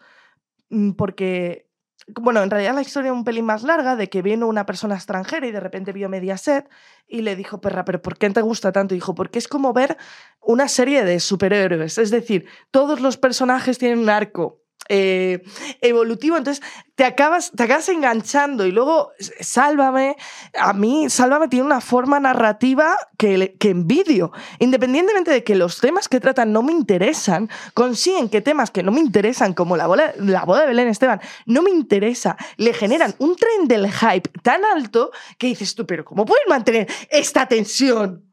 mm, 0.70 0.92
porque, 0.92 1.68
bueno, 2.06 2.42
en 2.42 2.50
realidad 2.50 2.74
la 2.74 2.82
historia 2.82 3.10
es 3.10 3.16
un 3.16 3.24
pelín 3.24 3.44
más 3.44 3.62
larga 3.62 3.96
de 3.96 4.08
que 4.08 4.22
vino 4.22 4.46
una 4.46 4.66
persona 4.66 4.94
extranjera 4.94 5.46
y 5.46 5.52
de 5.52 5.60
repente 5.60 5.92
vio 5.92 6.08
Mediaset 6.08 6.68
y 7.06 7.22
le 7.22 7.36
dijo, 7.36 7.60
perra, 7.60 7.84
¿pero 7.84 8.02
por 8.02 8.18
qué 8.18 8.30
te 8.30 8.40
gusta 8.40 8.72
tanto? 8.72 8.94
Y 8.94 8.98
dijo, 8.98 9.14
porque 9.14 9.38
es 9.38 9.48
como 9.48 9.72
ver 9.72 9.96
una 10.40 10.68
serie 10.68 11.04
de 11.04 11.20
superhéroes. 11.20 11.98
Es 11.98 12.10
decir, 12.10 12.46
todos 12.70 13.00
los 13.00 13.16
personajes 13.16 13.78
tienen 13.78 13.98
un 13.98 14.08
arco. 14.08 14.61
Eh, 14.88 15.42
evolutivo, 15.80 16.36
entonces 16.36 16.62
te 16.94 17.04
acabas, 17.04 17.52
te 17.56 17.62
acabas 17.62 17.88
enganchando 17.88 18.66
y 18.66 18.72
luego 18.72 19.12
Sálvame, 19.40 20.16
a 20.58 20.72
mí 20.72 21.08
Sálvame 21.08 21.48
tiene 21.48 21.64
una 21.64 21.80
forma 21.80 22.20
narrativa 22.20 22.96
que, 23.16 23.56
que 23.58 23.70
envidio. 23.70 24.32
Independientemente 24.58 25.30
de 25.30 25.44
que 25.44 25.54
los 25.54 25.80
temas 25.80 26.08
que 26.08 26.20
tratan 26.20 26.52
no 26.52 26.62
me 26.62 26.72
interesan, 26.72 27.48
consiguen 27.74 28.28
que 28.28 28.40
temas 28.42 28.70
que 28.70 28.82
no 28.82 28.92
me 28.92 29.00
interesan, 29.00 29.54
como 29.54 29.76
la, 29.76 29.86
bola- 29.86 30.12
la 30.18 30.44
boda 30.44 30.62
de 30.62 30.66
Belén 30.68 30.88
Esteban, 30.88 31.20
no 31.46 31.62
me 31.62 31.70
interesa, 31.70 32.36
le 32.56 32.74
generan 32.74 33.14
un 33.18 33.36
tren 33.36 33.68
del 33.68 33.90
hype 33.90 34.30
tan 34.42 34.64
alto 34.64 35.10
que 35.38 35.46
dices 35.46 35.74
tú, 35.74 35.86
pero 35.86 36.04
¿cómo 36.04 36.24
puedes 36.26 36.44
mantener 36.48 36.86
esta 37.08 37.46
tensión? 37.46 38.24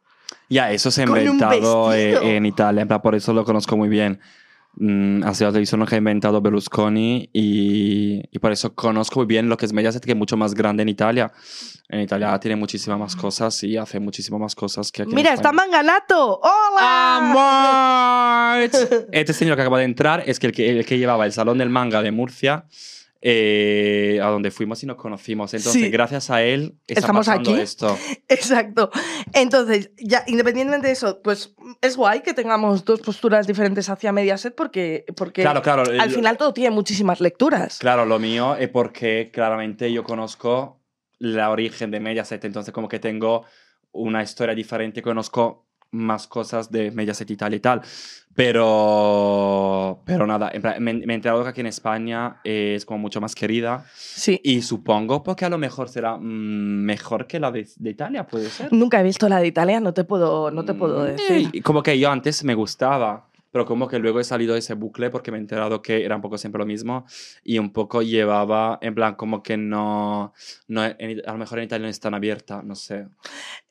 Ya, 0.49 0.71
eso 0.71 0.89
se 0.91 1.03
ha 1.03 1.05
inventado 1.05 1.93
eh, 1.93 2.35
en 2.35 2.45
Italia, 2.45 2.85
por 2.87 3.15
eso 3.15 3.33
lo 3.33 3.45
conozco 3.45 3.77
muy 3.77 3.87
bien. 3.87 4.19
Mm, 4.75 5.23
ha 5.23 5.33
sido 5.33 5.49
la 5.49 5.53
televisión 5.53 5.85
que 5.85 5.95
ha 5.95 5.97
inventado 5.97 6.39
Berlusconi 6.41 7.29
y, 7.33 8.21
y 8.31 8.39
por 8.39 8.51
eso 8.51 8.73
conozco 8.75 9.19
muy 9.19 9.25
bien 9.25 9.49
lo 9.49 9.57
que 9.57 9.65
es 9.65 9.73
Mediaset, 9.73 10.03
que 10.03 10.11
es 10.11 10.17
mucho 10.17 10.37
más 10.37 10.53
grande 10.53 10.83
en 10.83 10.89
Italia. 10.89 11.31
En 11.89 12.01
Italia 12.01 12.39
tiene 12.39 12.55
muchísimas 12.55 12.99
más 12.99 13.15
cosas 13.15 13.61
y 13.63 13.75
hace 13.75 13.99
muchísimas 13.99 14.39
más 14.39 14.55
cosas 14.55 14.91
que 14.91 15.01
aquí 15.01 15.11
en 15.11 15.15
Mira, 15.15 15.33
está 15.33 15.49
España. 15.49 15.65
Manganato. 15.71 16.39
¡Hola! 16.41 17.17
¡Amor! 17.17 18.69
Este 19.11 19.33
señor 19.33 19.55
que 19.55 19.63
acaba 19.63 19.79
de 19.79 19.85
entrar 19.85 20.23
es 20.25 20.39
que 20.39 20.47
el, 20.47 20.53
que 20.53 20.69
el 20.69 20.85
que 20.85 20.97
llevaba 20.97 21.25
el 21.25 21.33
Salón 21.33 21.57
del 21.57 21.69
Manga 21.69 22.01
de 22.01 22.11
Murcia, 22.11 22.65
eh, 23.21 24.19
a 24.23 24.27
donde 24.27 24.49
fuimos 24.51 24.81
y 24.83 24.85
nos 24.85 24.95
conocimos. 24.95 25.53
Entonces, 25.53 25.81
Sí. 25.81 25.89
gracias 25.89 26.29
a 26.29 26.41
él, 26.41 26.75
está 26.87 27.01
Estamos 27.01 27.25
pasando 27.25 27.51
aquí. 27.51 27.59
esto. 27.59 27.97
Exacto. 28.29 28.89
Entonces, 29.33 29.91
ya 29.97 30.23
independientemente 30.27 30.87
de 30.87 30.93
eso, 30.93 31.21
pues 31.21 31.53
es 31.81 31.97
guay 31.97 32.21
que 32.21 32.33
tengamos 32.33 32.85
dos 32.85 33.01
posturas 33.01 33.45
diferentes 33.45 33.89
hacia 33.89 34.11
Mediaset 34.11 34.55
porque, 34.55 35.05
porque 35.17 35.41
Claro, 35.41 35.61
claro. 35.61 35.83
al 35.99 36.11
final 36.11 36.37
todo 36.37 36.53
tiene 36.53 36.71
muchísimas 36.71 37.19
lecturas. 37.21 37.77
Claro, 37.79 38.05
lo 38.05 38.19
mío 38.19 38.55
es 38.55 38.69
porque 38.69 39.29
claramente 39.33 39.91
yo 39.91 40.03
conozco 40.03 40.81
la 41.17 41.49
origen 41.51 41.91
de 41.91 41.99
Mediaset, 41.99 42.43
entonces 42.45 42.73
como 42.73 42.87
que 42.87 42.99
tengo 42.99 43.43
una 43.91 44.23
historia 44.23 44.55
diferente, 44.55 45.01
conozco 45.01 45.67
más 45.91 46.27
cosas 46.27 46.71
de 46.71 46.91
Mediaset 46.91 47.29
Italia 47.31 47.57
y 47.57 47.59
tal, 47.59 47.81
pero, 48.73 50.01
pero 50.05 50.25
nada, 50.27 50.51
me, 50.79 50.93
me 50.93 51.13
he 51.13 51.15
enterado 51.15 51.43
que 51.43 51.49
aquí 51.49 51.61
en 51.61 51.67
España 51.67 52.37
es 52.43 52.85
como 52.85 52.99
mucho 52.99 53.19
más 53.21 53.35
querida 53.35 53.85
Sí. 53.95 54.39
y 54.43 54.61
supongo 54.61 55.23
porque 55.23 55.45
a 55.45 55.49
lo 55.49 55.57
mejor 55.57 55.89
será 55.89 56.17
mm, 56.17 56.21
mejor 56.21 57.27
que 57.27 57.39
la 57.39 57.51
de, 57.51 57.67
de 57.77 57.89
Italia, 57.89 58.25
puede 58.27 58.49
ser. 58.49 58.71
Nunca 58.71 58.99
he 58.99 59.03
visto 59.03 59.27
la 59.29 59.39
de 59.39 59.47
Italia, 59.47 59.79
no 59.79 59.93
te 59.93 60.03
puedo, 60.03 60.51
no 60.51 60.63
te 60.65 60.73
puedo 60.73 60.99
Mm, 61.03 61.05
decir. 61.05 61.49
y 61.53 61.61
como 61.61 61.81
que 61.83 61.97
yo 61.97 62.11
antes 62.11 62.43
me 62.43 62.53
gustaba, 62.55 63.28
pero 63.51 63.65
como 63.65 63.87
que 63.87 63.99
luego 63.99 64.19
he 64.19 64.23
salido 64.23 64.53
de 64.53 64.59
ese 64.59 64.73
bucle 64.75 65.09
porque 65.09 65.31
me 65.31 65.37
he 65.37 65.41
enterado 65.41 65.81
que 65.81 66.05
era 66.05 66.15
un 66.15 66.21
poco 66.21 66.37
siempre 66.37 66.59
lo 66.59 66.65
mismo 66.65 67.05
y 67.43 67.57
un 67.59 67.71
poco 67.73 68.01
llevaba, 68.01 68.77
en 68.81 68.93
plan, 68.95 69.15
como 69.15 69.41
que 69.41 69.57
no, 69.57 70.33
no 70.67 70.85
en- 70.85 71.21
a 71.27 71.31
lo 71.31 71.37
mejor 71.37 71.59
en 71.59 71.65
Italia 71.65 71.85
no 71.85 71.89
es 71.89 71.99
tan 71.99 72.13
abierta, 72.13 72.61
no 72.63 72.75
sé. 72.75 73.07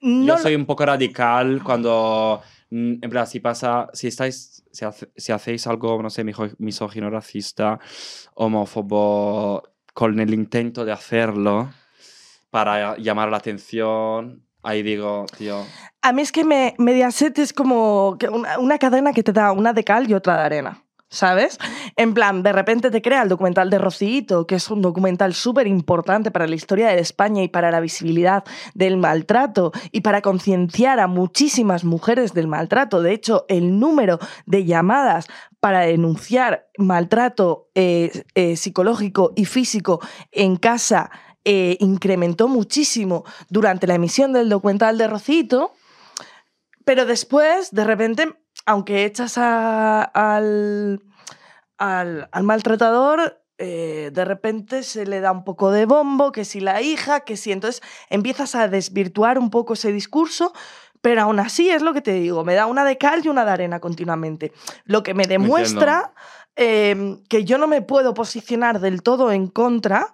No 0.00 0.26
yo 0.26 0.38
soy 0.38 0.54
un 0.54 0.66
poco 0.66 0.84
radical 0.86 1.62
cuando, 1.62 2.40
mm, 2.70 2.94
en 3.02 3.10
plan, 3.10 3.26
si 3.26 3.40
pasa, 3.40 3.88
si 3.92 4.08
estáis, 4.08 4.64
si, 4.72 4.84
hace- 4.84 5.10
si 5.16 5.32
hacéis 5.32 5.66
algo, 5.66 6.02
no 6.02 6.10
sé, 6.10 6.24
misógino, 6.58 7.10
racista, 7.10 7.78
homófobo, 8.34 9.62
con 9.94 10.18
el 10.20 10.32
intento 10.34 10.84
de 10.84 10.92
hacerlo 10.92 11.70
para 12.50 12.96
llamar 12.96 13.30
la 13.30 13.36
atención, 13.38 14.44
ahí 14.62 14.82
digo, 14.82 15.26
tío, 15.36 15.64
A 16.02 16.12
mí 16.12 16.22
es 16.22 16.32
que 16.32 16.44
me, 16.44 16.74
Mediaset 16.78 17.38
es 17.38 17.52
como 17.52 18.16
una, 18.30 18.58
una 18.58 18.78
cadena 18.78 19.12
que 19.12 19.22
te 19.22 19.32
da 19.32 19.52
una 19.52 19.72
de 19.72 19.84
cal 19.84 20.08
y 20.08 20.14
otra 20.14 20.36
de 20.38 20.42
arena. 20.44 20.84
¿Sabes? 21.10 21.58
En 21.96 22.12
plan, 22.12 22.42
de 22.42 22.52
repente 22.52 22.90
te 22.90 23.00
crea 23.00 23.22
el 23.22 23.30
documental 23.30 23.70
de 23.70 23.78
Rocito, 23.78 24.46
que 24.46 24.56
es 24.56 24.70
un 24.70 24.82
documental 24.82 25.32
súper 25.32 25.66
importante 25.66 26.30
para 26.30 26.46
la 26.46 26.54
historia 26.54 26.88
de 26.88 27.00
España 27.00 27.42
y 27.42 27.48
para 27.48 27.70
la 27.70 27.80
visibilidad 27.80 28.44
del 28.74 28.98
maltrato 28.98 29.72
y 29.90 30.02
para 30.02 30.20
concienciar 30.20 31.00
a 31.00 31.06
muchísimas 31.06 31.82
mujeres 31.82 32.34
del 32.34 32.46
maltrato. 32.46 33.00
De 33.00 33.14
hecho, 33.14 33.46
el 33.48 33.80
número 33.80 34.18
de 34.44 34.66
llamadas 34.66 35.28
para 35.60 35.80
denunciar 35.80 36.68
maltrato 36.76 37.70
eh, 37.74 38.24
eh, 38.34 38.56
psicológico 38.56 39.32
y 39.34 39.46
físico 39.46 40.00
en 40.30 40.56
casa 40.56 41.10
eh, 41.50 41.76
incrementó 41.80 42.46
muchísimo 42.46 43.24
durante 43.48 43.86
la 43.86 43.94
emisión 43.94 44.34
del 44.34 44.50
documental 44.50 44.98
de 44.98 45.06
Rocito. 45.08 45.72
Pero 46.84 47.06
después, 47.06 47.70
de 47.72 47.84
repente, 47.84 48.34
aunque 48.66 49.04
echas 49.06 49.38
a- 49.38 50.02
al, 50.02 51.00
al, 51.78 52.28
al 52.32 52.42
maltratador, 52.42 53.42
eh, 53.56 54.10
de 54.12 54.24
repente 54.24 54.82
se 54.82 55.06
le 55.06 55.20
da 55.20 55.32
un 55.32 55.42
poco 55.44 55.70
de 55.70 55.86
bombo, 55.86 56.32
que 56.32 56.44
si 56.44 56.60
la 56.60 56.80
hija, 56.82 57.20
que 57.20 57.36
si 57.36 57.50
entonces 57.52 57.82
empiezas 58.10 58.54
a 58.54 58.68
desvirtuar 58.68 59.38
un 59.38 59.48
poco 59.50 59.72
ese 59.72 59.90
discurso, 59.92 60.52
pero 61.00 61.22
aún 61.22 61.40
así 61.40 61.70
es 61.70 61.80
lo 61.82 61.92
que 61.94 62.00
te 62.02 62.12
digo, 62.12 62.44
me 62.44 62.54
da 62.54 62.66
una 62.66 62.84
de 62.84 62.98
cal 62.98 63.22
y 63.24 63.28
una 63.28 63.44
de 63.44 63.50
arena 63.52 63.80
continuamente. 63.80 64.52
Lo 64.84 65.02
que 65.02 65.14
me 65.14 65.24
demuestra 65.26 66.12
eh, 66.56 67.16
que 67.28 67.44
yo 67.44 67.56
no 67.58 67.68
me 67.68 67.82
puedo 67.82 68.14
posicionar 68.14 68.80
del 68.80 69.02
todo 69.02 69.30
en 69.32 69.46
contra, 69.46 70.12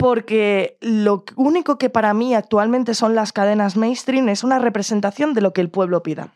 porque 0.00 0.78
lo 0.80 1.24
único 1.36 1.76
que 1.76 1.90
para 1.90 2.14
mí 2.14 2.34
actualmente 2.34 2.94
son 2.94 3.14
las 3.14 3.32
cadenas 3.32 3.76
mainstream 3.76 4.30
es 4.30 4.42
una 4.42 4.58
representación 4.58 5.34
de 5.34 5.42
lo 5.42 5.52
que 5.52 5.60
el 5.60 5.68
pueblo 5.68 6.02
pida. 6.02 6.32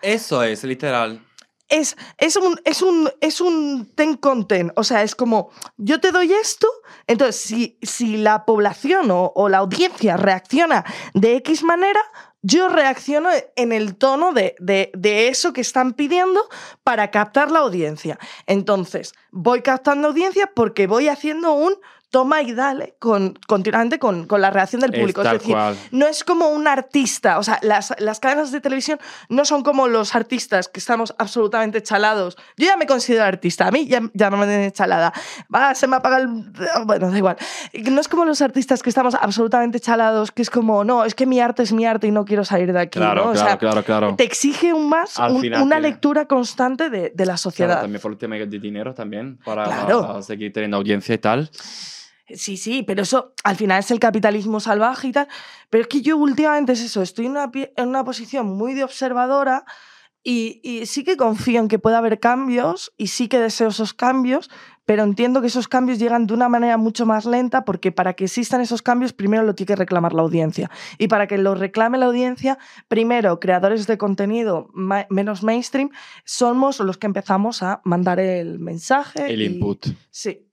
eso 0.00 0.42
es, 0.42 0.64
literal. 0.64 1.22
Es, 1.68 1.96
es, 2.18 2.36
un, 2.36 2.58
es, 2.64 2.80
un, 2.82 3.10
es 3.20 3.40
un 3.40 3.90
ten 3.94 4.16
content, 4.16 4.72
o 4.74 4.84
sea, 4.84 5.02
es 5.02 5.14
como 5.14 5.50
yo 5.76 6.00
te 6.00 6.12
doy 6.12 6.32
esto, 6.32 6.66
entonces 7.06 7.36
si, 7.36 7.78
si 7.82 8.16
la 8.16 8.44
población 8.44 9.10
o, 9.10 9.32
o 9.34 9.48
la 9.48 9.58
audiencia 9.58 10.16
reacciona 10.16 10.84
de 11.14 11.36
X 11.36 11.62
manera, 11.62 12.00
yo 12.42 12.68
reacciono 12.68 13.28
en 13.56 13.72
el 13.72 13.96
tono 13.96 14.32
de, 14.32 14.54
de, 14.58 14.90
de 14.94 15.28
eso 15.28 15.52
que 15.52 15.60
están 15.60 15.92
pidiendo 15.92 16.46
para 16.82 17.10
captar 17.10 17.50
la 17.50 17.60
audiencia. 17.60 18.18
Entonces, 18.46 19.14
voy 19.30 19.62
captando 19.62 20.08
audiencia 20.08 20.50
porque 20.54 20.86
voy 20.86 21.08
haciendo 21.08 21.52
un 21.52 21.74
toma 22.12 22.42
y 22.42 22.52
dale 22.52 22.94
con, 23.00 23.36
continuamente 23.48 23.98
con, 23.98 24.26
con 24.26 24.40
la 24.40 24.50
reacción 24.50 24.80
del 24.82 24.92
público. 24.92 25.22
Es, 25.22 25.32
decir, 25.32 25.54
cual. 25.54 25.76
no 25.90 26.06
es 26.06 26.22
como 26.22 26.50
un 26.50 26.68
artista, 26.68 27.38
o 27.38 27.42
sea, 27.42 27.58
las, 27.62 27.92
las 27.98 28.20
cadenas 28.20 28.52
de 28.52 28.60
televisión 28.60 29.00
no 29.28 29.44
son 29.44 29.62
como 29.64 29.88
los 29.88 30.14
artistas 30.14 30.68
que 30.68 30.78
estamos 30.78 31.14
absolutamente 31.18 31.82
chalados. 31.82 32.36
Yo 32.56 32.66
ya 32.66 32.76
me 32.76 32.86
considero 32.86 33.24
artista, 33.24 33.66
a 33.66 33.70
mí 33.70 33.86
ya, 33.88 34.00
ya 34.12 34.30
me 34.30 34.46
tienen 34.46 34.70
chalada. 34.72 35.12
Va, 35.52 35.74
se 35.74 35.88
me 35.88 35.96
apaga 35.96 36.18
el... 36.18 36.28
Bueno, 36.84 37.10
da 37.10 37.16
igual. 37.16 37.36
No 37.90 38.00
es 38.00 38.08
como 38.08 38.24
los 38.26 38.42
artistas 38.42 38.82
que 38.82 38.90
estamos 38.90 39.14
absolutamente 39.14 39.80
chalados, 39.80 40.30
que 40.32 40.42
es 40.42 40.50
como, 40.50 40.84
no, 40.84 41.04
es 41.06 41.14
que 41.14 41.24
mi 41.26 41.40
arte 41.40 41.62
es 41.62 41.72
mi 41.72 41.86
arte 41.86 42.06
y 42.06 42.10
no 42.10 42.24
quiero 42.26 42.44
salir 42.44 42.72
de 42.74 42.78
aquí. 42.80 42.98
Claro, 42.98 43.24
¿no? 43.24 43.30
O 43.30 43.32
claro, 43.32 43.48
sea, 43.48 43.58
claro, 43.58 43.82
claro. 43.84 44.14
te 44.16 44.24
exige 44.24 44.74
un 44.74 44.88
más, 44.88 45.18
Al 45.18 45.32
un- 45.32 45.40
final 45.40 45.62
una 45.62 45.76
tiene- 45.76 45.88
lectura 45.88 46.26
constante 46.26 46.90
de, 46.90 47.10
de 47.14 47.26
la 47.26 47.38
sociedad. 47.38 47.70
Claro, 47.70 47.82
también 47.84 48.02
por 48.02 48.12
el 48.12 48.18
tema 48.18 48.36
de 48.36 48.46
dinero 48.46 48.92
también, 48.92 49.38
para 49.42 49.64
Claro. 49.64 50.20
seguir 50.22 50.52
teniendo 50.52 50.76
audiencia 50.76 51.14
y 51.14 51.18
tal. 51.18 51.50
Sí, 52.36 52.56
sí, 52.56 52.82
pero 52.82 53.02
eso 53.02 53.34
al 53.44 53.56
final 53.56 53.80
es 53.80 53.90
el 53.90 53.98
capitalismo 54.00 54.60
salvaje 54.60 55.08
y 55.08 55.12
tal. 55.12 55.28
Pero 55.70 55.82
es 55.82 55.88
que 55.88 56.02
yo 56.02 56.16
últimamente 56.16 56.72
es 56.72 56.80
eso, 56.82 57.02
estoy 57.02 57.26
en 57.26 57.32
una, 57.32 57.50
pie- 57.50 57.72
en 57.76 57.88
una 57.88 58.04
posición 58.04 58.46
muy 58.46 58.74
de 58.74 58.84
observadora 58.84 59.64
y, 60.24 60.60
y 60.62 60.86
sí 60.86 61.02
que 61.02 61.16
confío 61.16 61.58
en 61.60 61.66
que 61.68 61.80
pueda 61.80 61.98
haber 61.98 62.20
cambios 62.20 62.92
y 62.96 63.08
sí 63.08 63.26
que 63.28 63.38
deseo 63.40 63.68
esos 63.68 63.92
cambios, 63.92 64.50
pero 64.84 65.02
entiendo 65.02 65.40
que 65.40 65.48
esos 65.48 65.66
cambios 65.66 65.98
llegan 65.98 66.26
de 66.28 66.34
una 66.34 66.48
manera 66.48 66.76
mucho 66.76 67.06
más 67.06 67.24
lenta 67.24 67.64
porque 67.64 67.90
para 67.90 68.14
que 68.14 68.24
existan 68.26 68.60
esos 68.60 68.82
cambios 68.82 69.12
primero 69.12 69.42
lo 69.42 69.54
tiene 69.56 69.68
que 69.68 69.76
reclamar 69.76 70.12
la 70.12 70.22
audiencia. 70.22 70.70
Y 70.98 71.08
para 71.08 71.26
que 71.26 71.38
lo 71.38 71.56
reclame 71.56 71.98
la 71.98 72.06
audiencia, 72.06 72.58
primero 72.86 73.40
creadores 73.40 73.86
de 73.88 73.98
contenido 73.98 74.68
ma- 74.74 75.06
menos 75.10 75.42
mainstream 75.42 75.90
somos 76.24 76.78
los 76.78 76.98
que 76.98 77.06
empezamos 77.08 77.62
a 77.64 77.80
mandar 77.84 78.20
el 78.20 78.60
mensaje. 78.60 79.26
El 79.32 79.42
y- 79.42 79.46
input. 79.46 79.86
Sí. 80.10 80.46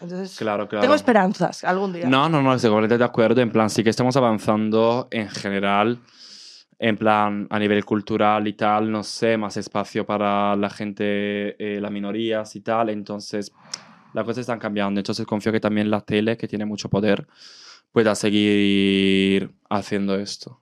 Entonces, 0.00 0.36
Claro, 0.38 0.68
claro. 0.68 0.82
tengo 0.82 0.94
esperanzas 0.94 1.64
algún 1.64 1.92
día. 1.92 2.06
No, 2.08 2.28
no, 2.28 2.40
no, 2.42 2.54
estoy 2.54 2.70
completamente 2.70 2.98
de 3.02 3.04
acuerdo. 3.08 3.40
En 3.40 3.50
plan, 3.50 3.68
sí 3.70 3.82
que 3.82 3.90
estamos 3.90 4.16
avanzando 4.16 5.08
en 5.10 5.28
general 5.28 5.98
en 6.80 6.96
plan 6.96 7.48
a 7.50 7.58
nivel 7.58 7.84
cultural 7.84 8.46
y 8.46 8.52
tal, 8.52 8.92
no 8.92 9.02
sé, 9.02 9.36
más 9.36 9.56
espacio 9.56 10.06
para 10.06 10.54
la 10.54 10.70
gente, 10.70 11.56
eh, 11.58 11.80
las 11.80 11.90
minorías 11.90 12.54
y 12.54 12.60
tal. 12.60 12.90
Entonces, 12.90 13.52
las 14.14 14.24
cosas 14.24 14.38
están 14.42 14.60
cambiando. 14.60 15.00
Entonces, 15.00 15.26
confío 15.26 15.50
que 15.50 15.58
también 15.58 15.90
la 15.90 16.00
tele, 16.02 16.36
que 16.36 16.46
tiene 16.46 16.64
mucho 16.64 16.88
poder, 16.88 17.26
pueda 17.90 18.14
seguir 18.14 19.50
haciendo 19.68 20.14
esto. 20.14 20.60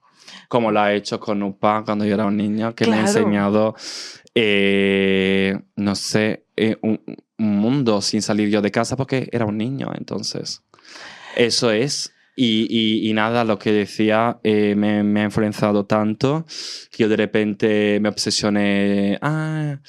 Como 0.49 0.71
lo 0.71 0.79
ha 0.79 0.91
hecho 0.93 1.19
con 1.19 1.43
UPA 1.43 1.83
cuando 1.85 2.03
yo 2.03 2.15
era 2.15 2.25
un 2.25 2.35
niño, 2.35 2.73
que 2.73 2.85
me 2.87 2.93
ha 2.97 3.03
Claro. 3.03 3.07
enseñado, 3.19 3.75
eh, 4.33 5.59
no 5.75 5.93
sé, 5.95 6.45
eh, 6.57 6.77
un, 6.81 6.99
un 7.37 7.57
mundo 7.57 8.01
sin 8.01 8.21
salir 8.21 8.49
yo 8.49 8.61
de 8.61 8.71
casa 8.71 8.95
porque 8.97 9.29
era 9.31 9.45
un 9.45 9.57
niño. 9.57 9.91
Entonces, 9.97 10.63
eso 11.35 11.71
es. 11.71 12.13
Y, 12.39 12.67
y- 12.69 13.09
y 13.09 13.13
nada, 13.13 13.43
lo 13.43 13.57
que 13.57 13.71
decía 13.71 14.39
eh, 14.43 14.75
me, 14.75 15.01
me 15.03 15.21
ha 15.21 15.25
influenciado 15.25 15.85
tanto 15.85 16.45
que 16.91 17.03
yo 17.03 17.09
de 17.09 17.15
repente 17.17 17.99
me 17.99 18.09
obsesioné, 18.09 19.17
ah, 19.23 19.79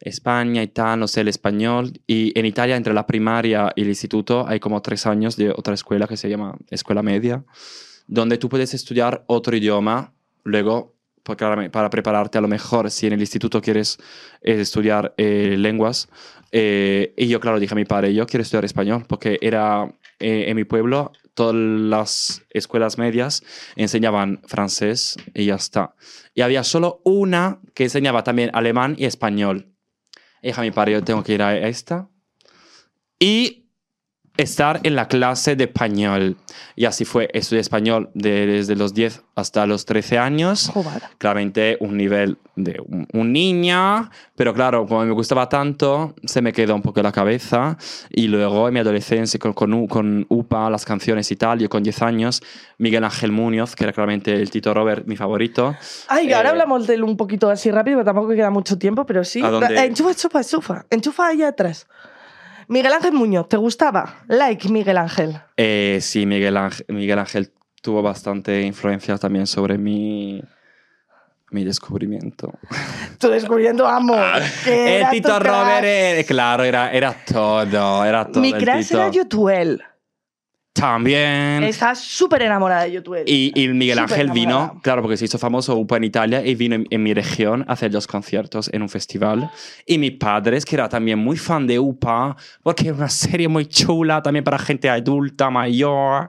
España 0.00 0.62
y 0.62 0.68
tal, 0.68 1.00
no 1.00 1.08
sé, 1.08 1.22
el 1.22 1.28
español. 1.28 1.92
Y 2.06 2.38
en 2.38 2.46
Italia, 2.46 2.76
entre 2.76 2.94
la 2.94 3.04
primaria 3.06 3.72
y 3.74 3.82
el 3.82 3.88
instituto, 3.88 4.46
hay 4.46 4.60
como 4.60 4.80
tres 4.80 5.06
años 5.06 5.36
de 5.36 5.50
otra 5.50 5.74
escuela 5.74 6.06
que 6.06 6.16
se 6.16 6.28
llama 6.28 6.56
Escuela 6.70 7.02
Media, 7.02 7.44
donde 8.06 8.38
tú 8.38 8.48
puedes 8.48 8.74
estudiar 8.74 9.24
otro 9.26 9.56
idioma, 9.56 10.12
luego, 10.44 10.94
para 11.36 11.90
prepararte 11.90 12.38
a 12.38 12.40
lo 12.40 12.48
mejor, 12.48 12.90
si 12.90 13.06
en 13.06 13.14
el 13.14 13.20
instituto 13.20 13.60
quieres 13.60 13.98
eh, 14.42 14.60
estudiar 14.60 15.14
eh, 15.16 15.56
lenguas. 15.58 16.08
eh, 16.52 17.14
y 17.16 17.28
yo, 17.28 17.40
claro, 17.40 17.60
dije 17.60 17.74
a 17.74 17.76
mi 17.76 17.84
padre, 17.84 18.14
yo 18.14 18.26
quiero 18.26 18.42
estudiar 18.42 18.64
español, 18.64 19.04
porque 19.08 19.38
era 19.42 19.92
en 20.20 20.56
mi 20.56 20.64
pueblo, 20.64 21.12
todas 21.34 21.54
las 21.54 22.42
escuelas 22.50 22.98
medias 22.98 23.44
enseñaban 23.76 24.40
francés 24.46 25.16
y 25.32 25.44
ya 25.44 25.54
está. 25.54 25.94
Y 26.34 26.40
había 26.40 26.64
solo 26.64 27.00
una 27.04 27.60
que 27.74 27.84
enseñaba 27.84 28.24
también 28.24 28.50
alemán 28.52 28.96
y 28.98 29.04
español. 29.04 29.72
Dije 30.42 30.60
a 30.60 30.64
mi 30.64 30.72
padre, 30.72 30.94
yo 30.94 31.04
tengo 31.04 31.22
que 31.22 31.34
ir 31.34 31.42
a 31.42 31.56
esta. 31.56 32.08
Y 33.20 33.57
estar 34.38 34.80
en 34.84 34.96
la 34.96 35.06
clase 35.08 35.54
de 35.56 35.64
español. 35.64 36.36
Y 36.76 36.86
así 36.86 37.04
fue, 37.04 37.28
estudié 37.34 37.60
español 37.60 38.08
de- 38.14 38.46
desde 38.46 38.74
los 38.76 38.94
10 38.94 39.22
hasta 39.34 39.66
los 39.66 39.84
13 39.84 40.16
años. 40.18 40.70
Joder. 40.72 41.02
Claramente 41.18 41.76
un 41.80 41.96
nivel 41.96 42.38
de 42.56 42.80
un, 42.86 43.06
un 43.12 43.32
niño, 43.32 44.08
pero 44.36 44.54
claro, 44.54 44.86
como 44.86 45.04
me 45.04 45.12
gustaba 45.12 45.48
tanto, 45.48 46.14
se 46.24 46.40
me 46.40 46.52
quedó 46.52 46.74
un 46.74 46.82
poco 46.82 47.00
en 47.00 47.04
la 47.04 47.12
cabeza. 47.12 47.76
Y 48.10 48.28
luego 48.28 48.68
en 48.68 48.74
mi 48.74 48.80
adolescencia 48.80 49.38
con, 49.38 49.52
con, 49.52 49.86
con 49.88 50.24
UPA, 50.28 50.70
las 50.70 50.84
canciones 50.84 51.30
y 51.32 51.36
tal, 51.36 51.58
yo 51.58 51.68
con 51.68 51.82
10 51.82 52.02
años, 52.02 52.40
Miguel 52.78 53.04
Ángel 53.04 53.32
Muñoz, 53.32 53.74
que 53.76 53.84
era 53.84 53.92
claramente 53.92 54.32
el 54.34 54.50
Tito 54.50 54.72
Robert, 54.72 55.04
mi 55.06 55.16
favorito. 55.16 55.76
Ay, 56.08 56.32
ahora 56.32 56.48
Eh, 56.48 56.52
hablamos 56.52 56.86
de 56.86 56.94
él 56.94 57.02
un 57.04 57.16
poquito 57.16 57.50
así 57.50 57.70
rápido, 57.70 57.96
pero 57.98 58.04
tampoco 58.06 58.28
queda 58.30 58.50
mucho 58.50 58.78
tiempo, 58.78 59.04
pero 59.04 59.24
sí. 59.24 59.42
¿A 59.42 59.50
dónde? 59.50 59.84
Enchufa, 59.84 60.10
enchufa, 60.10 60.38
enchufa. 60.40 60.86
Enchufa 60.90 61.26
ahí 61.28 61.42
atrás. 61.42 61.86
Miguel 62.68 62.92
Ángel 62.92 63.12
Muñoz, 63.12 63.48
¿te 63.48 63.56
gustaba? 63.56 64.24
Like 64.28 64.68
Miguel 64.68 64.98
Ángel. 64.98 65.40
Eh, 65.56 65.98
sí, 66.02 66.26
Miguel 66.26 66.56
Ángel, 66.56 66.84
Miguel 66.88 67.18
Ángel 67.18 67.50
tuvo 67.80 68.02
bastante 68.02 68.62
influencia 68.62 69.16
también 69.16 69.46
sobre 69.46 69.78
mi, 69.78 70.42
mi 71.50 71.64
descubrimiento. 71.64 72.52
Tú 73.18 73.28
descubriendo 73.28 73.86
amo. 73.86 74.14
que 74.64 75.02
Ah, 75.02 75.08
el 75.08 75.10
Tito 75.10 75.38
tu. 75.38 75.44
Robert, 75.44 75.84
eh, 75.84 76.24
claro, 76.28 76.62
era, 76.62 76.92
era 76.92 77.14
todo, 77.24 78.04
era 78.04 78.26
todo. 78.26 78.42
Mi 78.42 78.52
crush 78.52 78.92
era 78.92 79.10
Yotuel. 79.10 79.82
También. 80.78 81.64
Estaba 81.64 81.94
súper 81.94 82.42
enamorada 82.42 82.84
de 82.84 82.92
Yotuel. 82.92 83.24
Y, 83.26 83.52
y 83.54 83.68
Miguel 83.68 83.98
Ángel 83.98 84.30
vino, 84.30 84.50
enamorada. 84.50 84.80
claro, 84.82 85.02
porque 85.02 85.16
se 85.16 85.24
hizo 85.24 85.38
famoso 85.38 85.76
UPA 85.76 85.96
en 85.96 86.04
Italia 86.04 86.46
y 86.46 86.54
vino 86.54 86.76
en, 86.76 86.86
en 86.90 87.02
mi 87.02 87.14
región 87.14 87.64
a 87.68 87.72
hacer 87.72 87.90
dos 87.90 88.06
conciertos 88.06 88.70
en 88.72 88.82
un 88.82 88.88
festival. 88.88 89.50
Y 89.86 89.98
mis 89.98 90.12
padres, 90.12 90.64
que 90.64 90.76
era 90.76 90.88
también 90.88 91.18
muy 91.18 91.36
fan 91.36 91.66
de 91.66 91.78
UPA, 91.78 92.36
porque 92.62 92.88
era 92.88 92.96
una 92.96 93.08
serie 93.08 93.48
muy 93.48 93.66
chula 93.66 94.22
también 94.22 94.44
para 94.44 94.58
gente 94.58 94.88
adulta, 94.88 95.50
mayor, 95.50 96.28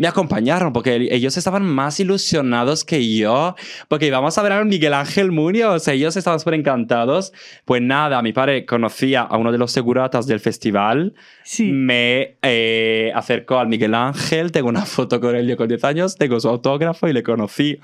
me 0.00 0.08
acompañaron 0.08 0.72
porque 0.72 1.08
ellos 1.10 1.36
estaban 1.36 1.62
más 1.66 2.00
ilusionados 2.00 2.86
que 2.86 3.14
yo, 3.14 3.54
porque 3.86 4.06
íbamos 4.06 4.38
a 4.38 4.42
ver 4.42 4.52
a 4.52 4.64
Miguel 4.64 4.94
Ángel 4.94 5.30
Muñoz, 5.30 5.86
ellos 5.88 6.16
estaban 6.16 6.40
súper 6.40 6.54
encantados. 6.54 7.34
Pues 7.66 7.82
nada, 7.82 8.22
mi 8.22 8.32
padre 8.32 8.64
conocía 8.64 9.20
a 9.20 9.36
uno 9.36 9.52
de 9.52 9.58
los 9.58 9.72
seguratas 9.72 10.26
del 10.26 10.40
festival, 10.40 11.12
sí. 11.44 11.70
me 11.70 12.38
eh, 12.40 13.12
acercó 13.14 13.58
al 13.58 13.68
Miguel 13.68 13.89
Ángel, 13.94 14.52
tengo 14.52 14.68
una 14.68 14.84
foto 14.84 15.20
con 15.20 15.34
él 15.34 15.46
yo 15.48 15.56
con 15.56 15.68
10 15.68 15.84
años, 15.84 16.16
tengo 16.16 16.38
su 16.40 16.48
autógrafo 16.48 17.08
y 17.08 17.12
le 17.12 17.22
conocí. 17.22 17.78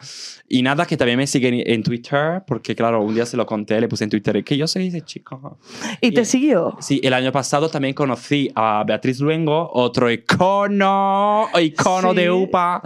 Y 0.48 0.62
nada, 0.62 0.86
que 0.86 0.96
también 0.96 1.18
me 1.18 1.26
sigue 1.26 1.72
en, 1.72 1.82
Twitter, 1.82 2.42
porque 2.46 2.74
claro, 2.74 3.02
un 3.02 3.14
día 3.14 3.26
se 3.26 3.36
lo 3.36 3.46
conté, 3.46 3.80
le 3.80 3.88
puse 3.88 4.04
en 4.04 4.10
Twitter 4.10 4.42
que 4.44 4.56
yo 4.56 4.66
soy 4.66 4.88
ese 4.88 5.02
chico. 5.02 5.58
¿Y 6.00 6.12
te 6.12 6.24
siguió? 6.24 6.76
Sí, 6.80 7.00
el 7.02 7.12
año 7.14 7.32
pasado 7.32 7.68
también 7.68 7.94
conocí 7.94 8.50
a 8.54 8.84
Beatriz 8.86 9.20
Luengo, 9.20 9.70
otro 9.72 10.10
icono, 10.10 11.48
icono 11.60 12.10
Sí. 12.10 12.16
de 12.16 12.30
UPA, 12.30 12.82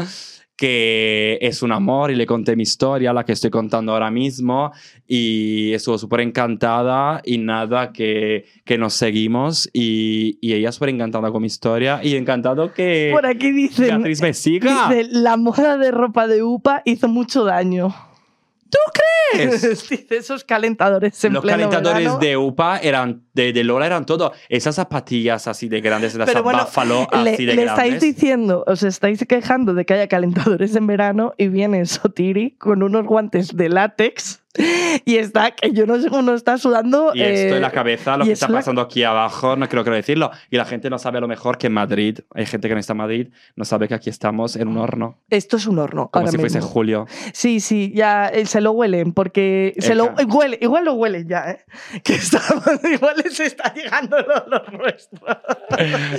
que 0.60 1.38
es 1.40 1.62
un 1.62 1.72
amor 1.72 2.10
y 2.10 2.14
le 2.14 2.26
conté 2.26 2.54
mi 2.54 2.64
historia, 2.64 3.14
la 3.14 3.24
que 3.24 3.32
estoy 3.32 3.48
contando 3.48 3.92
ahora 3.92 4.10
mismo, 4.10 4.72
y 5.08 5.72
estuvo 5.72 5.96
súper 5.96 6.20
encantada 6.20 7.22
y 7.24 7.38
nada, 7.38 7.94
que, 7.94 8.44
que 8.66 8.76
nos 8.76 8.92
seguimos 8.92 9.70
y, 9.72 10.36
y 10.42 10.52
ella 10.52 10.70
súper 10.70 10.90
encantada 10.90 11.30
con 11.30 11.40
mi 11.40 11.46
historia 11.46 12.00
y 12.02 12.14
encantado 12.14 12.74
que 12.74 13.08
Por 13.10 13.24
aquí 13.24 13.52
dicen, 13.52 13.86
Beatriz 13.86 14.20
me 14.20 14.34
siga. 14.34 14.90
dice, 14.90 15.08
la 15.10 15.38
moda 15.38 15.78
de 15.78 15.92
ropa 15.92 16.26
de 16.26 16.42
UPA 16.42 16.82
hizo 16.84 17.08
mucho 17.08 17.42
daño. 17.44 17.94
¿Tú 18.70 18.78
crees? 19.32 19.60
Dice, 19.88 20.16
esos 20.16 20.44
calentadores 20.44 21.22
en 21.24 21.32
Los 21.34 21.42
pleno 21.42 21.58
calentadores 21.68 22.04
verano. 22.04 22.18
de 22.18 22.36
UPA 22.36 22.78
eran 22.78 23.22
de, 23.34 23.52
de 23.52 23.64
Lola 23.64 23.86
eran 23.86 24.06
todo. 24.06 24.32
Esas 24.48 24.76
zapatillas 24.76 25.46
así 25.48 25.68
de 25.68 25.80
grandes, 25.80 26.14
las 26.14 26.28
Pero 26.28 26.42
bueno, 26.42 26.64
Buffalo 26.64 27.08
le, 27.24 27.30
así 27.34 27.44
de 27.46 27.54
le 27.54 27.64
grandes. 27.64 27.84
estáis 27.84 28.00
diciendo, 28.14 28.64
os 28.66 28.82
estáis 28.82 29.24
quejando 29.28 29.74
de 29.74 29.84
que 29.84 29.94
haya 29.94 30.08
calentadores 30.08 30.74
en 30.76 30.86
verano 30.86 31.34
y 31.36 31.48
viene 31.48 31.84
Sotiri 31.86 32.52
con 32.58 32.82
unos 32.82 33.04
guantes 33.06 33.56
de 33.56 33.68
látex 33.68 34.39
y 35.04 35.16
está, 35.16 35.52
que 35.52 35.72
yo 35.72 35.86
no 35.86 36.00
sé 36.00 36.08
cómo 36.08 36.22
no 36.22 36.34
está 36.34 36.58
sudando. 36.58 37.12
Y 37.14 37.22
esto 37.22 37.54
eh, 37.54 37.56
en 37.56 37.62
la 37.62 37.70
cabeza, 37.70 38.16
lo 38.16 38.24
que 38.24 38.32
es 38.32 38.40
está 38.42 38.52
la- 38.52 38.58
pasando 38.58 38.80
aquí 38.80 39.04
abajo, 39.04 39.54
no 39.56 39.68
creo, 39.68 39.82
quiero 39.84 39.96
decirlo. 39.96 40.30
Y 40.50 40.56
la 40.56 40.64
gente 40.64 40.90
no 40.90 40.98
sabe 40.98 41.18
a 41.18 41.20
lo 41.20 41.28
mejor 41.28 41.56
que 41.58 41.68
en 41.68 41.74
Madrid, 41.74 42.18
hay 42.34 42.46
gente 42.46 42.68
que 42.68 42.74
no 42.74 42.80
está 42.80 42.94
en 42.94 42.98
Madrid, 42.98 43.28
no 43.56 43.64
sabe 43.64 43.86
que 43.88 43.94
aquí 43.94 44.10
estamos 44.10 44.56
en 44.56 44.68
un 44.68 44.78
horno, 44.78 45.18
Esto 45.30 45.56
es 45.56 45.66
un 45.66 45.78
horno. 45.78 46.08
como 46.10 46.22
ahora 46.26 46.32
si 46.32 46.38
fuese 46.38 46.60
julio. 46.60 47.06
Sí, 47.32 47.60
sí, 47.60 47.92
ya 47.94 48.26
eh, 48.28 48.44
se 48.46 48.60
lo 48.60 48.72
huelen, 48.72 49.12
porque 49.12 49.74
se 49.78 49.94
lo 49.94 50.06
Eja. 50.06 50.26
huele, 50.26 50.58
igual 50.60 50.84
lo 50.84 50.94
huelen 50.94 51.28
ya, 51.28 51.50
¿eh? 51.50 51.64
Que 52.02 52.14
estamos, 52.14 52.64
igual 52.92 53.16
les 53.22 53.38
está 53.38 53.72
llegando 53.72 54.18
el 54.18 54.26
olor 54.30 54.72
nuestro. 54.72 55.20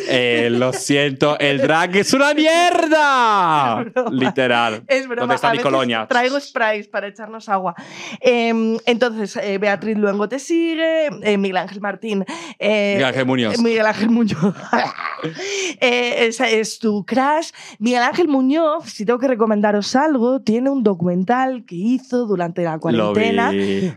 Eh, 0.08 0.50
lo 0.52 0.72
siento, 0.74 1.38
el 1.40 1.60
drag 1.60 1.96
es 1.98 2.14
una 2.14 2.34
mierda. 2.34 3.82
Es. 3.82 4.12
Literal. 4.12 4.84
Es 4.88 5.06
broma. 5.08 5.22
¿Dónde 5.22 5.36
está 5.36 5.50
a 5.50 5.52
mi 5.52 5.58
veces 5.58 5.72
colonia? 5.72 6.08
Traigo 6.08 6.40
sprays 6.40 6.88
para 6.88 7.08
echarnos 7.08 7.50
agua. 7.50 7.76
Em, 8.24 8.78
entonces, 8.86 9.36
eh, 9.38 9.58
Beatriz 9.58 9.98
Luengo 9.98 10.30
te 10.30 10.38
sigue, 10.38 11.08
eh, 11.24 11.38
Miguel 11.38 11.58
Ángel 11.58 11.82
Martín. 11.82 12.24
eh, 12.60 12.94
Miguel 12.96 13.06
Ángel 13.10 13.26
Muñoz. 13.26 13.60
Miguel 13.60 13.86
Ángel 13.86 14.10
Muñoz. 14.10 14.56
Esa 15.82 16.50
es 16.50 16.80
tu 16.80 17.06
crush. 17.06 17.52
Miguel 17.80 18.04
Ángel 18.04 18.28
Muñoz, 18.28 18.86
si 18.92 19.06
tengo 19.06 19.20
que 19.20 19.28
recomendaros 19.28 19.96
algo, 19.96 20.42
tiene 20.42 20.70
un 20.70 20.84
documental 20.84 21.66
que 21.66 21.76
hizo 21.76 22.26
durante 22.26 22.64
la 22.64 22.78
cuarentena 22.80 23.52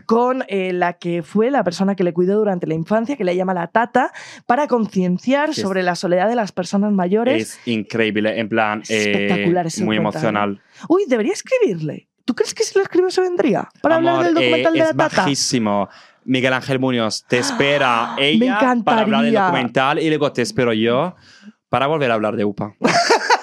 con 0.05 0.43
la 0.49 0.93
que 0.93 1.23
fue 1.23 1.51
la 1.51 1.63
persona 1.63 1.95
que 1.95 2.03
le 2.03 2.13
cuidó 2.13 2.37
durante 2.37 2.67
la 2.67 2.73
infancia, 2.73 3.15
que 3.17 3.23
le 3.23 3.35
llama 3.35 3.53
la 3.53 3.67
tata, 3.67 4.11
para 4.45 4.67
concienciar 4.67 5.49
es- 5.51 5.57
sobre 5.57 5.83
la 5.83 5.95
soledad 5.95 6.27
de 6.29 6.35
las 6.35 6.51
personas 6.51 6.91
mayores. 6.91 7.41
Es 7.41 7.67
increíble, 7.67 8.39
en 8.39 8.49
plan, 8.49 8.81
Es 8.81 8.89
espectacular 8.91 9.67
ese 9.67 9.83
muy 9.83 9.97
documental. 9.97 10.21
emocional. 10.21 10.61
Uy, 10.89 11.03
debería 11.07 11.33
escribirle. 11.33 12.07
¿Tú 12.25 12.33
crees 12.33 12.53
que 12.53 12.63
si 12.63 12.77
lo 12.77 12.83
escribo 12.83 13.09
se 13.11 13.21
vendría? 13.21 13.69
Para 13.81 13.95
Amor, 13.97 14.09
hablar 14.13 14.25
del 14.25 14.33
documental 14.33 14.75
eh, 14.75 14.79
de 14.79 14.83
la 14.83 14.89
es 14.89 14.97
tata. 14.97 15.21
bajísimo. 15.21 15.89
Miguel 16.25 16.53
Ángel 16.53 16.79
Muñoz 16.79 17.23
te 17.27 17.37
espera 17.37 18.15
Me 18.17 18.29
ella 18.29 18.75
para 18.83 19.01
hablar 19.01 19.23
del 19.23 19.33
documental 19.35 19.99
y 19.99 20.09
luego 20.09 20.31
te 20.33 20.41
espero 20.41 20.73
yo 20.73 21.15
para 21.69 21.87
volver 21.87 22.09
a 22.09 22.15
hablar 22.15 22.35
de 22.35 22.45
UPA. 22.45 22.75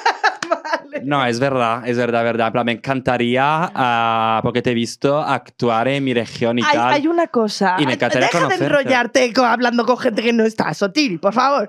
No, 1.04 1.24
es 1.26 1.40
verdad, 1.40 1.82
es 1.86 1.96
verdad, 1.96 2.22
verdad. 2.24 2.46
En 2.48 2.52
plan, 2.52 2.66
me 2.66 2.72
encantaría, 2.72 3.42
ah, 3.74 4.40
porque 4.42 4.62
te 4.62 4.70
he 4.70 4.74
visto 4.74 5.18
actuar 5.20 5.88
en 5.88 6.04
mi 6.04 6.14
región 6.14 6.58
y 6.58 6.62
Hay, 6.62 6.72
tal. 6.76 6.92
hay 6.92 7.06
una 7.06 7.26
cosa. 7.28 7.76
Y 7.78 7.86
me 7.86 7.94
encantaría 7.94 8.26
Deja 8.28 8.38
de 8.38 8.44
conocerte. 8.44 8.64
enrollarte 8.66 9.32
co- 9.32 9.44
hablando 9.44 9.84
con 9.86 9.98
gente 9.98 10.22
que 10.22 10.32
no 10.32 10.44
está. 10.44 10.72
Sotiri, 10.74 11.18
por 11.18 11.32
favor. 11.32 11.68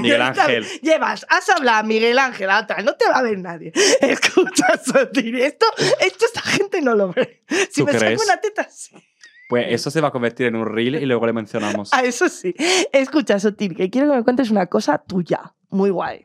Miguel. 0.00 0.22
Ángel. 0.22 0.64
Llevas, 0.82 1.26
has 1.28 1.48
hablado 1.48 1.78
a 1.78 1.82
Miguel 1.82 2.18
Ángel 2.18 2.50
atrás, 2.50 2.84
no 2.84 2.94
te 2.94 3.06
va 3.08 3.16
a 3.18 3.22
ver 3.22 3.38
nadie. 3.38 3.72
Escucha, 4.00 4.66
Sotiri, 4.84 5.42
esto, 5.42 5.66
esto 6.00 6.24
esta 6.26 6.40
gente 6.42 6.80
no 6.82 6.94
lo 6.94 7.12
ve. 7.12 7.42
Si 7.70 7.80
¿Tú 7.80 7.86
me 7.86 7.92
crees? 7.92 8.20
saco 8.20 8.30
una 8.32 8.40
teta, 8.40 8.66
sí. 8.70 8.96
Pues 9.48 9.66
eso 9.68 9.90
se 9.92 10.00
va 10.00 10.08
a 10.08 10.10
convertir 10.10 10.46
en 10.48 10.56
un 10.56 10.66
reel 10.66 10.96
y 10.96 11.06
luego 11.06 11.24
le 11.26 11.32
mencionamos. 11.32 11.90
Ah, 11.92 12.02
eso 12.02 12.28
sí. 12.28 12.52
Escucha, 12.92 13.38
Sotiri, 13.38 13.76
que 13.76 13.90
quiero 13.90 14.10
que 14.10 14.16
me 14.16 14.24
cuentes 14.24 14.50
una 14.50 14.66
cosa 14.66 14.98
tuya, 14.98 15.54
muy 15.70 15.90
guay. 15.90 16.22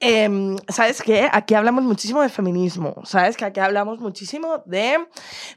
Em, 0.00 0.56
¿Sabes 0.68 1.02
qué? 1.02 1.28
Aquí 1.32 1.54
hablamos 1.54 1.84
muchísimo 1.84 2.22
de 2.22 2.28
feminismo, 2.28 2.94
¿sabes? 3.04 3.36
Que 3.36 3.44
aquí 3.44 3.60
hablamos 3.60 3.98
muchísimo 4.00 4.62
de 4.66 5.06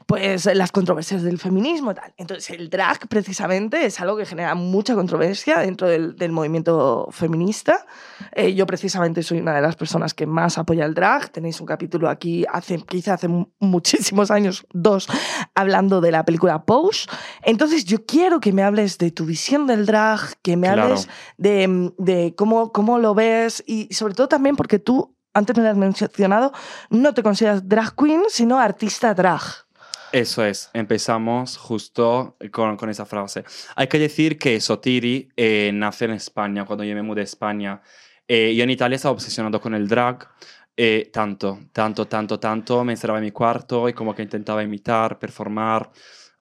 pues, 0.06 0.46
las 0.46 0.72
controversias 0.72 1.22
del 1.22 1.38
feminismo 1.38 1.92
y 1.92 1.94
tal. 1.94 2.12
Entonces, 2.16 2.50
el 2.50 2.70
drag 2.70 3.08
precisamente 3.08 3.84
es 3.84 4.00
algo 4.00 4.16
que 4.16 4.26
genera 4.26 4.54
mucha 4.54 4.94
controversia 4.94 5.58
dentro 5.58 5.88
del, 5.88 6.16
del 6.16 6.32
movimiento 6.32 7.08
feminista. 7.10 7.86
Eh, 8.32 8.54
yo 8.54 8.66
precisamente 8.66 9.22
soy 9.22 9.38
una 9.40 9.54
de 9.54 9.60
las 9.62 9.76
personas 9.76 10.14
que 10.14 10.26
más 10.26 10.58
apoya 10.58 10.84
el 10.84 10.94
drag. 10.94 11.30
Tenéis 11.30 11.60
un 11.60 11.66
capítulo 11.66 12.08
aquí, 12.08 12.44
hace, 12.52 12.84
hice 12.92 13.10
hace 13.10 13.28
mu- 13.28 13.46
muchísimos 13.58 14.30
años, 14.30 14.66
dos, 14.72 15.08
hablando 15.54 16.00
de 16.00 16.12
la 16.12 16.24
película 16.24 16.64
Pose. 16.64 17.08
Entonces, 17.42 17.84
yo 17.84 18.04
quiero 18.06 18.40
que 18.40 18.52
me 18.52 18.62
hables 18.62 18.98
de 18.98 19.10
tu 19.10 19.24
visión 19.24 19.66
del 19.66 19.86
drag, 19.86 20.20
que 20.42 20.56
me 20.56 20.66
Claro. 20.68 20.82
hables 20.84 21.08
de, 21.36 21.92
de 21.98 22.34
cómo, 22.36 22.72
cómo 22.72 22.98
lo 22.98 23.14
ves 23.14 23.62
y 23.66 23.92
sobre 23.92 24.14
todo 24.14 24.19
también 24.28 24.56
porque 24.56 24.78
tú, 24.78 25.16
antes 25.32 25.56
me 25.56 25.62
lo 25.62 25.70
has 25.70 25.76
mencionado, 25.76 26.52
no 26.90 27.14
te 27.14 27.22
consideras 27.22 27.68
drag 27.68 27.94
queen, 27.94 28.22
sino 28.28 28.58
artista 28.58 29.14
drag. 29.14 29.40
Eso 30.12 30.44
es, 30.44 30.70
empezamos 30.72 31.56
justo 31.56 32.36
con, 32.50 32.90
esa 32.90 33.06
frase. 33.06 33.44
Hay 33.76 33.86
que 33.86 33.98
decir 33.98 34.38
que 34.38 34.60
Sotiri 34.60 35.28
eh, 35.36 35.70
nace 35.72 36.06
en 36.06 36.12
España, 36.12 36.64
cuando 36.64 36.82
yo 36.82 36.94
me 36.96 37.02
mudé 37.02 37.20
a 37.20 37.24
España. 37.24 37.80
Eh, 38.26 38.54
yo 38.56 38.64
en 38.64 38.70
Italia 38.70 38.96
estaba 38.96 39.12
obsesionado 39.12 39.60
con 39.60 39.72
el 39.72 39.86
drag, 39.86 40.26
eh, 40.76 41.10
tanto, 41.12 41.60
tanto, 41.72 42.08
tanto, 42.08 42.40
tanto. 42.40 42.84
Me 42.84 42.94
encerraba 42.94 43.20
en 43.20 43.24
mi 43.24 43.30
cuarto 43.30 43.88
y 43.88 43.92
como 43.92 44.12
que 44.12 44.22
intentaba 44.22 44.64
imitar, 44.64 45.18
performar, 45.18 45.90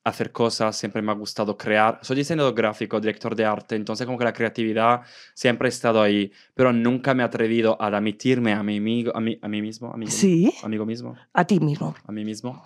hacer 0.10 0.32
cosas. 0.32 0.76
Siempre 0.76 1.02
me 1.02 1.12
ha 1.12 1.16
gustado 1.16 1.58
crear. 1.58 2.00
Soy 2.02 2.16
diseñador 2.16 2.54
gráfico, 2.54 3.00
director 3.00 3.36
de 3.36 3.46
arte, 3.46 3.76
entonces 3.76 4.06
como 4.06 4.18
que 4.18 4.26
la 4.26 4.34
creatividad 4.34 5.02
siempre 5.34 5.68
ha 5.68 5.70
estado 5.70 6.02
ahí, 6.02 6.32
pero 6.54 6.74
nunca 6.74 7.14
me 7.14 7.24
he 7.24 7.26
atrevido 7.26 7.82
a 7.82 7.88
admitirme 7.88 8.54
a 8.54 8.64
mí, 8.64 8.78
a 9.14 9.20
mí, 9.20 9.40
a 9.42 9.48
mí 9.48 9.62
mismo, 9.62 9.92
amigo, 9.94 10.12
Sí, 10.12 10.54
amigo 10.64 10.86
mismo 10.86 11.16
a 11.34 11.46
ti 11.46 11.60
mismo. 11.60 11.96
a 12.06 12.12
mí 12.12 12.26
mismo, 12.26 12.64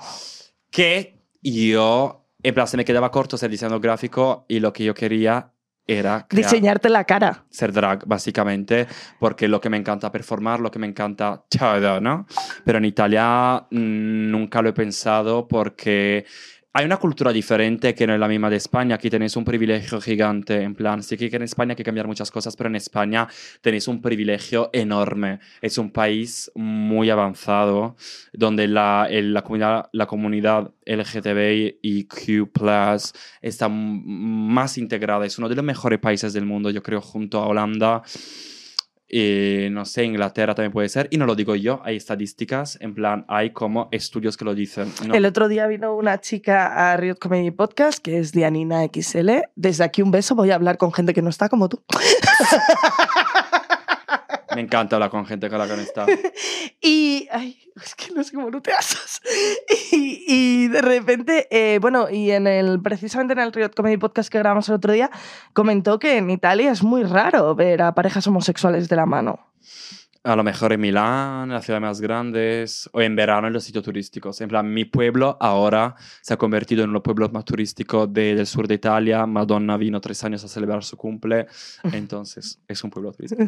que 0.71 1.19
yo, 1.41 2.25
en 2.41 2.53
plan, 2.53 2.67
se 2.67 2.77
me 2.77 2.85
quedaba 2.85 3.11
corto 3.11 3.37
ser 3.37 3.49
diseñador 3.49 3.81
gráfico 3.81 4.45
y 4.47 4.59
lo 4.59 4.71
que 4.73 4.83
yo 4.85 4.93
quería 4.93 5.49
era 5.85 6.25
crear- 6.29 6.45
Diseñarte 6.49 6.87
la 6.89 7.03
cara. 7.03 7.43
ser 7.49 7.73
drag, 7.73 8.05
básicamente, 8.07 8.87
porque 9.19 9.49
lo 9.49 9.59
que 9.59 9.69
me 9.69 9.75
encanta 9.75 10.09
performar, 10.11 10.61
lo 10.61 10.71
que 10.71 10.79
me 10.79 10.87
encanta 10.87 11.43
todo, 11.49 11.99
¿no? 11.99 12.25
Pero 12.63 12.77
en 12.77 12.85
Italia 12.85 13.65
mm, 13.69 14.31
nunca 14.31 14.61
lo 14.61 14.69
he 14.69 14.73
pensado 14.73 15.45
porque 15.45 16.25
hay 16.75 16.85
una 16.85 16.97
cultura 16.97 17.31
diferente 17.31 17.93
que 17.93 18.07
no 18.07 18.15
es 18.15 18.19
la 18.19 18.27
misma 18.27 18.49
de 18.49 18.55
España. 18.55 18.95
Aquí 18.95 19.07
tenéis 19.09 19.35
un 19.35 19.45
privilegio 19.45 20.01
gigante, 20.01 20.61
en 20.63 20.73
plan, 20.73 21.03
sí 21.03 21.17
que 21.17 21.27
en 21.27 21.43
España 21.43 21.73
hay 21.73 21.75
que 21.75 21.83
cambiar 21.83 22.07
muchas 22.07 22.31
cosas, 22.31 22.55
pero 22.55 22.67
en 22.67 22.75
España 22.75 23.27
tenéis 23.61 23.87
un 23.87 24.01
privilegio 24.01 24.71
enorme. 24.73 25.39
Es 25.61 25.77
un 25.77 25.91
país 25.91 26.51
muy 26.55 27.11
avanzado, 27.11 27.95
donde 28.33 28.67
la, 28.67 29.07
el- 29.09 29.33
la, 29.35 29.43
comunidad, 29.43 29.89
la 29.91 30.07
comunidad 30.07 30.71
LGTBIQ+, 30.85 32.49
está 33.41 33.69
más 33.69 34.77
integrada. 34.79 35.25
Es 35.27 35.37
uno 35.37 35.49
de 35.49 35.55
los 35.55 35.63
mejores 35.65 35.99
países 35.99 36.33
del 36.33 36.45
mundo, 36.45 36.71
yo 36.71 36.81
creo, 36.81 37.01
junto 37.01 37.39
a 37.39 37.47
Holanda. 37.47 38.01
Y 39.15 39.69
no 39.69 39.85
sé, 39.85 40.05
Inglaterra 40.05 40.55
también 40.55 40.71
puede 40.71 40.89
ser. 40.89 41.07
Y 41.11 41.17
no 41.17 41.27
lo 41.27 41.35
digo 41.35 41.55
yo, 41.55 41.81
hay 41.83 41.97
estadísticas, 41.97 42.79
en 42.81 42.95
plan, 42.95 43.25
hay 43.27 43.51
como 43.51 43.87
estudios 43.91 44.37
que 44.37 44.43
lo 44.43 44.55
dicen. 44.55 44.91
¿no? 45.05 45.13
El 45.13 45.27
otro 45.27 45.47
día 45.47 45.67
vino 45.67 45.95
una 45.95 46.19
chica 46.19 46.91
a 46.91 46.97
Riot 46.97 47.17
Comedy 47.19 47.51
Podcast, 47.51 47.99
que 47.99 48.17
es 48.17 48.31
Dianina 48.31 48.83
XL. 48.91 49.29
Desde 49.55 49.83
aquí 49.83 50.01
un 50.01 50.09
beso, 50.09 50.33
voy 50.33 50.49
a 50.49 50.55
hablar 50.55 50.79
con 50.79 50.91
gente 50.91 51.13
que 51.13 51.21
no 51.21 51.29
está 51.29 51.47
como 51.47 51.69
tú. 51.69 51.83
Me 54.55 54.61
encanta 54.61 54.95
hablar 54.95 55.09
con 55.09 55.25
gente 55.25 55.49
con 55.49 55.59
la 55.59 55.67
que. 55.67 56.05
Y, 56.81 57.27
ay, 57.31 57.57
es 57.81 57.95
que 57.95 58.13
no 58.13 58.23
sé 58.23 58.33
cómo 58.33 58.51
y 59.91 60.67
de 60.67 60.81
repente, 60.81 61.47
eh, 61.49 61.79
bueno, 61.79 62.09
y 62.09 62.31
en 62.31 62.45
el, 62.47 62.81
precisamente 62.81 63.33
en 63.33 63.39
el 63.39 63.53
Riot 63.53 63.71
Comedy 63.75 63.97
Podcast 63.97 64.29
que 64.29 64.39
grabamos 64.39 64.67
el 64.69 64.75
otro 64.75 64.91
día, 64.91 65.09
comentó 65.53 65.97
que 65.97 66.17
en 66.17 66.29
Italia 66.29 66.71
es 66.71 66.83
muy 66.83 67.03
raro 67.03 67.55
ver 67.55 67.81
a 67.81 67.95
parejas 67.95 68.27
homosexuales 68.27 68.89
de 68.89 68.95
la 68.95 69.05
mano. 69.05 69.39
A 70.25 70.37
lo 70.37 70.43
mejor 70.45 70.71
en 70.71 70.79
Milán, 70.79 71.43
en 71.49 71.49
las 71.49 71.65
ciudades 71.65 71.81
más 71.81 71.99
grandes, 71.99 72.89
o 72.93 73.01
en 73.01 73.13
verano 73.13 73.47
en 73.47 73.51
los 73.53 73.65
sitios 73.65 73.83
turísticos. 73.83 74.39
En 74.39 74.47
plan, 74.47 74.73
mi 74.73 74.85
pueblo 74.85 75.35
ahora 75.41 75.95
se 76.21 76.33
ha 76.33 76.37
convertido 76.37 76.83
en 76.83 76.89
uno 76.89 76.93
de 76.93 76.99
los 76.99 77.03
pueblos 77.03 77.33
más 77.33 77.43
turísticos 77.43 78.11
de- 78.13 78.33
del 78.35 78.47
sur 78.47 78.65
de 78.65 78.75
Italia. 78.75 79.25
Madonna 79.25 79.75
vino 79.75 79.99
tres 79.99 80.23
años 80.23 80.41
a 80.45 80.47
celebrar 80.47 80.81
su 80.85 80.95
cumple, 80.95 81.47
entonces 81.91 82.57
es 82.69 82.83
un 82.85 82.89
pueblo 82.89 83.11
turístico. 83.11 83.43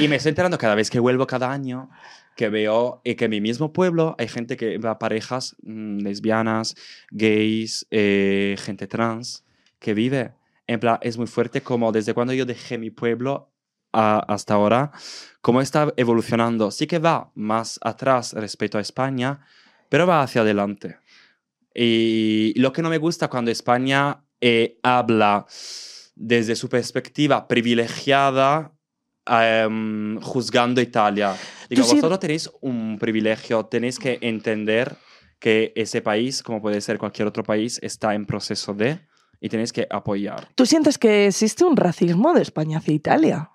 Y 0.00 0.08
me 0.08 0.16
estoy 0.16 0.30
enterando 0.30 0.58
cada 0.58 0.74
vez 0.74 0.90
que 0.90 0.98
vuelvo 0.98 1.28
cada 1.28 1.52
año 1.52 1.90
que 2.34 2.48
veo 2.48 3.00
eh, 3.04 3.14
que 3.14 3.26
en 3.26 3.30
mi 3.30 3.40
mismo 3.40 3.72
pueblo 3.72 4.14
hay 4.18 4.26
gente 4.28 4.56
que 4.56 4.78
va 4.78 4.98
parejas 4.98 5.54
mm, 5.62 5.98
lesbianas, 6.00 6.74
gays, 7.12 7.86
eh, 7.92 8.56
gente 8.58 8.86
trans 8.88 9.44
que 9.78 9.94
vive. 9.94 10.32
En 10.66 10.80
plan, 10.80 10.98
es 11.02 11.16
muy 11.18 11.28
fuerte 11.28 11.60
como 11.60 11.92
desde 11.92 12.14
cuando 12.14 12.32
yo 12.32 12.44
dejé 12.44 12.78
mi 12.78 12.90
pueblo 12.90 13.48
a- 13.96 14.24
hasta 14.34 14.54
ahora, 14.54 14.92
cómo 15.40 15.60
está 15.60 15.92
evolucionando. 15.96 16.70
Sí 16.70 16.86
que 16.86 16.98
va 16.98 17.30
más 17.34 17.78
atrás 17.82 18.32
respecto 18.34 18.76
a 18.78 18.80
España, 18.80 19.40
pero 19.88 20.06
va 20.06 20.22
hacia 20.22 20.42
adelante. 20.42 20.98
Y 21.74 22.52
lo 22.58 22.72
que 22.72 22.82
no 22.82 22.88
me 22.90 22.98
gusta 22.98 23.28
cuando 23.28 23.50
España 23.50 24.22
eh, 24.40 24.78
habla 24.82 25.46
desde 26.14 26.56
su 26.56 26.68
perspectiva 26.68 27.48
privilegiada, 27.48 28.72
em, 29.26 30.20
juzgando 30.20 30.80
Italia. 30.80 31.34
Digo, 31.70 31.84
sí- 31.84 31.94
vosotros 31.96 32.20
tenéis 32.20 32.50
un 32.60 32.98
privilegio, 32.98 33.64
tenéis 33.66 33.98
que 33.98 34.18
entender 34.20 34.94
que 35.38 35.72
ese 35.74 36.00
país, 36.02 36.42
como 36.42 36.60
puede 36.60 36.80
ser 36.80 36.98
cualquier 36.98 37.28
otro 37.28 37.42
país, 37.42 37.78
está 37.82 38.14
en 38.14 38.24
proceso 38.26 38.72
de 38.74 39.00
y 39.40 39.48
tenéis 39.48 39.72
que 39.72 39.86
apoyar. 39.90 40.48
¿Tú 40.54 40.64
sientes 40.66 40.96
que 40.98 41.26
existe 41.26 41.64
un 41.64 41.76
racismo 41.76 42.32
de 42.34 42.42
España 42.42 42.78
hacia 42.78 42.94
Italia? 42.94 43.50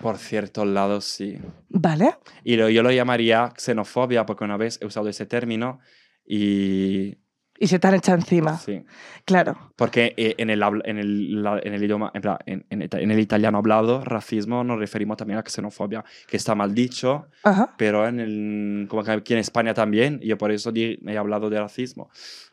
Por 0.00 0.16
cierto 0.18 0.64
lado, 0.64 1.00
sí. 1.00 1.38
¿Vale? 1.68 2.14
Y 2.44 2.56
lo- 2.56 2.68
yo 2.70 2.82
lo 2.82 2.90
llamaría 2.90 3.52
xenofobia 3.56 4.24
porque 4.26 4.44
una 4.44 4.56
vez 4.56 4.78
he 4.80 4.86
usado 4.86 5.08
ese 5.08 5.26
término 5.26 5.78
y 6.26 7.18
Y 7.62 7.66
se 7.66 7.78
te 7.78 7.88
han 7.88 7.94
echado 7.94 8.16
encima. 8.16 8.56
sí. 8.56 8.82
Claro. 9.26 9.72
Porque 9.76 10.14
eh, 10.16 10.34
en 10.38 10.48
el, 10.48 10.62
en 10.84 10.96
el, 10.98 11.44
en 11.62 11.74
el 11.74 11.84
idioma, 11.84 12.10
en, 12.46 12.64
en- 12.70 13.10
el 13.10 13.20
italiano 13.20 13.58
hablado, 13.58 14.02
racismo 14.02 14.64
nos 14.64 14.78
referimos 14.78 15.18
también 15.18 15.38
a 15.38 15.42
xenofobia, 15.42 16.02
que 16.26 16.38
está 16.38 16.54
mal 16.54 16.74
dicho, 16.74 17.26
Ajá. 17.44 17.74
pero 17.76 18.08
en 18.08 18.18
el, 18.20 18.86
como 18.88 19.04
que 19.04 19.10
aquí 19.10 19.34
en 19.34 19.40
España 19.40 19.74
también, 19.74 20.18
y 20.22 20.28
yo 20.28 20.38
por 20.38 20.50
eso 20.52 20.72
di- 20.72 20.98
he 21.06 21.18
hablado 21.18 21.50
de 21.50 21.60
racismo, 21.60 22.08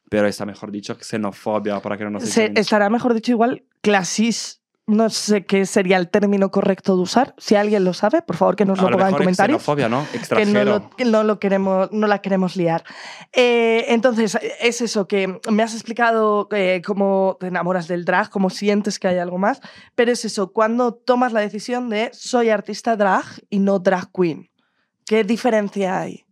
pero 0.09 0.27
está 0.27 0.45
mejor 0.45 0.71
dicho 0.71 0.97
xenofobia 0.99 1.79
para 1.79 1.97
que 1.97 2.03
no 2.03 2.09
nos 2.09 2.23
Se- 2.23 2.51
estará 2.55 2.89
mejor 2.89 3.13
dicho 3.13 3.31
igual 3.31 3.63
clasis. 3.81 4.61
No 4.89 5.09
sé 5.09 5.45
qué 5.45 5.65
sería 5.65 5.97
el 5.97 6.07
término 6.07 6.49
correcto 6.49 6.95
de 6.95 7.01
usar. 7.01 7.35
Si 7.37 7.55
alguien 7.55 7.83
lo 7.83 7.93
sabe, 7.93 8.21
por 8.21 8.37
favor 8.37 8.55
que 8.55 8.63
nos 8.63 8.79
lo 8.79 8.87
A 8.87 8.91
lo 8.91 8.97
ponga 8.97 9.09
en 9.09 9.17
comentarios. 9.17 9.61
xenofobia, 9.61 9.89
¿no? 9.89 10.05
que 10.09 10.13
no 10.13 10.19
Extranjero. 10.21 10.63
lo, 10.63 10.89
que 10.91 11.03
no 11.03 11.23
lo 11.25 11.39
queremos, 11.39 11.91
no 11.91 12.07
la 12.07 12.21
queremos 12.21 12.55
liar. 12.55 12.85
Eh, 13.33 13.83
entonces, 13.89 14.37
es 14.61 14.79
eso, 14.79 15.05
que 15.05 15.41
me 15.51 15.61
has 15.61 15.73
explicado 15.73 16.47
eh, 16.51 16.81
cómo 16.85 17.35
te 17.37 17.47
enamoras 17.47 17.89
del 17.89 18.05
drag, 18.05 18.29
cómo 18.29 18.49
sientes 18.49 18.97
que 18.97 19.09
hay 19.09 19.17
algo 19.17 19.37
más, 19.37 19.59
pero 19.95 20.13
es 20.13 20.23
eso, 20.23 20.53
cuando 20.53 20.93
tomas 20.93 21.33
la 21.33 21.41
decisión 21.41 21.89
de 21.89 22.09
soy 22.13 22.49
artista 22.49 22.95
drag 22.95 23.25
y 23.49 23.59
no 23.59 23.79
drag 23.79 24.09
queen. 24.13 24.49
¿Qué 25.05 25.25
diferencia 25.25 25.99
hay? 25.99 26.23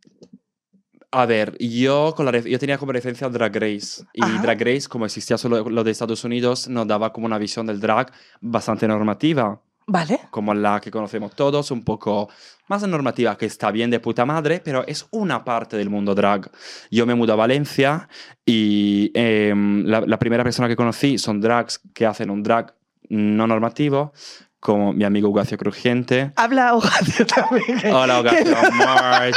A 1.17 1.25
ver, 1.25 1.57
yo, 1.59 2.13
con 2.13 2.25
la 2.25 2.37
yo 2.39 2.59
tenía 2.59 2.77
como 2.77 2.91
referencia 2.91 3.29
Drag 3.29 3.55
Race. 3.55 4.03
Y 4.13 4.21
Ajá. 4.21 4.41
Drag 4.41 4.59
Race, 4.61 4.89
como 4.89 5.05
existía 5.05 5.37
solo 5.37 5.69
lo 5.69 5.83
de 5.85 5.91
Estados 5.91 6.25
Unidos, 6.25 6.67
nos 6.67 6.85
daba 6.87 7.13
como 7.13 7.25
una 7.25 7.37
visión 7.37 7.65
del 7.65 7.79
drag 7.79 8.11
bastante 8.41 8.85
normativa, 8.85 9.61
¿Vale? 9.87 10.19
como 10.29 10.53
la 10.53 10.81
que 10.81 10.91
conocemos 10.91 11.33
todos, 11.33 11.71
un 11.71 11.85
poco 11.85 12.29
más 12.67 12.85
normativa, 12.85 13.37
que 13.37 13.45
está 13.45 13.71
bien 13.71 13.91
de 13.91 14.01
puta 14.01 14.25
madre, 14.25 14.61
pero 14.61 14.85
es 14.87 15.07
una 15.11 15.45
parte 15.45 15.77
del 15.77 15.89
mundo 15.89 16.13
drag. 16.15 16.51
Yo 16.91 17.05
me 17.05 17.15
mudé 17.15 17.31
a 17.31 17.35
Valencia 17.35 18.09
y 18.45 19.09
em, 19.13 19.85
la, 19.85 20.01
la 20.01 20.19
primera 20.19 20.43
persona 20.43 20.67
que 20.67 20.75
conocí 20.75 21.17
son 21.17 21.39
drags 21.39 21.79
que 21.93 22.05
hacen 22.05 22.29
un 22.29 22.43
drag 22.43 22.75
no 23.07 23.47
normativo, 23.47 24.11
como 24.59 24.91
mi 24.93 25.03
amigo 25.03 25.29
Ugacio 25.29 25.57
Crujiente. 25.57 26.31
Habla 26.35 26.73
Horacio 26.73 27.25
también. 27.35 27.93
Hola, 27.93 28.19
Ugacio 28.19 28.53
March. 28.73 29.35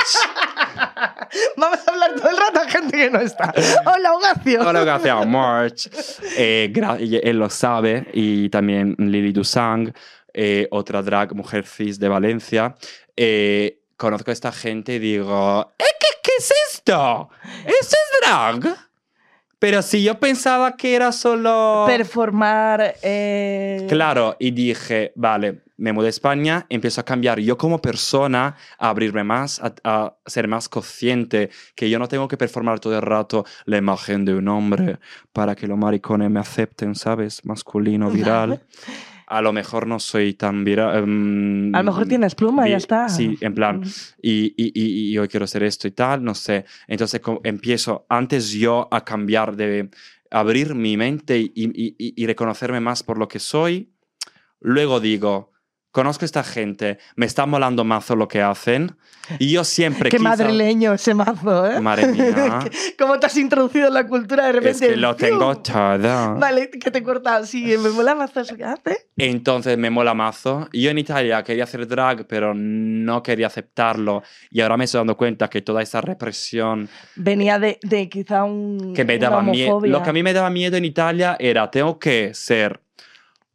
Vamos 1.56 1.78
a 1.86 1.90
hablar 1.90 2.14
todo 2.16 2.30
el 2.30 2.36
rato 2.36 2.60
a 2.60 2.68
gente 2.68 2.96
que 2.96 3.10
no 3.10 3.20
está. 3.20 3.52
Hola, 3.86 4.14
Horacio. 4.14 4.60
Hola, 4.66 4.84
gracias, 4.84 5.26
March. 5.26 5.90
Eh, 6.36 6.72
él 7.22 7.38
lo 7.38 7.50
sabe. 7.50 8.06
Y 8.12 8.48
también 8.48 8.94
Lily 8.98 9.32
Dusang, 9.32 9.92
eh, 10.32 10.68
otra 10.70 11.02
drag, 11.02 11.34
mujer 11.34 11.66
cis 11.66 11.98
de 11.98 12.08
Valencia. 12.08 12.74
Eh, 13.16 13.80
conozco 13.96 14.30
a 14.30 14.32
esta 14.32 14.52
gente 14.52 14.94
y 14.94 14.98
digo, 14.98 15.72
"¿Eh, 15.78 15.84
¿qué, 15.98 16.06
¿qué 16.22 16.30
es 16.38 16.52
esto? 16.72 17.30
¿Esto 17.66 17.96
es 17.96 18.20
drag? 18.28 18.76
Pero 19.58 19.82
si 19.82 20.04
yo 20.04 20.20
pensaba 20.20 20.76
que 20.76 20.94
era 20.94 21.10
solo... 21.10 21.82
Performar. 21.84 22.94
Claro, 23.88 24.36
y 24.38 24.52
dije, 24.52 25.10
vale, 25.16 25.62
me 25.78 25.92
mudé 25.92 26.08
a 26.08 26.10
España, 26.10 26.66
empiezo 26.68 27.00
a 27.00 27.04
cambiar 27.04 27.38
yo 27.40 27.56
como 27.56 27.80
persona, 27.80 28.56
a 28.78 28.88
abrirme 28.90 29.24
más, 29.24 29.60
a, 29.60 29.72
a 29.84 30.16
ser 30.26 30.46
más 30.48 30.68
consciente, 30.68 31.50
que 31.74 31.88
yo 31.88 31.98
no 31.98 32.08
tengo 32.08 32.28
que 32.28 32.36
performar 32.36 32.80
todo 32.80 32.94
el 32.96 33.02
rato 33.02 33.44
la 33.64 33.78
imagen 33.78 34.24
de 34.24 34.34
un 34.34 34.48
hombre 34.48 34.98
para 35.32 35.54
que 35.54 35.66
los 35.66 35.78
maricones 35.78 36.30
me 36.30 36.40
acepten, 36.40 36.94
¿sabes? 36.94 37.44
Masculino, 37.44 38.10
viral. 38.10 38.60
A 39.30 39.42
lo 39.42 39.52
mejor 39.52 39.86
no 39.86 40.00
soy 40.00 40.34
tan 40.34 40.64
viral. 40.64 40.96
em, 41.04 41.74
A 41.74 41.78
lo 41.78 41.84
mejor 41.92 42.06
tienes 42.06 42.34
pluma 42.34 42.66
y 42.66 42.70
ya 42.72 42.78
está. 42.78 43.08
Sí, 43.10 43.36
en 43.40 43.54
plan, 43.54 43.82
y, 44.22 44.46
y, 44.56 44.72
y, 44.74 45.10
y 45.12 45.18
hoy 45.18 45.28
quiero 45.28 45.44
hacer 45.44 45.62
esto 45.62 45.86
y 45.86 45.90
tal, 45.92 46.24
no 46.24 46.34
sé. 46.34 46.64
Entonces 46.86 47.20
empiezo 47.44 48.06
antes 48.08 48.50
yo 48.52 48.88
a 48.90 49.04
cambiar, 49.04 49.54
de 49.54 49.90
abrir 50.30 50.74
mi 50.74 50.96
mente 50.96 51.38
y, 51.38 51.52
y- 51.54 51.94
y- 51.98 52.14
y 52.16 52.26
reconocerme 52.26 52.80
más 52.80 53.02
por 53.02 53.18
lo 53.18 53.28
que 53.28 53.38
soy. 53.38 53.92
Luego 54.60 54.98
digo, 54.98 55.52
conozco 55.98 56.24
a 56.24 56.26
esta 56.26 56.44
gente, 56.44 56.98
me 57.16 57.26
está 57.26 57.44
molando 57.44 57.82
mazo 57.84 58.14
lo 58.14 58.28
que 58.28 58.40
hacen. 58.40 58.96
Y 59.40 59.50
yo 59.50 59.64
siempre 59.64 60.10
Qué 60.10 60.18
quizá- 60.18 60.28
madrileño 60.28 60.92
ese 60.94 61.12
mazo, 61.12 61.66
¿eh? 61.66 61.80
Madre 61.80 62.06
mía. 62.06 62.60
¿Cómo 62.98 63.18
te 63.18 63.26
has 63.26 63.36
introducido 63.36 63.88
en 63.88 63.94
la 63.94 64.06
cultura 64.06 64.46
de 64.46 64.52
repente? 64.52 64.86
Es 64.86 64.92
que 64.92 64.96
lo 64.96 65.16
tengo 65.16 65.58
todo. 65.58 66.36
Vale, 66.36 66.70
que 66.70 66.90
te 66.92 66.98
he 66.98 67.02
cortado. 67.02 67.44
Sí, 67.44 67.64
me 67.82 67.90
mola 67.90 68.14
mazo 68.14 68.40
eso 68.40 68.56
que 68.56 68.62
hace. 68.64 69.08
Entonces 69.16 69.76
me 69.76 69.90
mola 69.90 70.14
mazo. 70.14 70.68
Yo 70.72 70.90
en 70.90 70.98
Italia 70.98 71.42
quería 71.42 71.64
hacer 71.64 71.86
drag, 71.88 72.26
pero 72.28 72.54
no 72.54 73.20
quería 73.24 73.48
aceptarlo. 73.48 74.22
Y 74.50 74.60
ahora 74.60 74.76
me 74.76 74.84
estoy 74.84 75.00
dando 75.00 75.16
cuenta 75.16 75.48
que 75.50 75.62
toda 75.62 75.82
esa 75.82 76.00
represión 76.00 76.88
Venía 77.16 77.58
de, 77.58 77.78
de 77.82 78.08
quizá 78.08 78.44
un. 78.44 78.94
que 78.94 79.04
me 79.04 79.18
daba 79.18 79.42
miedo. 79.42 79.80
Lo 79.84 80.02
que 80.02 80.10
a 80.10 80.12
mí 80.12 80.22
me 80.22 80.32
daba 80.32 80.48
miedo 80.50 80.76
en 80.76 80.84
Italia 80.84 81.36
era, 81.40 81.70
tengo 81.70 81.98
que 81.98 82.32
ser 82.34 82.80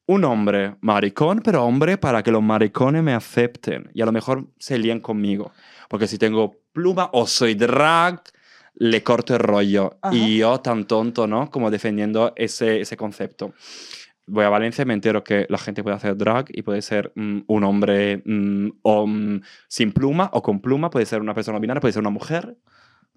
un 0.05 0.25
hombre 0.25 0.75
maricón, 0.81 1.41
pero 1.43 1.63
hombre 1.63 1.97
para 1.97 2.23
que 2.23 2.31
los 2.31 2.43
maricones 2.43 3.03
me 3.03 3.13
acepten. 3.13 3.89
Y 3.93 4.01
a 4.01 4.05
lo 4.05 4.11
mejor 4.11 4.47
se 4.59 4.77
lían 4.77 4.99
conmigo. 4.99 5.51
Porque 5.89 6.07
si 6.07 6.17
tengo 6.17 6.55
pluma 6.73 7.09
o 7.13 7.27
soy 7.27 7.55
drag, 7.55 8.21
le 8.75 9.03
corto 9.03 9.33
el 9.33 9.39
rollo. 9.39 9.97
Ajá. 10.01 10.15
Y 10.15 10.39
yo 10.39 10.59
tan 10.59 10.85
tonto, 10.85 11.27
¿no? 11.27 11.49
Como 11.49 11.71
defendiendo 11.71 12.33
ese, 12.35 12.81
ese 12.81 12.97
concepto. 12.97 13.53
Voy 14.25 14.45
a 14.45 14.49
Valencia 14.49 14.83
y 14.83 14.85
me 14.85 14.93
entero 14.93 15.23
que 15.23 15.45
la 15.49 15.57
gente 15.57 15.83
puede 15.83 15.97
hacer 15.97 16.15
drag 16.15 16.45
y 16.49 16.61
puede 16.61 16.81
ser 16.81 17.11
mm, 17.15 17.41
un 17.47 17.63
hombre 17.63 18.21
mm, 18.25 18.69
o, 18.81 19.05
mm, 19.05 19.41
sin 19.67 19.91
pluma 19.91 20.29
o 20.33 20.41
con 20.41 20.61
pluma, 20.61 20.89
puede 20.89 21.05
ser 21.05 21.21
una 21.21 21.33
persona 21.33 21.59
binaria, 21.59 21.81
puede 21.81 21.91
ser 21.91 22.01
una 22.01 22.09
mujer. 22.09 22.55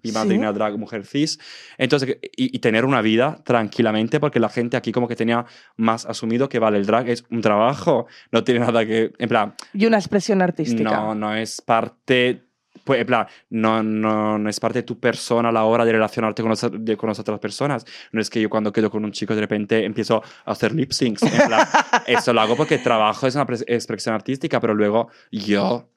Mi 0.03 0.11
Sí. 0.11 0.15
madrina 0.15 0.51
drag, 0.53 0.77
mujer 0.77 1.05
cis. 1.05 1.39
Entonces, 1.77 2.17
y, 2.21 2.55
y 2.55 2.59
tener 2.59 2.85
una 2.85 3.01
vida 3.01 3.39
tranquilamente, 3.43 4.19
porque 4.19 4.39
la 4.39 4.49
gente 4.49 4.77
aquí 4.77 4.91
como 4.91 5.07
que 5.07 5.15
tenía 5.15 5.45
más 5.75 6.05
asumido 6.05 6.47
que, 6.49 6.59
vale, 6.59 6.77
el 6.77 6.85
drag 6.85 7.09
es 7.09 7.25
un 7.31 7.41
trabajo, 7.41 8.05
no 8.31 8.43
tiene 8.43 8.59
nada 8.61 8.85
que, 8.85 9.11
en 9.17 9.29
plan, 9.29 9.55
Y 9.73 9.85
una 9.85 9.97
expresión 9.97 10.41
artística. 10.41 10.83
no, 10.83 11.15
no 11.15 11.35
es 11.35 11.61
parte, 11.61 12.43
pues, 12.83 13.01
en 13.01 13.07
plan, 13.07 13.27
no, 13.49 13.81
no, 13.83 14.37
no 14.37 14.49
es 14.49 14.59
parte 14.59 14.79
de 14.79 14.83
tu 14.83 14.99
persona 14.99 15.49
a 15.49 15.51
la 15.51 15.63
hora 15.65 15.83
de 15.83 15.91
relacionarte 15.91 16.41
con, 16.43 16.49
los- 16.51 16.69
de- 16.71 16.95
con 16.95 17.09
las 17.09 17.19
otras 17.19 17.39
personas. 17.39 17.83
No 18.11 18.21
es 18.21 18.29
que 18.29 18.39
yo 18.39 18.49
cuando 18.49 18.71
quedo 18.71 18.89
con 18.91 19.03
un 19.03 19.11
chico 19.11 19.33
de 19.35 19.41
repente 19.41 19.83
empiezo 19.83 20.23
a 20.45 20.51
hacer 20.51 20.73
lip 20.73 20.91
syncs. 20.91 21.23
En 21.23 21.47
plan, 21.47 21.67
eso 22.07 22.31
lo 22.33 22.39
hago 22.41 22.55
porque 22.55 22.77
trabajo, 22.77 23.27
es 23.27 23.35
una 23.35 23.45
pres- 23.47 23.65
expresión 23.67 24.15
artística, 24.15 24.59
pero 24.61 24.73
luego 24.73 25.09
yo, 25.31 25.89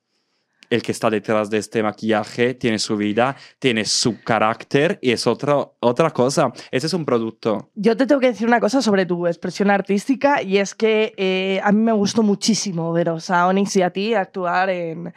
el 0.71 0.83
que 0.83 0.93
está 0.93 1.11
detrás 1.11 1.51
de 1.51 1.59
este 1.59 1.83
maquillaje, 1.83 2.55
tiene 2.55 2.79
su 2.79 2.97
vida, 2.97 3.37
tiene 3.59 3.85
su 3.85 4.23
carácter 4.23 4.99
y 5.03 5.11
es 5.11 5.27
otra, 5.27 5.69
otra 5.81 6.11
cosa. 6.13 6.53
Ese 6.71 6.87
es 6.87 6.95
un 6.95 7.05
producto. 7.05 7.71
Yo 7.75 7.97
te 7.97 8.07
tengo 8.07 8.21
que 8.21 8.29
decir 8.29 8.47
una 8.47 8.61
cosa 8.61 8.81
sobre 8.81 9.05
tu 9.05 9.27
expresión 9.27 9.69
artística 9.71 10.41
y 10.43 10.59
es 10.59 10.75
que 10.75 11.13
eh, 11.17 11.61
a 11.63 11.73
mí 11.73 11.81
me 11.83 11.93
gustó 11.93 12.23
muchísimo 12.23 12.93
veros 12.93 13.31
a 13.31 13.49
Onyx 13.49 13.77
y 13.77 13.83
a 13.83 13.91
ti 13.91 14.15
actuar 14.15 14.71
en, 14.71 15.13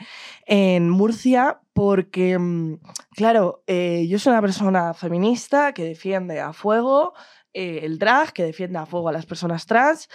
en 0.47 0.89
Murcia 0.89 1.59
porque, 1.73 2.37
mm, 2.37 2.79
claro, 3.15 3.63
eh, 3.67 4.07
yo 4.09 4.17
soy 4.19 4.31
una 4.31 4.41
persona 4.41 4.93
feminista 4.93 5.73
que 5.73 5.83
defiende 5.83 6.39
a 6.39 6.51
fuego 6.53 7.13
eh, 7.53 7.81
el 7.83 7.99
drag, 7.99 8.33
que 8.33 8.43
defiende 8.43 8.79
a 8.79 8.87
fuego 8.87 9.09
a 9.09 9.11
las 9.11 9.27
personas 9.27 9.67
trans 9.67 10.09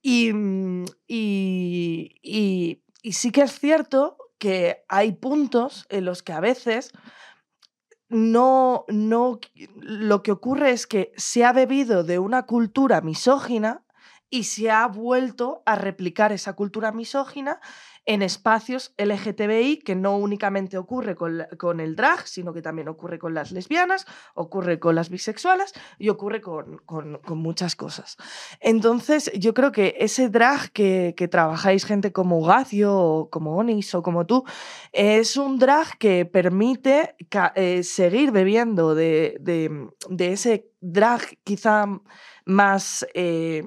y, 0.00 0.32
mm, 0.32 0.84
y- 1.08 2.80
y 3.02 3.12
sí 3.12 3.30
que 3.32 3.42
es 3.42 3.58
cierto 3.58 4.16
que 4.44 4.84
hay 4.90 5.12
puntos 5.12 5.86
en 5.88 6.04
los 6.04 6.22
que 6.22 6.34
a 6.34 6.40
veces 6.40 6.92
no, 8.10 8.84
no, 8.88 9.40
lo 9.80 10.22
que 10.22 10.32
ocurre 10.32 10.70
es 10.70 10.86
que 10.86 11.12
se 11.16 11.46
ha 11.46 11.54
bebido 11.54 12.04
de 12.04 12.18
una 12.18 12.42
cultura 12.42 13.00
misógina 13.00 13.86
y 14.28 14.44
se 14.44 14.70
ha 14.70 14.86
vuelto 14.86 15.62
a 15.64 15.76
replicar 15.76 16.30
esa 16.30 16.52
cultura 16.52 16.92
misógina 16.92 17.58
en 18.06 18.22
espacios 18.22 18.92
LGTBI 18.98 19.78
que 19.78 19.94
no 19.94 20.16
únicamente 20.16 20.76
ocurre 20.76 21.14
con, 21.14 21.46
con 21.58 21.80
el 21.80 21.96
drag, 21.96 22.26
sino 22.26 22.52
que 22.52 22.60
también 22.62 22.88
ocurre 22.88 23.18
con 23.18 23.32
las 23.34 23.50
lesbianas, 23.50 24.06
ocurre 24.34 24.78
con 24.78 24.94
las 24.94 25.08
bisexuales 25.08 25.72
y 25.98 26.10
ocurre 26.10 26.40
con, 26.40 26.78
con- 26.84 27.20
muchas 27.38 27.76
cosas. 27.76 28.16
Entonces, 28.60 29.30
yo 29.38 29.54
creo 29.54 29.72
que 29.72 29.96
ese 29.98 30.28
drag 30.28 30.70
que, 30.72 31.14
que 31.16 31.28
trabajáis 31.28 31.84
gente 31.84 32.12
como 32.12 32.42
Gacio 32.42 32.94
o 32.96 33.30
como 33.30 33.56
Onis 33.56 33.94
o 33.94 34.02
como 34.02 34.26
tú, 34.26 34.44
es 34.92 35.36
un 35.36 35.58
drag 35.58 35.96
que 35.98 36.26
permite 36.26 37.16
eh, 37.54 37.82
seguir 37.82 38.30
bebiendo 38.32 38.94
de, 38.94 39.36
de- 39.40 39.88
de 40.10 40.32
ese 40.32 40.70
drag 40.80 41.20
quizá 41.44 41.86
más... 42.44 43.06
eh, 43.14 43.64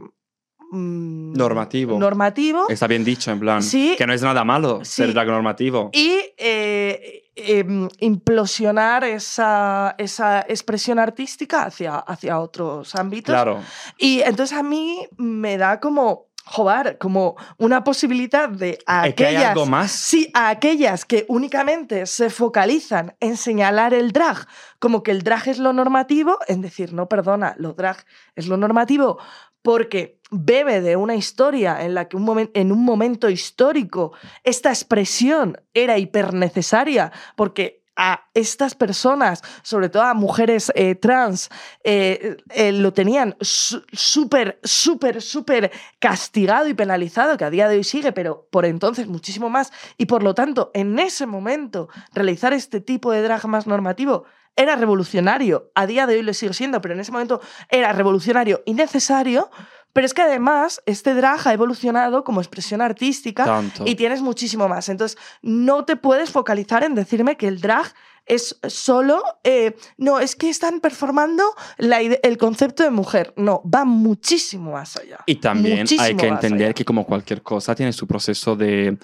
mm, 0.72 1.34
Normativo. 1.34 2.00
Normativo. 2.00 2.70
Está 2.70 2.88
bien 2.88 3.04
dicho, 3.04 3.32
en 3.32 3.40
plan, 3.40 3.62
Sí. 3.64 3.96
que 3.98 4.06
no 4.08 4.14
es 4.14 4.22
nada 4.22 4.44
malo 4.44 4.84
ser 4.84 5.14
drag 5.14 5.28
normativo. 5.28 5.90
y 5.94 6.20
eh, 6.38 7.24
em, 7.36 7.88
implosionar 8.00 9.04
esa, 9.04 9.96
esa 9.98 10.42
expresión 10.48 11.00
artística 11.00 11.64
hacia, 11.64 11.98
hacia 11.98 12.40
otros 12.40 12.96
ámbitos. 12.96 13.34
Claro. 13.34 13.62
Y 13.98 14.22
entonces 14.22 14.58
a 14.58 14.64
mí 14.64 15.08
me 15.18 15.58
da 15.58 15.80
como, 15.80 16.28
joder, 16.46 16.98
como 16.98 17.36
una 17.58 17.84
posibilidad 17.84 18.50
de 18.50 18.80
a 18.88 19.08
Es 19.08 19.14
que 19.16 19.26
hay 19.28 19.36
aquellas... 19.36 19.52
algo 19.52 19.66
más. 19.68 19.92
Sí, 19.92 20.32
a 20.34 20.50
aquellas 20.50 21.06
que 21.06 21.26
únicamente 21.28 22.06
se 22.08 22.30
focalizan 22.30 23.16
en 23.20 23.38
señalar 23.38 23.94
el 23.94 24.12
drag 24.12 24.48
como 24.80 25.04
que 25.04 25.12
el 25.12 25.22
drag 25.24 25.48
es 25.48 25.60
lo 25.60 25.74
normativo, 25.74 26.38
en 26.48 26.62
decir, 26.62 26.94
no, 26.94 27.08
perdona, 27.08 27.54
lo 27.58 27.74
drag 27.74 27.98
es 28.36 28.48
lo 28.48 28.58
normativo 28.58 29.20
porque 29.64 30.17
bebe 30.32 30.82
de 30.82 30.96
una 30.96 31.16
historia 31.16 31.84
en 31.84 31.94
la 31.94 32.08
que 32.08 32.18
un 32.18 32.50
en 32.54 32.72
un 32.72 32.84
momento 32.84 33.30
histórico 33.30 34.14
esta 34.44 34.70
expresión 34.70 35.58
era 35.74 35.98
hipernecesaria 35.98 37.12
porque 37.36 37.84
a 37.98 38.30
estas 38.36 38.76
personas, 38.76 39.42
sobre 39.64 39.90
todo 39.90 40.04
a 40.04 40.14
mujeres 40.14 40.72
eh, 40.76 40.96
trans, 40.96 41.50
eh, 41.84 42.38
eh, 42.52 42.72
lo 42.72 42.94
tenían 42.94 43.36
súper, 43.42 44.60
súper, 44.64 45.22
súper 45.22 45.72
castigado 46.00 46.68
y 46.68 46.76
penalizado, 46.76 47.36
que 47.38 47.46
a 47.46 47.50
día 47.50 47.68
de 47.68 47.78
hoy 47.78 47.84
sigue, 47.84 48.12
pero 48.12 48.48
por 48.52 48.66
entonces 48.66 49.08
muchísimo 49.08 49.50
más. 49.50 49.74
Y 49.98 50.06
por 50.06 50.22
lo 50.22 50.36
tanto, 50.36 50.70
en 50.76 51.00
ese 51.00 51.26
momento, 51.26 51.90
realizar 52.14 52.54
este 52.54 52.80
tipo 52.82 53.12
de 53.12 53.24
drag 53.24 53.48
más 53.48 53.66
normativo 53.66 54.26
era 54.56 54.76
revolucionario. 54.76 55.72
A 55.76 55.88
día 55.88 56.06
de 56.08 56.16
hoy 56.16 56.22
lo 56.22 56.34
sigue 56.34 56.54
siendo, 56.54 56.82
pero 56.82 56.94
en 56.94 57.00
ese 57.00 57.12
momento 57.12 57.42
era 57.70 57.94
revolucionario 57.94 58.62
y 58.66 58.74
necesario. 58.74 59.50
Pero 59.98 60.06
es 60.06 60.14
que 60.14 60.22
además 60.22 60.80
este 60.86 61.16
drag 61.16 61.48
ha 61.48 61.54
evolucionado 61.54 62.24
como 62.24 62.40
expresión 62.40 62.82
artística 62.82 63.44
Tanto. 63.46 63.84
y 63.88 63.96
tienes 63.96 64.22
muchísimo 64.22 64.68
más. 64.70 64.90
Entonces, 64.90 65.18
no 65.42 65.86
te 65.86 65.96
puedes 65.96 66.30
focalizar 66.30 66.84
en 66.84 66.94
decirme 66.94 67.36
que 67.36 67.48
el 67.48 67.60
drag 67.60 67.92
es 68.28 68.60
solo. 68.68 69.24
eh, 69.44 69.76
no, 69.98 70.20
es 70.20 70.36
que 70.36 70.50
están 70.52 70.82
performando 70.82 71.44
la 71.78 72.00
el 72.02 72.38
concepto 72.38 72.84
de 72.84 72.92
mujer. 72.92 73.34
No, 73.38 73.64
va 73.66 73.86
muchísimo 73.86 74.74
más 74.74 74.98
allá. 74.98 75.18
Y 75.26 75.36
también 75.38 75.88
hay 76.00 76.16
que 76.16 76.28
entender 76.28 76.76
que 76.76 76.86
como 76.86 77.04
cualquier 77.06 77.42
cosa 77.42 77.74
tiene 77.74 77.92
su 77.92 78.06
proceso 78.06 78.56
de, 78.56 78.98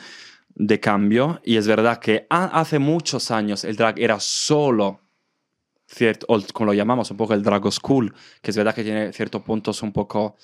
de 0.53 0.79
cambio 0.79 1.41
y 1.43 1.57
es 1.57 1.65
verdad 1.67 1.97
que 1.97 2.27
ha- 2.29 2.59
hace 2.61 2.77
muchos 2.77 3.31
años 3.31 3.63
el 3.63 3.75
drag 3.77 3.97
era 3.99 4.19
solo 4.19 4.99
cierto, 5.87 6.25
o 6.29 6.39
como 6.53 6.67
lo 6.67 6.73
llamamos 6.73 7.09
un 7.11 7.17
poco 7.17 7.33
el 7.33 7.41
drag 7.43 7.63
school, 7.71 8.13
que 8.41 8.51
es 8.51 8.57
verdad 8.57 8.75
que 8.75 8.83
tiene 8.83 9.11
ciertos 9.13 9.41
puntos 9.41 9.81
un 9.83 9.91
poco 9.91 10.35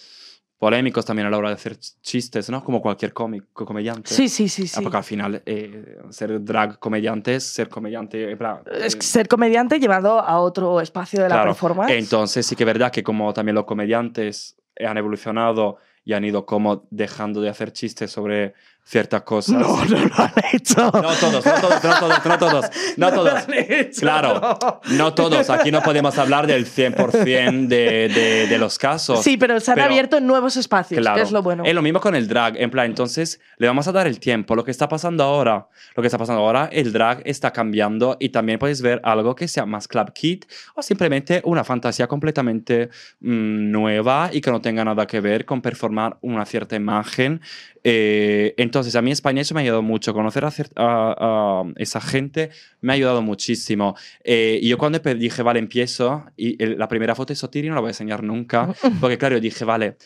polémicos 0.60 1.06
también 1.06 1.26
a 1.26 1.30
la 1.31 1.38
hora 1.38 1.49
de 1.49 1.56
hacer 1.56 1.77
chistes, 2.02 2.49
¿no? 2.49 2.61
Como 2.64 2.81
cualquier 2.81 3.14
cómico, 3.14 3.65
comediante. 3.65 4.14
Sí, 4.14 4.27
sí, 4.27 4.49
sí, 4.49 4.64
Ah, 4.65 4.68
sí. 4.68 4.81
Porque 4.84 4.98
al 4.98 5.03
final 5.06 5.41
eh, 5.45 5.98
ser 6.10 6.44
drag 6.44 6.77
comediante 6.80 7.36
es 7.36 7.45
ser 7.45 7.69
comediante... 7.69 8.36
plan, 8.36 8.60
Es 8.72 8.94
eh, 8.95 9.02
ser 9.02 9.27
comediante 9.30 9.80
llevado 9.80 10.19
a 10.19 10.40
otro 10.40 10.81
espacio 10.81 11.23
de 11.23 11.30
la 11.30 11.36
Claro, 11.36 11.52
performance. 11.52 11.94
Entonces 11.94 12.45
sí 12.45 12.57
que 12.57 12.64
es 12.64 12.68
verdad 12.68 12.91
que 12.91 13.02
como 13.03 13.34
también 13.34 13.56
los 13.56 13.64
comediantes 13.64 14.57
han 14.86 14.98
evolucionado 14.98 15.77
y 16.03 16.14
han 16.14 16.26
ido 16.26 16.45
como 16.45 16.88
dejando 16.91 17.40
de 17.40 17.49
hacer 17.49 17.72
chistes 17.72 18.11
sobre 18.11 18.53
ciertas 18.84 19.22
cosas. 19.22 19.56
No, 19.56 19.85
no 19.85 19.97
lo 19.97 20.15
han 20.18 20.34
hecho. 20.51 20.76
No 20.85 20.91
todos, 20.91 21.45
no 21.45 21.53
todos, 21.61 21.84
no 21.84 21.99
todos, 21.99 22.26
no 22.26 22.38
todos, 22.39 22.65
no 22.97 23.10
lo 23.10 23.15
todos. 23.15 23.39
hecho. 23.49 24.01
Claro, 24.01 24.60
no 24.91 25.14
todos. 25.14 25.49
Aquí 25.51 25.72
no 25.72 25.81
podemos 25.81 26.18
hablar 26.18 26.47
del 26.47 26.65
100% 26.65 27.68
de, 27.68 28.10
de, 28.10 28.47
de 28.47 28.57
los 28.57 28.80
casos. 28.80 29.23
Sí, 29.23 29.38
pero 29.38 29.60
se 29.60 29.72
han 29.72 29.76
Pero- 29.76 29.88
abierto 29.89 30.19
nuevos 30.19 30.57
espacios, 30.57 30.99
Claro. 31.01 31.18
que 31.18 31.22
es 31.22 31.31
lo 31.31 31.43
bueno. 31.43 31.64
Es 31.65 31.73
lo 31.76 31.81
mismo 31.84 31.99
con 31.99 32.15
el 32.15 32.27
drag. 32.27 32.57
En 32.57 32.72
plan, 32.72 32.88
entonces 32.88 33.39
le 33.57 33.68
vamos 33.68 33.88
a 33.88 33.91
dar 33.91 34.07
el 34.07 34.19
tiempo. 34.19 34.56
Lo 34.56 34.64
que 34.64 34.72
está 34.72 34.89
pasando 34.89 35.23
ahora, 35.23 35.68
lo 35.95 36.01
que 36.01 36.07
está 36.07 36.18
pasando 36.18 36.41
ahora, 36.41 36.68
el 36.72 36.91
drag 36.91 37.22
está 37.26 37.51
cambiando 37.53 38.18
y 38.19 38.30
también 38.30 38.57
puedes 38.57 38.81
ver 38.81 39.01
algo 39.03 39.35
que 39.35 39.47
sea 39.47 39.68
más 39.68 39.88
club 39.88 40.11
kit 40.14 40.45
o 40.76 40.81
simplemente 40.81 41.41
una 41.45 41.64
fantasía 41.64 42.07
completamente 42.07 42.89
mm, 43.19 43.72
nueva 43.72 44.30
y 44.34 44.41
que 44.41 44.49
no 44.49 44.61
tenga 44.61 44.84
nada 44.84 45.06
que 45.06 45.19
ver 45.19 45.45
con 45.45 45.61
performar 45.61 46.18
una 46.22 46.45
cierta 46.45 46.76
imagen. 46.76 47.41
Eh, 47.84 48.53
entonces, 48.57 48.95
a 48.95 49.01
mí 49.01 49.11
España 49.11 49.41
eso 49.41 49.53
me 49.53 49.61
ha 49.61 49.64
ayudado 49.64 49.81
mucho. 49.81 50.14
Conocer 50.14 50.43
a, 50.45 50.49
a- 50.76 51.61
a 51.61 51.64
esa 51.77 52.01
gente 52.01 52.49
me 52.81 52.93
ha 52.93 52.95
ayudado 52.95 53.22
muchísimo. 53.22 53.95
Eh, 54.23 54.60
y 54.61 54.69
yo 54.69 54.77
cuando 54.77 54.99
dije, 54.99 55.41
vale, 55.43 55.60
empiezo, 55.60 56.26
y 56.38 56.61
el- 56.64 56.77
la 56.77 56.88
primera 56.88 57.15
foto 57.15 57.31
de 57.31 57.35
Sotiri 57.38 57.69
no 57.69 57.76
la 57.76 57.81
voy 57.81 57.88
a 57.89 57.91
enseñar 57.91 58.23
nunca, 58.23 58.73
porque 59.01 59.18
claro, 59.18 59.35
yo 59.35 59.41
dije, 59.41 59.65
vale, 59.65 59.97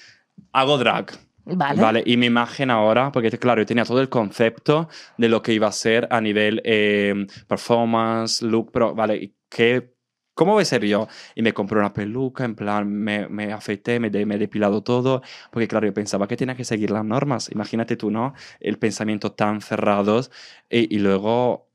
hago 0.51 0.77
drag. 0.77 1.11
Vale. 1.45 1.81
Vale, 1.81 2.03
y 2.05 2.15
mi 2.15 2.27
imagen 2.27 2.71
ahora, 2.71 3.11
porque 3.11 3.29
claro, 3.31 3.61
yo 3.61 3.65
tenía 3.65 3.83
todo 3.83 3.99
el 3.99 4.07
concepto 4.07 4.87
de 5.17 5.27
lo 5.27 5.41
que 5.41 5.51
iba 5.53 5.67
a 5.67 5.73
ser 5.73 6.07
a 6.09 6.21
nivel 6.21 6.61
eh, 6.63 7.13
performance, 7.47 8.41
look, 8.41 8.71
pero 8.71 8.95
vale, 8.95 9.17
¿y 9.17 9.33
¿qué, 9.49 9.92
¿cómo 10.33 10.53
voy 10.53 10.63
a 10.63 10.65
ser 10.65 10.83
yo? 10.85 11.07
Y 11.35 11.41
me 11.41 11.53
compré 11.53 11.79
una 11.79 11.93
peluca, 11.93 12.45
en 12.45 12.55
plan, 12.55 12.87
me, 12.91 13.27
me 13.29 13.53
afeité, 13.53 13.99
me, 13.99 14.09
de- 14.09 14.25
me 14.25 14.35
he 14.35 14.37
depilado 14.37 14.81
todo, 14.83 15.21
porque 15.51 15.67
claro, 15.67 15.85
yo 15.87 15.93
pensaba 15.93 16.27
que 16.27 16.37
tenía 16.37 16.55
que 16.55 16.65
seguir 16.65 16.91
las 16.91 17.05
normas. 17.05 17.49
Imagínate 17.51 17.95
tú, 17.97 18.11
¿no? 18.11 18.33
El 18.59 18.77
pensamiento 18.79 19.31
tan 19.33 19.61
cerrados. 19.61 20.31
Y, 20.69 20.93
y 20.95 20.99
luego 20.99 21.67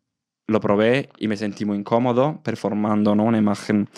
lo 0.46 0.60
probé 0.60 1.10
y 1.18 1.28
me 1.28 1.36
sentí 1.36 1.64
muy 1.64 1.76
incómodo 1.78 2.40
performando 2.42 3.14
¿no? 3.14 3.24
una 3.24 3.38
imagen 3.38 3.88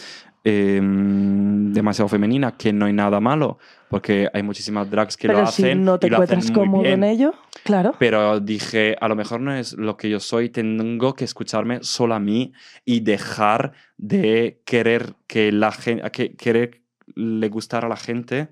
eh, 0.44 0.80
demasiado 0.82 2.08
femenina, 2.08 2.56
que 2.56 2.72
no 2.72 2.86
hay 2.86 2.92
nada 2.92 3.20
malo, 3.20 3.58
porque 3.90 4.28
hay 4.32 4.44
muchísimas 4.44 4.88
drags 4.88 5.16
que 5.16 5.26
pero 5.26 5.40
lo 5.40 5.46
si 5.48 5.64
hacen 5.64 5.84
no 5.84 5.98
te 5.98 6.06
y 6.06 6.10
lo 6.10 6.22
hacen 6.22 6.38
encuentras 6.38 6.56
muy 6.56 6.64
cómodo 6.64 6.82
bien. 6.84 7.02
en 7.02 7.04
ello, 7.10 7.34
claro. 7.64 7.96
Pero 7.98 8.38
dije, 8.38 8.96
a 9.00 9.08
lo 9.08 9.16
mejor 9.16 9.40
no 9.40 9.52
es 9.52 9.72
lo 9.72 9.96
que 9.96 10.08
yo 10.08 10.20
soy, 10.20 10.48
tengo 10.48 11.14
que 11.14 11.24
escucharme 11.24 11.80
solo 11.82 12.14
a 12.14 12.20
mí 12.20 12.52
y 12.84 13.00
dejar 13.00 13.72
de 13.96 14.62
querer 14.64 15.14
que 15.26 15.50
la 15.50 15.72
gente, 15.72 16.08
que 16.12 16.36
querer 16.36 16.82
le 17.16 17.48
gustar 17.48 17.84
a 17.84 17.88
la 17.88 17.96
gente 17.96 18.48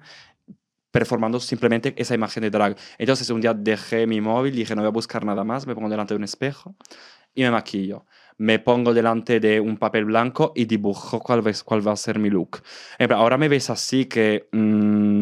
performando 0.90 1.38
simplemente 1.38 1.94
esa 1.96 2.16
imagen 2.16 2.42
de 2.42 2.50
drag. 2.50 2.76
Entonces 2.98 3.30
un 3.30 3.40
día 3.40 3.54
dejé 3.54 4.08
mi 4.08 4.20
móvil, 4.20 4.56
dije, 4.56 4.74
no 4.74 4.82
voy 4.82 4.88
a 4.88 4.92
buscar 4.92 5.24
nada 5.24 5.44
más, 5.44 5.68
me 5.68 5.74
pongo 5.76 5.88
delante 5.88 6.14
de 6.14 6.18
un 6.18 6.24
espejo 6.24 6.74
y 7.32 7.42
me 7.42 7.52
maquillo. 7.52 8.06
Me 8.40 8.60
pongo 8.60 8.94
delante 8.94 9.40
de 9.40 9.58
un 9.60 9.76
papel 9.76 10.04
blanco 10.04 10.52
y 10.54 10.64
dibujo 10.64 11.18
cuál, 11.18 11.42
ves- 11.42 11.64
cuál 11.64 11.86
va 11.86 11.92
a 11.92 11.96
ser 11.96 12.20
mi 12.20 12.30
look. 12.30 12.62
Ahora 13.10 13.36
me 13.36 13.48
ves 13.48 13.68
así 13.68 14.04
que 14.06 14.48
mm, 14.52 14.58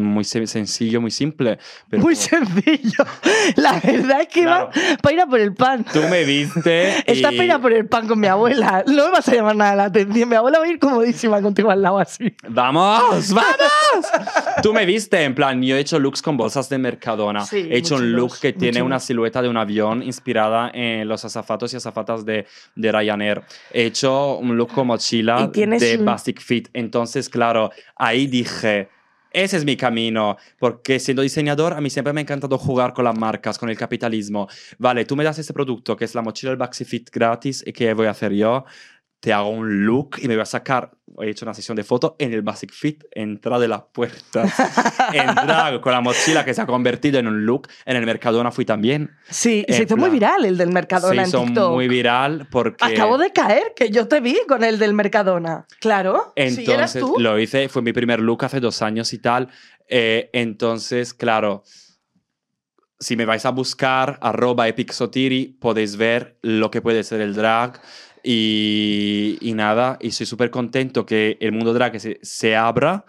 muy 0.03 0.23
se- 0.23 0.45
sencillo, 0.45 1.01
muy 1.01 1.09
simple. 1.11 1.57
Pero 1.89 2.03
Muy 2.03 2.13
como- 2.15 2.45
sencillo. 2.45 3.03
La 3.55 3.79
verdad 3.79 4.21
es 4.21 4.27
que 4.27 4.43
Claro. 4.43 4.67
va 4.67 4.97
para 5.01 5.13
ir 5.15 5.21
a 5.21 5.25
por 5.25 5.39
el 5.39 5.53
pan. 5.55 5.83
Tú 5.91 6.01
me 6.09 6.23
viste. 6.25 6.93
Y- 7.07 7.21
para 7.23 7.33
ir 7.43 7.51
a 7.51 7.59
por 7.59 7.73
el 7.73 7.87
pan 7.87 8.07
con 8.07 8.19
mi 8.19 8.27
abuela. 8.27 8.83
No 8.87 9.05
me 9.05 9.11
vas 9.11 9.27
a 9.27 9.33
llamar 9.35 9.55
nada 9.55 9.75
la 9.75 9.83
atención. 9.85 10.29
Mi 10.29 10.35
abuela 10.35 10.59
va 10.59 10.65
a 10.65 10.69
ir 10.69 10.77
comodísima 10.79 11.41
contigo 11.41 11.71
al 11.71 11.81
lado 11.81 11.97
así. 11.99 12.35
¡Vamos! 12.47 13.33
¡Vamos! 13.33 14.05
Tú 14.61 14.73
me 14.73 14.85
viste, 14.85 15.23
en 15.23 15.33
plan, 15.33 15.61
yo 15.63 15.75
he 15.75 15.79
hecho 15.79 15.99
looks 15.99 16.21
con 16.21 16.37
bolsas 16.37 16.69
de 16.69 16.77
Mercadona. 16.77 17.45
Sí, 17.45 17.67
he 17.69 17.77
hecho 17.77 17.95
un 17.95 18.11
look 18.11 18.39
que 18.39 18.53
tiene 18.53 18.81
una 18.81 18.99
silueta 18.99 19.41
de 19.41 19.49
un 19.49 19.57
avión 19.57 20.03
inspirada 20.03 20.69
en 20.73 21.07
los 21.07 21.25
azafatos 21.25 21.73
y 21.73 21.77
azafatas 21.77 22.25
de, 22.25 22.45
de 22.75 22.91
Ryanair. 23.07 23.43
He 23.73 23.85
hecho 23.85 24.37
un 24.37 24.55
look 24.57 24.71
mochila 24.83 25.47
de 25.47 25.97
un- 25.99 26.05
Basic 26.05 26.39
Fit. 26.41 26.69
Entonces, 26.73 27.29
claro, 27.29 27.71
ahí 27.95 28.27
dije... 28.27 28.89
Ese 29.29 29.57
es 29.57 29.65
mi 29.65 29.75
camino, 29.75 30.37
porque 30.57 30.99
siendo 30.99 31.21
diseñador 31.21 31.73
a 31.73 31.81
mí 31.81 31.89
siempre 31.91 32.11
me 32.13 32.21
ha 32.21 32.23
encantado 32.23 32.57
jugar 32.57 32.93
con 32.93 33.03
las 33.05 33.15
marcas, 33.19 33.59
con 33.59 33.69
el 33.69 33.77
capitalismo. 33.77 34.47
Vale, 34.79 35.05
tú 35.05 35.15
me 35.15 35.23
das 35.23 35.37
este 35.37 35.53
producto 35.53 35.95
que 35.95 36.05
es 36.05 36.15
la 36.15 36.21
mochila 36.23 36.51
del 36.51 36.57
Basic 36.57 36.87
Fit 36.87 37.09
gratis 37.11 37.61
y 37.67 37.71
¿qué 37.73 37.93
voy 37.93 38.07
a 38.07 38.11
hacer 38.11 38.31
yo? 38.31 38.63
Te 39.19 39.33
hago 39.33 39.49
un 39.49 39.85
look 39.85 40.17
y 40.21 40.27
me 40.27 40.35
voy 40.35 40.43
a 40.43 40.45
sacar, 40.45 40.91
he 41.19 41.29
hecho 41.29 41.43
una 41.43 41.53
sesión 41.55 41.75
de 41.75 41.83
foto 41.83 42.15
en 42.19 42.33
el 42.33 42.43
Basic 42.43 42.71
Fit, 42.71 43.03
entrada 43.11 43.59
de 43.59 43.67
la 43.67 43.83
puerta, 43.83 44.43
en 45.13 45.33
drag, 45.33 45.81
con 45.81 45.91
la 45.91 46.01
mochila 46.01 46.45
que 46.45 46.53
se 46.53 46.61
ha 46.61 46.67
convertido 46.67 47.17
en 47.17 47.27
un 47.27 47.45
look. 47.45 47.67
En 47.85 47.97
el 47.97 48.05
Mercadona 48.05 48.51
fui 48.51 48.63
también. 48.63 49.09
Sí, 49.29 49.65
se 49.67 49.83
hizo 49.83 49.97
muy 49.97 50.11
viral 50.11 50.45
el 50.45 50.57
del 50.57 50.71
Mercadona 50.71 51.23
se 51.23 51.29
hizo 51.29 51.39
en 51.39 51.45
TikTok. 51.47 51.73
muy 51.73 51.87
viral 51.87 52.47
porque... 52.51 52.85
Acabo 52.85 53.17
de 53.17 53.31
caer, 53.31 53.73
que 53.75 53.89
yo 53.89 54.07
te 54.07 54.19
vi 54.19 54.37
con 54.47 54.63
el 54.63 54.77
del 54.77 54.93
Mercadona. 54.93 55.65
Claro. 55.79 56.33
si 56.35 56.69
eras 56.71 56.95
Entonces 56.95 57.01
tú. 57.01 57.15
lo 57.19 57.39
hice, 57.39 57.69
fue 57.69 57.81
mi 57.81 57.93
primer 57.93 58.19
look 58.19 58.45
hace 58.45 58.59
dos 58.59 58.81
años 58.83 59.13
y 59.13 59.17
tal. 59.17 59.49
Eh, 59.89 60.29
entonces, 60.33 61.13
claro, 61.13 61.63
si 62.99 63.15
me 63.15 63.25
vais 63.25 63.45
a 63.45 63.51
buscar, 63.51 64.17
arroba 64.21 64.67
epixotiri, 64.67 65.57
podéis 65.59 65.97
ver 65.97 66.37
lo 66.41 66.71
que 66.71 66.81
puede 66.81 67.03
ser 67.03 67.21
el 67.21 67.35
drag. 67.35 67.79
Y, 68.23 69.37
y 69.41 69.53
nada, 69.53 69.97
y 70.01 70.11
soy 70.11 70.25
súper 70.25 70.49
contento 70.51 71.05
que 71.05 71.37
el 71.39 71.51
mundo 71.51 71.73
drag 71.73 71.99
se, 71.99 72.19
se 72.21 72.55
abra, 72.55 73.05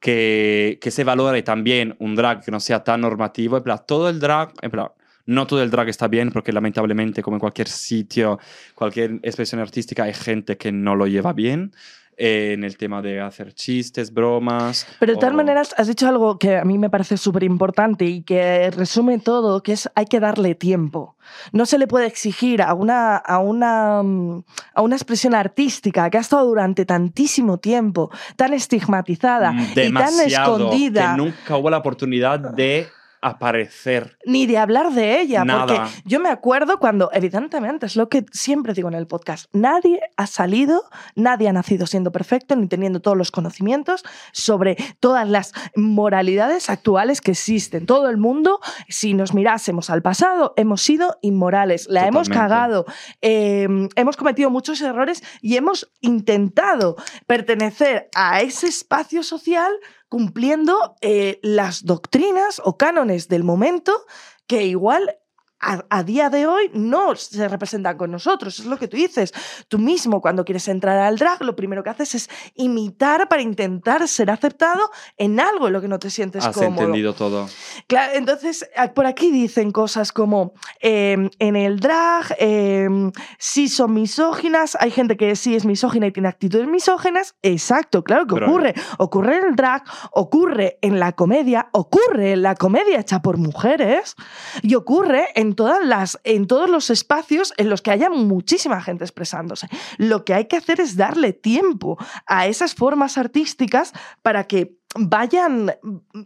que, 0.00 0.78
que 0.80 0.90
se 0.90 1.04
valore 1.04 1.42
también 1.42 1.96
un 1.98 2.14
drag 2.14 2.44
que 2.44 2.50
no 2.50 2.60
sea 2.60 2.84
tan 2.84 3.00
normativo. 3.00 3.56
En 3.56 3.62
plan, 3.62 3.80
todo 3.86 4.08
el 4.08 4.20
drag, 4.20 4.52
en 4.62 4.70
plan, 4.70 4.88
no 5.26 5.46
todo 5.46 5.62
el 5.62 5.70
drag 5.70 5.88
está 5.88 6.08
bien, 6.08 6.30
porque 6.32 6.52
lamentablemente, 6.52 7.22
como 7.22 7.36
en 7.36 7.40
cualquier 7.40 7.68
sitio, 7.68 8.38
cualquier 8.74 9.20
expresión 9.22 9.60
artística, 9.60 10.04
hay 10.04 10.14
gente 10.14 10.56
que 10.56 10.72
no 10.72 10.96
lo 10.96 11.06
lleva 11.06 11.32
bien 11.32 11.72
eh, 12.18 12.52
en 12.54 12.64
el 12.64 12.76
tema 12.76 13.00
de 13.00 13.20
hacer 13.20 13.52
chistes, 13.54 14.12
bromas. 14.12 14.86
Pero 14.98 15.12
de 15.12 15.18
todas 15.18 15.32
o- 15.32 15.36
maneras, 15.36 15.74
has 15.78 15.86
dicho 15.86 16.08
algo 16.08 16.38
que 16.38 16.56
a 16.56 16.64
mí 16.64 16.76
me 16.78 16.90
parece 16.90 17.16
súper 17.16 17.44
importante 17.44 18.04
y 18.04 18.22
que 18.22 18.70
resume 18.72 19.18
todo, 19.18 19.62
que 19.62 19.72
es 19.72 19.88
hay 19.94 20.06
que 20.06 20.18
darle 20.20 20.54
tiempo. 20.54 21.16
No 21.52 21.64
se 21.66 21.78
le 21.78 21.86
puede 21.86 22.06
exigir 22.06 22.62
a 22.62 22.74
una, 22.74 23.16
a 23.16 23.38
una, 23.38 24.02
mm, 24.02 24.42
a 24.74 24.82
una 24.82 24.96
expresión 24.96 25.34
artística 25.34 26.08
que 26.10 26.18
ha 26.18 26.20
estado 26.20 26.46
durante 26.46 26.84
tantísimo 26.84 27.58
tiempo 27.58 28.10
tan 28.36 28.52
estigmatizada 28.54 29.52
y 29.52 29.56
tan 29.56 29.70
Mm, 29.70 29.74
demasiado, 29.74 30.56
escondida. 30.56 31.12
Que 31.12 31.16
nunca 31.22 31.56
hubo 31.56 31.70
la 31.70 31.78
oportunidad 31.78 32.38
de 32.40 32.88
aparecer. 33.22 34.18
ni 34.24 34.46
de 34.46 34.58
hablar 34.58 34.92
de 34.92 35.20
ella, 35.20 35.44
Nada. 35.44 35.66
porque 35.66 35.80
yo 36.04 36.20
me 36.20 36.28
acuerdo 36.28 36.78
cuando, 36.78 37.10
evidentemente, 37.12 37.86
es 37.86 37.96
lo 37.96 38.08
que 38.08 38.24
siempre 38.32 38.74
digo 38.74 38.88
en 38.88 38.94
el 38.94 39.06
podcast, 39.06 39.48
nadie 39.52 40.00
ha 40.16 40.26
salido, 40.26 40.84
nadie 41.14 41.48
ha 41.48 41.52
nacido 41.52 41.86
siendo 41.86 42.12
perfecto 42.12 42.56
ni 42.56 42.68
teniendo 42.68 43.00
todos 43.00 43.16
los 43.16 43.30
conocimientos 43.30 44.04
sobre 44.32 44.76
todas 45.00 45.28
las 45.28 45.52
moralidades 45.76 46.70
actuales 46.70 47.20
que 47.20 47.32
existen. 47.32 47.86
Todo 47.86 48.08
el 48.08 48.16
mundo, 48.16 48.60
si 48.88 49.14
nos 49.14 49.34
mirásemos 49.34 49.90
al 49.90 50.02
pasado, 50.02 50.54
hemos 50.56 50.82
sido 50.82 51.18
inmorales, 51.22 51.86
la 51.88 52.06
hemos 52.06 52.28
cagado, 52.28 52.86
eh, 53.22 53.66
hemos 53.96 54.16
cometido 54.16 54.50
muchos 54.50 54.80
errores 54.80 55.22
y 55.40 55.56
hemos 55.56 55.90
intentado 56.00 56.96
pertenecer 57.26 58.08
a 58.14 58.40
ese 58.40 58.66
espacio 58.66 59.22
social 59.22 59.72
cumpliendo 60.08 60.96
eh, 61.00 61.38
las 61.42 61.84
doctrinas 61.84 62.60
o 62.64 62.76
cánones 62.76 63.28
del 63.28 63.44
momento 63.44 63.92
que 64.46 64.64
igual 64.64 65.18
a, 65.60 65.84
a 65.90 66.02
día 66.02 66.30
de 66.30 66.46
hoy 66.46 66.70
no 66.72 67.14
se 67.16 67.48
representan 67.48 67.96
con 67.96 68.10
nosotros. 68.10 68.58
Es 68.60 68.66
lo 68.66 68.78
que 68.78 68.88
tú 68.88 68.96
dices. 68.96 69.32
Tú 69.68 69.78
mismo 69.78 70.20
cuando 70.20 70.44
quieres 70.44 70.68
entrar 70.68 70.98
al 70.98 71.16
drag, 71.18 71.42
lo 71.42 71.56
primero 71.56 71.82
que 71.82 71.90
haces 71.90 72.14
es 72.14 72.30
imitar 72.54 73.28
para 73.28 73.42
intentar 73.42 74.06
ser 74.08 74.30
aceptado 74.30 74.90
en 75.16 75.40
algo 75.40 75.66
en 75.66 75.72
lo 75.72 75.80
que 75.80 75.88
no 75.88 75.98
te 75.98 76.10
sientes 76.10 76.44
Has 76.44 76.54
cómodo. 76.54 76.70
entendido 76.82 77.14
todo. 77.14 77.48
Claro, 77.86 78.12
entonces 78.14 78.68
por 78.94 79.06
aquí 79.06 79.30
dicen 79.30 79.70
cosas 79.72 80.12
como 80.12 80.52
eh, 80.80 81.28
en 81.38 81.56
el 81.56 81.80
drag 81.80 82.36
eh, 82.38 82.88
sí 83.38 83.68
son 83.68 83.94
misóginas, 83.94 84.76
hay 84.80 84.90
gente 84.90 85.16
que 85.16 85.34
sí 85.36 85.54
es 85.56 85.64
misógina 85.64 86.06
y 86.06 86.12
tiene 86.12 86.28
actitudes 86.28 86.68
misóginas. 86.68 87.34
Exacto, 87.42 88.04
claro 88.04 88.26
que 88.26 88.34
Pero- 88.34 88.46
ocurre. 88.48 88.74
Ocurre 88.98 89.38
en 89.38 89.44
el 89.46 89.56
drag, 89.56 89.82
ocurre 90.12 90.78
en 90.82 91.00
la 91.00 91.12
comedia, 91.12 91.68
ocurre 91.72 92.32
en 92.32 92.42
la 92.42 92.54
comedia 92.54 93.00
hecha 93.00 93.22
por 93.22 93.36
mujeres 93.38 94.14
y 94.62 94.74
ocurre 94.74 95.28
en, 95.34 95.47
todas 95.54 95.84
las, 95.84 96.18
en 96.24 96.46
todos 96.46 96.68
los 96.70 96.90
espacios 96.90 97.52
en 97.56 97.68
los 97.70 97.82
que 97.82 97.90
haya 97.90 98.10
muchísima 98.10 98.80
gente 98.82 99.04
expresándose. 99.04 99.68
Lo 99.96 100.24
que 100.24 100.34
hay 100.34 100.46
que 100.46 100.56
hacer 100.56 100.80
es 100.80 100.96
darle 100.96 101.32
tiempo 101.32 101.98
a 102.26 102.46
esas 102.46 102.74
formas 102.74 103.18
artísticas 103.18 103.92
para 104.22 104.44
que 104.44 104.76
vayan, 104.98 105.72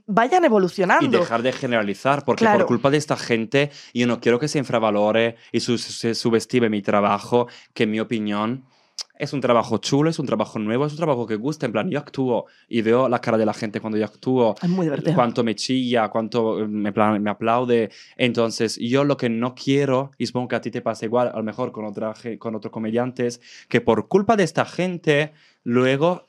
vayan 0.06 0.44
evolucionando. 0.44 1.04
Y 1.04 1.20
dejar 1.20 1.42
de 1.42 1.52
generalizar, 1.52 2.24
porque 2.24 2.44
Claro. 2.44 2.60
por 2.60 2.66
culpa 2.68 2.90
de 2.90 2.96
esta 2.98 3.16
gente, 3.16 3.70
yo 3.92 4.06
no 4.06 4.20
quiero 4.20 4.38
que 4.38 4.48
se 4.48 4.58
infravalore 4.58 5.36
y 5.50 5.60
su- 5.60 5.78
se 5.78 6.14
subestime 6.14 6.68
mi 6.68 6.80
trabajo, 6.82 7.48
que 7.74 7.84
en 7.84 7.90
mi 7.90 8.00
opinión 8.00 8.64
es 9.14 9.32
un 9.32 9.40
trabajo 9.40 9.78
chulo, 9.78 10.10
es 10.10 10.18
un 10.18 10.26
trabajo 10.26 10.58
nuevo, 10.58 10.86
es 10.86 10.92
un 10.92 10.96
trabajo 10.96 11.26
que 11.26 11.36
gusta. 11.36 11.66
En 11.66 11.72
plan, 11.72 11.90
yo 11.90 11.98
actúo 11.98 12.46
y 12.68 12.82
veo 12.82 13.08
la 13.08 13.20
cara 13.20 13.38
de 13.38 13.46
la 13.46 13.54
gente 13.54 13.80
cuando 13.80 13.98
yo 13.98 14.04
actúo, 14.04 14.56
Es 14.60 14.68
muy 14.68 14.86
divertido. 14.86 15.14
cuánto 15.14 15.44
me 15.44 15.54
chilla, 15.54 16.08
cuánto 16.08 16.60
eh, 16.60 16.66
me, 16.66 16.90
aplaude. 17.30 17.90
Entonces, 18.16 18.76
yo 18.78 19.04
lo 19.04 19.16
que 19.16 19.28
no 19.28 19.54
quiero, 19.54 20.12
y 20.18 20.26
supongo 20.26 20.48
que 20.48 20.56
a 20.56 20.60
ti 20.60 20.70
te 20.70 20.80
pasa 20.80 21.04
igual, 21.04 21.28
a 21.28 21.36
lo 21.36 21.42
mejor 21.42 21.72
con, 21.72 21.84
otra, 21.84 22.14
con 22.38 22.54
otros 22.54 22.72
comediantes, 22.72 23.40
que 23.68 23.80
por 23.80 24.08
culpa 24.08 24.36
de 24.36 24.44
esta 24.44 24.64
gente, 24.64 25.32
luego 25.62 26.28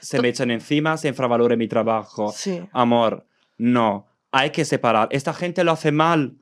se 0.00 0.20
me 0.20 0.28
echan 0.28 0.50
encima, 0.50 0.96
se 0.96 1.08
infravalore 1.08 1.56
mi 1.56 1.68
trabajo. 1.68 2.32
Sí. 2.34 2.60
Amor, 2.72 3.26
no, 3.56 4.06
hay 4.30 4.50
que 4.50 4.64
separar. 4.64 5.08
Esta 5.10 5.32
gente 5.32 5.64
lo 5.64 5.72
hace 5.72 5.92
mal. 5.92 6.36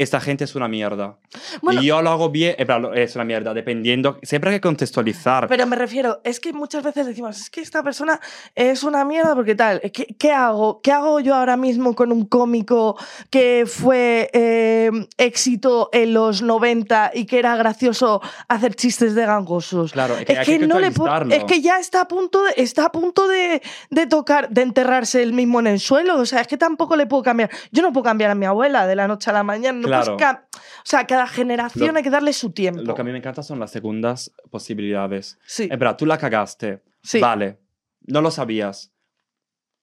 Esta 0.00 0.18
gente 0.18 0.44
es 0.44 0.54
una 0.54 0.66
mierda. 0.66 1.18
Bueno, 1.60 1.82
y 1.82 1.86
yo 1.86 2.00
lo 2.00 2.08
hago 2.08 2.30
bien, 2.30 2.56
es 2.94 3.14
una 3.16 3.24
mierda, 3.26 3.52
dependiendo. 3.52 4.18
Siempre 4.22 4.50
hay 4.50 4.56
que 4.56 4.62
contextualizar. 4.62 5.46
Pero 5.46 5.66
me 5.66 5.76
refiero, 5.76 6.22
es 6.24 6.40
que 6.40 6.54
muchas 6.54 6.82
veces 6.82 7.06
decimos, 7.06 7.38
es 7.38 7.50
que 7.50 7.60
esta 7.60 7.82
persona 7.82 8.18
es 8.54 8.82
una 8.82 9.04
mierda 9.04 9.34
porque 9.34 9.54
tal, 9.54 9.78
¿qué, 9.92 10.06
qué 10.18 10.32
hago? 10.32 10.80
¿Qué 10.80 10.90
hago 10.90 11.20
yo 11.20 11.34
ahora 11.34 11.58
mismo 11.58 11.94
con 11.94 12.12
un 12.12 12.24
cómico 12.24 12.96
que 13.28 13.64
fue 13.66 14.30
eh, 14.32 14.90
éxito 15.18 15.90
en 15.92 16.14
los 16.14 16.40
90 16.40 17.10
y 17.12 17.26
que 17.26 17.38
era 17.38 17.54
gracioso 17.56 18.22
hacer 18.48 18.74
chistes 18.74 19.14
de 19.14 19.26
gangosos? 19.26 19.92
claro, 19.92 20.16
es 20.16 20.24
que, 20.24 20.32
Es 20.32 20.38
que, 20.46 20.58
que 20.60 20.66
no 20.66 20.78
le 20.78 20.92
es 21.30 21.44
que 21.44 21.60
ya 21.60 21.78
está 21.78 22.00
a 22.00 22.08
punto 22.08 22.42
de, 22.44 22.54
está 22.56 22.86
a 22.86 22.92
punto 22.92 23.28
de, 23.28 23.60
de 23.90 24.06
tocar, 24.06 24.48
de 24.48 24.62
enterrarse 24.62 25.22
el 25.22 25.34
mismo 25.34 25.60
en 25.60 25.66
el 25.66 25.78
suelo. 25.78 26.18
O 26.18 26.24
sea, 26.24 26.40
es 26.40 26.48
que 26.48 26.56
tampoco 26.56 26.96
le 26.96 27.04
puedo 27.04 27.22
cambiar. 27.22 27.50
Yo 27.70 27.82
no 27.82 27.92
puedo 27.92 28.04
cambiar 28.04 28.30
a 28.30 28.34
mi 28.34 28.46
abuela 28.46 28.86
de 28.86 28.96
la 28.96 29.06
noche 29.06 29.28
a 29.28 29.34
la 29.34 29.42
mañana. 29.42 29.78
No 29.78 29.89
Claro. 29.90 30.16
o 30.16 30.82
sea, 30.84 31.06
cada 31.06 31.26
generación 31.26 31.88
Lo- 31.92 31.96
hay 31.96 32.02
que 32.02 32.10
darle 32.10 32.32
su 32.32 32.50
tiempo. 32.52 32.82
Lo 32.82 32.94
que 32.94 33.00
a 33.00 33.04
mí 33.04 33.12
me 33.12 33.18
encanta 33.18 33.42
son 33.42 33.58
las 33.60 33.70
segundas 33.70 34.32
posibilidades. 34.50 35.38
Sí, 35.46 35.64
En 35.70 35.78
verdad, 35.78 35.96
tú 35.96 36.06
la 36.06 36.18
cagaste. 36.18 36.82
sí. 37.02 37.20
Vale, 37.20 37.58
no 38.06 38.20
lo 38.22 38.30
sabías. 38.30 38.92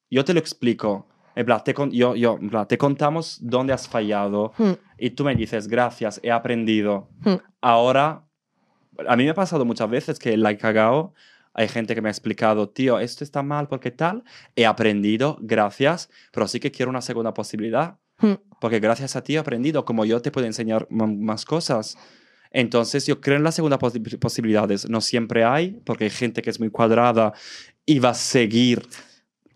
Yo 0.10 0.24
te 0.26 0.34
lo 0.34 0.40
explico. 0.40 1.08
En 1.36 1.46
plan, 1.46 1.64
te, 1.64 1.74
con- 1.74 1.92
yo, 1.92 2.16
yo, 2.16 2.38
en 2.42 2.50
plan, 2.50 2.68
te 2.68 2.78
contamos 2.78 3.38
dónde 3.42 3.72
has 3.74 3.88
fallado 3.88 4.54
Hmm, 4.58 4.72
y 4.98 5.12
tú 5.12 5.24
me 5.24 5.36
dices, 5.36 5.68
gracias, 5.68 6.20
he 6.24 6.32
aprendido. 6.32 7.10
hmm. 7.24 7.36
Ahora, 7.62 8.24
a 9.08 9.16
mí 9.16 9.24
me 9.26 9.30
ha 9.30 9.34
pasado 9.36 9.64
muchas 9.64 9.88
veces 9.90 10.18
que 10.18 10.36
la 10.36 10.50
he 10.52 10.58
cagado. 10.58 11.14
Hay 11.54 11.68
gente 11.68 11.94
que 11.96 12.02
me 12.02 12.10
ha 12.10 12.12
explicado, 12.12 12.70
tío, 12.70 13.00
esto 13.00 13.24
está 13.24 13.44
mal 13.44 13.68
porque 13.68 13.92
tal. 13.92 14.24
He 14.56 14.66
aprendido, 14.66 15.38
gracias, 15.42 16.10
pero 16.32 16.48
sí 16.48 16.60
que 16.60 16.72
quiero 16.72 16.90
una 16.90 17.02
segunda 17.02 17.34
posibilidad. 17.34 17.98
Hmm. 18.20 18.34
Porque 18.60 18.80
gracias 18.80 19.16
a 19.16 19.24
ti 19.24 19.36
he 19.36 19.38
aprendido, 19.40 19.86
como 19.86 20.06
yo 20.06 20.22
te 20.22 20.32
puedo 20.32 20.48
enseñar 20.48 20.88
más 20.90 21.46
cosas. 21.46 21.98
Entonces 22.52 23.06
yo 23.06 23.22
creo 23.22 23.38
en 23.38 23.44
las 23.44 23.56
segundas 23.56 23.80
posi- 23.80 24.18
posibilidades. 24.20 24.90
No 24.90 25.02
siempre 25.02 25.44
hay, 25.44 25.80
porque 25.86 26.06
hay 26.06 26.10
gente 26.10 26.42
que 26.42 26.50
es 26.50 26.60
muy 26.60 26.70
cuadrada 26.72 27.34
y 27.86 28.00
va 28.00 28.10
a 28.10 28.14
seguir 28.16 28.88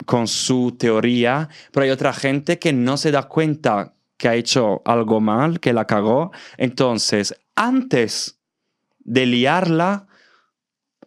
con 0.06 0.28
su 0.28 0.76
teoría, 0.78 1.50
pero 1.72 1.84
hay 1.86 1.90
otra 1.92 2.14
gente 2.14 2.60
que 2.60 2.74
no 2.74 2.98
se 2.98 3.12
da 3.12 3.24
cuenta 3.24 3.94
que 4.18 4.28
ha 4.28 4.36
hecho 4.36 4.82
algo 4.86 5.20
mal, 5.20 5.60
que 5.60 5.74
la 5.74 5.86
cagó. 5.88 6.32
Entonces, 6.58 7.36
antes 7.56 8.40
de 9.00 9.26
liarla, 9.26 10.08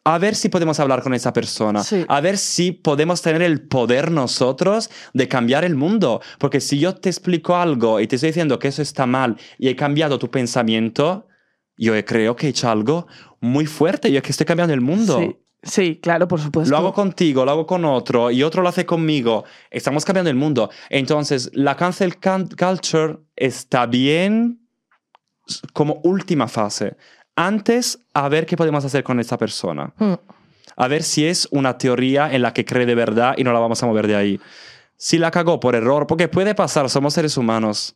a 0.07 0.19
ver 0.19 0.35
si 0.35 0.49
podemos 0.51 0.79
hablar 0.81 1.03
con 1.03 1.15
esa 1.15 1.33
persona, 1.33 1.83
Sí. 1.83 2.05
a 2.09 2.21
ver 2.21 2.37
si 2.37 2.73
podemos 2.73 3.23
tener 3.23 3.41
el 3.43 3.63
poder 3.63 4.11
nosotros 4.11 4.91
de 5.15 5.29
cambiar 5.29 5.65
el 5.65 5.77
mundo. 5.77 6.21
Porque 6.39 6.61
si 6.61 6.79
yo 6.79 6.95
te 6.95 7.09
explico 7.09 7.57
algo 7.57 8.01
y 8.01 8.07
te 8.07 8.17
estoy 8.17 8.29
diciendo 8.31 8.59
que 8.59 8.69
eso 8.69 8.83
está 8.83 9.07
mal 9.07 9.37
y 9.59 9.69
he 9.69 9.77
cambiado 9.77 10.19
tu 10.19 10.31
pensamiento, 10.31 11.27
yo 11.79 11.93
creo 12.05 12.37
que 12.37 12.47
he 12.47 12.51
hecho 12.51 12.69
algo 12.69 13.07
muy 13.41 13.67
fuerte, 13.67 14.11
yo 14.13 14.19
es 14.19 14.23
que 14.23 14.31
estoy 14.33 14.47
cambiando 14.47 14.75
el 14.75 14.81
mundo. 14.83 15.19
Sí, 15.19 15.37
sí, 15.63 15.99
claro, 16.03 16.29
por 16.29 16.41
supuesto. 16.41 16.71
Lo 16.71 16.77
hago 16.77 16.93
contigo, 16.93 17.45
lo 17.47 17.51
hago 17.51 17.67
con 17.67 17.85
otro 17.87 18.31
y 18.31 18.43
otro 18.43 18.63
lo 18.63 18.69
hace 18.69 18.85
conmigo. 18.85 19.45
Estamos 19.71 20.05
cambiando 20.05 20.29
el 20.31 20.37
mundo. 20.37 20.69
Entonces, 20.91 21.51
la 21.55 21.77
cancel 21.77 22.19
can- 22.19 22.49
culture 22.49 23.21
está 23.37 23.87
bien 23.87 24.61
como 25.73 26.01
última 26.05 26.47
fase. 26.49 26.97
Antes, 27.37 27.99
a 28.15 28.29
ver 28.29 28.47
qué 28.47 28.57
podemos 28.57 28.85
hacer 28.85 29.03
con 29.03 29.19
esta 29.21 29.37
persona. 29.39 29.93
Mm, 29.99 30.15
A 30.77 30.89
ver 30.89 31.03
si 31.05 31.25
es 31.27 31.47
una 31.53 31.79
teoría 31.79 32.33
en 32.35 32.43
la 32.43 32.53
que 32.53 32.65
cree 32.65 32.85
de 32.87 32.95
verdad 32.97 33.35
y 33.37 33.45
no 33.45 33.53
la 33.53 33.61
vamos 33.61 33.81
a 33.83 33.87
mover 33.87 34.07
de 34.09 34.17
ahí. 34.17 34.41
Si 34.97 35.19
la 35.19 35.31
cagó 35.31 35.61
por 35.61 35.75
error, 35.77 36.07
porque 36.09 36.27
puede 36.29 36.55
pasar, 36.55 36.89
somos 36.91 37.15
seres 37.15 37.37
humanos. 37.37 37.95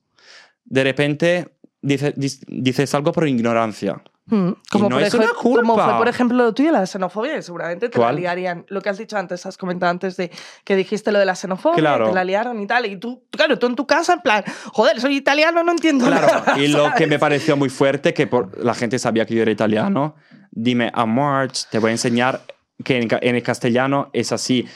De 0.65 0.85
repente 0.85 1.49
dice- 1.83 2.15
dices 2.17 2.95
algo 2.95 3.11
por 3.13 3.27
ignorancia. 3.27 4.01
Mm. 4.29 4.53
Como, 4.71 4.89
no 4.89 4.97
por 4.97 5.03
es 5.03 5.15
una 5.15 5.25
ejemplo- 5.25 5.35
como 5.43 5.75
culpa. 5.75 5.85
fue, 5.89 5.99
por 5.99 6.09
ejemplo, 6.09 6.37
lo 6.39 6.55
tuyo, 6.55 6.71
la 6.73 6.87
xenofobia, 6.87 7.41
seguramente 7.43 7.89
te 7.89 7.99
¿Cuál? 7.99 8.15
la 8.15 8.21
liarían. 8.21 8.65
Lo 8.69 8.81
que 8.81 8.89
has 8.91 8.99
dicho 8.99 9.17
antes, 9.17 9.45
has 9.47 9.57
comentado 9.57 9.91
antes 9.91 10.17
de 10.17 10.31
que 10.65 10.77
dijiste 10.77 11.13
lo 11.13 11.19
de 11.19 11.25
la 11.27 11.35
xenofobia, 11.35 11.79
Claro. 11.79 12.09
te 12.09 12.15
la 12.15 12.25
liaron 12.25 12.61
y 12.61 12.67
tal. 12.67 12.87
Y 12.87 12.97
tú, 12.97 13.25
claro, 13.31 13.59
tú 13.59 13.67
en 13.67 13.77
tu 13.77 13.87
casa, 13.87 14.13
en 14.15 14.21
plan, 14.21 14.45
joder, 14.73 15.01
soy 15.01 15.17
italiano, 15.17 15.63
no 15.63 15.73
entiendo 15.73 16.07
Claro, 16.07 16.27
nada. 16.27 16.59
y 16.59 16.69
lo 16.69 16.85
que 16.85 16.91
¿sabes? 16.91 17.09
me 17.09 17.19
pareció 17.19 17.57
muy 17.57 17.69
fuerte, 17.69 18.15
que 18.15 18.27
por, 18.27 18.63
la 18.63 18.75
gente 18.75 18.99
sabía 18.99 19.27
que 19.27 19.35
yo 19.35 19.43
era 19.43 19.51
italiano, 19.51 20.15
dime 20.51 20.91
a 20.95 21.07
March, 21.07 21.67
te 21.71 21.79
voy 21.79 21.89
a 21.89 21.93
enseñar 21.93 22.41
que 22.85 22.99
en, 22.99 23.09
en 23.23 23.35
el 23.37 23.43
castellano 23.43 24.09
es 24.13 24.31
así. 24.33 24.67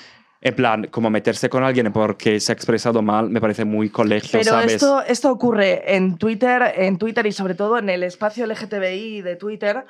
En 0.45 0.57
plan, 0.57 0.89
como 0.91 1.09
meterse 1.09 1.49
con 1.49 1.63
alguien 1.63 1.93
porque 1.93 2.41
se 2.41 2.51
ha 2.51 2.55
expresado 2.55 3.01
mal, 3.01 3.31
me 3.31 3.41
parece 3.41 3.65
muy 3.65 3.91
colegio, 3.91 4.41
Pero 4.41 4.51
¿sabes? 4.51 4.75
esto, 4.75 5.01
esto 5.01 5.31
ocurre 5.31 5.95
en 5.95 6.19
Twitter, 6.19 6.75
en 6.77 6.99
Twitter 6.99 7.25
y 7.27 7.33
sobre 7.33 7.55
todo 7.55 7.79
en 7.79 7.89
el 7.89 8.03
espacio 8.03 8.45
LGTBI 8.47 9.23
de 9.23 9.37
Twitter. 9.37 9.85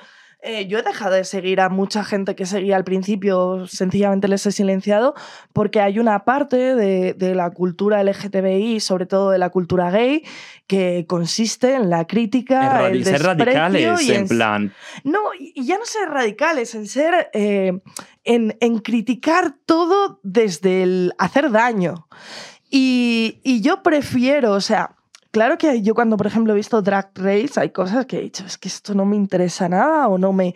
Eh, 0.45 0.67
yo 0.67 0.79
he 0.79 0.83
dejado 0.83 1.15
de 1.15 1.25
seguir 1.25 1.61
a 1.61 1.69
mucha 1.69 2.05
gente 2.05 2.35
que 2.35 2.47
seguía 2.47 2.75
al 2.77 2.83
principio, 2.83 3.67
sencillamente 3.69 4.27
les 4.27 4.45
he 4.45 4.51
silenciado, 4.51 5.15
porque 5.53 5.81
hay 5.81 6.01
una 6.01 6.25
parte 6.25 6.75
de, 6.75 7.15
de 7.15 7.35
la 7.37 7.51
cultura 7.51 8.03
LGTBI, 8.03 8.81
sobre 8.81 9.07
todo 9.07 9.31
de 9.31 9.39
la 9.39 9.51
cultura 9.51 9.91
gay, 9.93 10.25
que 10.67 11.07
consiste 11.09 11.75
en 11.75 11.91
la 11.91 12.01
En 12.01 12.07
crítica, 12.07 12.89
el 12.89 13.05
ser 13.05 13.23
radicales, 13.23 14.03
y 14.03 14.13
en 14.13 14.27
plan, 14.27 14.75
no, 15.05 15.21
y 15.39 15.53
y 15.55 15.67
ya 15.67 15.79
no 15.79 15.85
ser 15.85 16.09
radicales, 16.09 16.75
en 16.75 16.87
ser. 16.89 17.31
eh, 17.33 17.81
en, 18.25 18.57
en 18.61 18.79
criticar 18.79 19.57
todo 19.67 20.21
desde 20.23 20.83
el 20.83 21.13
hacer 21.19 21.51
daño. 21.51 22.07
Y, 22.71 23.41
y 23.43 23.61
yo 23.61 23.83
prefiero, 23.83 24.53
o 24.53 24.61
sea, 24.61 24.97
claro 25.33 25.59
que 25.59 25.83
yo 25.83 25.95
cuando, 25.95 26.17
por 26.17 26.29
ejemplo, 26.29 26.53
he 26.53 26.57
visto 26.57 26.81
Drag 26.81 27.11
Race, 27.17 27.59
hay 27.59 27.71
cosas 27.71 28.07
que 28.07 28.19
he 28.19 28.23
dicho, 28.23 28.45
es 28.47 28.57
que 28.59 28.69
esto 28.69 28.95
no 28.95 29.05
me 29.05 29.17
interesa 29.17 29.69
nada 29.69 30.07
o 30.07 30.19
no 30.19 30.33
me. 30.33 30.55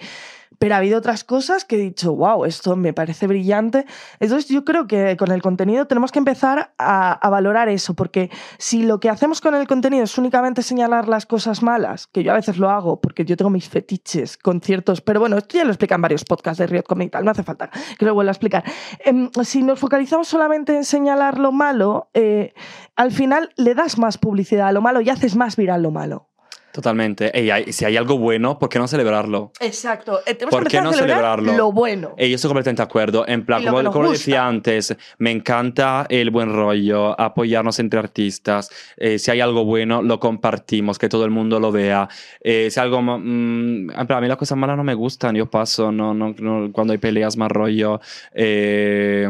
Pero 0.58 0.74
ha 0.74 0.78
habido 0.78 0.98
otras 0.98 1.24
cosas 1.24 1.64
que 1.64 1.76
he 1.76 1.78
dicho, 1.78 2.14
wow, 2.14 2.44
esto 2.44 2.76
me 2.76 2.92
parece 2.92 3.26
brillante. 3.26 3.86
Entonces 4.20 4.48
yo 4.48 4.64
creo 4.64 4.86
que 4.86 5.16
con 5.16 5.30
el 5.30 5.42
contenido 5.42 5.86
tenemos 5.86 6.12
que 6.12 6.18
empezar 6.18 6.74
a, 6.78 7.20
valorar 7.28 7.68
eso, 7.68 7.94
porque 7.94 8.30
si 8.58 8.82
lo 8.82 9.00
que 9.00 9.10
hacemos 9.10 9.40
con 9.40 9.54
el 9.54 9.66
contenido 9.66 10.04
es 10.04 10.16
únicamente 10.16 10.62
señalar 10.62 11.08
las 11.08 11.26
cosas 11.26 11.62
malas, 11.62 12.06
que 12.06 12.22
yo 12.22 12.32
a 12.32 12.34
veces 12.36 12.56
lo 12.56 12.70
hago, 12.70 13.00
porque 13.00 13.24
yo 13.24 13.36
tengo 13.36 13.50
mis 13.50 13.68
fetiches 13.68 14.38
con 14.38 14.60
ciertos, 14.60 15.00
pero 15.00 15.20
bueno, 15.20 15.36
esto 15.36 15.58
ya 15.58 15.64
lo 15.64 15.70
explican 15.70 16.00
varios 16.00 16.24
podcasts 16.24 16.58
de 16.58 16.66
Riot 16.66 16.84
y 17.00 17.08
tal, 17.08 17.24
no 17.24 17.30
hace 17.30 17.42
falta 17.42 17.70
que 17.98 18.04
lo 18.04 18.14
vuelva 18.14 18.30
a 18.30 18.32
explicar. 18.32 18.64
Em, 19.04 19.30
si 19.42 19.62
nos 19.62 19.78
focalizamos 19.78 20.28
solamente 20.28 20.74
en 20.76 20.84
señalar 20.84 21.38
lo 21.38 21.52
malo, 21.52 22.08
eh, 22.14 22.54
al 22.94 23.12
final 23.12 23.50
le 23.56 23.74
das 23.74 23.98
más 23.98 24.18
publicidad 24.18 24.68
a 24.68 24.72
lo 24.72 24.80
malo 24.80 25.00
y 25.00 25.10
haces 25.10 25.36
más 25.36 25.56
viral 25.56 25.82
lo 25.82 25.90
malo. 25.90 26.28
Totalmente. 26.76 27.32
Hay- 27.50 27.72
si 27.72 27.84
hay 27.86 27.96
algo 27.96 28.18
bueno, 28.18 28.58
¿por 28.58 28.68
qué 28.68 28.78
no 28.78 28.86
celebrarlo? 28.86 29.50
Exacto. 29.60 30.20
Eh, 30.26 30.34
tenemos 30.34 30.50
¿Por 30.50 30.64
que 30.64 30.76
qué 30.76 30.82
no 30.82 30.90
a 30.90 30.92
celebrar 30.92 31.38
celebrarlo? 31.38 31.56
Lo 31.56 31.72
bueno. 31.72 32.14
Ey, 32.18 32.28
yo 32.30 32.36
estoy 32.36 32.50
completamente 32.50 32.82
de 32.82 32.86
acuerdo. 32.86 33.26
En 33.26 33.44
plan, 33.46 33.62
Y 33.62 33.66
como, 33.66 33.90
como 33.90 34.12
decía 34.12 34.46
antes, 34.46 34.94
me 35.18 35.30
encanta 35.30 36.06
el 36.10 36.30
buen 36.30 36.52
rollo, 36.52 37.18
apoyarnos 37.20 37.78
entre 37.78 37.98
artistas. 37.98 38.70
Eh, 38.98 39.18
si 39.18 39.30
hay 39.30 39.40
algo 39.40 39.64
bueno, 39.64 40.02
lo 40.02 40.20
compartimos, 40.20 40.98
que 40.98 41.08
todo 41.08 41.24
el 41.24 41.30
mundo 41.30 41.58
lo 41.58 41.72
vea. 41.72 42.08
Eh, 42.40 42.68
si 42.70 42.78
algo. 42.78 43.00
ma- 43.00 43.16
mm, 43.18 43.90
en 43.98 44.06
plan, 44.06 44.18
a 44.18 44.20
mí 44.20 44.28
las 44.28 44.36
cosas 44.36 44.58
malas 44.58 44.76
no 44.76 44.84
me 44.84 44.94
gustan, 44.94 45.34
yo 45.34 45.50
paso, 45.50 45.90
no, 45.90 46.12
no, 46.12 46.34
no- 46.38 46.70
cuando 46.72 46.92
hay 46.92 46.98
peleas 46.98 47.36
más 47.38 47.50
rollo. 47.50 48.00
eh, 48.34 49.26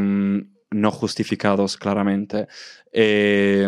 no 0.72 0.90
justificados, 0.90 1.76
claramente. 1.76 2.48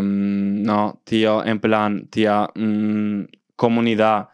No, 0.00 1.00
tío, 1.05 1.44
en 1.44 1.60
plan, 1.60 2.06
tía, 2.09 2.48
mm, 2.55 3.22
comunidad 3.59 4.28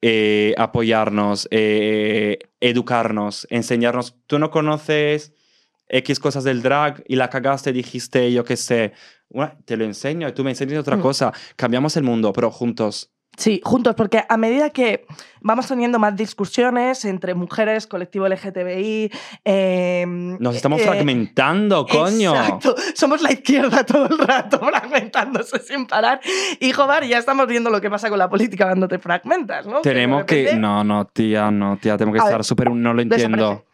eh, 0.00 0.54
apoyarnos, 0.56 1.46
eh, 1.50 2.38
educarnos, 2.60 3.46
enseñarnos. 3.50 4.16
Tú 4.26 4.38
no 4.38 4.50
conoces 4.50 5.32
X 5.88 6.18
cosas 6.18 6.42
del 6.44 6.62
drag 6.62 7.04
y 7.06 7.16
la 7.16 7.28
cagaste, 7.28 7.72
dijiste, 7.72 8.32
yo 8.32 8.44
qué 8.44 8.56
sé, 8.56 8.92
Bueno, 9.34 9.56
te 9.64 9.76
lo 9.78 9.84
enseño 9.84 10.28
y 10.28 10.32
tú 10.32 10.44
me 10.44 10.50
enseñas 10.50 10.78
otra 10.80 10.96
Mm. 10.96 11.00
cosa. 11.00 11.32
Cambiamos 11.56 11.96
el 11.96 12.02
mundo, 12.02 12.32
pero 12.34 12.50
juntos. 12.50 13.11
Sí, 13.36 13.62
juntos, 13.64 13.94
porque 13.94 14.24
a 14.28 14.36
medida 14.36 14.70
que 14.70 15.06
vamos 15.40 15.66
teniendo 15.66 15.98
más 15.98 16.14
discusiones 16.16 17.04
entre 17.06 17.34
mujeres, 17.34 17.86
colectivo 17.86 18.28
LGTBI. 18.28 19.10
eh, 19.44 20.04
Nos 20.06 20.54
estamos 20.54 20.80
eh, 20.80 20.84
fragmentando, 20.84 21.86
coño. 21.86 22.34
Exacto, 22.36 22.74
somos 22.94 23.22
la 23.22 23.32
izquierda 23.32 23.84
todo 23.84 24.06
el 24.06 24.18
rato, 24.18 24.58
fragmentándose 24.62 25.60
sin 25.60 25.86
parar. 25.86 26.20
Y 26.60 26.72
joder, 26.72 27.06
ya 27.06 27.18
estamos 27.18 27.46
viendo 27.46 27.70
lo 27.70 27.80
que 27.80 27.88
pasa 27.88 28.10
con 28.10 28.18
la 28.18 28.28
política 28.28 28.66
cuando 28.66 28.86
te 28.86 28.98
fragmentas, 28.98 29.66
¿no? 29.66 29.80
Tenemos 29.80 30.24
que... 30.24 30.42
repente 30.44 30.60
No, 30.60 30.84
no, 30.84 31.06
tía, 31.06 31.50
no, 31.50 31.78
tía, 31.78 31.96
tengo 31.96 32.12
que 32.12 32.20
A 32.20 32.24
estar 32.24 32.44
súper... 32.44 32.70
No 32.70 32.92
lo 32.92 33.00
entiendo. 33.00 33.64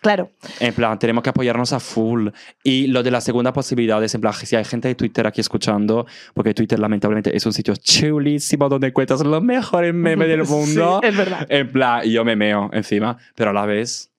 Claro. 0.00 0.30
En 0.60 0.74
plan, 0.74 0.98
tenemos 0.98 1.22
que 1.22 1.30
apoyarnos 1.30 1.72
a 1.72 1.80
full. 1.80 2.28
Y 2.62 2.86
lo 2.88 3.02
de 3.02 3.10
la 3.10 3.20
segunda 3.20 3.52
posibilidad 3.52 4.02
es, 4.02 4.14
en 4.14 4.20
plan, 4.20 4.32
si 4.32 4.56
hay 4.56 4.64
gente 4.64 4.88
de 4.88 4.94
Twitter 4.94 5.26
aquí 5.26 5.40
escuchando, 5.40 6.06
porque 6.34 6.54
Twitter 6.54 6.78
lamentablemente 6.78 7.36
es 7.36 7.44
un 7.46 7.52
sitio 7.52 7.74
chulísimo 7.76 8.68
donde 8.68 8.88
encuentras 8.88 9.20
los 9.20 9.42
mejores 9.42 9.94
memes 9.94 10.28
del 10.28 10.44
mundo. 10.48 11.00
Sí, 11.02 11.08
es 11.08 11.16
verdad. 11.16 11.46
En 11.48 11.70
plan, 11.70 12.02
yo 12.04 12.24
me 12.24 12.36
meo 12.36 12.70
encima, 12.72 13.16
pero 13.34 13.50
a 13.50 13.52
la 13.52 13.66
vez 13.66 14.12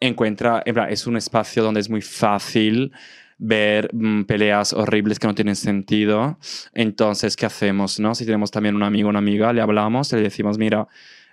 encuentra, 0.00 0.62
en 0.64 0.74
plan, 0.74 0.90
es 0.90 1.06
un 1.06 1.16
espacio 1.16 1.62
donde 1.62 1.80
es 1.80 1.90
muy 1.90 2.02
fácil 2.02 2.92
ver 3.38 3.88
mm, 3.92 4.24
peleas 4.24 4.72
horribles 4.72 5.18
que 5.18 5.26
no 5.26 5.34
tienen 5.34 5.56
sentido. 5.56 6.38
Entonces, 6.74 7.36
¿qué 7.36 7.46
hacemos? 7.46 8.00
No? 8.00 8.14
Si 8.14 8.24
tenemos 8.24 8.50
también 8.50 8.74
un 8.74 8.82
amigo 8.82 9.08
o 9.08 9.10
una 9.10 9.20
amiga, 9.20 9.52
le 9.52 9.60
hablamos, 9.60 10.12
le 10.12 10.20
decimos, 10.20 10.58
mira, 10.58 10.88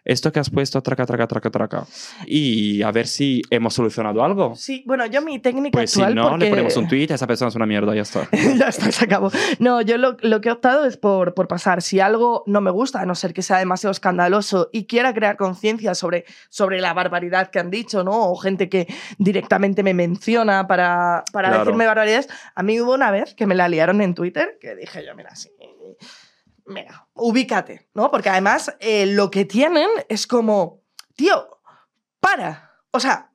esto 0.06 0.32
que 0.32 0.40
has 0.40 0.50
puesto, 0.50 0.82
traca, 0.82 1.06
traca, 1.06 1.28
traca, 1.28 1.50
traca. 1.50 1.86
Y 2.26 2.82
a 2.84 2.92
ver 2.92 3.08
si 3.08 3.42
hemos 3.50 3.74
solucionado 3.74 4.24
algo. 4.24 4.56
Sí, 4.56 4.84
bueno, 4.86 5.06
yo 5.08 5.22
mi 5.22 5.40
técnica 5.40 5.78
Pues 5.78 5.92
si 5.92 6.00
actual 6.02 6.16
no, 6.16 6.30
porque... 6.30 6.46
le 6.46 6.50
ponemos 6.52 6.78
un 6.78 6.88
tweet, 6.88 7.08
esa 7.10 7.28
persona 7.28 7.50
es 7.50 7.56
una 7.56 7.66
mierda, 7.66 7.94
ya 7.96 8.04
está. 8.04 8.28
ya 8.58 8.68
está, 8.70 8.92
se 8.92 9.04
acabó. 9.06 9.32
No, 9.60 9.82
yo 9.82 9.98
lo, 9.98 10.16
lo 10.22 10.40
que 10.42 10.50
he 10.50 10.52
optado 10.52 10.86
es 10.86 10.96
por, 10.98 11.34
por 11.34 11.48
pasar. 11.48 11.82
Si 11.82 12.00
algo 12.00 12.44
no 12.46 12.62
me 12.62 12.72
gusta, 12.72 13.02
a 13.02 13.06
no 13.06 13.16
ser 13.16 13.34
que 13.34 13.42
sea 13.42 13.58
demasiado 13.58 13.92
escandaloso 13.92 14.70
y 14.72 14.86
quiera 14.86 15.14
crear 15.14 15.38
conciencia 15.38 15.96
sobre, 15.96 16.26
sobre 16.50 16.80
la 16.80 16.94
barbaridad 16.94 17.50
que 17.50 17.60
han 17.60 17.72
dicho, 17.72 18.04
¿no? 18.04 18.30
O 18.30 18.36
gente 18.36 18.70
que 18.70 18.88
directamente 19.18 19.82
me 19.84 19.94
menciona 19.96 20.68
para, 20.68 21.24
para 21.34 21.50
Claro. 21.50 21.64
decirme 21.66 21.86
barbaridades. 21.88 22.30
A 22.54 22.62
mí 22.64 22.80
hubo 22.80 22.94
una 22.94 23.10
vez 23.12 23.34
que 23.34 23.48
me 23.48 23.56
la 23.56 23.68
liaron 23.68 24.02
en 24.02 24.14
Twitter 24.14 24.58
que 24.62 24.76
dije 24.76 25.04
yo, 25.06 25.16
mira, 25.16 25.36
sí. 25.36 25.50
Mira, 26.66 27.08
ubícate, 27.14 27.90
¿no? 27.94 28.10
Porque 28.10 28.30
además 28.30 28.76
eh, 28.80 29.06
lo 29.06 29.30
que 29.30 29.46
tienen 29.46 29.90
es 30.10 30.26
como, 30.26 30.82
tío, 31.16 31.60
para. 32.20 32.72
O 32.92 33.00
sea, 33.00 33.32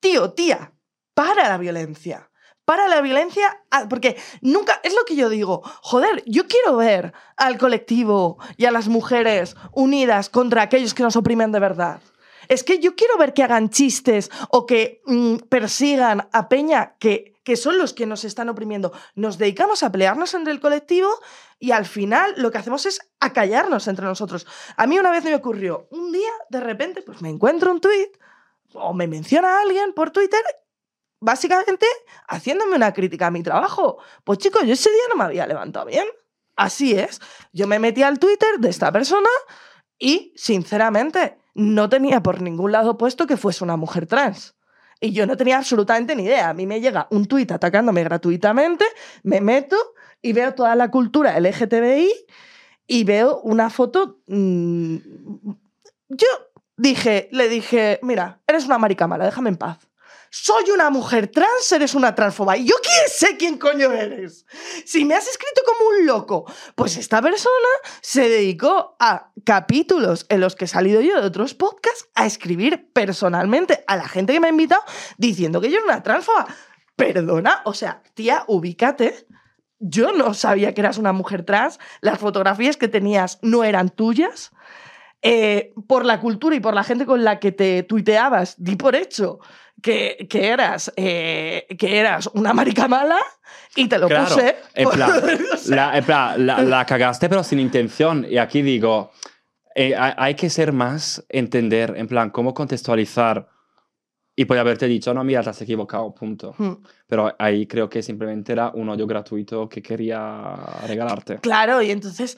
tío, 0.00 0.32
tía, 0.32 0.72
para 1.14 1.48
la 1.48 1.56
violencia. 1.56 2.30
Para 2.66 2.88
la 2.88 3.02
violencia, 3.02 3.62
ah, 3.70 3.86
porque 3.90 4.16
nunca, 4.40 4.80
es 4.82 4.94
lo 4.94 5.04
que 5.04 5.16
yo 5.16 5.28
digo, 5.28 5.62
joder, 5.82 6.22
yo 6.26 6.46
quiero 6.46 6.76
ver 6.76 7.12
al 7.36 7.58
colectivo 7.58 8.38
y 8.56 8.64
a 8.64 8.70
las 8.70 8.88
mujeres 8.88 9.54
unidas 9.72 10.30
contra 10.30 10.62
aquellos 10.62 10.94
que 10.94 11.02
nos 11.02 11.16
oprimen 11.16 11.52
de 11.52 11.60
verdad. 11.60 12.00
Es 12.48 12.64
que 12.64 12.78
yo 12.78 12.96
quiero 12.96 13.18
ver 13.18 13.34
que 13.34 13.42
hagan 13.42 13.68
chistes 13.68 14.30
o 14.50 14.64
que 14.64 15.02
mm, 15.04 15.36
persigan 15.48 16.28
a 16.32 16.48
Peña, 16.48 16.96
que, 16.98 17.33
que 17.44 17.56
son 17.56 17.78
los 17.78 17.92
que 17.92 18.06
nos 18.06 18.24
están 18.24 18.48
oprimiendo. 18.48 18.92
Nos 19.14 19.38
dedicamos 19.38 19.82
a 19.82 19.92
pelearnos 19.92 20.34
entre 20.34 20.52
el 20.52 20.60
colectivo 20.60 21.08
y 21.58 21.70
al 21.70 21.84
final 21.84 22.34
lo 22.36 22.50
que 22.50 22.58
hacemos 22.58 22.86
es 22.86 23.00
acallarnos 23.20 23.86
entre 23.86 24.06
nosotros. 24.06 24.46
A 24.76 24.86
mí 24.86 24.98
una 24.98 25.10
vez 25.10 25.24
me 25.24 25.34
ocurrió, 25.34 25.86
un 25.90 26.10
día 26.10 26.32
de 26.50 26.60
repente 26.60 27.02
pues 27.02 27.22
me 27.22 27.28
encuentro 27.28 27.70
un 27.70 27.80
tweet 27.80 28.10
o 28.72 28.92
me 28.92 29.06
menciona 29.06 29.60
alguien 29.60 29.92
por 29.92 30.10
Twitter 30.10 30.42
básicamente 31.20 31.86
haciéndome 32.28 32.76
una 32.76 32.92
crítica 32.92 33.28
a 33.28 33.30
mi 33.30 33.42
trabajo. 33.42 33.98
Pues 34.24 34.38
chicos, 34.38 34.62
yo 34.66 34.74
ese 34.74 34.90
día 34.90 35.04
no 35.08 35.16
me 35.16 35.24
había 35.24 35.46
levantado 35.46 35.86
bien. 35.86 36.06
Así 36.56 36.92
es. 36.92 37.20
Yo 37.52 37.66
me 37.66 37.78
metí 37.78 38.02
al 38.02 38.18
Twitter 38.18 38.58
de 38.58 38.68
esta 38.68 38.92
persona 38.92 39.28
y, 39.98 40.32
sinceramente, 40.36 41.38
no 41.54 41.88
tenía 41.88 42.22
por 42.22 42.42
ningún 42.42 42.72
lado 42.72 42.98
puesto 42.98 43.26
que 43.26 43.36
fuese 43.36 43.64
una 43.64 43.76
mujer 43.76 44.06
trans. 44.06 44.54
Y 45.04 45.12
yo 45.12 45.26
no 45.26 45.36
tenía 45.36 45.58
absolutamente 45.58 46.16
ni 46.16 46.22
idea. 46.22 46.48
A 46.48 46.54
mí 46.54 46.66
me 46.66 46.80
llega 46.80 47.08
un 47.10 47.26
tuit 47.26 47.52
atacándome 47.52 48.02
gratuitamente, 48.04 48.86
me 49.22 49.42
meto 49.42 49.76
y 50.22 50.32
veo 50.32 50.54
toda 50.54 50.74
la 50.76 50.90
cultura 50.90 51.38
LGTBI 51.38 52.10
y 52.86 53.04
veo 53.04 53.40
una 53.40 53.68
foto... 53.68 54.20
mm, 54.28 54.96
yo 56.08 56.26
dije, 56.78 57.28
le 57.32 57.50
dije, 57.50 57.98
mira, 58.02 58.40
eres 58.46 58.64
una 58.64 58.78
marica 58.78 59.06
mala, 59.06 59.26
déjame 59.26 59.50
en 59.50 59.56
paz. 59.56 59.78
Soy 60.36 60.72
una 60.72 60.90
mujer 60.90 61.28
trans, 61.28 61.70
eres 61.70 61.94
una 61.94 62.12
transfoba. 62.16 62.56
¿Y 62.56 62.66
yo 62.66 62.74
quién 62.82 63.08
sé 63.08 63.36
quién 63.36 63.56
coño 63.56 63.92
eres? 63.92 64.46
Si 64.84 65.04
me 65.04 65.14
has 65.14 65.28
escrito 65.28 65.62
como 65.64 65.90
un 65.90 66.06
loco, 66.06 66.44
pues 66.74 66.96
esta 66.96 67.22
persona 67.22 67.68
se 68.00 68.28
dedicó 68.28 68.96
a 68.98 69.30
capítulos 69.44 70.26
en 70.30 70.40
los 70.40 70.56
que 70.56 70.64
he 70.64 70.68
salido 70.68 71.00
yo 71.00 71.20
de 71.20 71.26
otros 71.28 71.54
podcasts 71.54 72.08
a 72.16 72.26
escribir 72.26 72.90
personalmente 72.92 73.84
a 73.86 73.94
la 73.94 74.08
gente 74.08 74.32
que 74.32 74.40
me 74.40 74.48
ha 74.48 74.50
invitado 74.50 74.82
diciendo 75.18 75.60
que 75.60 75.70
yo 75.70 75.76
era 75.76 75.84
una 75.84 76.02
transfoba. 76.02 76.48
Perdona, 76.96 77.62
o 77.64 77.72
sea, 77.72 78.02
tía, 78.14 78.42
ubícate. 78.48 79.28
Yo 79.78 80.10
no 80.14 80.34
sabía 80.34 80.74
que 80.74 80.80
eras 80.80 80.98
una 80.98 81.12
mujer 81.12 81.44
trans. 81.44 81.78
Las 82.00 82.18
fotografías 82.18 82.76
que 82.76 82.88
tenías 82.88 83.38
no 83.40 83.62
eran 83.62 83.88
tuyas. 83.88 84.50
Eh, 85.26 85.72
por 85.86 86.04
la 86.04 86.20
cultura 86.20 86.54
y 86.54 86.60
por 86.60 86.74
la 86.74 86.84
gente 86.84 87.06
con 87.06 87.24
la 87.24 87.40
que 87.40 87.50
te 87.50 87.82
tuiteabas, 87.84 88.56
di 88.62 88.76
por 88.76 88.94
hecho 88.94 89.38
que, 89.80 90.26
que 90.28 90.48
eras, 90.48 90.92
eh, 90.96 91.66
que 91.78 91.98
eras 91.98 92.28
una 92.34 92.52
marica 92.52 92.88
mala 92.88 93.16
y 93.74 93.88
te 93.88 93.98
lo 93.98 94.06
Claro, 94.08 94.34
puse. 94.34 94.56
en 94.74 94.90
plan, 94.90 95.10
la, 95.68 95.96
en 95.96 96.04
plan, 96.04 96.46
la- 96.46 96.62
la 96.62 96.84
cagaste 96.84 97.30
pero 97.30 97.42
sin 97.42 97.58
intención. 97.58 98.26
Y 98.28 98.36
aquí 98.36 98.60
digo, 98.60 99.12
eh, 99.74 99.94
hay, 99.96 100.12
hay 100.16 100.34
que 100.34 100.50
ser 100.50 100.72
más, 100.74 101.24
entender, 101.30 101.94
en 101.96 102.06
plan, 102.06 102.28
cómo 102.28 102.52
contextualizar. 102.52 103.48
Y 104.36 104.44
puede 104.46 104.60
haberte 104.60 104.86
dicho, 104.88 105.14
no, 105.14 105.24
mira, 105.24 105.42
te 105.42 105.50
has 105.50 105.62
equivocado, 105.62 106.12
punto. 106.12 106.54
hmm. 106.58 106.72
Pero 107.06 107.34
ahí 107.38 107.66
creo 107.66 107.88
que 107.88 108.02
simplemente 108.02 108.52
era 108.52 108.70
un 108.74 108.88
odio 108.90 109.06
gratuito 109.06 109.68
que 109.70 109.80
quería 109.80 110.54
regalarte. 110.86 111.38
Claro, 111.38 111.80
y 111.80 111.90
entonces, 111.92 112.36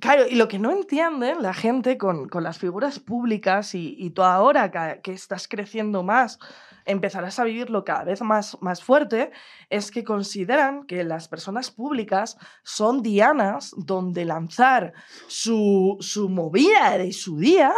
claro, 0.00 0.26
y 0.28 0.34
lo 0.34 0.48
que 0.48 0.58
no 0.58 0.70
entienden 0.70 1.42
la 1.42 1.54
gente 1.54 1.98
con, 1.98 2.28
con 2.28 2.42
las 2.42 2.58
figuras 2.58 2.98
públicas 2.98 3.74
y, 3.74 3.96
y 3.98 4.10
tú 4.10 4.22
ahora 4.22 4.70
que, 4.70 5.00
que 5.02 5.12
estás 5.12 5.48
creciendo 5.48 6.02
más, 6.02 6.38
empezarás 6.86 7.38
a 7.38 7.44
vivirlo 7.44 7.84
cada 7.84 8.04
vez 8.04 8.22
más, 8.22 8.56
más 8.60 8.82
fuerte, 8.82 9.32
es 9.68 9.90
que 9.90 10.04
consideran 10.04 10.86
que 10.86 11.04
las 11.04 11.28
personas 11.28 11.70
públicas 11.70 12.38
son 12.62 13.02
dianas 13.02 13.74
donde 13.76 14.24
lanzar 14.24 14.94
su, 15.26 15.96
su 16.00 16.28
movida 16.28 16.96
de 16.96 17.12
su 17.12 17.38
día 17.38 17.72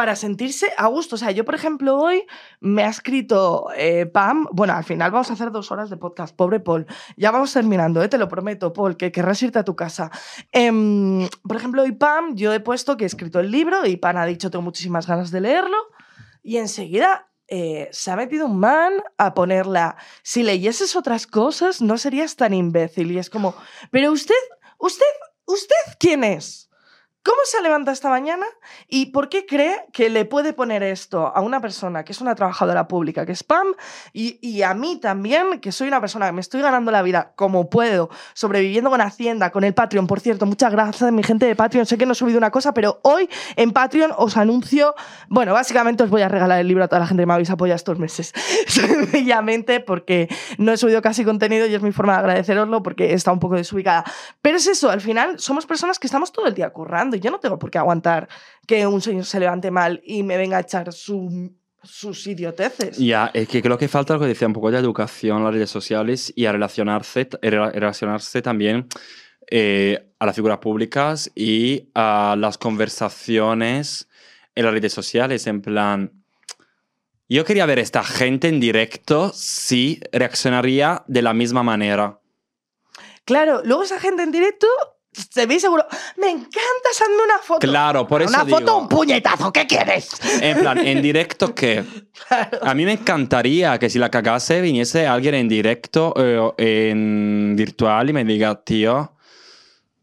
para 0.00 0.16
sentirse 0.16 0.72
a 0.78 0.86
gusto. 0.86 1.16
O 1.16 1.18
sea, 1.18 1.30
yo, 1.30 1.44
por 1.44 1.54
ejemplo, 1.54 1.98
hoy 1.98 2.26
me 2.58 2.84
ha 2.84 2.88
escrito 2.88 3.66
eh, 3.76 4.06
Pam. 4.06 4.46
Bueno, 4.50 4.72
al 4.72 4.82
final 4.82 5.10
vamos 5.10 5.28
a 5.28 5.34
hacer 5.34 5.50
dos 5.50 5.70
horas 5.70 5.90
de 5.90 5.98
podcast. 5.98 6.34
Pobre 6.34 6.58
Paul. 6.58 6.86
Ya 7.18 7.30
vamos 7.30 7.52
terminando, 7.52 8.02
¿eh? 8.02 8.08
te 8.08 8.16
lo 8.16 8.26
prometo, 8.26 8.72
Paul, 8.72 8.96
que 8.96 9.12
querrás 9.12 9.42
irte 9.42 9.58
a 9.58 9.62
tu 9.62 9.76
casa. 9.76 10.10
Em, 10.52 11.28
por 11.46 11.58
ejemplo, 11.58 11.82
hoy 11.82 11.92
Pam, 11.92 12.34
yo 12.34 12.54
he 12.54 12.60
puesto 12.60 12.96
que 12.96 13.04
he 13.04 13.06
escrito 13.06 13.40
el 13.40 13.50
libro 13.50 13.84
y 13.84 13.98
Pam 13.98 14.16
ha 14.16 14.24
dicho 14.24 14.50
tengo 14.50 14.62
muchísimas 14.62 15.06
ganas 15.06 15.30
de 15.30 15.42
leerlo. 15.42 15.76
Y 16.42 16.56
enseguida 16.56 17.28
eh, 17.48 17.90
se 17.92 18.10
ha 18.10 18.16
metido 18.16 18.46
un 18.46 18.58
man 18.58 19.02
a 19.18 19.34
ponerla. 19.34 19.98
Si 20.22 20.42
leyeses 20.42 20.96
otras 20.96 21.26
cosas, 21.26 21.82
no 21.82 21.98
serías 21.98 22.36
tan 22.36 22.54
imbécil. 22.54 23.12
Y 23.12 23.18
es 23.18 23.28
como, 23.28 23.54
pero 23.90 24.12
usted, 24.12 24.34
usted, 24.78 25.04
usted, 25.44 25.76
¿quién 25.98 26.24
es? 26.24 26.69
¿Cómo 27.22 27.36
se 27.44 27.60
levanta 27.60 27.92
esta 27.92 28.08
mañana 28.08 28.46
y 28.88 29.06
por 29.06 29.28
qué 29.28 29.44
cree 29.44 29.84
que 29.92 30.08
le 30.08 30.24
puede 30.24 30.54
poner 30.54 30.82
esto 30.82 31.26
a 31.26 31.42
una 31.42 31.60
persona 31.60 32.02
que 32.02 32.12
es 32.12 32.22
una 32.22 32.34
trabajadora 32.34 32.88
pública, 32.88 33.26
que 33.26 33.32
es 33.32 33.44
Pam, 33.44 33.74
y, 34.14 34.38
y 34.40 34.62
a 34.62 34.72
mí 34.72 34.98
también, 34.98 35.60
que 35.60 35.70
soy 35.70 35.88
una 35.88 36.00
persona 36.00 36.26
que 36.26 36.32
me 36.32 36.40
estoy 36.40 36.62
ganando 36.62 36.90
la 36.90 37.02
vida 37.02 37.34
como 37.36 37.68
puedo, 37.68 38.08
sobreviviendo 38.32 38.88
con 38.88 39.02
Hacienda, 39.02 39.50
con 39.50 39.64
el 39.64 39.74
Patreon? 39.74 40.06
Por 40.06 40.20
cierto, 40.20 40.46
muchas 40.46 40.72
gracias 40.72 41.02
a 41.02 41.10
mi 41.10 41.22
gente 41.22 41.44
de 41.44 41.54
Patreon. 41.54 41.84
Sé 41.84 41.98
que 41.98 42.06
no 42.06 42.12
he 42.12 42.14
subido 42.14 42.38
una 42.38 42.50
cosa, 42.50 42.72
pero 42.72 43.00
hoy 43.02 43.28
en 43.56 43.72
Patreon 43.72 44.12
os 44.16 44.38
anuncio, 44.38 44.94
bueno, 45.28 45.52
básicamente 45.52 46.02
os 46.02 46.08
voy 46.08 46.22
a 46.22 46.28
regalar 46.28 46.58
el 46.58 46.68
libro 46.68 46.84
a 46.84 46.88
toda 46.88 47.00
la 47.00 47.06
gente 47.06 47.22
que 47.22 47.26
me 47.26 47.34
habéis 47.34 47.50
apoyado 47.50 47.76
estos 47.76 47.98
meses. 47.98 48.32
Sencillamente 48.66 49.80
porque 49.80 50.28
no 50.56 50.72
he 50.72 50.78
subido 50.78 51.02
casi 51.02 51.26
contenido 51.26 51.66
y 51.66 51.74
es 51.74 51.82
mi 51.82 51.92
forma 51.92 52.14
de 52.14 52.20
agradeceroslo 52.20 52.82
porque 52.82 53.12
está 53.12 53.30
un 53.30 53.40
poco 53.40 53.56
desubicada. 53.56 54.04
Pero 54.40 54.56
es 54.56 54.66
eso, 54.66 54.88
al 54.88 55.02
final 55.02 55.38
somos 55.38 55.66
personas 55.66 55.98
que 55.98 56.06
estamos 56.06 56.32
todo 56.32 56.46
el 56.46 56.54
día 56.54 56.70
currando 56.70 57.09
y 57.16 57.20
yo 57.20 57.30
no 57.30 57.40
tengo 57.40 57.58
por 57.58 57.70
qué 57.70 57.78
aguantar 57.78 58.28
que 58.66 58.86
un 58.86 59.00
señor 59.00 59.24
se 59.24 59.40
levante 59.40 59.70
mal 59.70 60.00
y 60.04 60.22
me 60.22 60.36
venga 60.36 60.56
a 60.56 60.60
echar 60.60 60.92
su- 60.92 61.52
sus 61.82 62.26
idioteces. 62.26 62.98
Ya, 62.98 63.30
es 63.32 63.48
que 63.48 63.62
creo 63.62 63.78
que 63.78 63.88
falta 63.88 64.14
lo 64.14 64.20
que 64.20 64.26
decía 64.26 64.46
un 64.46 64.52
poco 64.52 64.70
de 64.70 64.78
educación 64.78 65.38
en 65.38 65.44
las 65.44 65.54
redes 65.54 65.70
sociales 65.70 66.32
y 66.36 66.44
a 66.46 66.52
relacionarse, 66.52 67.28
rela- 67.30 67.72
relacionarse 67.72 68.42
también 68.42 68.86
eh, 69.50 70.12
a 70.18 70.26
las 70.26 70.34
figuras 70.36 70.58
públicas 70.58 71.30
y 71.34 71.88
a 71.94 72.36
las 72.38 72.58
conversaciones 72.58 74.08
en 74.54 74.64
las 74.64 74.74
redes 74.74 74.92
sociales. 74.92 75.46
En 75.46 75.62
plan, 75.62 76.12
yo 77.28 77.44
quería 77.44 77.64
ver 77.66 77.78
a 77.78 77.82
esta 77.82 78.04
gente 78.04 78.48
en 78.48 78.60
directo 78.60 79.32
si 79.34 80.00
reaccionaría 80.12 81.02
de 81.06 81.22
la 81.22 81.32
misma 81.32 81.62
manera. 81.62 82.20
Claro, 83.24 83.62
luego 83.64 83.82
esa 83.84 83.98
gente 84.00 84.22
en 84.22 84.32
directo 84.32 84.66
se 85.12 85.46
ve 85.46 85.58
seguro, 85.58 85.84
me 86.18 86.30
encanta, 86.30 86.88
hazme 86.92 87.14
una 87.24 87.38
foto. 87.42 87.60
Claro, 87.66 88.06
por 88.06 88.22
eso 88.22 88.30
una 88.30 88.44
foto, 88.44 88.58
digo. 88.58 88.78
un 88.78 88.88
puñetazo, 88.88 89.52
¿qué 89.52 89.66
quieres? 89.66 90.08
En 90.40 90.58
plan, 90.60 90.78
en 90.78 91.02
directo 91.02 91.54
que 91.54 91.84
a 92.62 92.74
mí 92.74 92.84
me 92.84 92.92
encantaría 92.92 93.78
que 93.78 93.90
si 93.90 93.98
la 93.98 94.10
cagase 94.10 94.60
viniese 94.60 95.06
alguien 95.06 95.34
en 95.34 95.48
directo 95.48 96.14
eh, 96.16 96.38
o 96.38 96.54
en 96.58 97.54
virtual 97.56 98.10
y 98.10 98.12
me 98.12 98.24
diga, 98.24 98.62
tío, 98.62 99.12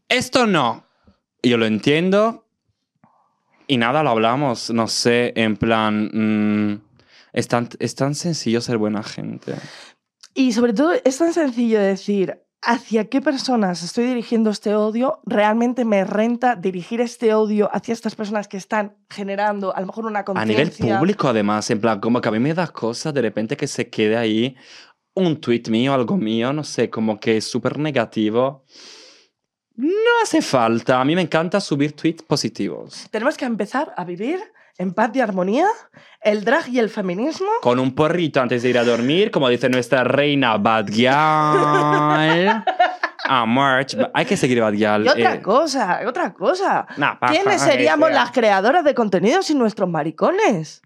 esto 0.08 0.46
no. 0.46 0.84
Yo 1.42 1.56
lo 1.56 1.66
entiendo 1.66 2.46
y 3.66 3.76
nada, 3.76 4.02
lo 4.02 4.10
hablamos, 4.10 4.70
no 4.70 4.88
sé, 4.88 5.32
en 5.36 5.56
plan... 5.56 6.10
mm, 6.12 6.80
Es 7.32 7.48
tan, 7.48 7.68
es 7.78 7.94
tan 7.94 8.14
sencillo 8.14 8.60
ser 8.60 8.78
buena 8.78 9.02
gente. 9.02 9.54
Y 10.34 10.52
sobre 10.52 10.72
todo 10.72 10.92
es 11.04 11.18
tan 11.18 11.32
sencillo 11.34 11.78
decir 11.80 12.42
hacia 12.62 13.08
qué 13.08 13.20
personas 13.20 13.82
estoy 13.82 14.04
dirigiendo 14.06 14.50
este 14.50 14.74
odio, 14.74 15.20
realmente 15.24 15.84
me 15.84 16.04
renta 16.04 16.56
dirigir 16.56 17.00
este 17.00 17.32
odio 17.34 17.70
hacia 17.72 17.92
estas 17.92 18.14
personas 18.14 18.48
que 18.48 18.56
están 18.56 18.96
generando 19.08 19.74
a 19.74 19.80
lo 19.80 19.86
mejor 19.86 20.06
una 20.06 20.24
A 20.26 20.44
nivel 20.44 20.68
conciencia. 20.68 20.98
público, 20.98 21.28
además, 21.28 21.70
en 21.70 21.80
plan, 21.80 22.00
como 22.00 22.20
que 22.20 22.28
a 22.28 22.32
mí 22.32 22.38
me 22.38 22.54
da 22.54 22.66
cosa 22.68 23.12
de 23.12 23.22
repente 23.22 23.56
que 23.56 23.66
se 23.66 23.88
quede 23.88 24.16
ahí 24.16 24.56
un 25.14 25.40
tweet 25.40 25.64
mío, 25.68 25.94
algo 25.94 26.16
mío, 26.16 26.52
no 26.52 26.64
sé, 26.64 26.90
como 26.90 27.18
que 27.18 27.38
es 27.38 27.44
súper 27.44 27.78
negativo. 27.78 28.64
No 29.74 30.10
hace 30.22 30.42
falta. 30.42 31.00
A 31.00 31.04
mí 31.04 31.14
me 31.14 31.22
encanta 31.22 31.60
subir 31.60 31.92
tweets 31.92 32.22
positivos. 32.22 33.06
Tenemos 33.10 33.36
que 33.36 33.44
empezar 33.44 33.94
a 33.96 34.04
vivir 34.04 34.40
en 34.78 34.94
paz 34.94 35.10
y 35.14 35.20
armonía 35.20 35.66
el 36.22 36.44
drag 36.44 36.68
y 36.68 36.78
el 36.78 36.88
feminismo. 36.88 37.48
Con 37.60 37.78
un 37.78 37.94
porrito 37.94 38.40
antes 38.40 38.62
de 38.62 38.70
ir 38.70 38.78
a 38.78 38.84
dormir, 38.84 39.30
como 39.30 39.48
dice 39.48 39.68
nuestra 39.68 40.04
reina 40.04 40.56
Bad 40.56 40.86
Gyal. 40.86 42.64
Ah, 43.30 43.44
March. 43.44 43.94
Hay 44.14 44.24
que 44.24 44.38
seguir 44.38 44.58
Bad 44.62 44.72
Gyal. 44.72 45.04
Y 45.04 45.08
otra 45.10 45.34
eh, 45.34 45.42
cosa, 45.42 46.00
otra 46.06 46.32
cosa. 46.32 46.86
nah, 46.96 47.18
pa- 47.18 47.28
¿Quiénes 47.28 47.60
pa- 47.60 47.68
seríamos 47.70 48.10
las 48.10 48.30
creadoras 48.30 48.84
de 48.84 48.94
contenido 48.94 49.42
sin 49.42 49.58
nuestros 49.58 49.86
maricones? 49.86 50.80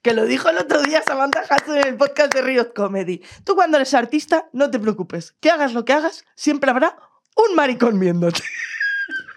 Que 0.00 0.14
lo 0.14 0.24
dijo 0.24 0.48
el 0.48 0.56
otro 0.56 0.80
día 0.80 1.02
Samantha 1.02 1.42
Hudson 1.42 1.76
en 1.76 1.88
el 1.88 1.96
podcast 1.96 2.32
de 2.32 2.40
Riot 2.40 2.72
Comedy. 2.74 3.22
Tú 3.44 3.54
cuando 3.54 3.76
eres 3.76 3.92
artista, 3.92 4.46
no 4.54 4.70
te 4.70 4.78
preocupes. 4.78 5.32
Que 5.40 5.50
hagas 5.50 5.74
lo 5.74 5.84
que 5.84 5.92
hagas, 5.92 6.24
siempre 6.36 6.70
habrá 6.70 6.96
un 7.36 7.54
maricón 7.54 8.00
viéndote. 8.00 8.42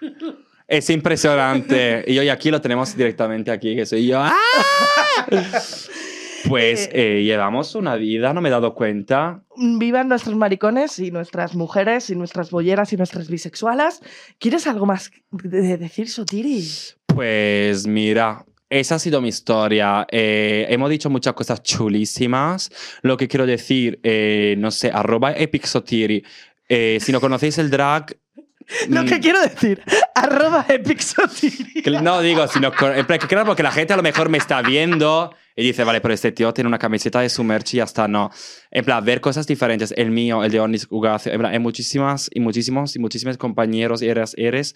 Es 0.72 0.88
impresionante. 0.88 2.02
y 2.08 2.18
hoy 2.18 2.30
aquí 2.30 2.50
lo 2.50 2.58
tenemos 2.62 2.96
directamente 2.96 3.50
aquí, 3.50 3.76
que 3.76 3.84
soy 3.84 4.06
yo. 4.06 4.20
¡Ah! 4.20 4.32
Pues 6.48 6.90
eh, 6.92 7.22
llevamos 7.22 7.76
una 7.76 7.94
vida, 7.94 8.34
no 8.34 8.40
me 8.40 8.48
he 8.48 8.52
dado 8.52 8.74
cuenta. 8.74 9.44
Vivan 9.56 10.08
nuestros 10.08 10.34
maricones 10.34 10.98
y 10.98 11.12
nuestras 11.12 11.54
mujeres 11.54 12.10
y 12.10 12.16
nuestras 12.16 12.50
bolleras 12.50 12.92
y 12.92 12.96
nuestras 12.96 13.30
bisexualas. 13.30 14.00
¿Quieres 14.40 14.66
algo 14.66 14.84
más 14.84 15.12
de 15.30 15.78
decir, 15.78 16.08
Sotiri? 16.08 16.68
Pues 17.06 17.86
mira, 17.86 18.44
esa 18.68 18.96
ha 18.96 18.98
sido 18.98 19.20
mi 19.20 19.28
historia. 19.28 20.04
Eh, 20.10 20.66
hemos 20.68 20.90
dicho 20.90 21.08
muchas 21.08 21.34
cosas 21.34 21.62
chulísimas. 21.62 22.72
Lo 23.02 23.16
que 23.16 23.28
quiero 23.28 23.46
decir, 23.46 24.00
eh, 24.02 24.56
no 24.58 24.72
sé, 24.72 24.90
arroba. 24.92 25.34
Eh, 25.36 26.98
si 27.00 27.12
no 27.12 27.20
conocéis 27.20 27.58
el 27.58 27.70
drag... 27.70 28.16
Lo 28.88 29.02
mm, 29.02 29.06
que 29.06 29.20
quiero 29.20 29.40
decir, 29.40 29.82
arroba 30.14 30.64
epixotiri. 30.68 31.82
que- 31.82 31.90
No, 31.90 32.20
digo, 32.20 32.46
sino 32.48 32.70
claro, 32.72 33.04
porque 33.46 33.62
la 33.62 33.72
gente 33.72 33.92
a 33.92 33.96
lo 33.96 34.02
mejor 34.02 34.28
me 34.28 34.38
está 34.38 34.62
viendo 34.62 35.34
y 35.54 35.62
dice, 35.64 35.84
vale, 35.84 36.00
pero 36.00 36.14
este 36.14 36.32
tío 36.32 36.52
tiene 36.54 36.68
una 36.68 36.78
camiseta 36.78 37.20
de 37.20 37.28
su 37.28 37.44
merch 37.44 37.74
y 37.74 37.76
ya 37.78 37.84
está, 37.84 38.08
no. 38.08 38.30
En 38.70 38.84
plan, 38.84 39.04
ver 39.04 39.20
cosas 39.20 39.46
diferentes, 39.46 39.92
el 39.96 40.10
mío, 40.10 40.42
el 40.44 40.50
de 40.50 40.60
Onis 40.60 40.86
Ugacio, 40.90 41.30
en 41.32 41.38
plan, 41.38 41.52
hay 41.52 41.58
muchísimas 41.58 42.30
y 42.32 42.40
muchísimos 42.40 42.96
y 42.96 42.98
muchísimos 42.98 43.36
compañeros 43.36 44.00
y 44.02 44.08
eres, 44.08 44.34
eres 44.38 44.74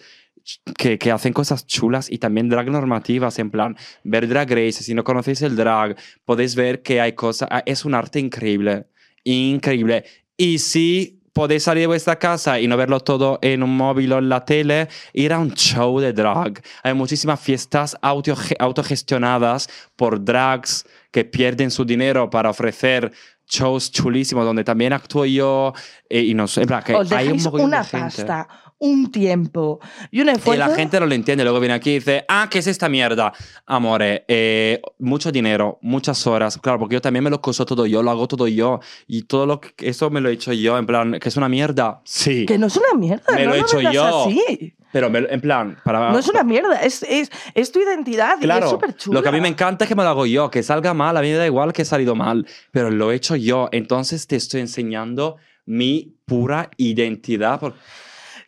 que, 0.77 0.99
que 0.99 1.11
hacen 1.11 1.33
cosas 1.33 1.65
chulas 1.65 2.11
y 2.11 2.19
también 2.19 2.47
drag 2.49 2.69
normativas, 2.69 3.39
en 3.39 3.49
plan, 3.49 3.75
ver 4.03 4.27
Drag 4.27 4.49
Race, 4.49 4.83
si 4.83 4.93
no 4.93 5.03
conocéis 5.03 5.41
el 5.41 5.55
drag, 5.55 5.95
podéis 6.25 6.55
ver 6.55 6.83
que 6.83 7.01
hay 7.01 7.13
cosas, 7.13 7.49
ah, 7.51 7.63
es 7.65 7.83
un 7.83 7.95
arte 7.95 8.19
increíble, 8.19 8.85
increíble. 9.23 10.05
Y 10.37 10.59
si 10.59 11.16
podéis 11.37 11.63
salir 11.63 11.81
de 11.83 11.87
vuestra 11.87 12.15
casa 12.17 12.59
y 12.59 12.67
no 12.67 12.75
verlo 12.77 12.99
todo 12.99 13.37
en 13.43 13.61
un 13.61 13.77
móvil 13.77 14.11
o 14.13 14.17
en 14.17 14.27
la 14.27 14.43
tele, 14.43 14.87
ir 15.13 15.31
a 15.33 15.37
un 15.37 15.53
show 15.53 15.99
de 15.99 16.11
drag. 16.11 16.63
Hay 16.81 16.95
muchísimas 16.95 17.39
fiestas 17.39 17.95
auto- 18.01 18.33
autogestionadas 18.57 19.69
por 19.95 20.23
drags 20.23 20.83
que 21.11 21.25
pierden 21.25 21.69
su 21.69 21.85
dinero 21.85 22.29
para 22.31 22.49
ofrecer 22.49 23.11
shows 23.47 23.91
chulísimos 23.91 24.45
donde 24.45 24.63
también 24.63 24.93
actúo 24.93 25.25
yo 25.25 25.73
eh, 26.09 26.21
y 26.21 26.33
no 26.33 26.47
sé, 26.47 26.61
en 26.61 26.67
plan, 26.67 26.83
que 26.83 26.95
Os 26.95 27.11
hay 27.11 27.27
un 27.29 27.39
una 27.61 27.79
de 27.79 27.83
gente. 27.85 28.23
pasta, 28.25 28.47
un 28.79 29.11
tiempo 29.11 29.79
y 30.11 30.21
un 30.21 30.27
Y 30.27 30.31
esfuerzo. 30.31 30.67
la 30.67 30.75
gente 30.75 30.99
no 30.99 31.05
lo 31.07 31.15
entiende, 31.15 31.43
luego 31.43 31.59
viene 31.59 31.73
aquí 31.75 31.91
y 31.91 31.93
dice, 31.95 32.25
ah, 32.27 32.47
¿qué 32.49 32.59
es 32.59 32.67
esta 32.67 32.87
mierda? 32.89 33.33
Amore, 33.65 34.23
eh, 34.27 34.81
mucho 34.99 35.31
dinero, 35.31 35.79
muchas 35.81 36.25
horas, 36.27 36.57
claro, 36.57 36.77
porque 36.79 36.93
yo 36.95 37.01
también 37.01 37.23
me 37.23 37.29
lo 37.29 37.41
coso 37.41 37.65
todo 37.65 37.85
yo, 37.85 38.03
lo 38.03 38.11
hago 38.11 38.27
todo 38.27 38.47
yo, 38.47 38.79
y 39.07 39.23
todo 39.23 39.45
lo 39.45 39.59
que, 39.61 39.73
eso 39.89 40.09
me 40.09 40.21
lo 40.21 40.29
he 40.29 40.33
hecho 40.33 40.53
yo, 40.53 40.77
en 40.77 40.85
plan, 40.85 41.17
¿que 41.19 41.29
es 41.29 41.37
una 41.37 41.49
mierda? 41.49 42.01
Sí, 42.03 42.45
Que 42.45 42.57
no 42.57 42.67
es 42.67 42.77
una 42.77 42.93
mierda, 42.99 43.23
Me 43.35 43.45
no 43.45 43.49
lo 43.51 43.55
he 43.55 43.59
hecho 43.61 43.81
yo. 43.81 44.25
así. 44.27 44.73
pero 44.91 45.09
me- 45.09 45.19
en 45.29 45.41
plan, 45.41 45.77
para... 45.83 46.11
No 46.11 46.19
es 46.19 46.27
una 46.29 46.43
mierda, 46.43 46.79
es, 46.81 47.03
es, 47.03 47.29
es 47.55 47.71
tu 47.71 47.79
identidad 47.81 48.35
y 48.37 48.41
es 48.41 48.45
Claro, 48.45 48.69
súper 48.69 48.95
chula. 48.95 49.19
lo 49.19 49.23
que 49.23 49.29
a 49.29 49.31
mí 49.31 49.41
me 49.41 49.47
encanta 49.49 49.85
es 49.85 49.89
que 49.89 49.95
me 49.95 50.03
lo 50.03 50.09
hago 50.09 50.25
yo, 50.25 50.49
que 50.51 50.61
salga 50.63 50.93
mal, 50.93 51.17
a 51.17 51.21
mí 51.21 51.29
me 51.29 51.35
da 51.37 51.45
igual 51.45 51.73
que 51.73 51.81
he 51.81 51.85
salido 51.85 52.15
mal, 52.15 52.45
pero 52.71 52.89
lo 52.91 53.11
he 53.11 53.15
hecho 53.15 53.35
yo, 53.35 53.69
entonces 53.71 54.27
te 54.27 54.35
estoy 54.35 54.61
enseñando 54.61 55.35
mi 55.65 56.15
pura 56.25 56.69
identidad. 56.77 57.59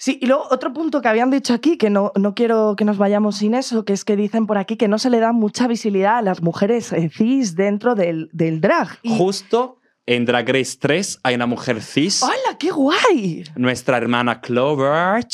Sí, 0.01 0.17
y 0.21 0.27
luego 0.27 0.47
otro 0.49 0.71
punto 0.71 1.01
que 1.01 1.09
habían 1.09 1.29
dicho 1.29 1.53
aquí, 1.53 1.77
que 1.77 1.89
no, 1.89 2.13
no 2.15 2.33
quiero 2.33 2.75
que 2.77 2.85
nos 2.85 2.97
vayamos 2.97 3.35
sin 3.37 3.53
eso, 3.53 3.83
que 3.83 3.91
es 3.91 4.05
que 4.05 4.15
dicen 4.15 4.47
por 4.47 4.57
aquí 4.57 4.77
que 4.77 4.87
no 4.87 4.97
se 4.97 5.09
le 5.09 5.19
da 5.19 5.33
mucha 5.33 5.67
visibilidad 5.67 6.17
a 6.19 6.21
las 6.21 6.41
mujeres 6.41 6.93
eh, 6.93 7.09
cis 7.13 7.55
dentro 7.57 7.95
del, 7.95 8.29
del 8.31 8.61
drag. 8.61 8.97
Y, 9.03 9.17
Justo 9.17 9.77
en 10.05 10.23
Drag 10.25 10.47
Race 10.47 10.77
3 10.79 11.19
hay 11.21 11.35
una 11.35 11.47
mujer 11.47 11.81
cis. 11.81 12.23
¡Hola, 12.23 12.57
qué 12.57 12.71
guay! 12.71 13.43
nuestra 13.57 13.97
hermana 13.97 14.39
Clover. 14.39 15.25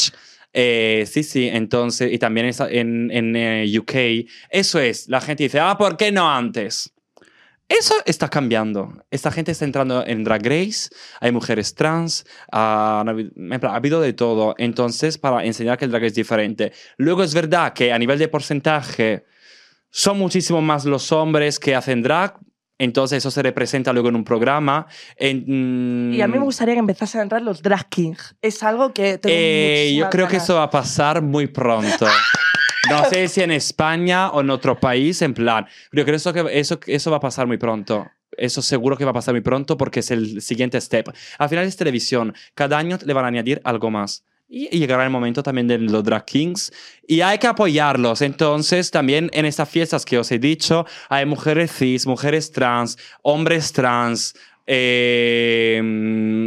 Eh, 0.52 1.06
sí, 1.06 1.22
sí, 1.24 1.48
entonces, 1.48 2.12
y 2.12 2.18
también 2.18 2.48
esa- 2.48 2.68
en, 2.70 3.12
en 3.12 3.36
eh, 3.36 3.66
UK. 3.80 4.26
Eso 4.50 4.80
es, 4.80 5.08
la 5.10 5.22
gente 5.22 5.44
dice, 5.44 5.60
ah, 5.60 5.78
¿por 5.78 5.96
qué 5.96 6.12
no 6.12 6.28
antes? 6.28 6.92
Eso 7.68 7.96
está 8.06 8.30
cambiando. 8.30 8.94
Esta 9.10 9.32
gente 9.32 9.52
está 9.52 9.66
entrando 9.66 10.06
en 10.06 10.24
Drag 10.24 10.46
Race, 10.46 10.90
hay 11.20 11.32
mujeres 11.32 11.74
trans, 11.74 12.24
plan, 12.52 13.10
ha 13.64 13.76
habido 13.76 14.02
de 14.02 14.14
todo. 14.14 14.54
Entonces, 14.60 15.18
para 15.18 15.44
enseñar 15.44 15.78
que 15.78 15.86
el 15.86 15.92
drag 15.92 16.04
es 16.04 16.14
diferente. 16.14 16.74
Luego 16.98 17.24
es 17.24 17.34
verdad 17.34 17.74
que 17.74 17.92
a 17.92 17.98
nivel 17.98 18.20
de 18.20 18.28
porcentaje 18.28 19.26
son 19.90 20.20
muchísimo 20.20 20.62
más 20.62 20.86
los 20.86 21.12
hombres 21.12 21.60
que 21.60 21.74
hacen 21.74 22.04
drag. 22.04 22.38
Entonces 22.78 23.20
eso 23.20 23.32
se 23.32 23.42
representa 23.42 23.94
luego 23.94 24.10
en 24.10 24.18
un 24.18 24.26
programa. 24.26 24.86
En, 25.16 26.12
Y 26.14 26.22
a 26.22 26.28
mí 26.28 26.38
me 26.38 26.44
gustaría 26.44 26.74
que 26.76 26.82
empezasen 26.82 27.20
a 27.20 27.24
entrar 27.24 27.42
los 27.42 27.62
drag 27.62 27.88
kings. 27.90 28.36
Es 28.42 28.62
algo 28.64 28.94
que 28.94 29.18
tengo 29.18 29.34
eh, 29.36 29.96
yo 29.98 30.10
creo 30.10 30.28
que 30.28 30.38
eso 30.38 30.56
va 30.56 30.64
a 30.64 30.70
pasar 30.70 31.22
muy 31.22 31.48
pronto. 31.48 32.06
No 32.90 33.06
sé 33.10 33.28
si 33.28 33.42
en 33.42 33.52
España 33.52 34.30
o 34.30 34.42
en 34.42 34.50
otro 34.50 34.80
país, 34.80 35.22
en 35.22 35.34
plan. 35.34 35.66
Yo 35.92 36.06
creo 36.06 36.20
que 36.34 36.60
eso, 36.60 36.80
eso 36.86 37.12
va 37.12 37.18
a 37.18 37.20
pasar 37.22 37.48
muy 37.48 37.58
pronto. 37.58 38.08
Eso 38.38 38.62
seguro 38.62 38.98
que 38.98 39.06
va 39.06 39.12
a 39.12 39.14
pasar 39.14 39.34
muy 39.34 39.42
pronto 39.42 39.78
porque 39.78 40.02
es 40.02 40.12
el 40.12 40.42
siguiente 40.42 40.80
step. 40.80 41.14
Al 41.38 41.50
final 41.50 41.66
es 41.66 41.76
televisión. 41.76 42.34
Cada 42.54 42.78
año 42.78 42.98
le 43.04 43.14
van 43.14 43.26
a 43.26 43.30
añadir 43.30 43.62
algo 43.64 43.90
más. 43.92 44.24
Y 44.48 44.70
llegará 44.78 45.04
el 45.04 45.10
momento 45.10 45.42
también 45.42 45.68
de 45.68 45.80
los 45.80 46.04
drag 46.04 46.26
kings. 46.26 46.72
Y 47.08 47.22
hay 47.22 47.40
que 47.40 47.48
apoyarlos. 47.48 48.22
Entonces, 48.22 48.92
también 48.92 49.30
en 49.34 49.46
estas 49.46 49.68
fiestas 49.70 50.06
que 50.06 50.20
os 50.20 50.32
he 50.32 50.38
dicho, 50.38 50.86
hay 51.10 51.26
mujeres 51.26 51.72
cis, 51.72 52.06
mujeres 52.06 52.52
trans, 52.52 52.98
hombres 53.24 53.74
trans, 53.74 54.36
eh, 54.68 55.82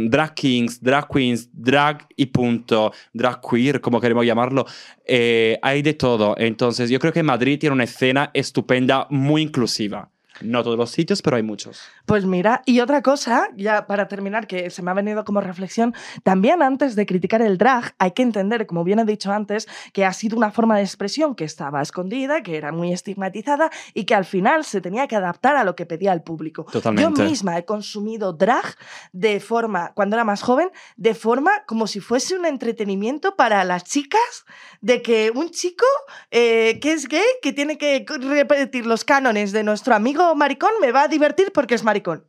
drag 0.09 0.33
kings, 0.33 0.81
drag 0.81 1.07
queens, 1.07 1.49
drag 1.53 2.07
y 2.15 2.27
punto, 2.27 2.91
drag 3.13 3.39
queer, 3.41 3.81
como 3.81 3.99
queremos 3.99 4.25
llamarlo. 4.25 4.65
Eh, 5.05 5.57
hay 5.61 5.81
de 5.81 5.93
todo. 5.93 6.35
Entonces, 6.37 6.89
yo 6.89 6.99
creo 6.99 7.13
que 7.13 7.23
Madrid 7.23 7.59
tiene 7.59 7.73
una 7.73 7.83
escena 7.85 8.31
estupenda, 8.33 9.07
muy 9.09 9.41
inclusiva. 9.41 10.09
No 10.41 10.63
todos 10.63 10.77
los 10.77 10.91
sitios, 10.91 11.21
pero 11.21 11.37
hay 11.37 11.43
muchos. 11.43 11.81
Pues 12.05 12.25
mira, 12.25 12.61
y 12.65 12.79
otra 12.79 13.01
cosa, 13.01 13.49
ya 13.55 13.87
para 13.87 14.07
terminar, 14.07 14.47
que 14.47 14.69
se 14.69 14.81
me 14.81 14.91
ha 14.91 14.93
venido 14.93 15.25
como 15.25 15.41
reflexión, 15.41 15.93
también 16.23 16.61
antes 16.61 16.95
de 16.95 17.05
criticar 17.05 17.41
el 17.41 17.57
drag, 17.57 17.93
hay 17.97 18.11
que 18.11 18.23
entender, 18.23 18.65
como 18.65 18.83
bien 18.83 18.99
he 18.99 19.05
dicho 19.05 19.31
antes, 19.31 19.67
que 19.93 20.05
ha 20.05 20.13
sido 20.13 20.37
una 20.37 20.51
forma 20.51 20.77
de 20.77 20.83
expresión 20.83 21.35
que 21.35 21.43
estaba 21.43 21.81
escondida, 21.81 22.41
que 22.43 22.57
era 22.57 22.71
muy 22.71 22.93
estigmatizada 22.93 23.69
y 23.93 24.05
que 24.05 24.15
al 24.15 24.25
final 24.25 24.63
se 24.63 24.81
tenía 24.81 25.07
que 25.07 25.15
adaptar 25.15 25.55
a 25.55 25.63
lo 25.63 25.75
que 25.75 25.85
pedía 25.85 26.13
el 26.13 26.21
público. 26.21 26.65
Totalmente. 26.71 27.21
Yo 27.21 27.29
misma 27.29 27.57
he 27.57 27.65
consumido 27.65 28.33
drag 28.33 28.75
de 29.11 29.39
forma, 29.39 29.93
cuando 29.93 30.15
era 30.15 30.23
más 30.23 30.41
joven, 30.41 30.69
de 30.97 31.13
forma 31.15 31.51
como 31.65 31.87
si 31.87 31.99
fuese 31.99 32.35
un 32.35 32.45
entretenimiento 32.45 33.35
para 33.35 33.63
las 33.63 33.83
chicas, 33.83 34.45
de 34.81 35.01
que 35.01 35.31
un 35.33 35.49
chico 35.49 35.85
eh, 36.31 36.79
que 36.81 36.93
es 36.93 37.07
gay, 37.07 37.21
que 37.41 37.53
tiene 37.53 37.77
que 37.77 38.05
repetir 38.07 38.85
los 38.85 39.03
cánones 39.03 39.51
de 39.51 39.63
nuestro 39.63 39.95
amigo 39.95 40.28
maricón, 40.35 40.71
me 40.81 40.91
va 40.91 41.03
a 41.03 41.07
divertir 41.07 41.51
porque 41.53 41.75
es 41.75 41.83
maricón. 41.83 42.25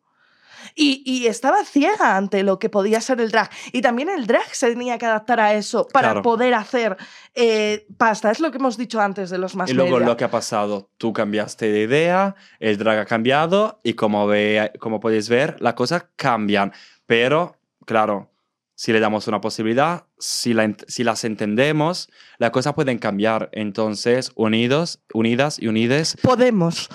Y, 0.76 1.02
y 1.04 1.26
estaba 1.26 1.64
ciega 1.64 2.16
ante 2.16 2.44
lo 2.44 2.58
que 2.60 2.68
podía 2.68 3.00
ser 3.00 3.20
el 3.20 3.30
drag. 3.32 3.50
Y 3.72 3.80
también 3.82 4.08
el 4.08 4.26
drag 4.28 4.54
se 4.54 4.68
tenía 4.68 4.98
que 4.98 5.06
adaptar 5.06 5.40
a 5.40 5.54
eso 5.54 5.88
para 5.92 6.08
Claro. 6.08 6.22
poder 6.22 6.54
hacer 6.54 6.96
eh, 7.34 7.86
pasta. 7.96 8.30
Es 8.30 8.38
lo 8.38 8.52
que 8.52 8.58
hemos 8.58 8.76
dicho 8.76 9.00
antes 9.00 9.30
de 9.30 9.38
los 9.38 9.56
más 9.56 9.68
y 9.70 9.74
luego 9.74 9.96
media. 9.96 10.06
lo 10.06 10.16
que 10.16 10.22
ha 10.24 10.30
pasado, 10.30 10.88
tú 10.96 11.12
cambiaste 11.12 11.72
de 11.72 11.80
idea, 11.82 12.36
el 12.60 12.78
drag 12.78 12.98
ha 13.00 13.06
cambiado 13.06 13.80
y 13.82 13.94
como, 13.94 14.26
ve, 14.28 14.70
como 14.78 15.00
podéis 15.00 15.28
ver, 15.28 15.56
las 15.60 15.74
cosas 15.74 16.04
cambian. 16.14 16.72
Pero, 17.06 17.56
claro, 17.84 18.30
si 18.76 18.92
le 18.92 19.00
damos 19.00 19.26
una 19.26 19.40
posibilidad, 19.40 20.04
si, 20.18 20.54
la 20.54 20.72
si 20.86 21.02
las 21.02 21.24
entendemos, 21.24 22.08
las 22.38 22.50
cosas 22.50 22.74
pueden 22.74 22.98
cambiar. 22.98 23.48
Entonces, 23.52 24.30
unidos, 24.36 25.00
unidas 25.12 25.58
y 25.60 25.66
unides, 25.66 26.16
Podemos. 26.22 26.88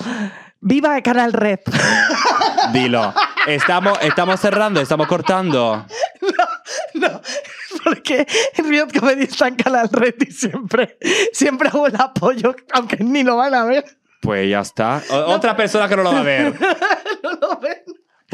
¡Viva 0.68 1.00
Canal 1.04 1.32
Red! 1.32 1.60
Dilo. 2.74 3.14
Estamos, 3.46 4.00
estamos 4.02 4.40
cerrando, 4.40 4.82
estamos 4.82 5.06
cortando. 5.06 5.86
No, 6.96 7.22
porque 7.84 8.26
Riot 8.58 8.88
Comedy 9.00 9.26
está 9.26 9.48
en 9.48 9.58
Canal 9.58 9.90
Red 9.92 10.16
y 10.28 10.32
siempre, 10.32 10.98
siempre 11.34 11.70
hago 11.70 11.86
el 11.86 11.96
apoyo, 11.96 12.56
aunque 12.74 12.98
ni 13.04 13.22
lo 13.22 13.38
van 13.38 13.54
a 13.54 13.64
ver. 13.66 13.86
Pues 14.22 14.50
ya 14.50 14.62
está. 14.62 15.04
O- 15.12 15.34
Otra 15.36 15.56
persona 15.56 15.88
que 15.88 15.96
no 15.96 16.02
lo 16.02 16.12
va 16.14 16.22
a 16.22 16.24
ver. 16.24 16.56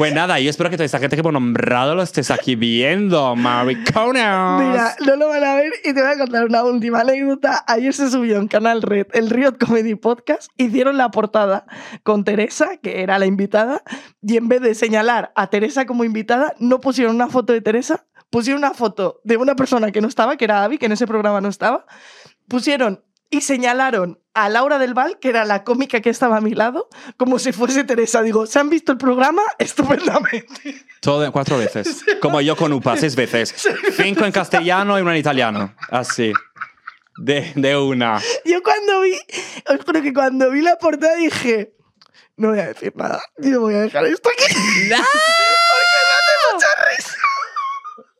Pues 0.02 0.14
nada, 0.16 0.40
yo 0.40 0.50
espero 0.50 0.68
que 0.68 0.76
toda 0.76 0.84
esta 0.84 0.98
gente 0.98 1.14
que 1.14 1.20
hemos 1.20 1.32
nombrado 1.32 1.94
lo 1.94 2.02
estés 2.02 2.32
aquí 2.32 2.56
viendo, 2.56 3.36
mariconas. 3.36 4.60
Mira, 4.60 4.96
no 5.06 5.14
lo 5.14 5.28
van 5.28 5.44
a 5.44 5.54
ver 5.54 5.72
y 5.84 5.94
te 5.94 6.02
voy 6.02 6.10
a 6.10 6.18
contar 6.18 6.44
una 6.44 6.64
última 6.64 7.02
anécdota. 7.02 7.64
Ayer 7.68 7.94
se 7.94 8.10
subió 8.10 8.38
en 8.38 8.48
Canal 8.48 8.82
Red 8.82 9.06
el 9.12 9.30
Riot 9.30 9.58
Comedy 9.64 9.94
Podcast. 9.94 10.50
Hicieron 10.56 10.96
la 10.96 11.12
portada 11.12 11.66
con 12.02 12.24
Teresa, 12.24 12.78
que 12.78 13.04
era 13.04 13.20
la 13.20 13.26
invitada, 13.26 13.84
y 14.20 14.38
en 14.38 14.48
vez 14.48 14.60
de 14.62 14.74
señalar 14.74 15.30
a 15.36 15.50
Teresa 15.50 15.86
como 15.86 16.02
invitada, 16.02 16.52
no 16.58 16.80
pusieron 16.80 17.14
una 17.14 17.28
foto 17.28 17.52
de 17.52 17.60
Teresa, 17.60 18.04
pusieron 18.28 18.58
una 18.58 18.74
foto 18.74 19.20
de 19.22 19.36
una 19.36 19.54
persona 19.54 19.92
que 19.92 20.00
no 20.00 20.08
estaba, 20.08 20.36
que 20.36 20.46
era 20.46 20.64
Abby, 20.64 20.78
que 20.78 20.86
en 20.86 20.92
ese 20.92 21.06
programa 21.06 21.40
no 21.40 21.48
estaba. 21.48 21.86
Pusieron 22.48 23.04
y 23.32 23.40
señalaron 23.40 24.20
a 24.34 24.50
Laura 24.50 24.78
del 24.78 24.92
Val, 24.92 25.18
que 25.18 25.30
era 25.30 25.46
la 25.46 25.64
cómica 25.64 26.00
que 26.00 26.10
estaba 26.10 26.36
a 26.36 26.40
mi 26.42 26.54
lado, 26.54 26.88
como 27.16 27.38
si 27.38 27.52
fuese 27.52 27.82
Teresa. 27.82 28.22
Digo, 28.22 28.46
¿se 28.46 28.58
han 28.58 28.68
visto 28.68 28.92
el 28.92 28.98
programa? 28.98 29.42
Estupendamente. 29.58 30.84
Todo 31.00 31.32
cuatro 31.32 31.56
veces. 31.58 32.04
Como 32.20 32.40
yo 32.42 32.56
con 32.56 32.72
UPA, 32.72 32.96
seis 32.98 33.16
veces. 33.16 33.54
Cinco 33.96 34.24
en 34.26 34.32
castellano 34.32 34.98
y 34.98 35.02
una 35.02 35.12
en 35.12 35.16
italiano. 35.16 35.74
Así. 35.90 36.32
De, 37.16 37.52
de 37.56 37.76
una. 37.76 38.20
Yo 38.44 38.62
cuando 38.62 39.00
vi, 39.00 39.18
os 39.66 39.84
juro 39.84 40.02
que 40.02 40.12
cuando 40.12 40.50
vi 40.50 40.60
la 40.60 40.76
portada 40.76 41.16
dije, 41.16 41.74
no 42.36 42.50
voy 42.50 42.60
a 42.60 42.68
decir 42.68 42.92
nada, 42.94 43.22
yo 43.38 43.60
voy 43.62 43.74
a 43.74 43.80
dejar 43.80 44.04
esto 44.06 44.28
aquí. 44.28 44.54
Porque 44.54 44.88
me 44.88 44.94
hace 44.94 46.54
mucha 46.54 46.66
risa. 46.96 47.16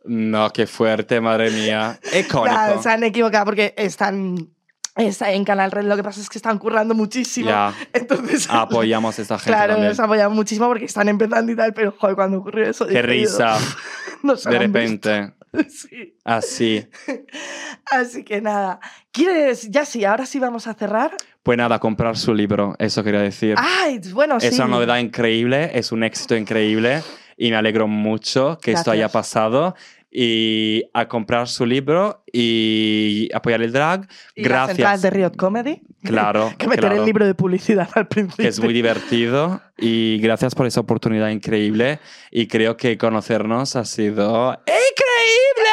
No, 0.05 0.51
qué 0.51 0.67
fuerte, 0.67 1.21
madre 1.21 1.51
mía. 1.51 2.01
Icónico. 2.13 2.55
Nada, 2.55 2.83
se 2.83 2.91
han 2.91 3.05
equivocado 3.05 3.45
porque 3.45 3.73
están, 3.77 4.52
está 4.97 5.33
en 5.33 5.45
Canal 5.45 5.71
Red, 5.71 5.85
lo 5.85 5.97
que 5.97 6.03
pasa 6.03 6.21
es 6.21 6.29
que 6.29 6.39
están 6.39 6.59
currando 6.59 6.95
muchísimo. 6.95 7.49
Ya. 7.49 7.75
Entonces, 7.93 8.47
Apoyamos 8.51 9.19
a 9.19 9.23
esta 9.23 9.39
gente 9.39 9.51
Claro, 9.53 9.73
también. 9.75 9.91
nos 9.91 10.01
apoyamos 10.01 10.37
muchísimo 10.37 10.69
porque 10.69 10.85
están 10.85 11.09
empezando 11.09 11.51
y 11.53 11.57
tal, 11.57 11.73
pero 11.73 11.95
joder, 11.99 12.15
cuando 12.17 12.39
ocurrió 12.39 12.69
eso... 12.69 12.87
Qué 12.87 13.03
risa. 13.03 13.59
De 14.23 14.59
repente. 14.59 15.33
Sí. 15.69 16.17
Así. 16.25 16.89
Así 17.91 18.25
que 18.25 18.41
nada. 18.41 18.81
¿Quieres? 19.11 19.71
Ya 19.71 19.85
sí, 19.85 20.03
ahora 20.03 20.25
sí 20.25 20.39
vamos 20.39 20.67
a 20.67 20.73
cerrar. 20.73 21.13
Pues 21.43 21.59
nada, 21.59 21.79
comprar 21.79 22.17
su 22.17 22.33
libro. 22.33 22.75
Eso 22.79 23.05
quería 23.05 23.21
decir. 23.21 23.57
Ay, 23.59 24.01
bueno, 24.15 24.41
sí. 24.41 24.47
Es 24.47 24.55
una 24.59 24.69
novedad 24.69 24.97
increíble, 24.97 25.71
es 25.75 25.93
un 25.93 26.05
éxito 26.05 26.35
increíble 26.37 27.03
y 27.37 27.51
me 27.51 27.57
alegro 27.57 27.87
mucho 27.87 28.59
que 28.63 28.73
esto 28.73 28.91
haya 28.93 29.03
Gracias. 29.03 29.13
pasado. 29.13 29.75
Y 30.15 30.85
a 30.93 31.09
comprar 31.09 31.49
su 31.49 31.65
libro 31.65 32.23
y 32.31 33.31
apoyar 33.33 33.63
el 33.63 33.73
drag. 33.73 34.07
Y 34.35 34.43
las 34.45 34.77
Gracias. 34.77 35.03
de 35.03 35.11
Riot 35.11 35.37
Comedy. 35.37 35.83
Claro, 36.05 36.53
que 36.59 36.67
meter 36.69 36.81
claro. 36.81 37.01
el 37.01 37.07
libro 37.07 37.25
de 37.25 37.35
publicidad 37.35 37.89
al 37.95 38.09
principio. 38.09 38.43
Que 38.43 38.49
es 38.49 38.61
muy 38.61 38.75
divertido 38.75 39.63
y 39.79 40.19
gracias 40.19 40.55
por 40.55 40.67
esa 40.67 40.81
oportunidad 40.81 41.31
increíble. 41.31 41.99
Y 42.31 42.47
creo 42.47 42.77
que 42.77 42.99
conocernos 42.99 43.75
ha 43.77 43.85
sido 43.87 44.53
increíble. 44.67 45.71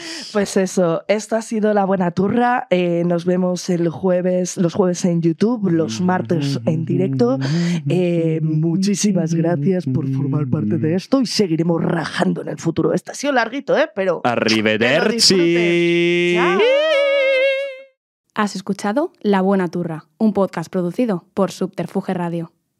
Pues 0.32 0.56
eso, 0.56 1.04
esto 1.08 1.36
ha 1.36 1.42
sido 1.42 1.74
La 1.74 1.84
Buena 1.84 2.10
Turra. 2.12 2.66
Eh, 2.70 3.02
nos 3.04 3.24
vemos 3.24 3.68
el 3.70 3.88
jueves, 3.88 4.56
los 4.56 4.74
jueves 4.74 5.04
en 5.04 5.22
YouTube, 5.22 5.70
los 5.70 6.00
martes 6.00 6.60
en 6.66 6.84
directo. 6.84 7.38
Eh, 7.88 8.40
muchísimas 8.42 9.34
gracias 9.34 9.86
por 9.86 10.10
formar 10.12 10.48
parte 10.48 10.78
de 10.78 10.94
esto 10.94 11.20
y 11.20 11.26
seguiremos 11.26 11.82
rajando 11.82 12.42
en 12.42 12.48
el 12.48 12.58
futuro. 12.58 12.92
Este 12.92 13.12
ha 13.12 13.14
sido 13.14 13.32
larguito, 13.32 13.76
¿eh? 13.76 13.90
Pero... 13.94 14.20
Arrivederci. 14.24 16.36
Has 18.34 18.56
escuchado 18.56 19.12
La 19.20 19.40
Buena 19.40 19.68
Turra, 19.68 20.06
un 20.18 20.32
podcast 20.32 20.70
producido 20.70 21.26
por 21.34 21.50
Subterfuge 21.50 22.14
Radio. 22.14 22.52